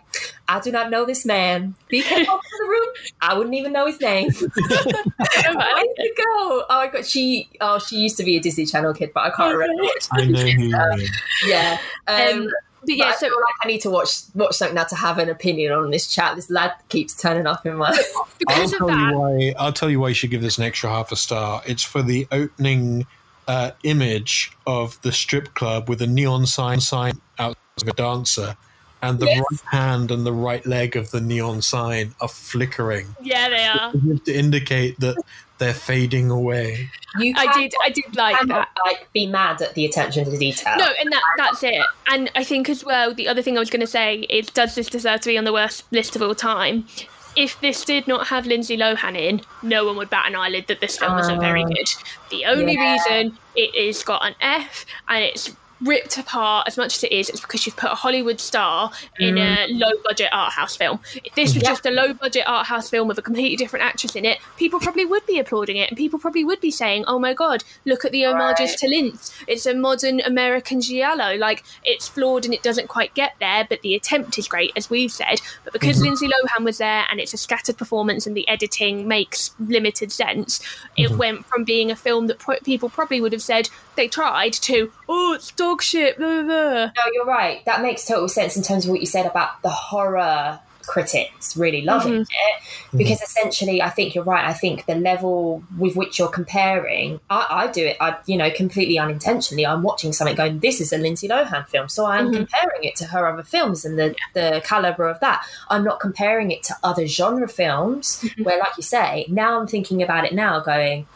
I 0.48 0.58
do 0.58 0.72
not 0.72 0.90
know 0.90 1.04
this 1.04 1.24
man. 1.24 1.76
He 1.88 2.02
came 2.02 2.28
up 2.28 2.40
to 2.40 2.48
the 2.58 2.68
room. 2.68 2.86
I 3.20 3.34
wouldn't 3.38 3.54
even 3.54 3.72
know 3.72 3.86
his 3.86 4.00
name. 4.00 4.28
Where 4.40 4.46
did 4.46 5.94
it 5.98 6.16
go? 6.16 6.24
Oh 6.26 6.64
my 6.70 6.88
god, 6.88 7.06
she 7.06 7.48
oh 7.60 7.78
she 7.78 7.96
used 7.96 8.16
to 8.16 8.24
be 8.24 8.36
a 8.36 8.40
Disney 8.40 8.66
Channel 8.66 8.94
kid, 8.94 9.12
but 9.14 9.20
I 9.24 9.30
can't 9.30 9.56
remember. 9.56 9.84
I 10.12 10.24
know 10.24 10.40
who 10.40 10.46
you 10.48 10.58
mean. 10.96 11.08
yeah. 11.46 11.78
Um, 12.08 12.16
Um, 12.16 12.44
but 12.46 12.88
but 12.88 12.96
yeah, 12.96 13.04
I 13.04 13.12
so 13.12 13.28
feel 13.28 13.36
like 13.36 13.54
I 13.62 13.68
need 13.68 13.80
to 13.82 13.90
watch 13.90 14.22
watch 14.34 14.56
something 14.56 14.74
now 14.74 14.82
to 14.84 14.96
have 14.96 15.18
an 15.18 15.28
opinion 15.28 15.72
on 15.72 15.90
this 15.92 16.12
chat. 16.12 16.34
This 16.34 16.50
lad 16.50 16.72
keeps 16.88 17.14
turning 17.14 17.46
up 17.46 17.64
in 17.64 17.76
my. 17.76 17.86
I'll 18.16 18.28
because 18.40 18.72
of 18.72 18.78
tell 18.78 18.88
that, 18.88 19.10
you 19.12 19.18
why. 19.18 19.54
I'll 19.58 19.72
tell 19.72 19.88
you 19.88 20.00
why 20.00 20.08
you 20.08 20.14
should 20.14 20.30
give 20.30 20.42
this 20.42 20.58
an 20.58 20.64
extra 20.64 20.90
half 20.90 21.12
a 21.12 21.16
star. 21.16 21.62
It's 21.66 21.84
for 21.84 22.02
the 22.02 22.26
opening 22.32 23.06
uh, 23.48 23.72
image 23.82 24.52
of 24.66 25.00
the 25.02 25.12
strip 25.12 25.54
club 25.54 25.88
with 25.88 26.00
a 26.02 26.06
neon 26.06 26.46
sign 26.46 26.80
sign 26.80 27.20
out 27.38 27.56
of 27.80 27.88
a 27.88 27.92
dancer, 27.92 28.56
and 29.02 29.18
the 29.18 29.26
Yes. 29.26 29.44
right 29.50 29.60
hand 29.80 30.10
and 30.10 30.24
the 30.24 30.32
right 30.32 30.64
leg 30.66 30.94
of 30.96 31.10
the 31.10 31.20
neon 31.20 31.60
sign 31.62 32.14
are 32.20 32.28
flickering 32.28 33.16
yeah, 33.22 33.48
they 33.48 33.64
are. 33.66 33.92
to 34.24 34.32
indicate 34.32 34.98
that 35.00 35.16
they're 35.58 35.74
fading 35.74 36.30
away. 36.30 36.88
You 37.18 37.34
I 37.36 37.52
did, 37.60 37.72
I 37.84 37.90
did 37.90 38.16
like 38.16 38.36
that. 38.48 38.68
like 38.84 39.12
be 39.12 39.26
mad 39.26 39.60
at 39.62 39.74
the 39.74 39.84
attention 39.84 40.24
to 40.30 40.36
detail. 40.36 40.76
No, 40.76 40.88
and 41.00 41.12
that 41.12 41.22
that's 41.36 41.62
it. 41.62 41.82
And 42.08 42.30
I 42.34 42.42
think 42.42 42.68
as 42.68 42.84
well, 42.84 43.12
the 43.14 43.28
other 43.28 43.42
thing 43.42 43.56
I 43.56 43.60
was 43.60 43.70
going 43.70 43.80
to 43.80 43.86
say 43.86 44.20
is, 44.30 44.46
does 44.46 44.74
this 44.74 44.88
deserve 44.88 45.20
to 45.20 45.28
be 45.28 45.38
on 45.38 45.44
the 45.44 45.52
worst 45.52 45.84
list 45.92 46.16
of 46.16 46.22
all 46.22 46.34
time? 46.34 46.86
If 47.34 47.58
this 47.60 47.84
did 47.84 48.06
not 48.06 48.26
have 48.28 48.46
Lindsay 48.46 48.76
Lohan 48.76 49.16
in, 49.18 49.40
no 49.62 49.86
one 49.86 49.96
would 49.96 50.10
bat 50.10 50.26
an 50.26 50.36
eyelid 50.36 50.66
that 50.66 50.80
this 50.80 50.98
film 50.98 51.18
isn't 51.18 51.40
very 51.40 51.62
Ah. 51.64 51.68
good. 51.68 51.88
The 52.30 52.44
only 52.44 52.74
Yeah. 52.74 52.92
reason 52.92 53.38
it 53.56 53.74
is 53.74 54.02
got 54.02 54.24
an 54.24 54.34
F 54.40 54.84
and 55.08 55.24
it's 55.24 55.50
ripped 55.82 56.18
apart 56.18 56.66
as 56.68 56.76
much 56.76 56.96
as 56.96 57.04
it 57.04 57.12
is, 57.12 57.28
it's 57.28 57.40
because 57.40 57.66
you've 57.66 57.76
put 57.76 57.90
a 57.90 57.94
Hollywood 57.94 58.40
star 58.40 58.90
in 59.18 59.38
a 59.38 59.66
low 59.70 59.90
budget 60.04 60.28
art 60.32 60.52
house 60.52 60.76
film. 60.76 61.00
If 61.24 61.34
this 61.34 61.54
was 61.54 61.62
Mm. 61.62 61.66
Yeah. 61.66 61.68
just 61.70 61.86
a 61.86 61.90
low 61.90 62.12
budget 62.14 62.44
art 62.46 62.66
house 62.66 62.88
film 62.90 63.08
with 63.08 63.18
a 63.18 63.22
completely 63.22 63.56
different 63.56 63.84
actress 63.84 64.14
in 64.16 64.24
it, 64.24 64.38
people 64.56 64.80
probably 64.80 65.04
would 65.04 65.24
be 65.26 65.38
applauding 65.38 65.76
it 65.76 65.88
and 65.90 65.96
people 65.96 66.18
probably 66.18 66.44
would 66.44 66.60
be 66.60 66.70
saying, 66.70 67.04
oh 67.06 67.18
my 67.18 67.34
god, 67.34 67.64
look 67.84 68.04
at 68.04 68.12
the 68.12 68.22
homages 68.22 68.70
Right. 68.70 68.78
to 68.78 68.88
Lynch. 68.88 69.20
It's 69.46 69.66
a 69.66 69.74
modern 69.74 70.20
American 70.20 70.80
Giallo. 70.80 71.36
Like, 71.36 71.64
it's 71.84 72.08
flawed 72.08 72.44
and 72.44 72.54
it 72.54 72.62
doesn't 72.62 72.88
quite 72.88 73.14
get 73.14 73.34
there, 73.40 73.66
but 73.68 73.82
the 73.82 73.94
attempt 73.94 74.38
is 74.38 74.48
great, 74.48 74.72
as 74.76 74.88
we've 74.90 75.12
said. 75.12 75.40
But 75.64 75.72
because 75.72 76.00
Lindsay 76.00 76.28
Lohan 76.28 76.64
was 76.64 76.78
there 76.78 77.04
and 77.10 77.20
it's 77.20 77.34
a 77.34 77.36
scattered 77.38 77.76
performance 77.76 78.26
and 78.26 78.36
the 78.36 78.46
editing 78.48 79.06
makes 79.08 79.50
limited 79.58 80.12
sense, 80.12 80.60
it 80.96 81.10
went 81.12 81.44
from 81.46 81.64
being 81.64 81.90
a 81.90 81.96
film 81.96 82.26
that 82.28 82.38
pro- 82.38 82.58
people 82.60 82.88
probably 82.88 83.20
would 83.20 83.32
have 83.32 83.42
said 83.42 83.68
they 83.96 84.08
tried 84.08 84.52
to, 84.54 84.90
oh, 85.08 85.34
it's 85.34 85.50
dog 85.72 85.82
shit, 85.82 86.18
blah, 86.18 86.42
blah, 86.42 86.44
blah. 86.44 86.84
No, 86.86 87.02
you're 87.12 87.24
right. 87.26 87.64
That 87.64 87.82
makes 87.82 88.04
total 88.06 88.28
sense 88.28 88.56
in 88.56 88.62
terms 88.62 88.84
of 88.84 88.90
what 88.90 89.00
you 89.00 89.06
said 89.06 89.26
about 89.26 89.60
the 89.62 89.70
horror 89.70 90.60
critics 90.84 91.56
really 91.56 91.82
loving 91.82 92.12
Mm-hmm. 92.12 92.22
it 92.22 92.98
because 92.98 93.22
essentially 93.22 93.80
I 93.80 93.88
think 93.88 94.16
you're 94.16 94.24
right 94.24 94.44
I 94.44 94.52
think 94.52 94.84
the 94.86 94.96
level 94.96 95.62
with 95.78 95.94
which 95.94 96.18
you're 96.18 96.26
comparing 96.28 97.20
I, 97.30 97.46
I 97.50 97.66
do 97.68 97.86
it 97.86 97.96
I 98.00 98.16
you 98.26 98.36
know 98.36 98.50
completely 98.50 98.98
unintentionally 98.98 99.64
I'm 99.64 99.84
watching 99.84 100.12
something 100.12 100.34
going 100.34 100.58
this 100.58 100.80
is 100.80 100.92
a 100.92 100.98
Lindsay 100.98 101.28
Lohan 101.28 101.68
film 101.68 101.88
so 101.88 102.04
I'm 102.06 102.26
Mhm. 102.32 102.34
comparing 102.34 102.82
it 102.82 102.96
to 102.96 103.04
her 103.06 103.28
other 103.28 103.44
films 103.44 103.84
and 103.84 103.96
the 103.96 104.16
the 104.34 104.60
caliber 104.64 105.06
of 105.08 105.20
that 105.20 105.46
I'm 105.70 105.84
not 105.84 106.00
comparing 106.00 106.50
it 106.50 106.64
to 106.64 106.74
other 106.82 107.06
genre 107.06 107.46
films 107.48 108.18
Mm-hmm. 108.20 108.42
where 108.42 108.58
like 108.58 108.76
you 108.76 108.82
say 108.82 109.24
now 109.28 109.60
I'm 109.60 109.68
thinking 109.68 110.02
about 110.02 110.24
it 110.24 110.34
now 110.34 110.58
going 110.58 111.06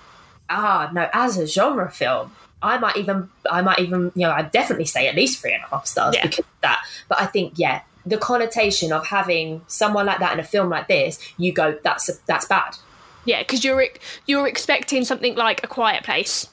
ah 0.48 0.90
no 0.92 1.08
as 1.12 1.38
a 1.38 1.46
genre 1.46 1.90
film 1.90 2.30
I 2.62 2.78
might 2.78 2.96
even 2.96 3.28
I 3.50 3.60
might 3.62 3.78
even 3.80 4.12
you 4.14 4.22
know 4.26 4.32
I'd 4.32 4.50
definitely 4.52 4.86
say 4.86 5.08
at 5.08 5.14
least 5.14 5.40
three 5.40 5.52
and 5.52 5.62
a 5.62 5.66
half 5.68 5.86
stars 5.86 6.14
Yeah. 6.16 6.22
because 6.26 6.40
of 6.40 6.60
that 6.62 6.84
but 7.08 7.20
I 7.20 7.26
think 7.26 7.54
yeah 7.56 7.82
the 8.04 8.16
connotation 8.16 8.92
of 8.92 9.06
having 9.06 9.62
someone 9.66 10.06
like 10.06 10.20
that 10.20 10.32
in 10.32 10.40
a 10.40 10.44
film 10.44 10.68
like 10.70 10.88
this 10.88 11.18
you 11.38 11.52
go 11.52 11.78
that's 11.82 12.08
that's 12.26 12.46
bad 12.46 12.76
Yeah, 13.24 13.40
because 13.40 13.64
you're 13.64 13.84
you're 14.26 14.46
expecting 14.46 15.04
something 15.04 15.34
like 15.34 15.62
A 15.64 15.66
Quiet 15.66 16.04
Place, 16.04 16.48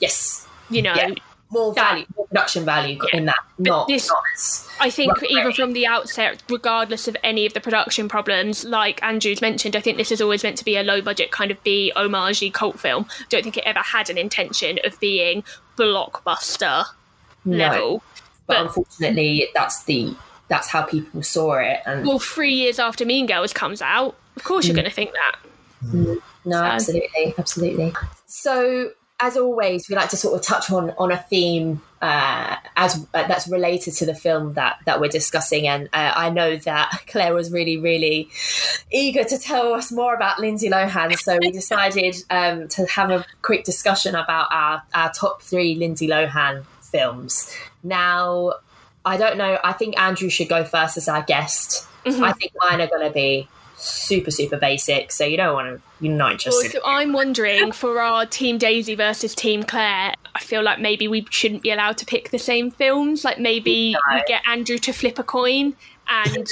yes 0.00 0.46
you 0.70 0.82
know. 0.82 0.94
Yeah. 0.94 1.14
More 1.50 1.72
value 1.72 2.04
more 2.16 2.26
production 2.26 2.64
value 2.64 2.98
in 3.12 3.26
that 3.26 3.38
not, 3.58 3.86
this- 3.88 4.08
not 4.08 4.22
I 4.80 4.90
think 4.90 5.12
even 5.30 5.52
from 5.52 5.72
the 5.72 5.86
outset, 5.86 6.42
regardless 6.50 7.06
of 7.08 7.16
any 7.24 7.46
of 7.46 7.54
the 7.54 7.60
production 7.60 8.08
problems, 8.08 8.64
like 8.64 9.02
Andrew's 9.02 9.40
mentioned, 9.40 9.74
I 9.76 9.80
think 9.80 9.96
this 9.96 10.10
is 10.12 10.20
always 10.20 10.42
meant 10.42 10.58
to 10.58 10.64
be 10.64 10.76
a 10.76 10.82
low 10.82 11.00
budget 11.00 11.30
kind 11.30 11.50
of 11.50 11.62
B 11.62 11.92
homage 11.96 12.52
cult 12.52 12.78
film. 12.80 13.06
Don't 13.30 13.42
think 13.42 13.56
it 13.56 13.64
ever 13.64 13.78
had 13.78 14.10
an 14.10 14.18
intention 14.18 14.78
of 14.84 14.98
being 15.00 15.44
blockbuster 15.78 16.84
no. 17.44 17.56
level. 17.56 18.02
but, 18.46 18.54
but- 18.54 18.66
unfortunately 18.66 19.48
that's 19.54 19.84
the 19.84 20.14
that's 20.48 20.68
how 20.68 20.82
people 20.82 21.22
saw 21.22 21.54
it 21.54 21.80
and 21.86 22.06
Well, 22.06 22.18
three 22.20 22.54
years 22.54 22.78
after 22.78 23.04
Mean 23.04 23.26
Girls 23.26 23.52
comes 23.52 23.80
out, 23.82 24.16
of 24.36 24.44
course 24.44 24.64
Mm. 24.64 24.68
you're 24.68 24.76
going 24.76 24.84
to 24.88 24.94
think 24.94 25.12
that. 25.12 25.36
No, 25.92 26.16
So- 26.44 26.64
absolutely, 26.64 27.34
absolutely. 27.38 27.94
So, 28.26 28.90
as 29.18 29.36
always, 29.36 29.88
we 29.88 29.96
like 29.96 30.10
to 30.10 30.16
sort 30.16 30.38
of 30.38 30.42
touch 30.44 30.70
on 30.70 30.90
on 30.98 31.10
a 31.10 31.16
theme 31.16 31.82
uh, 32.02 32.56
as 32.76 33.06
uh, 33.14 33.26
that's 33.26 33.48
related 33.48 33.94
to 33.94 34.06
the 34.06 34.14
film 34.14 34.52
that 34.54 34.78
that 34.84 35.00
we're 35.00 35.08
discussing. 35.08 35.66
And 35.66 35.88
uh, 35.92 36.12
I 36.14 36.30
know 36.30 36.56
that 36.56 37.04
Claire 37.06 37.34
was 37.34 37.50
really, 37.50 37.78
really 37.78 38.28
eager 38.92 39.24
to 39.24 39.38
tell 39.38 39.72
us 39.72 39.90
more 39.90 40.14
about 40.14 40.38
Lindsay 40.38 40.68
Lohan, 40.68 41.16
so 41.16 41.38
we 41.40 41.50
decided 41.52 42.16
um, 42.30 42.68
to 42.68 42.86
have 42.86 43.10
a 43.10 43.24
quick 43.42 43.64
discussion 43.64 44.14
about 44.14 44.48
our 44.50 44.82
our 44.94 45.10
top 45.12 45.42
three 45.42 45.74
Lindsay 45.74 46.08
Lohan 46.08 46.64
films. 46.82 47.50
Now, 47.82 48.54
I 49.04 49.16
don't 49.16 49.38
know. 49.38 49.58
I 49.64 49.72
think 49.72 49.98
Andrew 49.98 50.28
should 50.28 50.48
go 50.48 50.64
first 50.64 50.96
as 50.96 51.08
our 51.08 51.22
guest. 51.22 51.86
I 52.04 52.32
think 52.32 52.52
mine 52.60 52.80
are 52.80 52.86
going 52.86 53.04
to 53.04 53.12
be 53.12 53.48
super 53.78 54.30
super 54.30 54.56
basic 54.56 55.12
so 55.12 55.24
you 55.24 55.36
don't 55.36 55.54
want 55.54 55.68
to 55.68 55.80
you're 56.00 56.14
not 56.14 56.46
oh, 56.46 56.50
Well, 56.50 56.70
so 56.70 56.80
I'm 56.84 57.12
wondering 57.12 57.72
for 57.72 58.00
our 58.00 58.26
Team 58.26 58.58
Daisy 58.58 58.94
versus 58.94 59.34
Team 59.34 59.62
Claire, 59.62 60.14
I 60.34 60.40
feel 60.40 60.62
like 60.62 60.78
maybe 60.78 61.08
we 61.08 61.26
shouldn't 61.30 61.62
be 61.62 61.70
allowed 61.70 61.96
to 61.98 62.06
pick 62.06 62.30
the 62.30 62.38
same 62.38 62.70
films. 62.70 63.24
Like 63.24 63.38
maybe 63.38 63.96
we 64.12 64.22
get 64.26 64.42
Andrew 64.46 64.76
to 64.78 64.92
flip 64.92 65.18
a 65.18 65.22
coin 65.22 65.74
and 66.06 66.46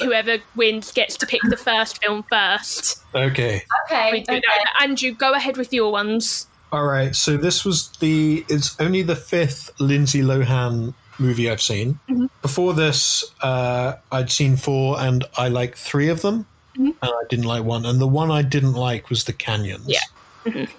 whoever 0.00 0.38
wins 0.56 0.92
gets 0.92 1.16
to 1.18 1.26
pick 1.26 1.42
the 1.48 1.56
first 1.56 2.02
film 2.02 2.22
first. 2.24 3.02
Okay. 3.14 3.62
okay, 3.84 4.12
We 4.12 4.20
do 4.20 4.32
okay. 4.32 4.40
that. 4.40 4.82
Andrew, 4.82 5.12
go 5.12 5.34
ahead 5.34 5.56
with 5.56 5.72
your 5.72 5.92
ones. 5.92 6.46
All 6.72 6.86
right. 6.86 7.14
So 7.14 7.36
this 7.36 7.64
was 7.64 7.90
the. 8.00 8.44
It's 8.48 8.80
only 8.80 9.02
the 9.02 9.16
fifth 9.16 9.70
Lindsay 9.78 10.22
Lohan 10.22 10.94
movie 11.18 11.50
I've 11.50 11.62
seen. 11.62 11.98
Mm-hmm. 12.08 12.26
Before 12.42 12.72
this, 12.74 13.24
uh, 13.42 13.94
I'd 14.10 14.30
seen 14.30 14.56
four, 14.56 15.00
and 15.00 15.24
I 15.36 15.48
liked 15.48 15.78
three 15.78 16.08
of 16.08 16.22
them, 16.22 16.46
Mm-hmm. 16.74 16.86
and 16.86 16.96
I 17.02 17.22
didn't 17.28 17.44
like 17.44 17.64
one. 17.64 17.84
And 17.84 18.00
the 18.00 18.06
one 18.06 18.30
I 18.30 18.40
didn't 18.40 18.72
like 18.72 19.10
was 19.10 19.24
the 19.24 19.34
Canyons. 19.34 19.84
Yeah. 19.86 19.98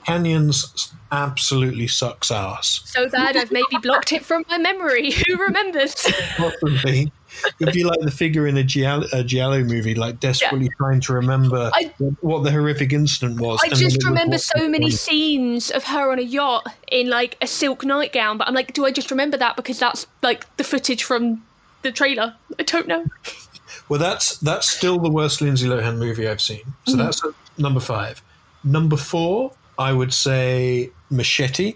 Canyons 0.05 0.93
absolutely 1.11 1.88
sucks 1.88 2.32
ass. 2.32 2.82
So 2.86 3.07
bad 3.07 3.38
I've 3.38 3.51
maybe 3.51 3.78
blocked 3.82 4.11
it 4.11 4.26
from 4.26 4.43
my 4.49 4.57
memory. 4.57 5.11
Who 5.28 5.38
remembers? 5.38 5.95
Possibly. 6.38 7.11
It'd 7.59 7.74
be 7.74 7.84
like 7.84 7.99
the 7.99 8.11
figure 8.11 8.47
in 8.47 8.57
a 8.57 8.64
Giallo, 8.64 9.07
a 9.11 9.24
Giallo 9.24 9.64
movie, 9.64 9.95
like 9.95 10.20
desperately 10.20 10.70
trying 10.78 11.01
to 11.01 11.14
remember 11.14 11.72
I- 11.74 11.93
what 12.22 12.43
the 12.43 12.51
horrific 12.51 12.93
incident 12.93 13.39
was. 13.39 13.59
I 13.64 13.70
just 13.70 14.03
remember 14.03 14.38
so 14.38 14.68
many 14.70 14.89
scenes 14.89 15.72
of 15.72 15.84
her 15.86 16.11
on 16.11 16.20
a 16.20 16.24
yacht 16.24 16.68
in 16.91 17.09
like 17.09 17.38
a 17.41 17.47
silk 17.47 17.84
nightgown, 17.84 18.38
but 18.38 18.47
I'm 18.47 18.53
like, 18.53 18.74
do 18.74 18.86
I 18.86 18.91
just 18.91 19.11
remember 19.11 19.38
that 19.38 19.55
because 19.55 19.80
that's 19.80 20.07
like 20.22 20.57
the 20.57 20.64
footage 20.64 21.03
from 21.03 21.43
the 21.82 21.91
trailer? 21.91 22.36
I 22.59 22.64
don't 22.64 22.88
know. 22.88 23.05
Well, 23.89 23.99
that's 23.99 24.38
that's 24.38 24.70
still 24.70 24.99
the 24.99 25.11
worst 25.11 25.41
Lindsay 25.41 25.68
Lohan 25.68 25.97
movie 25.97 26.28
I've 26.28 26.41
seen. 26.41 26.61
So 26.88 26.95
mm. 26.95 26.97
that's 26.97 27.22
number 27.57 27.80
five. 27.80 28.22
Number 28.64 28.97
four, 28.97 29.51
I 29.78 29.91
would 29.93 30.14
say 30.14 30.89
Machete, 31.09 31.76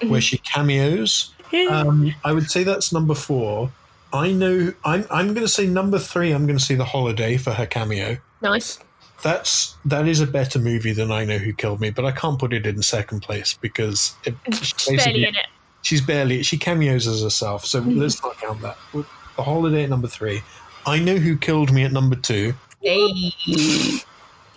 Mm-hmm. 0.00 0.10
where 0.10 0.20
she 0.20 0.38
cameos. 0.38 1.34
Um, 1.70 2.14
I 2.24 2.32
would 2.32 2.48
say 2.48 2.62
that's 2.62 2.92
number 2.92 3.14
four. 3.16 3.72
I 4.12 4.30
know. 4.30 4.72
I'm. 4.84 5.04
I'm 5.10 5.34
going 5.34 5.44
to 5.44 5.52
say 5.52 5.66
number 5.66 5.98
three. 5.98 6.30
I'm 6.30 6.46
going 6.46 6.56
to 6.58 6.64
say 6.64 6.76
The 6.76 6.84
Holiday 6.84 7.36
for 7.36 7.52
her 7.52 7.66
cameo. 7.66 8.16
Nice. 8.40 8.78
That's 9.24 9.74
that 9.84 10.06
is 10.06 10.20
a 10.20 10.26
better 10.28 10.60
movie 10.60 10.92
than 10.92 11.10
I 11.10 11.24
Know 11.24 11.38
Who 11.38 11.52
Killed 11.52 11.80
Me, 11.80 11.90
but 11.90 12.04
I 12.04 12.12
can't 12.12 12.38
put 12.38 12.52
it 12.52 12.64
in 12.64 12.80
second 12.82 13.22
place 13.22 13.54
because 13.60 14.14
it, 14.24 14.36
She's 14.54 14.72
barely 15.02 15.24
in 15.26 15.34
it. 15.34 15.46
she's 15.82 16.00
barely 16.00 16.44
she 16.44 16.56
cameos 16.58 17.08
as 17.08 17.22
herself. 17.24 17.64
So 17.66 17.80
let's 17.80 18.22
not 18.22 18.38
count 18.38 18.60
that. 18.62 18.76
The 18.94 19.42
Holiday 19.42 19.82
at 19.82 19.90
number 19.90 20.06
three. 20.06 20.42
I 20.86 21.00
Know 21.00 21.16
Who 21.16 21.36
Killed 21.36 21.72
Me 21.72 21.82
at 21.82 21.90
number 21.90 22.14
two 22.14 22.54
Hey. 22.80 23.32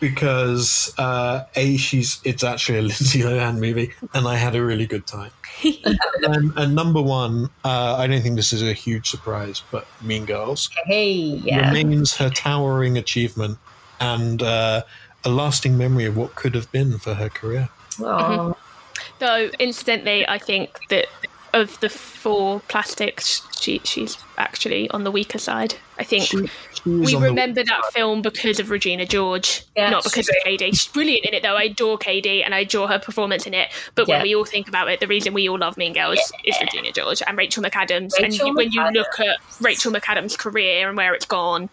Because 0.02 0.94
uh, 0.98 1.46
a 1.56 1.78
she's 1.78 2.20
it's 2.26 2.44
actually 2.44 2.80
a 2.80 2.82
Lindsay 2.92 3.22
Lohan 3.22 3.60
movie, 3.60 3.94
and 4.14 4.28
I 4.28 4.36
had 4.36 4.56
a 4.56 4.62
really 4.66 4.86
good 4.86 5.08
time. 5.08 5.32
and, 5.64 6.52
and 6.58 6.76
number 6.76 7.02
one, 7.02 7.46
uh, 7.64 7.96
I 7.98 8.08
don't 8.08 8.22
think 8.22 8.36
this 8.36 8.52
is 8.52 8.62
a 8.62 8.74
huge 8.74 9.10
surprise, 9.10 9.62
but 9.72 9.88
Mean 10.02 10.26
Girls 10.26 10.70
Hey, 10.86 11.14
yeah. 11.14 11.68
remains 11.72 12.16
her 12.18 12.30
towering 12.30 12.98
achievement 12.98 13.58
and 14.02 14.42
uh, 14.42 14.82
a 15.24 15.30
lasting 15.30 15.78
memory 15.78 16.06
of 16.06 16.18
what 16.18 16.36
could 16.36 16.56
have 16.56 16.70
been 16.72 16.98
for 16.98 17.14
her 17.14 17.30
career. 17.30 17.70
Aw. 18.04 18.54
Though, 19.20 19.50
incidentally, 19.60 20.28
I 20.28 20.40
think 20.40 20.80
that 20.90 21.06
of 21.54 21.80
the 21.82 21.90
four 21.90 22.60
plastics, 22.62 23.42
she 23.60 23.80
she's 23.84 24.18
actually 24.38 24.90
on 24.92 25.04
the 25.04 25.12
weaker 25.12 25.38
side. 25.38 25.76
I 26.00 26.04
think 26.04 26.24
She, 26.24 26.38
she 26.38 26.44
is 26.46 26.71
we 26.86 27.16
remember 27.16 27.64
that 27.64 27.82
film 27.94 28.22
because 28.22 28.60
of 28.60 28.70
Regina 28.70 29.06
George, 29.06 29.64
Yeah, 29.76 29.90
not 29.90 30.04
because 30.04 30.28
of 30.30 30.36
Cady. 30.44 30.72
She's 30.72 30.88
brilliant 30.88 31.26
in 31.26 31.34
it, 31.34 31.44
though. 31.44 31.56
I 31.56 31.64
adore 31.64 31.98
Cady 31.98 32.44
and 32.44 32.56
I 32.56 32.60
adore 32.60 32.88
her 32.88 33.00
performance 33.00 33.46
in 33.46 33.54
it. 33.54 33.70
But 33.96 34.08
when 34.08 34.24
we 34.24 34.36
all 34.36 34.46
think 34.46 34.68
about 34.68 34.90
it, 34.90 35.00
the 35.00 35.08
reason 35.08 35.34
we 35.34 35.48
all 35.50 35.60
love 35.60 35.78
Mean 35.78 35.94
Girls 35.94 36.20
is 36.44 36.56
Regina 36.60 36.92
George 36.92 37.22
and 37.26 37.38
Rachel 37.38 37.64
McAdams. 37.64 38.14
and 38.18 38.24
Rachel 38.24 38.48
you- 38.48 38.56
when 38.56 38.72
you 38.72 38.84
look 38.92 39.20
at 39.20 39.38
Rachel 39.60 39.92
McAdams' 39.92 40.38
career 40.38 40.88
and 40.88 40.98
where 40.98 41.14
it's 41.14 41.26
gone, 41.26 41.70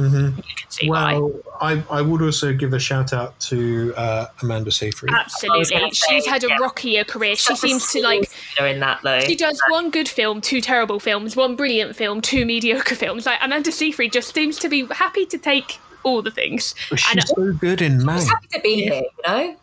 Mhm. 0.00 0.36
you 0.36 0.42
can 0.56 0.70
see 0.70 0.88
why. 0.88 1.14
Well, 1.14 1.32
I, 1.60 1.82
I 1.90 2.00
would 2.00 2.22
also 2.22 2.54
give 2.54 2.72
a 2.72 2.78
shout 2.78 3.12
out 3.12 3.38
to 3.40 3.92
uh, 3.96 4.26
Amanda 4.42 4.70
Seyfried. 4.70 5.12
Absolutely, 5.14 5.64
gonna 5.78 5.94
say, 5.94 6.06
she's 6.08 6.26
had 6.26 6.42
a 6.42 6.48
yeah. 6.48 6.56
rockier 6.56 7.04
career. 7.04 7.36
She 7.36 7.42
Such 7.42 7.58
a 7.58 7.68
seems 7.68 7.92
to 7.92 8.02
like 8.02 8.30
leader 8.58 8.68
in 8.68 8.80
that 8.80 9.00
though. 9.02 9.20
She 9.20 9.36
does 9.36 9.60
one 9.68 9.90
good 9.90 10.08
film, 10.08 10.40
two 10.40 10.60
terrible 10.60 10.98
films, 10.98 11.36
one 11.36 11.54
brilliant 11.54 11.96
film, 11.96 12.20
two 12.22 12.46
mediocre 12.46 12.94
films. 12.94 13.26
Like 13.26 13.38
Amanda 13.42 13.70
Seyfried 13.70 14.12
just 14.12 14.34
seems 14.34 14.58
to 14.60 14.68
be 14.68 14.86
happy 14.86 15.26
to 15.26 15.36
take 15.36 15.78
all 16.02 16.22
the 16.22 16.30
things. 16.30 16.74
But 16.88 17.00
And 17.10 17.20
she's 17.20 17.30
so 17.30 17.52
good 17.52 17.82
in 17.82 18.04
Man. 18.04 18.18
Just 18.18 18.30
happy 18.30 18.48
to 18.52 18.60
be 18.60 18.74
here, 18.84 18.94
you 18.94 19.10
know. 19.26 19.56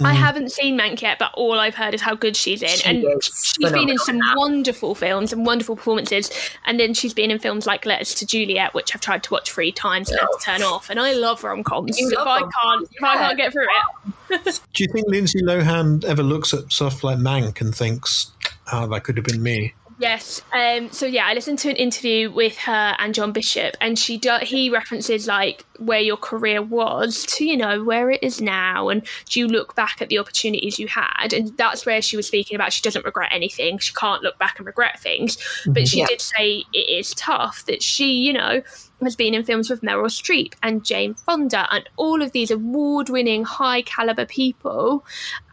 I 0.00 0.12
Mm. 0.12 0.16
haven't 0.16 0.52
seen 0.52 0.78
Mank 0.78 1.00
yet, 1.02 1.18
but 1.18 1.30
all 1.34 1.58
I've 1.58 1.74
heard 1.74 1.94
is 1.94 2.00
how 2.00 2.14
good 2.14 2.36
she's 2.36 2.62
in, 2.62 2.68
She 2.68 2.84
and 2.88 3.04
is 3.18 3.54
she's 3.58 3.70
been 3.72 3.88
in 3.88 3.98
some 3.98 4.20
wonderful 4.36 4.94
films 4.94 5.32
and 5.32 5.44
wonderful 5.44 5.76
performances. 5.76 6.30
And 6.66 6.78
then 6.78 6.94
she's 6.94 7.12
been 7.14 7.30
in 7.30 7.38
films 7.38 7.66
like 7.66 7.84
Letters 7.86 8.14
to 8.14 8.26
Juliet, 8.26 8.74
which 8.74 8.94
I've 8.94 9.00
tried 9.00 9.22
to 9.24 9.30
watch 9.32 9.50
three 9.50 9.72
times 9.72 10.10
and 10.10 10.20
had 10.20 10.26
to 10.26 10.38
turn 10.44 10.62
off. 10.62 10.88
And 10.90 11.00
I 11.00 11.12
love 11.14 11.42
rom 11.42 11.64
coms. 11.64 11.98
You 11.98 12.08
If 12.08 12.16
love 12.18 12.28
I 12.28 12.40
rom-coms, 12.40 12.88
can't, 12.88 12.96
if 12.96 13.02
I 13.02 13.16
can't 13.16 13.36
get 13.36 13.52
through 13.52 13.64
it, 13.64 14.60
Do 14.74 14.84
you 14.84 14.92
think 14.92 15.08
Lindsay 15.08 15.40
Lohan 15.42 16.04
ever 16.04 16.22
looks 16.22 16.52
at 16.54 16.70
stuff 16.70 17.02
like 17.02 17.18
Mank 17.18 17.60
and 17.60 17.74
thinks, 17.74 18.30
oh, 18.72 18.86
that 18.88 19.04
could 19.04 19.16
have 19.16 19.24
been 19.26 19.42
me? 19.42 19.74
Yes. 20.00 20.42
Um, 20.52 20.92
so 20.92 21.06
yeah, 21.06 21.26
I 21.26 21.34
listened 21.34 21.58
to 21.60 21.70
an 21.70 21.74
interview 21.76 22.30
with 22.30 22.56
her 22.58 22.94
and 23.00 23.12
John 23.12 23.32
Bishop, 23.32 23.74
and 23.80 23.98
she 23.98 24.16
do- 24.16 24.38
he 24.42 24.70
references 24.70 25.26
like 25.26 25.64
where 25.78 26.00
your 26.00 26.16
career 26.16 26.60
was 26.62 27.24
to 27.26 27.44
you 27.44 27.56
know 27.56 27.82
where 27.84 28.10
it 28.10 28.22
is 28.22 28.40
now, 28.40 28.88
and 28.88 29.06
do 29.28 29.40
you 29.40 29.46
look 29.46 29.74
back 29.74 30.02
at 30.02 30.08
the 30.08 30.18
opportunities 30.18 30.78
you 30.78 30.88
had, 30.88 31.32
and 31.32 31.56
that's 31.56 31.86
where 31.86 32.02
she 32.02 32.16
was 32.16 32.26
speaking 32.26 32.54
about. 32.54 32.72
She 32.72 32.82
doesn't 32.82 33.04
regret 33.04 33.30
anything. 33.32 33.78
She 33.78 33.92
can't 33.94 34.22
look 34.22 34.38
back 34.38 34.58
and 34.58 34.66
regret 34.66 35.00
things, 35.00 35.38
but 35.66 35.88
she 35.88 36.00
Yeah. 36.00 36.06
did 36.06 36.20
say 36.20 36.64
it 36.72 36.88
is 36.98 37.14
tough 37.14 37.64
that 37.66 37.82
she 37.82 38.12
you 38.12 38.32
know 38.32 38.62
has 39.02 39.14
been 39.14 39.32
in 39.32 39.44
films 39.44 39.70
with 39.70 39.80
Meryl 39.82 40.06
Streep 40.10 40.54
and 40.62 40.84
Jane 40.84 41.14
Fonda 41.14 41.68
and 41.72 41.88
all 41.96 42.20
of 42.20 42.32
these 42.32 42.50
award-winning, 42.50 43.44
high-caliber 43.44 44.26
people, 44.26 45.04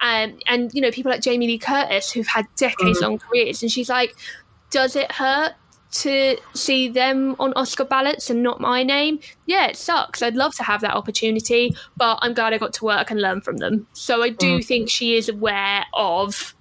um, 0.02 0.40
and 0.48 0.74
you 0.74 0.82
know 0.82 0.90
people 0.92 1.12
like 1.12 1.22
Jamie 1.22 1.46
Lee 1.48 1.60
Curtis 1.60 2.12
who've 2.12 2.26
had 2.28 2.46
decades-long 2.56 3.20
careers, 3.20 3.62
and 3.62 3.72
she's 3.72 3.90
like, 3.90 4.16
does 4.72 4.96
it 4.96 5.12
hurt? 5.12 5.54
To 6.02 6.38
see 6.54 6.90
them 6.90 7.36
on 7.40 7.54
Oscar 7.54 7.86
ballots 7.86 8.30
and 8.30 8.44
not 8.44 8.60
my 8.60 8.84
name, 8.84 9.20
yeah, 9.46 9.68
it 9.68 9.78
sucks. 9.78 10.22
I'd 10.22 10.36
love 10.36 10.54
to 10.56 10.64
have 10.64 10.82
that 10.82 10.94
opportunity, 10.94 11.74
but 11.96 12.20
I'm 12.22 12.34
glad 12.34 12.54
I 12.54 12.58
got 12.58 12.74
to 12.74 12.86
work 12.86 13.12
and 13.12 13.22
learn 13.22 13.40
from 13.40 13.58
them. 13.58 13.88
So 13.94 14.22
I 14.22 14.30
do 14.30 14.60
mm. 14.60 14.66
think 14.66 14.90
she 14.90 15.16
is 15.16 15.30
aware 15.30 15.86
of 15.94 16.54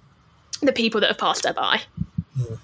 the 0.61 0.71
people 0.71 1.01
that 1.01 1.07
have 1.07 1.17
passed 1.17 1.45
her 1.45 1.53
by. 1.53 1.81
Mm. 2.39 2.59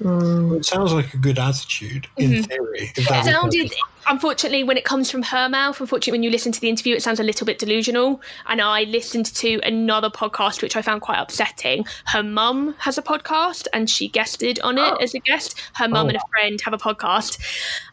Mm. 0.00 0.58
It 0.58 0.64
sounds 0.64 0.92
like 0.92 1.14
a 1.14 1.16
good 1.16 1.38
attitude 1.38 2.08
in 2.16 2.30
mm-hmm. 2.30 2.42
theory. 2.42 2.92
if 2.96 3.08
that 3.08 3.26
It 3.26 3.32
sounded, 3.32 3.72
unfortunately, 4.06 4.64
when 4.64 4.76
it 4.76 4.84
comes 4.84 5.10
from 5.10 5.22
her 5.22 5.48
mouth, 5.48 5.80
unfortunately, 5.80 6.12
when 6.12 6.22
you 6.22 6.30
listen 6.30 6.52
to 6.52 6.60
the 6.60 6.68
interview, 6.68 6.94
it 6.94 7.02
sounds 7.02 7.20
a 7.20 7.22
little 7.22 7.46
bit 7.46 7.58
delusional. 7.58 8.20
And 8.46 8.60
I 8.60 8.84
listened 8.84 9.26
to 9.36 9.60
another 9.62 10.10
podcast, 10.10 10.62
which 10.62 10.76
I 10.76 10.82
found 10.82 11.02
quite 11.02 11.18
upsetting. 11.18 11.86
Her 12.06 12.22
mum 12.22 12.74
has 12.78 12.98
a 12.98 13.02
podcast 13.02 13.66
and 13.72 13.88
she 13.88 14.08
guested 14.08 14.60
on 14.60 14.78
it 14.78 14.94
oh. 14.94 14.96
as 14.96 15.14
a 15.14 15.20
guest. 15.20 15.60
Her 15.74 15.88
mum 15.88 16.06
Oh. 16.06 16.08
and 16.08 16.16
a 16.16 16.20
oh. 16.20 16.28
friend 16.30 16.60
have 16.62 16.74
a 16.74 16.78
podcast. 16.78 17.38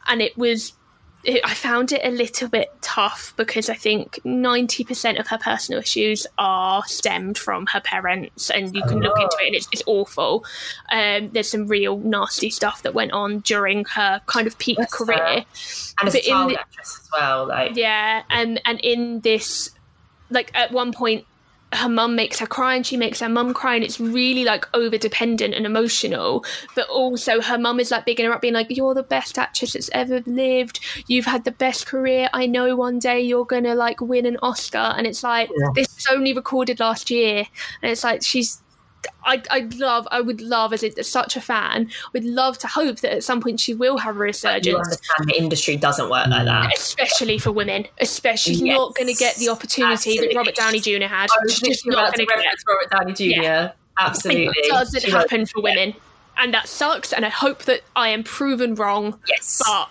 And 0.08 0.22
it 0.22 0.38
was. 0.38 0.74
It, 1.24 1.40
I 1.46 1.54
found 1.54 1.92
it 1.94 2.02
a 2.04 2.10
little 2.12 2.50
bit 2.50 2.70
tough 2.82 3.34
because 3.38 3.70
I 3.70 3.76
think 3.76 4.20
90% 4.26 5.20
of 5.20 5.28
her 5.28 5.38
personal 5.38 5.80
issues 5.80 6.28
are 6.38 6.84
stemmed 6.86 7.38
from 7.38 7.66
her 7.68 7.80
parents, 7.80 8.50
and 8.50 8.76
you 8.76 8.84
can 8.84 9.00
look 9.00 9.18
into 9.18 9.38
it 9.42 9.48
and 9.48 9.56
it's, 9.56 9.70
it's 9.72 9.84
awful. 9.86 10.44
Um, 10.92 11.30
there's 11.32 11.50
some 11.50 11.68
real 11.68 11.98
nasty 12.00 12.50
stuff 12.50 12.84
that 12.84 12.94
went 12.94 13.14
on 13.14 13.40
during 13.40 13.86
her 13.86 14.20
kind 14.26 14.48
of 14.48 14.58
peak 14.58 14.78
Yes, 14.80 14.92
career. 14.94 15.46
and 16.00 16.08
as 16.08 16.16
a 16.16 16.20
child 16.22 16.52
the- 16.52 16.60
actress 16.60 17.00
as 17.02 17.10
well, 17.14 17.48
like 17.48 17.76
Yeah, 17.78 18.24
and 18.30 18.60
and 18.66 18.80
in 18.82 19.22
this, 19.22 19.72
like 20.30 20.52
at 20.54 20.72
one 20.74 20.92
point, 20.92 21.26
her 21.76 21.90
mum 21.90 22.16
makes 22.16 22.40
her 22.40 22.48
cry, 22.48 22.76
and 22.76 22.86
she 22.86 22.98
makes 22.98 23.20
her 23.20 23.30
mum 23.30 23.54
cry, 23.54 23.76
and 23.76 23.84
it's 23.84 24.00
really 24.00 24.44
like 24.44 24.68
over 24.74 24.98
dependent 24.98 25.54
and 25.54 25.66
emotional. 25.66 26.44
But 26.76 26.88
also, 26.90 27.42
her 27.42 27.58
mum 27.58 27.80
is 27.80 27.92
like 27.92 28.06
bigging 28.06 28.26
her 28.26 28.34
up, 28.34 28.42
being 28.42 28.54
like, 28.54 28.68
"You're 28.70 28.94
the 28.94 29.04
best 29.04 29.38
actress 29.38 29.74
that's 29.74 29.90
ever 29.94 30.22
lived. 30.26 30.80
You've 31.08 31.26
had 31.26 31.44
the 31.44 31.52
best 31.52 31.86
career. 31.86 32.30
I 32.34 32.46
know 32.48 32.76
one 32.76 33.00
day 33.00 33.22
you're 33.22 33.46
gonna 33.46 33.76
like 33.76 34.02
win 34.02 34.26
an 34.26 34.38
Oscar." 34.42 34.94
And 34.98 35.06
it's 35.06 35.24
like 35.24 35.50
Yeah. 35.56 35.70
this 35.76 35.94
was 35.96 36.08
only 36.12 36.34
recorded 36.34 36.80
last 36.80 37.12
year, 37.12 37.46
and 37.82 37.92
it's 37.92 38.04
like 38.04 38.24
she's. 38.24 38.63
I, 39.26 39.42
I'd 39.52 39.76
love, 39.76 40.08
I 40.12 40.22
would 40.22 40.42
love, 40.42 40.74
as, 40.74 40.84
a, 40.84 41.04
such 41.04 41.36
a 41.36 41.42
fan, 41.42 41.90
would 42.14 42.24
love 42.24 42.58
to 42.60 42.68
hope 42.68 43.00
that 43.02 43.14
at 43.14 43.24
some 43.24 43.42
point 43.42 43.60
she 43.60 43.74
will 43.74 43.98
have 43.98 44.16
a 44.16 44.20
resurgence 44.20 44.98
the 45.26 45.38
industry 45.38 45.76
doesn't 45.78 46.10
work 46.10 46.28
like 46.28 46.46
that. 46.46 46.74
especially 46.78 47.38
for 47.38 47.52
women. 47.52 47.86
Especially, 48.00 48.54
Yes. 48.54 48.78
not 48.78 48.96
going 48.96 49.08
to 49.08 49.14
get 49.14 49.36
the 49.36 49.50
opportunity 49.50 50.20
that 50.20 50.34
Robert 50.36 50.56
Downey 50.56 50.80
Jr. 50.80 51.04
had. 51.06 51.30
I 51.32 51.44
was 51.44 51.56
She's 51.56 51.82
just 51.82 51.88
not 51.88 52.16
going 52.16 52.28
to 52.28 52.34
get. 52.34 52.56
Robert 52.68 52.90
Downey 52.92 53.14
Jr. 53.14 53.74
Absolutely, 54.00 54.54
It 54.58 54.70
doesn't 54.70 55.02
She 55.04 55.12
happen 55.12 55.46
for 55.46 55.62
women, 55.62 55.94
and 56.38 56.54
that 56.54 56.68
sucks. 56.68 57.14
And 57.14 57.26
I 57.26 57.30
hope 57.30 57.64
that 57.64 57.82
I 57.96 58.10
am 58.10 58.24
proven 58.24 58.76
wrong, 58.76 59.20
Yes, 59.28 59.62
but 59.66 59.90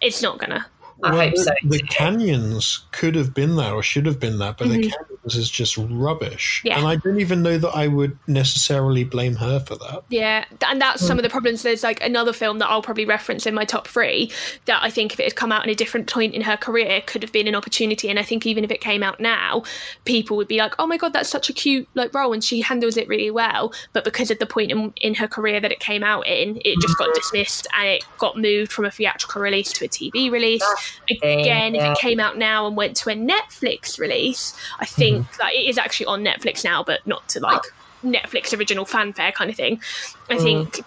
it's 0.00 0.22
not 0.22 0.38
gonna. 0.38 0.66
I 1.02 1.10
Well, 1.10 1.20
hope 1.20 1.34
the, 1.34 1.42
so. 1.42 1.54
The 1.64 1.78
canyons 1.80 2.84
could 2.92 3.14
have 3.14 3.34
been 3.34 3.56
that 3.56 3.72
or 3.72 3.82
should 3.82 4.06
have 4.06 4.20
been 4.20 4.38
that, 4.38 4.58
but 4.58 4.68
the 4.68 4.78
Mhm. 4.78 4.92
canyons 4.92 5.36
is 5.36 5.50
just 5.50 5.76
rubbish. 5.76 6.62
Yeah. 6.64 6.78
And 6.78 6.86
I 6.86 6.96
don't 6.96 7.20
even 7.20 7.42
know 7.42 7.58
that 7.58 7.70
I 7.70 7.88
would 7.88 8.16
necessarily 8.26 9.04
blame 9.04 9.36
her 9.36 9.58
for 9.60 9.74
that. 9.76 10.04
Yeah, 10.08 10.44
and 10.66 10.80
that's 10.80 11.04
some 11.04 11.18
of 11.18 11.22
the 11.22 11.28
problems. 11.28 11.62
There's 11.62 11.82
like 11.82 12.02
another 12.02 12.32
film 12.32 12.58
that 12.58 12.68
I'll 12.68 12.82
probably 12.82 13.04
reference 13.04 13.46
in 13.46 13.54
my 13.54 13.64
top 13.64 13.88
three 13.88 14.30
that 14.66 14.82
I 14.82 14.90
think 14.90 15.12
if 15.12 15.20
it 15.20 15.24
had 15.24 15.36
come 15.36 15.50
out 15.50 15.64
in 15.64 15.70
a 15.70 15.74
different 15.74 16.06
point 16.10 16.34
in 16.34 16.42
her 16.42 16.56
career 16.56 17.02
could 17.06 17.22
have 17.22 17.32
been 17.32 17.48
an 17.48 17.54
opportunity. 17.54 18.08
And 18.08 18.18
I 18.18 18.22
think 18.22 18.46
even 18.46 18.64
if 18.64 18.70
it 18.70 18.80
came 18.80 19.02
out 19.02 19.18
now, 19.18 19.62
people 20.04 20.36
would 20.36 20.48
be 20.48 20.58
like, 20.58 20.74
"Oh 20.78 20.86
my 20.86 20.96
god, 20.96 21.12
that's 21.12 21.28
such 21.28 21.50
a 21.50 21.52
cute 21.52 21.88
like 21.94 22.14
role," 22.14 22.32
and 22.32 22.44
she 22.44 22.60
handles 22.60 22.96
it 22.96 23.08
really 23.08 23.30
well. 23.30 23.72
But 23.92 24.04
because 24.04 24.30
of 24.30 24.38
the 24.38 24.46
point 24.46 24.70
in, 24.70 24.92
in 25.00 25.14
her 25.14 25.26
career 25.28 25.60
that 25.60 25.72
it 25.72 25.80
came 25.80 26.04
out 26.04 26.26
in, 26.26 26.60
it 26.64 26.80
just 26.80 26.96
got 26.98 27.12
dismissed 27.14 27.66
and 27.76 27.88
it 27.88 28.04
got 28.18 28.38
moved 28.38 28.72
from 28.72 28.84
a 28.84 28.90
theatrical 28.90 29.42
release 29.42 29.72
to 29.72 29.84
a 29.84 29.88
TV 29.88 30.30
release. 30.30 30.64
Again, 31.10 31.74
if 31.74 31.82
it 31.82 31.98
came 31.98 32.20
out 32.20 32.36
now 32.36 32.66
and 32.66 32.76
went 32.76 32.96
to 32.98 33.10
a 33.10 33.14
Netflix 33.14 33.98
release, 33.98 34.54
I 34.78 34.84
mm-hmm. 34.84 34.94
think 34.94 35.14
think 35.14 35.36
that 35.38 35.52
it 35.52 35.68
is 35.68 35.78
actually 35.78 36.06
on 36.06 36.24
Netflix 36.24 36.64
now, 36.64 36.82
but 36.82 37.06
not 37.06 37.28
to 37.30 37.40
like 37.40 37.62
Netflix 38.04 38.56
original 38.56 38.84
fanfare 38.84 39.32
kind 39.32 39.50
of 39.50 39.56
thing. 39.56 39.80
I 40.28 40.36
mm. 40.36 40.42
think 40.42 40.80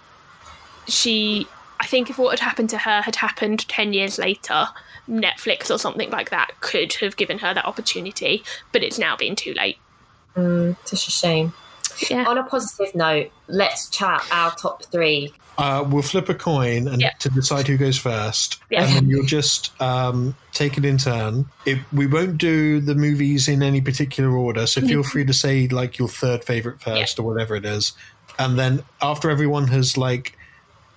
she. 0.87 1.47
I 1.79 1.85
think 1.85 2.09
if 2.09 2.17
what 2.17 2.31
had 2.31 2.39
happened 2.39 2.71
to 2.71 2.79
her 2.79 3.01
had 3.01 3.17
happened 3.17 3.67
ten 3.67 3.93
years 3.93 4.17
later, 4.17 4.67
Netflix 5.07 5.73
or 5.73 5.77
something 5.77 6.09
like 6.09 6.31
that 6.31 6.59
could 6.59 6.93
have 6.93 7.17
given 7.17 7.39
her 7.39 7.53
that 7.53 7.65
opportunity, 7.65 8.43
but 8.71 8.83
it's 8.83 8.97
now 8.97 9.15
been 9.15 9.35
too 9.35 9.53
late. 9.53 9.77
Mm, 10.35 10.75
it's 10.81 10.91
just 10.91 11.07
a 11.07 11.11
shame. 11.11 11.53
Yeah. 12.09 12.25
On 12.27 12.37
a 12.37 12.43
positive 12.43 12.93
note, 12.95 13.31
let's 13.47 13.89
chat 13.89 14.25
our 14.31 14.51
top 14.55 14.83
three. 14.85 15.33
Uh, 15.57 15.83
we'll 15.89 16.03
flip 16.03 16.29
a 16.29 16.35
coin 16.35 16.87
and 16.87 17.01
Yeah. 17.01 17.11
to 17.19 17.29
decide 17.29 17.67
who 17.67 17.77
goes 17.77 17.97
first, 17.97 18.59
Yeah. 18.69 18.83
and 18.83 18.93
then 18.95 19.09
you'll 19.09 19.25
just 19.25 19.71
um, 19.81 20.35
take 20.53 20.77
it 20.77 20.85
in 20.85 20.99
turn. 20.99 21.45
It, 21.65 21.79
we 21.91 22.05
won't 22.05 22.37
do 22.37 22.79
the 22.79 22.93
movies 22.93 23.47
in 23.47 23.63
any 23.63 23.81
particular 23.81 24.37
order, 24.37 24.67
so 24.67 24.81
feel 24.81 25.01
free 25.01 25.25
to 25.25 25.33
say 25.33 25.67
like 25.67 25.97
your 25.97 26.09
third 26.09 26.43
favorite 26.43 26.79
first 26.81 27.17
or 27.17 27.23
whatever 27.23 27.55
it 27.55 27.65
is, 27.65 27.93
and 28.37 28.59
then 28.59 28.83
after 29.01 29.31
everyone 29.31 29.67
has 29.69 29.97
like 29.97 30.37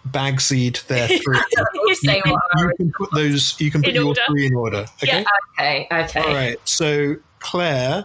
bag 0.05 0.41
seed 0.43 0.79
their 0.89 1.09
three, 1.25 1.39
We'll 1.75 1.95
say 1.97 2.23
you 2.27 2.73
can 2.77 2.93
put 2.93 3.11
those. 3.15 3.59
You 3.61 3.71
can 3.71 3.81
put 3.81 3.89
In 3.91 3.95
your 3.95 4.07
order. 4.09 4.21
three 4.29 4.47
in 4.47 4.55
order. 4.55 4.85
Okay. 5.03 5.21
Yeah. 5.21 5.25
Okay, 5.59 5.89
okay. 5.91 6.21
All 6.21 6.35
right. 6.35 6.59
So 6.67 7.17
Claire, 7.39 8.05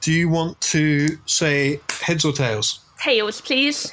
do 0.00 0.12
you 0.12 0.28
want 0.28 0.60
to 0.62 1.18
say 1.26 1.80
heads 2.00 2.24
or 2.24 2.32
tails? 2.32 2.80
Tails, 3.02 3.40
please. 3.40 3.92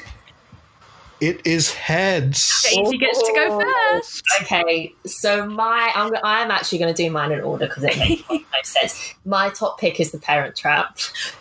It 1.19 1.41
is 1.47 1.73
heads. 1.73 2.63
Daisy 2.63 2.97
gets 2.99 3.17
to 3.23 3.33
go 3.33 3.47
Oh. 3.59 3.61
first. 3.95 4.23
Okay, 4.41 4.93
so 5.05 5.47
my 5.47 5.91
I'm 5.95 6.13
I'm 6.23 6.51
actually 6.51 6.77
going 6.77 6.93
to 6.93 7.03
do 7.03 7.09
mine 7.09 7.31
in 7.31 7.41
order 7.41 7.65
because 7.67 7.83
it 7.85 7.97
makes 7.97 8.21
no 8.29 8.39
sense. 8.63 9.15
My 9.25 9.49
top 9.49 9.79
pick 9.79 9.99
is 9.99 10.11
the 10.11 10.19
Parent 10.19 10.55
Trap. 10.55 10.95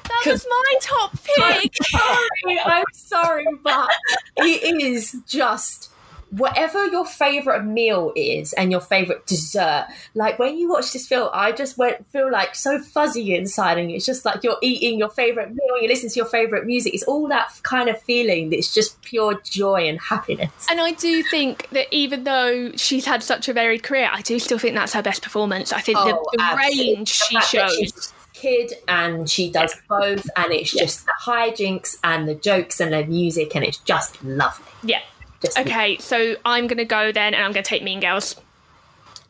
That 0.04 0.22
was 0.32 0.46
my 0.48 0.74
top 0.80 1.12
pick. 1.22 1.72
sorry, 1.84 2.58
I'm 2.64 2.84
sorry, 2.94 3.44
but 3.62 3.90
it 4.38 4.80
is 4.82 5.14
just 5.28 5.90
whatever 6.30 6.84
your 6.86 7.06
favorite 7.06 7.62
meal 7.64 8.12
is 8.16 8.52
and 8.54 8.70
your 8.72 8.80
favorite 8.80 9.26
dessert. 9.26 9.86
Like 10.14 10.38
when 10.38 10.58
you 10.58 10.68
watch 10.68 10.92
this 10.92 11.06
film, 11.06 11.30
I 11.32 11.52
just 11.52 11.78
went 11.78 12.06
feel 12.10 12.30
like 12.30 12.54
so 12.54 12.80
fuzzy 12.80 13.34
inside, 13.34 13.78
and 13.78 13.90
it's 13.90 14.04
just 14.04 14.24
like 14.24 14.42
you're 14.42 14.58
eating 14.60 14.98
your 14.98 15.08
favorite 15.08 15.50
meal, 15.50 15.80
you 15.80 15.88
listen 15.88 16.08
to 16.10 16.16
your 16.16 16.26
favorite 16.26 16.66
music. 16.66 16.94
It's 16.94 17.04
all 17.04 17.28
that 17.28 17.52
kind 17.62 17.88
of 17.88 18.00
feeling 18.02 18.50
that's 18.50 18.74
just 18.74 19.00
pure 19.02 19.40
joy 19.44 19.88
and 19.88 20.00
happiness. 20.00 20.50
And 20.70 20.80
I 20.80 20.92
do 20.92 21.22
think 21.22 21.68
that 21.70 21.86
even 21.92 22.24
though 22.24 22.72
she's 22.76 23.04
had 23.04 23.22
such 23.22 23.48
a 23.48 23.52
varied 23.52 23.82
career, 23.82 24.08
I 24.12 24.22
do 24.22 24.38
still 24.38 24.58
think 24.58 24.74
that's 24.74 24.92
her 24.94 25.02
best 25.02 25.22
performance. 25.22 25.72
I 25.72 25.80
think 25.80 25.98
the, 25.98 26.16
Oh, 26.16 26.24
the 26.32 26.42
absolutely. 26.42 26.94
range 26.96 27.18
The 27.18 27.24
she 27.24 27.40
shows. 27.40 28.12
kid 28.32 28.72
and 28.88 29.30
she 29.30 29.50
does 29.50 29.74
both, 29.88 30.28
and 30.36 30.52
it's 30.52 30.72
just 30.72 31.06
the 31.06 31.12
hijinks 31.24 31.96
and 32.04 32.28
the 32.28 32.34
jokes 32.34 32.80
and 32.80 32.92
the 32.92 33.04
music, 33.04 33.54
and 33.54 33.64
it's 33.64 33.78
just 33.78 34.22
lovely. 34.24 34.66
Yeah. 34.82 35.00
Just 35.42 35.58
Okay, 35.58 35.98
so 35.98 36.36
I'm 36.44 36.66
going 36.66 36.78
to 36.78 36.84
go 36.84 37.12
then 37.12 37.34
and 37.34 37.44
I'm 37.44 37.52
going 37.52 37.62
to 37.64 37.68
take 37.68 37.82
Mean 37.82 38.00
Girls, 38.00 38.36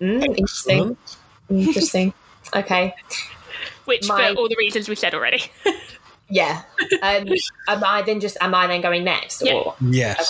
Mm, 0.00 0.24
interesting. 0.36 0.96
Interesting. 1.48 2.12
Okay. 2.54 2.94
which 3.86 4.06
My- 4.08 4.32
for 4.34 4.38
all 4.38 4.48
the 4.48 4.56
reasons 4.58 4.88
we've 4.88 4.98
said 4.98 5.14
already. 5.14 5.42
Yeah. 6.28 6.62
Um, 7.02 7.28
am 7.68 7.84
I 7.84 8.02
then 8.02 8.18
just 8.18 8.36
am 8.40 8.52
I 8.52 8.66
then 8.66 8.80
going 8.80 9.04
next? 9.04 9.42
Yeah. 9.46 9.52
Or 9.54 9.76
Yes. 9.80 10.28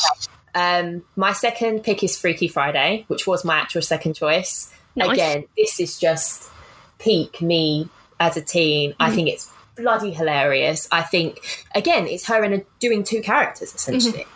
um, 0.55 1.03
my 1.16 1.32
second 1.32 1.85
pick 1.85 2.05
is 2.05 2.19
Freaky 2.19 2.48
Friday, 2.48 3.07
which 3.09 3.27
was 3.27 3.47
my 3.47 3.57
actual 3.57 3.81
second 3.81 4.12
choice. 4.12 4.70
Nice. 4.94 5.12
Again, 5.12 5.44
this 5.57 5.81
is 5.81 5.98
just 5.98 6.51
peak 6.98 7.40
me 7.40 7.89
as 8.20 8.36
a 8.36 8.43
teen. 8.43 8.94
I 9.01 9.07
Mm-hmm. 9.07 9.15
think 9.16 9.28
it's 9.31 9.51
bloody 9.74 10.11
hilarious. 10.11 10.86
I 10.93 11.01
think 11.01 11.40
again, 11.74 12.07
it's 12.07 12.27
her 12.27 12.44
in 12.44 12.53
a, 12.53 12.62
doing 12.78 13.03
two 13.03 13.23
characters 13.23 13.74
essentially. 13.74 14.27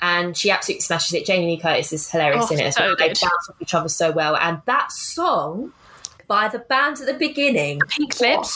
And 0.00 0.36
she 0.36 0.50
absolutely 0.50 0.82
smashes 0.82 1.14
it. 1.14 1.24
Jamie 1.26 1.46
Lee 1.46 1.56
Curtis 1.60 1.92
is 1.92 2.10
hilarious. 2.10 2.46
Oh, 2.50 2.54
in 2.54 2.60
it 2.60 2.66
as 2.66 2.76
so 2.76 2.84
well. 2.84 2.96
They 2.96 3.08
bounce 3.08 3.48
off 3.48 3.56
each 3.60 3.74
other 3.74 3.88
so 3.88 4.10
well. 4.12 4.36
And 4.36 4.60
that 4.66 4.92
song 4.92 5.72
by 6.28 6.48
the 6.48 6.58
band 6.58 7.00
at 7.00 7.06
the 7.06 7.14
beginning, 7.14 7.80
Pink 7.88 8.12
Slips. 8.12 8.54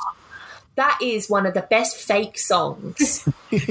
that 0.74 0.98
is 1.02 1.30
one 1.30 1.46
of 1.46 1.54
the 1.54 1.62
best 1.62 1.96
fake 1.96 2.36
songs 2.38 3.26
in 3.50 3.58
the 3.58 3.66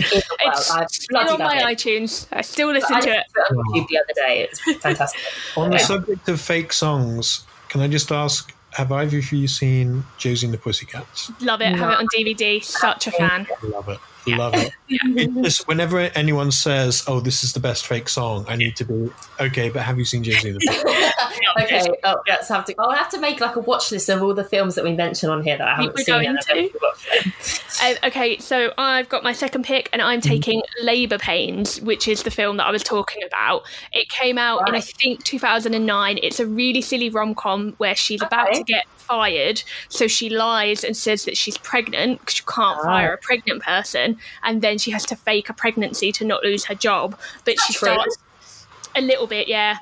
world. 0.46 0.56
It's 0.56 0.72
I 0.72 0.86
still 0.88 1.18
on 1.34 1.40
my 1.40 1.58
it. 1.60 1.78
iTunes. 1.78 2.28
I 2.32 2.42
still 2.42 2.72
listen 2.72 2.96
I 2.96 3.02
to 3.02 3.10
it. 3.10 3.24
listened 3.38 3.64
to 3.74 3.78
it 3.78 3.82
on 3.82 3.88
the 3.90 3.98
other 4.00 4.14
day. 4.28 4.42
It's 4.50 4.60
fantastic. 4.82 5.22
On 5.56 5.70
the 5.70 5.80
subject 5.80 6.28
of 6.28 6.42
fake 6.42 6.74
songs, 6.74 7.46
can 7.70 7.82
I 7.82 7.88
just 7.88 8.12
ask, 8.12 8.52
have 8.72 8.92
either 8.92 9.18
of 9.20 9.32
you 9.32 9.48
seen 9.48 10.04
Josie 10.18 10.48
and 10.48 10.54
the 10.54 10.58
Pussycats? 10.58 11.32
Love 11.42 11.62
it. 11.62 11.76
Have 11.76 11.92
it 11.92 11.98
on 12.00 12.08
DVD. 12.16 12.64
Such 12.64 13.06
a 13.08 13.12
fan. 13.12 13.48
Love 13.64 13.90
it. 13.90 14.00
Love 14.28 14.54
it. 14.56 14.72
It 14.92 15.32
just- 15.44 15.68
whenever 15.68 16.00
anyone 16.00 16.52
says, 16.52 17.04
"Oh, 17.08 17.20
this 17.20 17.44
is 17.44 17.54
the 17.54 17.60
best 17.60 17.86
fake 17.86 18.10
song," 18.10 18.44
I 18.48 18.56
need 18.56 18.76
to 18.78 18.86
be 18.86 19.12
okay. 19.40 19.70
But 19.70 19.84
have 19.84 20.00
you 20.00 20.06
seen 20.06 20.24
Josie 20.24 20.50
and 20.50 20.60
the 20.60 20.66
Pussycats? 20.66 21.40
okay, 21.62 21.88
oh, 22.04 22.16
let's 22.28 22.50
have 22.50 22.66
to. 22.66 22.76
I'll 22.80 22.92
have 22.92 23.10
to 23.10 23.20
make 23.20 23.40
like 23.40 23.56
a 23.56 23.60
watch 23.60 23.92
list 23.92 24.10
of 24.10 24.24
all 24.24 24.34
the 24.34 24.44
films 24.44 24.74
that 24.76 24.84
we 24.84 24.94
mention 24.94 25.30
on 25.30 25.44
here 25.44 25.58
that 25.58 25.68
I 25.68 25.76
haven't 25.76 25.94
We're 25.96 26.04
seen. 26.04 26.16
going 26.16 26.28
and 26.28 26.40
I've 26.40 26.46
to. 26.46 26.52
actually 26.52 26.72
watched 26.82 27.24
them. 27.24 27.34
Um, 27.82 27.96
okay, 28.04 28.38
so 28.40 28.74
I've 28.78 29.08
got 29.08 29.24
my 29.24 29.32
second 29.32 29.64
pick, 29.64 29.88
and 29.94 30.02
I'm 30.02 30.20
taking 30.20 30.62
Labour 30.82 31.18
Pains, 31.18 31.80
which 31.80 32.10
is 32.10 32.24
the 32.24 32.32
film 32.32 32.58
that 32.58 32.66
I 32.66 32.72
was 32.72 32.84
talking 32.84 33.24
about. 33.24 33.64
It 33.94 34.10
came 34.10 34.38
out 34.38 34.68
in 34.68 34.76
I 34.76 34.82
think 34.82 35.24
2009. 35.24 36.20
It's 36.22 36.42
a 36.42 36.46
really 36.46 36.82
silly 36.82 37.10
rom 37.10 37.36
com 37.36 37.76
where 37.78 37.96
she's 37.96 38.22
about 38.22 38.54
to 38.54 38.64
get 38.64 38.86
fired, 39.10 39.64
so 39.90 40.08
she 40.08 40.30
lies 40.30 40.84
and 40.84 40.96
says 40.96 41.26
that 41.26 41.36
she's 41.36 41.58
pregnant 41.58 42.20
because 42.20 42.38
you 42.38 42.46
can't 42.46 42.82
fire 42.82 43.14
a 43.14 43.18
pregnant 43.18 43.64
person, 43.64 44.18
and 44.44 44.62
then 44.62 44.78
she 44.78 44.92
has 44.92 45.06
to 45.08 45.16
fake 45.16 45.50
a 45.50 45.54
pregnancy 45.54 46.12
to 46.14 46.24
not 46.24 46.44
lose 46.44 46.64
her 46.66 46.76
job. 46.76 47.20
But 47.44 47.60
she 47.60 47.74
true? 47.74 47.90
starts 47.90 48.18
a 48.96 49.02
little 49.02 49.28
bit, 49.28 49.48
yeah. 49.48 49.80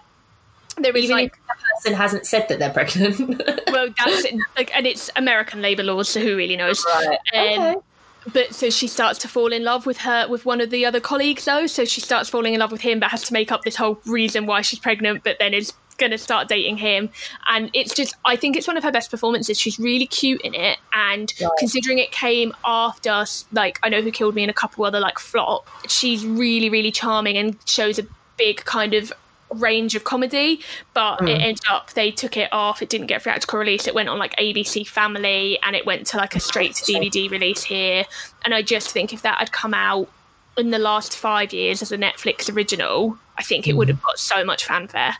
There 0.77 0.95
is 0.95 1.05
Even 1.05 1.17
like 1.17 1.33
if 1.33 1.39
the 1.47 1.75
person 1.75 1.97
hasn't 1.97 2.25
said 2.25 2.47
that 2.49 2.59
they're 2.59 2.71
pregnant. 2.71 3.19
well, 3.67 3.89
that's 3.97 4.25
it. 4.25 4.35
like, 4.55 4.71
and 4.75 4.87
it's 4.87 5.09
American 5.15 5.61
labour 5.61 5.83
laws, 5.83 6.09
so 6.09 6.21
who 6.21 6.37
really 6.37 6.55
knows? 6.55 6.83
right. 6.85 7.17
Um, 7.35 7.43
okay. 7.43 7.75
but 8.31 8.53
so 8.53 8.69
she 8.69 8.87
starts 8.87 9.19
to 9.19 9.27
fall 9.27 9.51
in 9.51 9.63
love 9.63 9.85
with 9.85 9.97
her 9.99 10.27
with 10.27 10.45
one 10.45 10.61
of 10.61 10.69
the 10.69 10.85
other 10.85 10.99
colleagues 10.99 11.45
though 11.45 11.65
so 11.65 11.85
she 11.85 12.01
starts 12.01 12.29
falling 12.29 12.53
in 12.53 12.59
love 12.59 12.71
with 12.71 12.81
him 12.81 12.99
but 12.99 13.09
has 13.09 13.23
to 13.23 13.33
make 13.33 13.51
up 13.51 13.63
this 13.63 13.77
whole 13.77 13.99
reason 14.05 14.45
why 14.45 14.61
she's 14.61 14.79
pregnant 14.79 15.23
but 15.23 15.37
then 15.39 15.53
is 15.53 15.71
going 15.97 16.11
to 16.11 16.17
start 16.17 16.47
dating 16.47 16.77
him. 16.77 17.09
And 17.47 17.69
it's 17.73 17.93
just 17.93 18.15
i 18.25 18.35
think 18.35 18.55
it's 18.55 18.67
one 18.67 18.77
of 18.77 18.83
her 18.83 18.91
best 18.91 19.11
performances. 19.11 19.59
She's 19.59 19.79
really 19.79 20.07
cute 20.07 20.41
in 20.41 20.53
it. 20.53 20.77
And 20.93 21.33
Right. 21.41 21.49
considering 21.57 21.99
it 21.99 22.11
came 22.11 22.53
after 22.65 23.25
like 23.51 23.79
i 23.83 23.89
know 23.89 24.01
who 24.01 24.11
killed 24.11 24.35
me 24.35 24.43
and 24.43 24.49
a 24.49 24.53
couple 24.53 24.85
other 24.85 24.99
like 24.99 25.19
flop 25.19 25.67
she's 25.87 26.25
really 26.25 26.69
really 26.69 26.91
charming 26.91 27.37
and 27.37 27.57
shows 27.65 27.99
a 27.99 28.05
big 28.37 28.63
kind 28.65 28.93
of 28.93 29.13
range 29.55 29.95
of 29.95 30.03
comedy. 30.03 30.61
But 30.93 31.21
it 31.21 31.35
hmm. 31.35 31.41
ended 31.41 31.63
up 31.69 31.93
they 31.93 32.11
took 32.11 32.37
it 32.37 32.51
off. 32.51 32.81
It 32.81 32.89
didn't 32.89 33.07
get 33.07 33.23
theatrical 33.23 33.59
release. 33.59 33.87
It 33.87 33.95
went 33.95 34.09
on 34.09 34.17
like 34.17 34.35
abc 34.37 34.87
family 34.87 35.59
and 35.63 35.75
it 35.75 35.85
went 35.85 36.07
to 36.07 36.17
like 36.17 36.35
a 36.35 36.39
straight 36.39 36.75
to 36.75 36.91
dvd 36.91 37.29
release 37.29 37.63
here. 37.63 38.05
And 38.45 38.53
i 38.53 38.61
just 38.61 38.91
think 38.91 39.13
if 39.13 39.21
that 39.21 39.39
had 39.39 39.51
come 39.51 39.73
out 39.73 40.09
in 40.57 40.71
the 40.71 40.79
last 40.79 41.15
five 41.15 41.53
years 41.53 41.81
as 41.81 41.91
a 41.91 41.97
netflix 41.97 42.53
original 42.53 43.17
i 43.37 43.43
think 43.43 43.67
it 43.67 43.73
would 43.73 43.87
hmm. 43.87 43.95
have 43.95 44.03
got 44.03 44.17
so 44.17 44.43
much 44.43 44.65
fanfare 44.65 45.15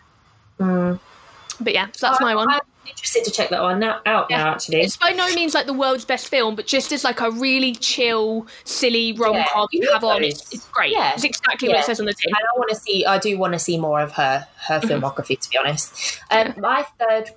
but 0.57 1.73
yeah 1.73 1.87
so 1.93 2.07
that's 2.07 2.21
my 2.21 2.35
one 2.35 2.49
I'm 2.49 2.61
interested 2.87 3.25
to 3.25 3.31
check 3.31 3.49
that 3.49 3.61
one 3.61 3.79
now, 3.81 3.99
out 4.05 4.29
now. 4.29 4.53
Actually, 4.53 4.79
it's 4.79 4.95
by 4.95 5.11
no 5.11 5.27
means 5.35 5.53
like 5.53 5.65
the 5.65 5.73
world's 5.73 6.05
best 6.05 6.29
film, 6.29 6.55
but 6.55 6.65
just 6.67 6.93
as 6.93 7.03
like 7.03 7.19
a 7.19 7.29
really 7.29 7.75
chill, 7.75 8.47
silly 8.63 9.11
rom 9.11 9.43
com 9.51 9.67
Yeah, 9.73 9.81
you 9.81 9.91
have 9.91 10.05
on, 10.05 10.23
it's, 10.23 10.53
it's 10.53 10.65
great. 10.69 10.93
Yeah. 10.93 11.11
It's 11.13 11.25
exactly 11.25 11.67
what 11.67 11.79
it 11.79 11.83
says 11.83 11.99
on 11.99 12.05
the 12.05 12.13
tin. 12.13 12.27
and 12.33 12.37
I 12.37 12.57
want 12.57 12.69
to 12.69 12.75
see. 12.77 13.05
I 13.05 13.17
do 13.17 13.37
want 13.37 13.51
to 13.53 13.59
see 13.59 13.77
more 13.77 13.99
of 13.99 14.13
her 14.13 14.47
her 14.67 14.79
Mm-hmm. 14.79 15.03
filmography. 15.03 15.37
To 15.37 15.49
be 15.49 15.57
honest, 15.57 16.21
um, 16.31 16.53
my 16.59 16.85
third 16.97 17.31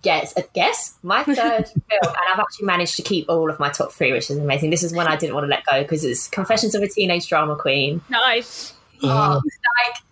guess, 0.00 0.34
a 0.34 0.44
guess, 0.54 0.96
my 1.02 1.24
third 1.24 1.66
film, 1.66 2.00
and 2.02 2.16
I've 2.32 2.40
actually 2.40 2.64
managed 2.64 2.96
to 2.96 3.02
keep 3.02 3.28
all 3.28 3.50
of 3.50 3.58
my 3.60 3.68
top 3.68 3.92
three, 3.92 4.12
which 4.12 4.30
is 4.30 4.38
amazing. 4.38 4.70
This 4.70 4.82
is 4.82 4.94
one 4.94 5.06
I 5.06 5.16
didn't 5.16 5.34
want 5.34 5.44
to 5.44 5.48
let 5.50 5.66
go 5.66 5.82
because 5.82 6.04
it's 6.04 6.26
Confessions 6.28 6.74
of 6.74 6.82
a 6.82 6.88
Teenage 6.88 7.28
Drama 7.28 7.56
Queen. 7.56 8.00
Nice. 8.08 8.72
Oh, 9.02 9.08
Uh, 9.08 9.40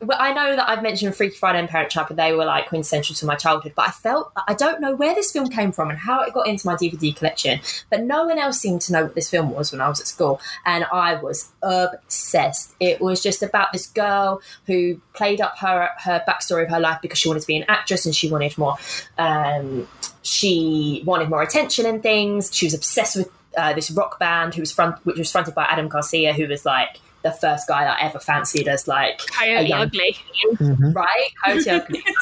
like 0.09 0.19
I 0.20 0.32
know 0.32 0.56
that 0.56 0.69
I've 0.69 0.82
mentioned 0.82 1.15
Freaky 1.16 1.36
Friday 1.36 1.59
and 1.59 1.69
Parent 1.69 1.90
Trap, 1.90 2.11
and 2.11 2.19
they 2.19 2.32
were 2.32 2.44
like 2.44 2.69
quintessential 2.69 3.15
to 3.16 3.27
my 3.27 3.35
childhood. 3.35 3.73
But 3.74 3.89
I 3.89 3.90
felt 3.93 4.32
I 4.47 4.55
don't 4.55 4.81
know 4.81 4.94
where 4.94 5.15
this 5.15 5.32
film 5.32 5.48
came 5.48 5.73
from 5.73 5.90
and 5.90 5.98
how 5.98 6.23
it 6.23 6.35
got 6.35 6.47
into 6.47 6.66
my 6.66 6.74
DVD 6.74 7.15
collection. 7.15 7.61
But 7.90 8.02
no 8.02 8.24
one 8.27 8.39
else 8.39 8.59
seemed 8.59 8.82
to 8.82 8.93
know 8.93 9.05
what 9.05 9.15
this 9.15 9.31
film 9.31 9.51
was 9.51 9.73
when 9.73 9.81
I 9.81 9.89
was 9.89 10.01
at 10.01 10.06
school, 10.06 10.40
and 10.66 10.85
I 10.93 11.15
was 11.15 11.52
obsessed. 11.62 12.74
It 12.81 13.01
was 13.01 13.23
just 13.23 13.43
about 13.43 13.73
this 13.73 13.86
girl 13.86 14.40
who 14.66 15.01
played 15.15 15.40
up 15.40 15.59
her 15.59 15.90
her 15.98 16.23
backstory 16.28 16.65
of 16.65 16.70
her 16.70 16.81
life 16.81 16.98
because 17.02 17.19
she 17.19 17.28
wanted 17.28 17.40
to 17.40 17.47
be 17.47 17.56
an 17.56 17.65
actress 17.69 18.06
and 18.06 18.15
she 18.15 18.31
wanted 18.31 18.56
more. 18.59 18.77
Um, 19.19 19.89
she 20.23 21.02
wanted 21.05 21.28
more 21.28 21.43
attention 21.43 21.86
and 21.86 22.02
things. 22.02 22.51
She 22.55 22.66
was 22.66 22.74
obsessed 22.74 23.16
with 23.16 23.31
uh, 23.56 23.73
this 23.73 23.90
rock 23.90 24.19
band 24.19 24.55
who 24.55 24.61
was 24.62 24.73
front, 24.73 25.05
which 25.05 25.19
was 25.19 25.31
fronted 25.31 25.55
by 25.55 25.65
Adam 25.65 25.89
Garcia, 25.89 26.32
who 26.32 26.47
was 26.48 26.65
like 26.65 26.98
the 27.25 27.33
first 27.33 27.67
guy 27.67 27.85
that 27.85 27.99
I 28.01 28.07
ever 28.07 28.21
fancied 28.21 28.69
as 28.69 28.87
like 28.87 29.21
a 29.23 29.33
Coyote 29.33 29.69
young 29.69 29.81
Ugly. 29.81 30.17
mhm. 30.53 30.95
right? 30.95 31.29
Coyote 31.45 31.71
Ugly. 31.71 32.05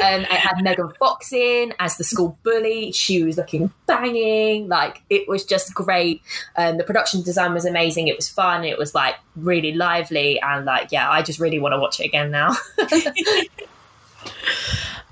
Um, 0.00 0.20
it 0.20 0.26
had 0.26 0.62
Megan 0.62 0.92
Fox 1.00 1.32
in 1.32 1.74
as 1.80 1.96
the 1.96 2.04
school 2.04 2.38
bully. 2.44 2.92
She 2.92 3.24
was 3.24 3.36
looking 3.36 3.72
banging. 3.86 4.68
Like 4.68 5.02
it 5.10 5.26
was 5.26 5.44
just 5.44 5.74
great. 5.74 6.22
Um, 6.56 6.76
the 6.76 6.84
production 6.84 7.22
design 7.22 7.52
was 7.52 7.64
amazing. 7.64 8.06
It 8.06 8.14
was 8.14 8.28
fun. 8.28 8.64
It 8.64 8.78
was 8.78 8.94
like 8.94 9.16
really 9.34 9.72
lively 9.72 10.40
and 10.40 10.64
like 10.64 10.92
yeah, 10.92 11.10
I 11.10 11.22
just 11.22 11.40
really 11.40 11.58
want 11.58 11.72
to 11.72 11.80
watch 11.80 11.98
it 11.98 12.04
again 12.04 12.30
now. 12.30 12.54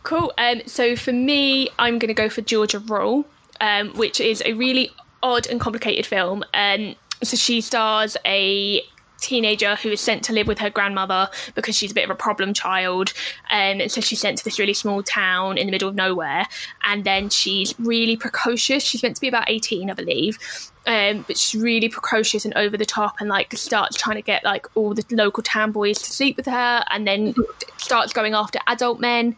Cool. 0.02 0.32
Um, 0.38 0.62
so 0.66 0.94
for 0.94 1.12
me, 1.12 1.68
I'm 1.80 1.98
going 1.98 2.06
to 2.08 2.14
go 2.14 2.28
for 2.28 2.40
Georgia 2.40 2.78
Rule, 2.78 3.26
um, 3.60 3.88
which 3.94 4.20
is 4.20 4.40
a 4.46 4.52
really 4.52 4.90
odd 5.20 5.48
and 5.48 5.60
complicated 5.60 6.06
film. 6.06 6.44
Um, 6.54 6.94
so 7.24 7.36
she 7.36 7.60
stars 7.60 8.16
a 8.24 8.82
teenager 9.20 9.76
who 9.76 9.90
is 9.90 10.00
sent 10.00 10.22
to 10.24 10.32
live 10.32 10.46
with 10.46 10.58
her 10.58 10.70
grandmother 10.70 11.28
because 11.54 11.76
she's 11.76 11.90
a 11.90 11.94
bit 11.94 12.04
of 12.04 12.10
a 12.10 12.14
problem 12.14 12.54
child. 12.54 13.12
Um, 13.50 13.80
and 13.80 13.90
so 13.90 14.00
she's 14.00 14.20
sent 14.20 14.38
to 14.38 14.44
this 14.44 14.58
really 14.58 14.74
small 14.74 15.02
town 15.02 15.58
in 15.58 15.66
the 15.66 15.70
middle 15.70 15.88
of 15.88 15.94
nowhere. 15.94 16.46
And 16.84 17.04
then 17.04 17.30
she's 17.30 17.74
really 17.78 18.16
precocious. 18.16 18.84
She's 18.84 19.02
meant 19.02 19.16
to 19.16 19.20
be 19.20 19.28
about 19.28 19.48
18, 19.48 19.90
I 19.90 19.94
believe. 19.94 20.38
Um, 20.86 21.24
but 21.26 21.36
she's 21.36 21.60
really 21.60 21.88
precocious 21.88 22.44
and 22.44 22.54
over 22.54 22.76
the 22.76 22.86
top 22.86 23.16
and 23.20 23.28
like 23.28 23.52
starts 23.56 23.96
trying 23.96 24.16
to 24.16 24.22
get 24.22 24.44
like 24.44 24.68
all 24.76 24.94
the 24.94 25.04
local 25.10 25.42
town 25.42 25.72
boys 25.72 26.00
to 26.02 26.12
sleep 26.12 26.36
with 26.36 26.46
her 26.46 26.84
and 26.90 27.06
then 27.08 27.34
starts 27.76 28.12
going 28.12 28.34
after 28.34 28.60
adult 28.68 29.00
men 29.00 29.36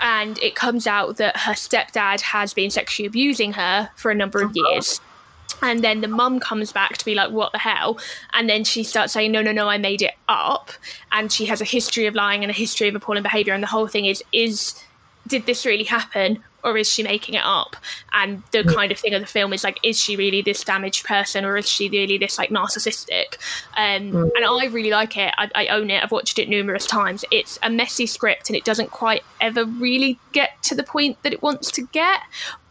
and 0.00 0.38
it 0.40 0.54
comes 0.54 0.86
out 0.86 1.16
that 1.16 1.36
her 1.36 1.52
stepdad 1.52 2.20
has 2.20 2.52
been 2.52 2.70
sexually 2.70 3.06
abusing 3.06 3.52
her 3.54 3.90
for 3.96 4.10
a 4.10 4.14
number 4.14 4.42
of 4.42 4.52
years. 4.54 5.00
And 5.62 5.82
then 5.82 6.00
the 6.00 6.08
mum 6.08 6.40
comes 6.40 6.72
back 6.72 6.98
to 6.98 7.04
be 7.04 7.14
like, 7.14 7.30
what 7.30 7.52
the 7.52 7.58
hell? 7.58 7.98
And 8.32 8.48
then 8.48 8.64
she 8.64 8.84
starts 8.84 9.12
saying, 9.12 9.32
no, 9.32 9.42
no, 9.42 9.52
no, 9.52 9.68
I 9.68 9.78
made 9.78 10.02
it 10.02 10.14
up. 10.28 10.70
And 11.12 11.30
she 11.32 11.46
has 11.46 11.60
a 11.60 11.64
history 11.64 12.06
of 12.06 12.14
lying 12.14 12.42
and 12.42 12.50
a 12.50 12.54
history 12.54 12.88
of 12.88 12.94
appalling 12.94 13.22
behaviour. 13.22 13.54
And 13.54 13.62
the 13.62 13.68
whole 13.68 13.86
thing 13.86 14.06
is, 14.06 14.22
is 14.32 14.82
did 15.26 15.46
this 15.46 15.64
really 15.64 15.84
happen 15.84 16.42
or 16.62 16.76
is 16.78 16.90
she 16.90 17.02
making 17.02 17.34
it 17.34 17.42
up? 17.44 17.76
And 18.12 18.42
the 18.52 18.64
kind 18.64 18.90
of 18.90 18.98
thing 18.98 19.14
of 19.14 19.20
the 19.20 19.26
film 19.26 19.52
is 19.52 19.64
like, 19.64 19.78
is 19.82 20.00
she 20.00 20.16
really 20.16 20.42
this 20.42 20.64
damaged 20.64 21.04
person 21.04 21.44
or 21.44 21.56
is 21.56 21.68
she 21.68 21.88
really 21.88 22.18
this 22.18 22.38
like 22.38 22.50
narcissistic? 22.50 23.36
Um, 23.76 24.12
mm. 24.12 24.30
And 24.34 24.44
I 24.44 24.66
really 24.66 24.90
like 24.90 25.16
it. 25.16 25.32
I, 25.36 25.50
I, 25.54 25.66
own 25.68 25.90
it. 25.90 26.02
I've 26.02 26.12
watched 26.12 26.38
it 26.38 26.48
numerous 26.48 26.86
times. 26.86 27.24
It's 27.30 27.58
a 27.62 27.70
messy 27.70 28.06
script 28.06 28.48
and 28.48 28.56
it 28.56 28.64
doesn't 28.64 28.90
quite 28.90 29.22
ever 29.40 29.64
really 29.64 30.18
get 30.32 30.62
to 30.64 30.74
the 30.74 30.82
point 30.82 31.22
that 31.22 31.32
it 31.32 31.42
wants 31.42 31.70
to 31.72 31.86
get. 31.88 32.20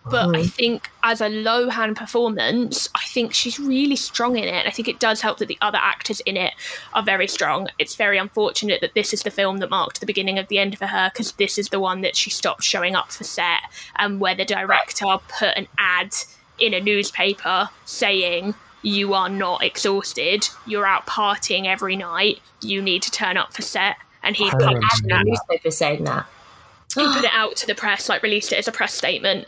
But 0.10 0.36
I 0.36 0.44
think 0.44 0.90
as 1.04 1.22
a 1.22 1.30
Lohan 1.30 1.96
performance, 1.96 2.90
I 2.94 3.04
think 3.08 3.34
she's 3.34 3.60
really 3.60 3.96
strong 3.96 4.38
in 4.38 4.44
it. 4.44 4.68
I 4.68 4.70
think 4.70 4.88
it 4.88 5.00
does 5.00 5.22
help 5.22 5.38
that 5.38 5.48
the 5.48 5.58
other 5.62 5.80
actors 5.82 6.20
in 6.22 6.36
it 6.36 6.54
are 6.94 7.04
very 7.04 7.28
strong. 7.28 7.70
It's 7.80 7.96
very 7.96 8.18
unfortunate 8.18 8.82
that 8.82 8.96
this 8.96 9.14
is 9.14 9.24
the 9.24 9.32
film 9.32 9.58
that 9.58 9.70
marked 9.70 10.02
the 10.02 10.06
beginning 10.06 10.38
of 10.40 10.50
the 10.50 10.60
end 10.60 10.78
for 10.78 10.88
her 10.88 11.10
because 11.14 11.32
this 11.34 11.58
is 11.58 11.70
the 11.70 11.80
one 11.80 12.02
that 12.02 12.16
she 12.16 12.30
stopped 12.30 12.64
showing 12.64 12.96
up 12.96 13.12
for 13.12 13.24
set 13.24 13.62
and 13.96 14.20
where 14.20 14.36
the 14.36 14.46
director 14.46 15.18
put 15.40 15.56
an 15.56 15.68
ad 15.78 16.14
in 16.60 16.74
a 16.74 16.82
newspaper 16.82 17.70
saying 17.86 18.56
you 18.82 19.14
are 19.14 19.30
not 19.30 19.64
exhausted, 19.64 20.50
you're 20.66 20.86
out 20.86 21.08
partying 21.08 21.66
every 21.66 21.96
night, 21.96 22.42
you 22.62 22.82
need 22.82 23.02
to 23.04 23.12
turn 23.12 23.38
up 23.38 23.54
for 23.54 23.62
set. 23.62 23.96
And 24.22 24.36
he 24.36 24.50
put 24.52 24.62
published 24.62 25.04
that 25.08 25.26
newspaper 25.26 25.72
saying 25.72 26.04
that 26.06 26.26
he 27.02 27.14
put 27.14 27.24
it 27.24 27.32
out 27.34 27.56
to 27.58 27.68
the 27.68 27.76
press, 27.76 28.10
like 28.10 28.24
released 28.24 28.52
it 28.52 28.58
as 28.58 28.68
a 28.68 28.72
press 28.72 28.94
statement, 28.94 29.48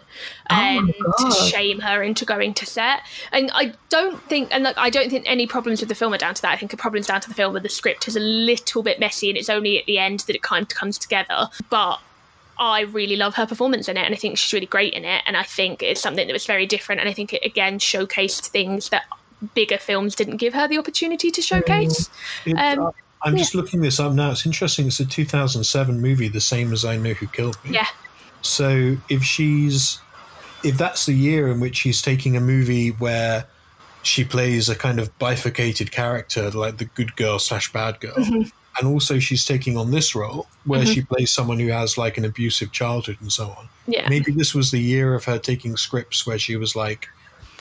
um, 0.49 0.93
oh 1.05 1.30
to 1.30 1.35
shame 1.35 1.80
her 1.80 2.01
into 2.03 2.26
going 2.26 2.53
to 2.55 2.65
set. 2.65 3.01
And 3.31 3.51
I 3.53 3.73
don't 3.89 4.22
think, 4.23 4.49
and 4.51 4.63
like, 4.63 4.77
I 4.77 4.89
don't 4.89 5.09
think 5.09 5.26
any 5.27 5.47
problems 5.47 5.80
with 5.80 5.89
the 5.89 5.95
film 5.95 6.13
are 6.13 6.17
down 6.17 6.34
to 6.35 6.41
that. 6.41 6.51
I 6.51 6.57
think 6.57 6.72
the 6.72 6.77
problems 6.77 7.07
down 7.07 7.22
to 7.22 7.30
the 7.30 7.35
film 7.35 7.53
where 7.53 7.61
the 7.61 7.69
script 7.69 8.07
is 8.07 8.15
a 8.15 8.19
little 8.19 8.84
bit 8.84 8.99
messy, 8.99 9.30
and 9.30 9.38
it's 9.38 9.49
only 9.49 9.80
at 9.80 9.85
the 9.85 9.97
end 9.97 10.22
that 10.22 10.35
it 10.35 10.41
kind 10.41 10.63
of 10.63 10.69
comes 10.69 10.97
together. 10.97 11.49
But 11.69 11.99
I 12.57 12.81
really 12.81 13.15
love 13.15 13.35
her 13.35 13.45
performance 13.45 13.88
in 13.88 13.97
it, 13.97 14.05
and 14.05 14.13
I 14.13 14.17
think 14.17 14.38
she's 14.38 14.53
really 14.53 14.65
great 14.65 14.93
in 14.93 15.05
it. 15.05 15.23
And 15.27 15.35
I 15.35 15.43
think 15.43 15.84
it's 15.84 16.01
something 16.01 16.27
that 16.27 16.34
was 16.34 16.45
very 16.45 16.65
different, 16.65 17.01
and 17.01 17.09
I 17.09 17.13
think 17.13 17.34
it 17.34 17.45
again 17.45 17.80
showcased 17.80 18.47
things 18.47 18.89
that 18.89 19.03
bigger 19.53 19.77
films 19.77 20.15
didn't 20.15 20.38
give 20.38 20.53
her 20.53 20.67
the 20.67 20.77
opportunity 20.77 21.30
to 21.31 21.41
showcase. 21.41 22.09
Um, 22.57 22.91
I'm 23.26 23.34
yeah. 23.34 23.39
just 23.39 23.56
looking 23.56 23.81
this 23.81 23.99
up 23.99 24.14
now. 24.14 24.31
It's 24.31 24.45
interesting. 24.45 24.85
It's 24.88 24.99
a 24.99 25.06
2007 25.06 25.99
movie, 25.99 26.27
the 26.27 26.39
same 26.39 26.72
as 26.72 26.85
I 26.85 26.95
Know 26.95 27.14
Who 27.14 27.26
Killed 27.26 27.57
Me. 27.65 27.72
Yeah. 27.72 27.88
So 28.43 28.95
if 29.10 29.23
she's, 29.23 29.99
if 30.64 30.77
that's 30.77 31.07
the 31.07 31.14
year 31.14 31.47
in 31.47 31.60
which 31.60 31.77
she's 31.77 32.03
taking 32.03 32.38
a 32.38 32.39
movie 32.39 32.89
where 32.89 33.47
she 34.03 34.23
plays 34.23 34.69
a 34.69 34.76
kind 34.76 34.99
of 34.99 35.18
bifurcated 35.18 35.91
character, 35.91 36.52
like 36.52 36.77
the 36.77 36.85
good 36.85 37.15
girl 37.15 37.39
slash 37.39 37.73
bad 37.73 37.99
girl, 37.99 38.14
mm-hmm. 38.14 38.47
and 38.80 38.88
also 38.88 39.18
she's 39.18 39.43
taking 39.43 39.76
on 39.76 39.89
this 39.89 40.14
role 40.14 40.45
where 40.65 40.81
mm-hmm. 40.81 40.91
she 40.91 41.02
plays 41.02 41.31
someone 41.31 41.60
who 41.60 41.69
has 41.69 41.97
like 41.97 42.19
an 42.19 42.26
abusive 42.26 42.72
childhood 42.72 43.18
and 43.22 43.31
so 43.31 43.47
on. 43.57 43.68
Yeah. 43.88 44.07
Maybe 44.07 44.31
this 44.34 44.53
was 44.53 44.69
the 44.69 44.80
year 44.80 45.15
of 45.15 45.26
her 45.26 45.39
taking 45.39 45.76
scripts 45.77 46.27
where 46.27 46.38
she 46.38 46.57
was 46.57 46.76
like, 46.76 47.07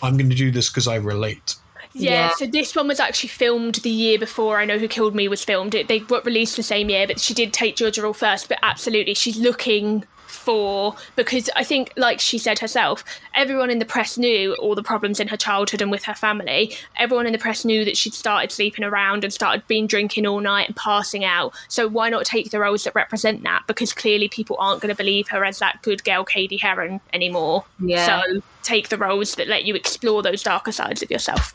I'm 0.03 0.19
going 0.19 0.28
to 0.28 0.36
do 0.36 0.51
this 0.51 0.69
because 0.69 0.86
I 0.86 0.97
relate. 0.97 1.57
Yeah, 1.95 2.11
yeah, 2.11 2.31
so 2.35 2.47
this 2.47 2.75
one 2.75 2.89
was 2.89 2.99
actually 2.99 3.29
filmed 3.29 3.77
the 3.77 3.91
year 3.91 4.19
before 4.19 4.59
I 4.59 4.65
Know 4.65 4.79
Who 4.79 4.89
Killed 4.89 5.15
Me 5.15 5.29
was 5.29 5.45
filmed. 5.45 5.75
It, 5.75 5.87
they 5.87 6.01
got 6.01 6.27
released 6.27 6.57
the 6.57 6.62
same 6.62 6.91
year, 6.91 7.07
but 7.07 7.21
she 7.21 7.35
did 7.35 7.53
take 7.53 7.77
Georgia 7.77 8.03
Rule 8.03 8.12
first. 8.12 8.49
But 8.49 8.59
absolutely, 8.62 9.15
she's 9.15 9.39
looking 9.39 10.05
for 10.27 10.95
because 11.16 11.49
I 11.57 11.65
think, 11.65 11.93
like 11.97 12.21
she 12.21 12.37
said 12.37 12.59
herself, 12.59 13.05
everyone 13.35 13.71
in 13.71 13.79
the 13.79 13.85
press 13.85 14.19
knew 14.19 14.55
all 14.57 14.75
the 14.75 14.83
problems 14.83 15.21
in 15.21 15.29
her 15.29 15.37
childhood 15.37 15.81
and 15.81 15.91
with 15.91 16.05
her 16.05 16.15
family. 16.15 16.75
Everyone 16.99 17.27
in 17.27 17.33
the 17.33 17.39
press 17.39 17.65
knew 17.65 17.85
that 17.85 17.97
she'd 17.97 18.15
started 18.15 18.53
sleeping 18.53 18.85
around 18.85 19.25
and 19.25 19.33
started 19.33 19.66
being 19.69 19.87
drinking 19.87 20.27
all 20.27 20.41
night 20.41 20.66
and 20.69 20.77
passing 20.77 21.25
out. 21.25 21.55
So 21.69 21.89
why 21.89 22.11
not 22.11 22.25
take 22.25 22.51
the 22.51 22.61
roles 22.61 22.85
that 22.85 22.95
represent 22.95 23.43
that? 23.45 23.62
Because 23.66 23.93
clearly 23.93 24.29
people 24.29 24.57
aren't 24.59 24.83
going 24.83 24.95
to 24.95 24.97
believe 24.97 25.29
her 25.29 25.45
as 25.45 25.61
that 25.61 25.81
good 25.83 26.05
girl, 26.05 26.25
Cady 26.25 26.57
Heron, 26.57 27.01
anymore. 27.12 27.65
Yeah. 27.79 28.21
So 28.21 28.43
take 28.62 28.89
the 28.89 28.99
roles 28.99 29.37
that 29.37 29.49
let 29.49 29.65
you 29.65 29.75
explore 29.75 30.23
those 30.23 30.43
darker 30.43 30.73
sides 30.73 31.03
of 31.03 31.11
yourself. 31.11 31.54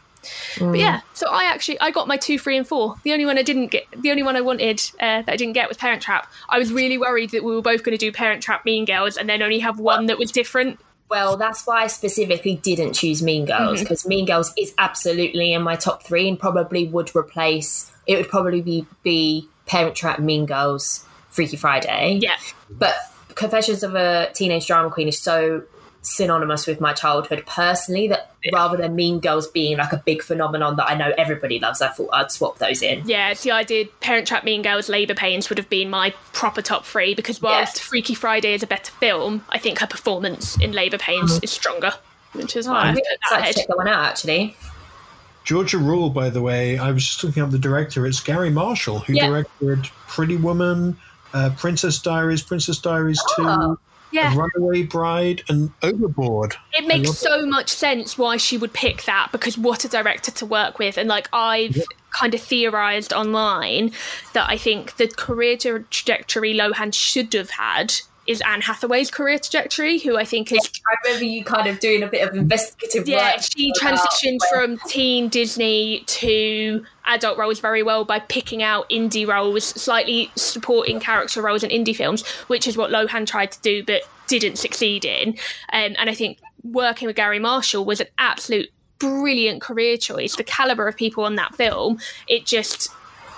Mm. 0.55 0.71
But 0.71 0.79
yeah, 0.79 1.01
so 1.13 1.27
I 1.29 1.45
actually 1.45 1.79
I 1.79 1.91
got 1.91 2.07
my 2.07 2.17
two, 2.17 2.37
three, 2.37 2.57
and 2.57 2.67
four. 2.67 2.95
The 3.03 3.13
only 3.13 3.25
one 3.25 3.37
I 3.37 3.43
didn't 3.43 3.67
get, 3.67 3.85
the 3.95 4.11
only 4.11 4.23
one 4.23 4.35
I 4.35 4.41
wanted 4.41 4.81
uh, 4.99 5.21
that 5.21 5.29
I 5.29 5.35
didn't 5.35 5.53
get 5.53 5.67
was 5.67 5.77
Parent 5.77 6.01
Trap. 6.01 6.29
I 6.49 6.59
was 6.59 6.71
really 6.71 6.97
worried 6.97 7.31
that 7.31 7.43
we 7.43 7.53
were 7.53 7.61
both 7.61 7.83
going 7.83 7.97
to 7.97 8.05
do 8.05 8.11
Parent 8.11 8.43
Trap, 8.43 8.65
Mean 8.65 8.85
Girls, 8.85 9.17
and 9.17 9.29
then 9.29 9.41
only 9.41 9.59
have 9.59 9.79
one 9.79 10.07
that 10.07 10.17
was 10.17 10.31
different. 10.31 10.79
Well, 11.09 11.37
that's 11.37 11.65
why 11.65 11.83
I 11.83 11.87
specifically 11.87 12.55
didn't 12.55 12.93
choose 12.93 13.23
Mean 13.23 13.45
Girls 13.45 13.79
because 13.79 14.01
mm-hmm. 14.01 14.09
Mean 14.09 14.25
Girls 14.25 14.53
is 14.57 14.73
absolutely 14.77 15.53
in 15.53 15.63
my 15.63 15.75
top 15.75 16.03
three 16.03 16.27
and 16.29 16.37
probably 16.37 16.87
would 16.87 17.15
replace. 17.15 17.91
It 18.05 18.17
would 18.17 18.29
probably 18.29 18.61
be 18.61 18.85
be 19.03 19.47
Parent 19.65 19.95
Trap, 19.95 20.19
Mean 20.19 20.45
Girls, 20.45 21.05
Freaky 21.29 21.57
Friday. 21.57 22.19
Yeah, 22.21 22.35
but 22.69 22.95
Confessions 23.35 23.83
of 23.83 23.95
a 23.95 24.29
Teenage 24.33 24.67
Drama 24.67 24.89
Queen 24.89 25.07
is 25.07 25.19
so 25.19 25.63
synonymous 26.01 26.65
with 26.65 26.79
my 26.79 26.93
childhood 26.93 27.43
personally 27.45 28.07
that 28.07 28.33
yeah. 28.43 28.51
rather 28.53 28.77
than 28.77 28.95
Mean 28.95 29.19
Girls 29.19 29.47
being 29.47 29.77
like 29.77 29.91
a 29.91 29.97
big 29.97 30.21
phenomenon 30.21 30.75
that 30.77 30.89
I 30.89 30.95
know 30.95 31.13
everybody 31.17 31.59
loves, 31.59 31.81
I 31.81 31.89
thought 31.89 32.09
I'd 32.13 32.31
swap 32.31 32.57
those 32.57 32.81
in. 32.81 33.07
Yeah, 33.07 33.33
see, 33.33 33.51
I 33.51 33.63
did 33.63 33.97
Parent 33.99 34.27
Trap, 34.27 34.43
Mean 34.43 34.61
Girls, 34.61 34.89
Labour 34.89 35.13
Pains 35.13 35.49
would 35.49 35.57
have 35.57 35.69
been 35.69 35.89
my 35.89 36.11
proper 36.33 36.61
top 36.61 36.85
three 36.85 37.15
because 37.15 37.41
whilst 37.41 37.77
yeah. 37.77 37.83
Freaky 37.83 38.13
Friday 38.13 38.53
is 38.53 38.63
a 38.63 38.67
better 38.67 38.91
film, 38.93 39.43
I 39.49 39.57
think 39.57 39.79
her 39.79 39.87
performance 39.87 40.57
in 40.57 40.71
Labour 40.71 40.97
Pains 40.97 41.33
mm-hmm. 41.33 41.43
is 41.43 41.51
stronger, 41.51 41.93
which 42.33 42.55
is 42.55 42.67
oh, 42.67 42.71
why 42.71 42.81
I 42.81 42.91
really 42.91 43.01
to 43.01 43.53
check 43.53 43.67
that 43.67 43.77
one 43.77 43.87
out 43.87 44.05
actually. 44.05 44.55
Georgia 45.43 45.77
Rule, 45.77 46.09
by 46.09 46.29
the 46.29 46.41
way, 46.41 46.77
I 46.77 46.91
was 46.91 47.03
just 47.03 47.23
looking 47.23 47.41
up 47.41 47.49
the 47.49 47.59
director. 47.59 48.05
It's 48.05 48.19
Garry 48.19 48.51
Marshall, 48.51 48.99
who 48.99 49.13
yeah. 49.13 49.27
directed 49.27 49.89
Pretty 50.07 50.35
Woman, 50.37 50.97
uh, 51.33 51.49
Princess 51.57 51.99
Diaries, 51.99 52.43
Princess 52.43 52.77
Diaries 52.77 53.19
oh. 53.39 53.75
2, 53.75 53.79
yeah. 54.11 54.35
Runaway 54.35 54.83
Bride 54.83 55.43
and 55.49 55.71
Overboard. 55.81 56.55
It 56.73 56.87
makes 56.87 57.17
so 57.17 57.41
it. 57.41 57.47
much 57.47 57.69
sense 57.69 58.17
why 58.17 58.37
she 58.37 58.57
would 58.57 58.73
pick 58.73 59.03
that 59.03 59.29
because 59.31 59.57
what 59.57 59.85
a 59.85 59.87
director 59.87 60.31
to 60.31 60.45
work 60.45 60.79
with. 60.79 60.97
And 60.97 61.07
like 61.07 61.29
I've 61.33 61.77
yeah. 61.77 61.83
kind 62.11 62.33
of 62.33 62.41
theorized 62.41 63.13
online 63.13 63.91
that 64.33 64.49
I 64.49 64.57
think 64.57 64.97
the 64.97 65.07
career 65.07 65.57
trajectory 65.57 66.53
Lohan 66.53 66.93
should 66.93 67.33
have 67.33 67.51
had 67.51 67.93
is 68.29 68.41
Anne 68.41 68.61
Hathaway's 68.61 69.09
career 69.09 69.39
trajectory, 69.39 69.97
who 69.97 70.15
I 70.15 70.23
think 70.23 70.51
is. 70.51 70.59
I 70.87 70.95
remember 71.03 71.25
you 71.25 71.43
kind 71.43 71.67
of 71.67 71.79
doing 71.79 72.03
a 72.03 72.07
bit 72.07 72.29
of 72.29 72.35
investigative 72.35 73.07
yeah, 73.07 73.33
work. 73.33 73.41
she 73.41 73.73
transitioned 73.73 74.37
from 74.51 74.77
teen 74.87 75.29
Disney 75.29 76.03
to 76.05 76.85
adult 77.07 77.39
roles 77.39 77.59
very 77.59 77.81
well 77.81 78.05
by 78.05 78.19
picking 78.19 78.61
out 78.61 78.87
indie 78.91 79.27
roles, 79.27 79.65
slightly 79.65 80.31
supporting 80.35 80.99
character 80.99 81.41
roles 81.41 81.63
in 81.63 81.71
indie 81.71 81.95
films, 81.95 82.23
which 82.45 82.67
is 82.67 82.77
what 82.77 82.91
Lohan 82.91 83.25
tried 83.25 83.51
to 83.51 83.61
do 83.61 83.83
but 83.83 84.03
didn't 84.27 84.57
succeed 84.57 85.05
in. 85.05 85.29
Um, 85.73 85.95
and 85.97 86.07
I 86.07 86.13
think 86.13 86.37
working 86.61 87.07
with 87.07 87.15
Garry 87.15 87.39
Marshall 87.39 87.83
was 87.83 87.99
an 87.99 88.07
absolute 88.19 88.69
brilliant 88.99 89.59
career 89.59 89.97
choice. 89.97 90.35
The 90.35 90.43
caliber 90.43 90.87
of 90.87 90.95
people 90.95 91.23
on 91.23 91.35
that 91.37 91.55
film, 91.55 91.97
it 92.27 92.45
just 92.45 92.89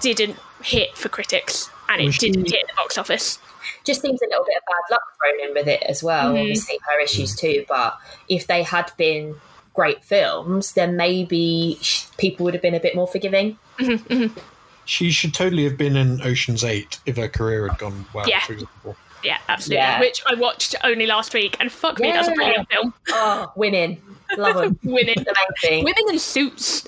didn't 0.01 0.37
hit 0.61 0.97
for 0.97 1.07
critics 1.07 1.69
and 1.87 2.01
it 2.01 2.19
didn't 2.19 2.51
hit 2.51 2.67
the 2.67 2.73
box 2.75 2.97
office 2.97 3.39
just 3.85 4.01
seems 4.01 4.21
a 4.21 4.25
little 4.27 4.45
bit 4.45 4.57
of 4.57 4.63
bad 4.67 4.91
luck 4.93 5.01
thrown 5.17 5.47
in 5.49 5.53
with 5.53 5.67
it 5.67 5.83
as 5.83 6.03
well. 6.03 6.33
Mm. 6.33 6.39
Obviously, 6.41 6.79
her 6.89 6.99
issues 7.01 7.35
too. 7.35 7.65
But 7.67 7.97
if 8.29 8.47
they 8.47 8.63
had 8.63 8.91
been 8.97 9.35
great 9.73 10.03
films, 10.03 10.73
then 10.73 10.97
maybe 10.97 11.79
people 12.17 12.43
would 12.43 12.53
have 12.53 12.61
been 12.63 12.75
a 12.75 12.79
bit 12.79 12.95
more 12.95 13.07
forgiving. 13.07 13.57
Mm-hmm, 13.79 14.13
mm-hmm. 14.13 14.39
She 14.85 15.11
should 15.11 15.33
totally 15.33 15.63
have 15.63 15.77
been 15.77 15.95
in 15.95 16.21
Ocean's 16.21 16.63
Eight 16.63 16.99
if 17.05 17.17
her 17.17 17.29
career 17.29 17.67
had 17.67 17.77
gone 17.77 18.05
well. 18.13 18.27
Yeah. 18.27 18.41
For 18.41 18.53
example. 18.53 18.95
Yeah, 19.23 19.37
absolutely. 19.47 19.77
Yeah. 19.77 19.99
Which 19.99 20.21
I 20.27 20.33
watched 20.33 20.75
only 20.83 21.05
last 21.05 21.33
week, 21.33 21.55
and 21.59 21.71
fuck 21.71 21.99
me, 21.99 22.11
that's 22.11 22.27
a 22.27 22.31
brilliant 22.31 22.67
film. 22.69 22.93
Oh, 23.09 23.51
women. 23.55 24.01
Love 24.37 24.55
them. 24.61 24.79
Women, 24.83 25.15
Amazing. 25.63 25.83
women 25.85 26.03
in 26.09 26.19
suits, 26.19 26.87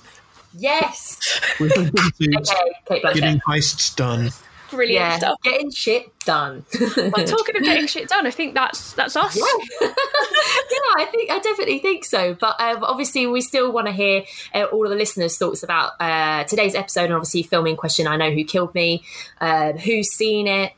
Yes. 0.57 1.19
Women 1.59 1.91
in 1.95 2.13
suits, 2.15 2.51
Okay, 2.89 3.01
getting 3.13 3.39
heists 3.41 3.95
done. 3.95 4.31
Brilliant 4.73 5.03
yeah. 5.03 5.17
stuff. 5.17 5.37
Getting 5.43 5.71
shit 5.71 6.07
done. 6.25 6.65
But 6.71 7.27
talking 7.27 7.55
of 7.55 7.63
getting 7.63 7.87
shit 7.95 8.09
done, 8.09 8.25
I 8.25 8.31
think 8.31 8.53
that's 8.53 8.93
that's 8.93 9.15
us. 9.15 9.35
Yeah. 9.35 9.43
yeah, 9.81 10.93
I 10.97 11.07
think 11.11 11.31
I 11.31 11.39
definitely 11.39 11.79
think 11.79 12.05
so. 12.05 12.33
But 12.33 12.59
um, 12.59 12.83
obviously, 12.83 13.27
we 13.27 13.41
still 13.41 13.71
want 13.71 13.87
to 13.87 13.93
hear 13.93 14.23
uh, 14.53 14.63
all 14.63 14.85
of 14.85 14.89
the 14.89 14.95
listeners' 14.95 15.37
thoughts 15.37 15.63
about 15.63 15.93
uh, 15.99 16.43
today's 16.45 16.75
episode, 16.75 17.05
and 17.05 17.13
obviously, 17.13 17.43
filming 17.43 17.75
question. 17.75 18.07
I 18.07 18.15
know 18.15 18.31
who 18.31 18.43
killed 18.43 18.73
me, 18.73 19.03
uh, 19.39 19.73
who's 19.73 20.09
seen 20.09 20.47
it. 20.47 20.73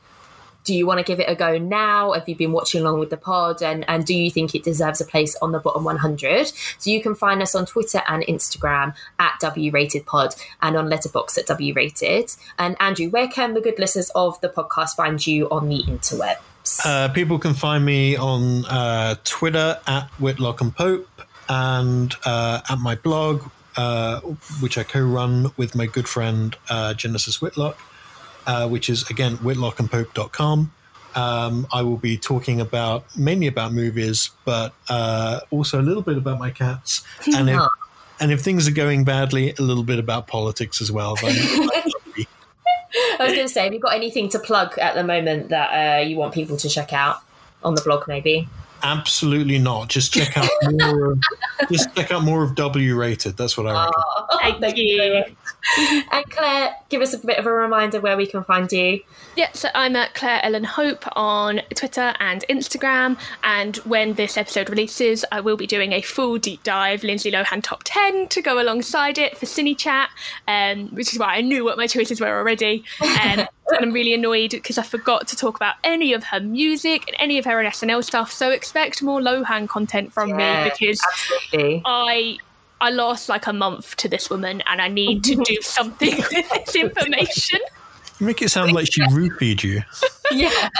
Do 0.66 0.74
you 0.74 0.84
want 0.84 0.98
to 0.98 1.04
give 1.04 1.20
it 1.20 1.28
a 1.28 1.36
go 1.36 1.58
now? 1.58 2.12
Have 2.12 2.28
you 2.28 2.34
been 2.34 2.50
watching 2.50 2.80
along 2.82 2.98
with 2.98 3.10
the 3.10 3.16
pod? 3.16 3.62
And, 3.62 3.84
and 3.88 4.04
do 4.04 4.14
you 4.14 4.30
think 4.30 4.54
it 4.54 4.64
deserves 4.64 5.00
a 5.00 5.04
place 5.04 5.36
on 5.40 5.52
the 5.52 5.60
bottom 5.60 5.84
100? 5.84 6.52
So 6.78 6.90
you 6.90 7.00
can 7.00 7.14
find 7.14 7.40
us 7.40 7.54
on 7.54 7.66
Twitter 7.66 8.02
and 8.08 8.24
Instagram 8.24 8.94
at 9.20 9.38
W 9.40 9.70
Rated 9.70 10.04
Pod 10.06 10.34
and 10.60 10.76
on 10.76 10.90
Letterboxd 10.90 11.38
at 11.38 11.46
W 11.46 11.72
Rated. 11.72 12.32
And 12.58 12.76
Andrew, 12.80 13.08
where 13.08 13.28
can 13.28 13.54
the 13.54 13.60
good 13.60 13.78
listeners 13.78 14.10
of 14.16 14.40
the 14.40 14.48
podcast 14.48 14.96
find 14.96 15.24
you 15.24 15.48
on 15.50 15.68
the 15.68 15.84
interweb? 15.84 16.36
Uh, 16.84 17.08
people 17.08 17.38
can 17.38 17.54
find 17.54 17.84
me 17.84 18.16
on 18.16 18.64
uh, 18.66 19.14
Twitter 19.22 19.78
at 19.86 20.08
Whitlock 20.18 20.60
and 20.60 20.74
Pope 20.74 21.08
and 21.48 22.12
uh, 22.24 22.60
at 22.68 22.78
my 22.80 22.96
blog, 22.96 23.44
uh, 23.76 24.18
which 24.60 24.76
I 24.76 24.82
co 24.82 25.00
run 25.00 25.52
with 25.56 25.76
my 25.76 25.86
good 25.86 26.08
friend 26.08 26.56
uh, 26.68 26.94
Genesis 26.94 27.40
Whitlock, 27.40 27.78
uh, 28.46 28.68
which 28.68 28.88
is 28.88 29.08
again 29.10 29.36
whitlockandpope.com. 29.38 30.72
Um, 31.14 31.66
I 31.72 31.80
will 31.82 31.96
be 31.96 32.18
talking 32.18 32.60
about 32.60 33.16
mainly 33.16 33.46
about 33.46 33.72
movies, 33.72 34.30
but 34.44 34.74
uh, 34.90 35.40
also 35.50 35.80
a 35.80 35.82
little 35.82 36.02
bit 36.02 36.18
about 36.18 36.38
my 36.38 36.50
cats. 36.50 37.02
And 37.34 37.48
if, 37.48 37.60
and 38.20 38.30
if 38.32 38.42
things 38.42 38.68
are 38.68 38.72
going 38.72 39.04
badly, 39.04 39.54
a 39.58 39.62
little 39.62 39.82
bit 39.82 39.98
about 39.98 40.26
politics 40.26 40.82
as 40.82 40.92
well. 40.92 41.16
But 41.20 41.32
I 43.18 43.24
was 43.24 43.32
going 43.32 43.46
to 43.46 43.48
say, 43.48 43.64
have 43.64 43.72
you 43.72 43.80
got 43.80 43.94
anything 43.94 44.28
to 44.30 44.38
plug 44.38 44.78
at 44.78 44.94
the 44.94 45.04
moment 45.04 45.48
that 45.48 46.00
uh, 46.00 46.00
you 46.02 46.16
want 46.16 46.34
people 46.34 46.58
to 46.58 46.68
check 46.68 46.92
out 46.92 47.22
on 47.64 47.74
the 47.74 47.80
blog, 47.80 48.06
maybe? 48.06 48.46
Absolutely 48.82 49.58
not. 49.58 49.88
Just 49.88 50.12
check 50.12 50.36
out 50.36 50.50
more. 50.70 51.12
of, 51.12 51.22
just 51.70 51.94
check 51.96 52.12
out 52.12 52.22
more 52.22 52.42
of 52.42 52.54
W 52.54 52.94
rated. 52.94 53.36
That's 53.36 53.56
what 53.56 53.66
I 53.66 53.72
reckon. 53.72 53.92
Oh, 53.96 54.56
Thank 54.60 54.76
you. 54.76 55.24
And 56.12 56.24
Claire, 56.30 56.74
give 56.88 57.02
us 57.02 57.12
a 57.12 57.18
bit 57.18 57.38
of 57.38 57.46
a 57.46 57.52
reminder 57.52 58.00
where 58.00 58.16
we 58.16 58.26
can 58.26 58.44
find 58.44 58.70
you. 58.70 59.00
Yeah, 59.36 59.50
so 59.52 59.68
I'm 59.74 59.96
at 59.96 60.14
Claire 60.14 60.40
Ellen 60.42 60.64
Hope 60.64 61.04
on 61.16 61.60
Twitter 61.74 62.14
and 62.20 62.44
Instagram. 62.48 63.18
And 63.42 63.76
when 63.78 64.14
this 64.14 64.36
episode 64.36 64.70
releases, 64.70 65.24
I 65.30 65.40
will 65.40 65.56
be 65.56 65.66
doing 65.66 65.92
a 65.92 66.00
full 66.00 66.38
deep 66.38 66.62
dive 66.62 67.02
Lindsay 67.02 67.30
Lohan 67.30 67.62
top 67.62 67.82
10 67.84 68.28
to 68.28 68.40
go 68.40 68.60
alongside 68.60 69.18
it 69.18 69.36
for 69.36 69.46
Cine 69.46 69.76
Chat, 69.76 70.08
um, 70.48 70.88
which 70.88 71.12
is 71.12 71.18
why 71.18 71.34
I 71.36 71.40
knew 71.40 71.64
what 71.64 71.76
my 71.76 71.86
choices 71.86 72.20
were 72.20 72.38
already. 72.38 72.84
Um, 73.00 73.08
and 73.20 73.48
I'm 73.80 73.92
really 73.92 74.14
annoyed 74.14 74.50
because 74.52 74.78
I 74.78 74.82
forgot 74.82 75.28
to 75.28 75.36
talk 75.36 75.56
about 75.56 75.74
any 75.84 76.12
of 76.12 76.24
her 76.24 76.40
music 76.40 77.04
and 77.08 77.16
any 77.18 77.38
of 77.38 77.44
her 77.44 77.62
SNL 77.62 78.04
stuff. 78.04 78.32
So 78.32 78.50
expect 78.50 79.02
more 79.02 79.20
Lohan 79.20 79.68
content 79.68 80.12
from 80.12 80.30
Yeah, 80.30 80.64
me 80.64 80.70
because 80.70 81.00
Absolutely. 81.12 81.82
I. 81.84 82.38
I 82.80 82.90
lost 82.90 83.28
like 83.28 83.46
a 83.46 83.52
month 83.52 83.96
to 83.96 84.08
this 84.08 84.28
woman, 84.28 84.62
and 84.66 84.80
I 84.80 84.88
need 84.88 85.24
to 85.24 85.36
do 85.36 85.56
something 85.62 86.16
with 86.16 86.50
this 86.50 86.74
information. 86.74 87.60
You 88.18 88.26
make 88.26 88.40
it 88.40 88.50
sound 88.50 88.72
like 88.72 88.90
she 88.92 89.02
roofied 89.08 89.62
you. 89.62 89.82
Yeah. 90.30 90.50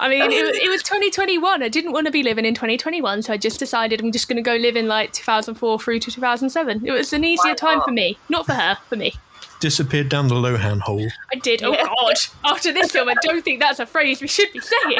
I 0.00 0.08
mean, 0.08 0.30
it, 0.30 0.54
it 0.56 0.68
was 0.68 0.82
2021. 0.82 1.62
I 1.62 1.68
didn't 1.68 1.92
want 1.92 2.06
to 2.06 2.12
be 2.12 2.22
living 2.22 2.44
in 2.44 2.54
2021, 2.54 3.22
so 3.22 3.32
I 3.32 3.36
just 3.36 3.58
decided 3.58 4.00
I'm 4.00 4.12
just 4.12 4.28
going 4.28 4.36
to 4.36 4.42
go 4.42 4.54
live 4.54 4.76
in 4.76 4.86
like 4.86 5.12
2004 5.12 5.80
through 5.80 5.98
to 5.98 6.10
2007. 6.10 6.86
It 6.86 6.92
was 6.92 7.12
an 7.12 7.24
easier 7.24 7.52
Why 7.52 7.54
time 7.54 7.78
not? 7.78 7.84
for 7.86 7.90
me, 7.92 8.16
not 8.28 8.46
for 8.46 8.54
her, 8.54 8.78
for 8.88 8.96
me. 8.96 9.14
Disappeared 9.60 10.08
down 10.08 10.28
the 10.28 10.36
Lohan 10.36 10.78
hole. 10.78 11.08
I 11.32 11.36
did. 11.36 11.64
Oh 11.64 11.72
God! 11.72 12.14
After 12.44 12.72
this 12.72 12.92
film, 12.92 13.08
I 13.08 13.14
don't 13.22 13.44
think 13.44 13.58
that's 13.58 13.80
a 13.80 13.86
phrase 13.86 14.20
we 14.22 14.28
should 14.28 14.52
be 14.52 14.60
saying. 14.60 14.98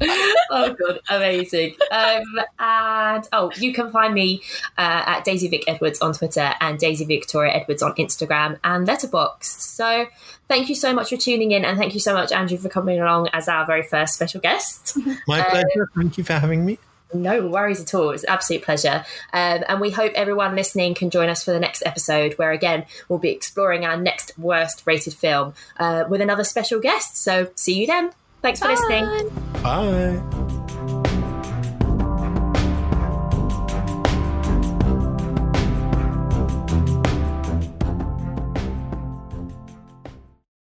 oh 0.50 0.74
god, 0.78 1.00
amazing. 1.08 1.74
Um, 1.90 2.40
and 2.58 3.28
oh, 3.32 3.50
you 3.56 3.72
can 3.72 3.90
find 3.90 4.14
me 4.14 4.42
uh, 4.78 5.02
at 5.06 5.24
Daisy 5.24 5.48
Vic 5.48 5.64
Edwards 5.66 6.00
on 6.00 6.12
Twitter 6.12 6.54
and 6.60 6.78
Daisy 6.78 7.04
Victoria 7.04 7.52
Edwards 7.52 7.82
on 7.82 7.94
Instagram 7.94 8.58
and 8.64 8.86
Letterboxd. 8.86 9.44
So 9.44 10.06
thank 10.48 10.68
you 10.68 10.74
so 10.74 10.94
much 10.94 11.10
for 11.10 11.16
tuning 11.16 11.52
in, 11.52 11.64
and 11.64 11.78
thank 11.78 11.94
you 11.94 12.00
so 12.00 12.14
much, 12.14 12.32
Andrew, 12.32 12.56
for 12.56 12.68
coming 12.68 13.00
along 13.00 13.28
as 13.32 13.48
our 13.48 13.66
very 13.66 13.82
first 13.82 14.14
special 14.14 14.40
guest. 14.40 14.96
My 15.28 15.42
pleasure. 15.42 15.88
Thank 15.94 16.18
you 16.18 16.24
for 16.24 16.34
having 16.34 16.64
me. 16.64 16.78
No 17.12 17.46
worries 17.48 17.80
at 17.80 17.92
all. 17.94 18.10
It's 18.10 18.22
an 18.22 18.30
absolute 18.30 18.62
pleasure. 18.62 19.04
Um, 19.32 19.64
and 19.68 19.80
we 19.80 19.90
hope 19.90 20.12
everyone 20.14 20.54
listening 20.54 20.94
can 20.94 21.10
join 21.10 21.28
us 21.28 21.44
for 21.44 21.50
the 21.50 21.60
next 21.60 21.82
episode, 21.84 22.34
where 22.34 22.52
again, 22.52 22.86
we'll 23.08 23.18
be 23.18 23.30
exploring 23.30 23.84
our 23.84 23.96
next 23.96 24.38
worst 24.38 24.82
rated 24.86 25.14
film 25.14 25.54
uh, 25.78 26.04
with 26.08 26.20
another 26.20 26.44
special 26.44 26.80
guest. 26.80 27.16
So 27.16 27.50
see 27.56 27.74
you 27.74 27.86
then. 27.86 28.12
Thanks 28.42 28.60
Bye. 28.60 28.74
for 28.74 28.88
listening. 28.88 29.28
Bye. 29.62 31.19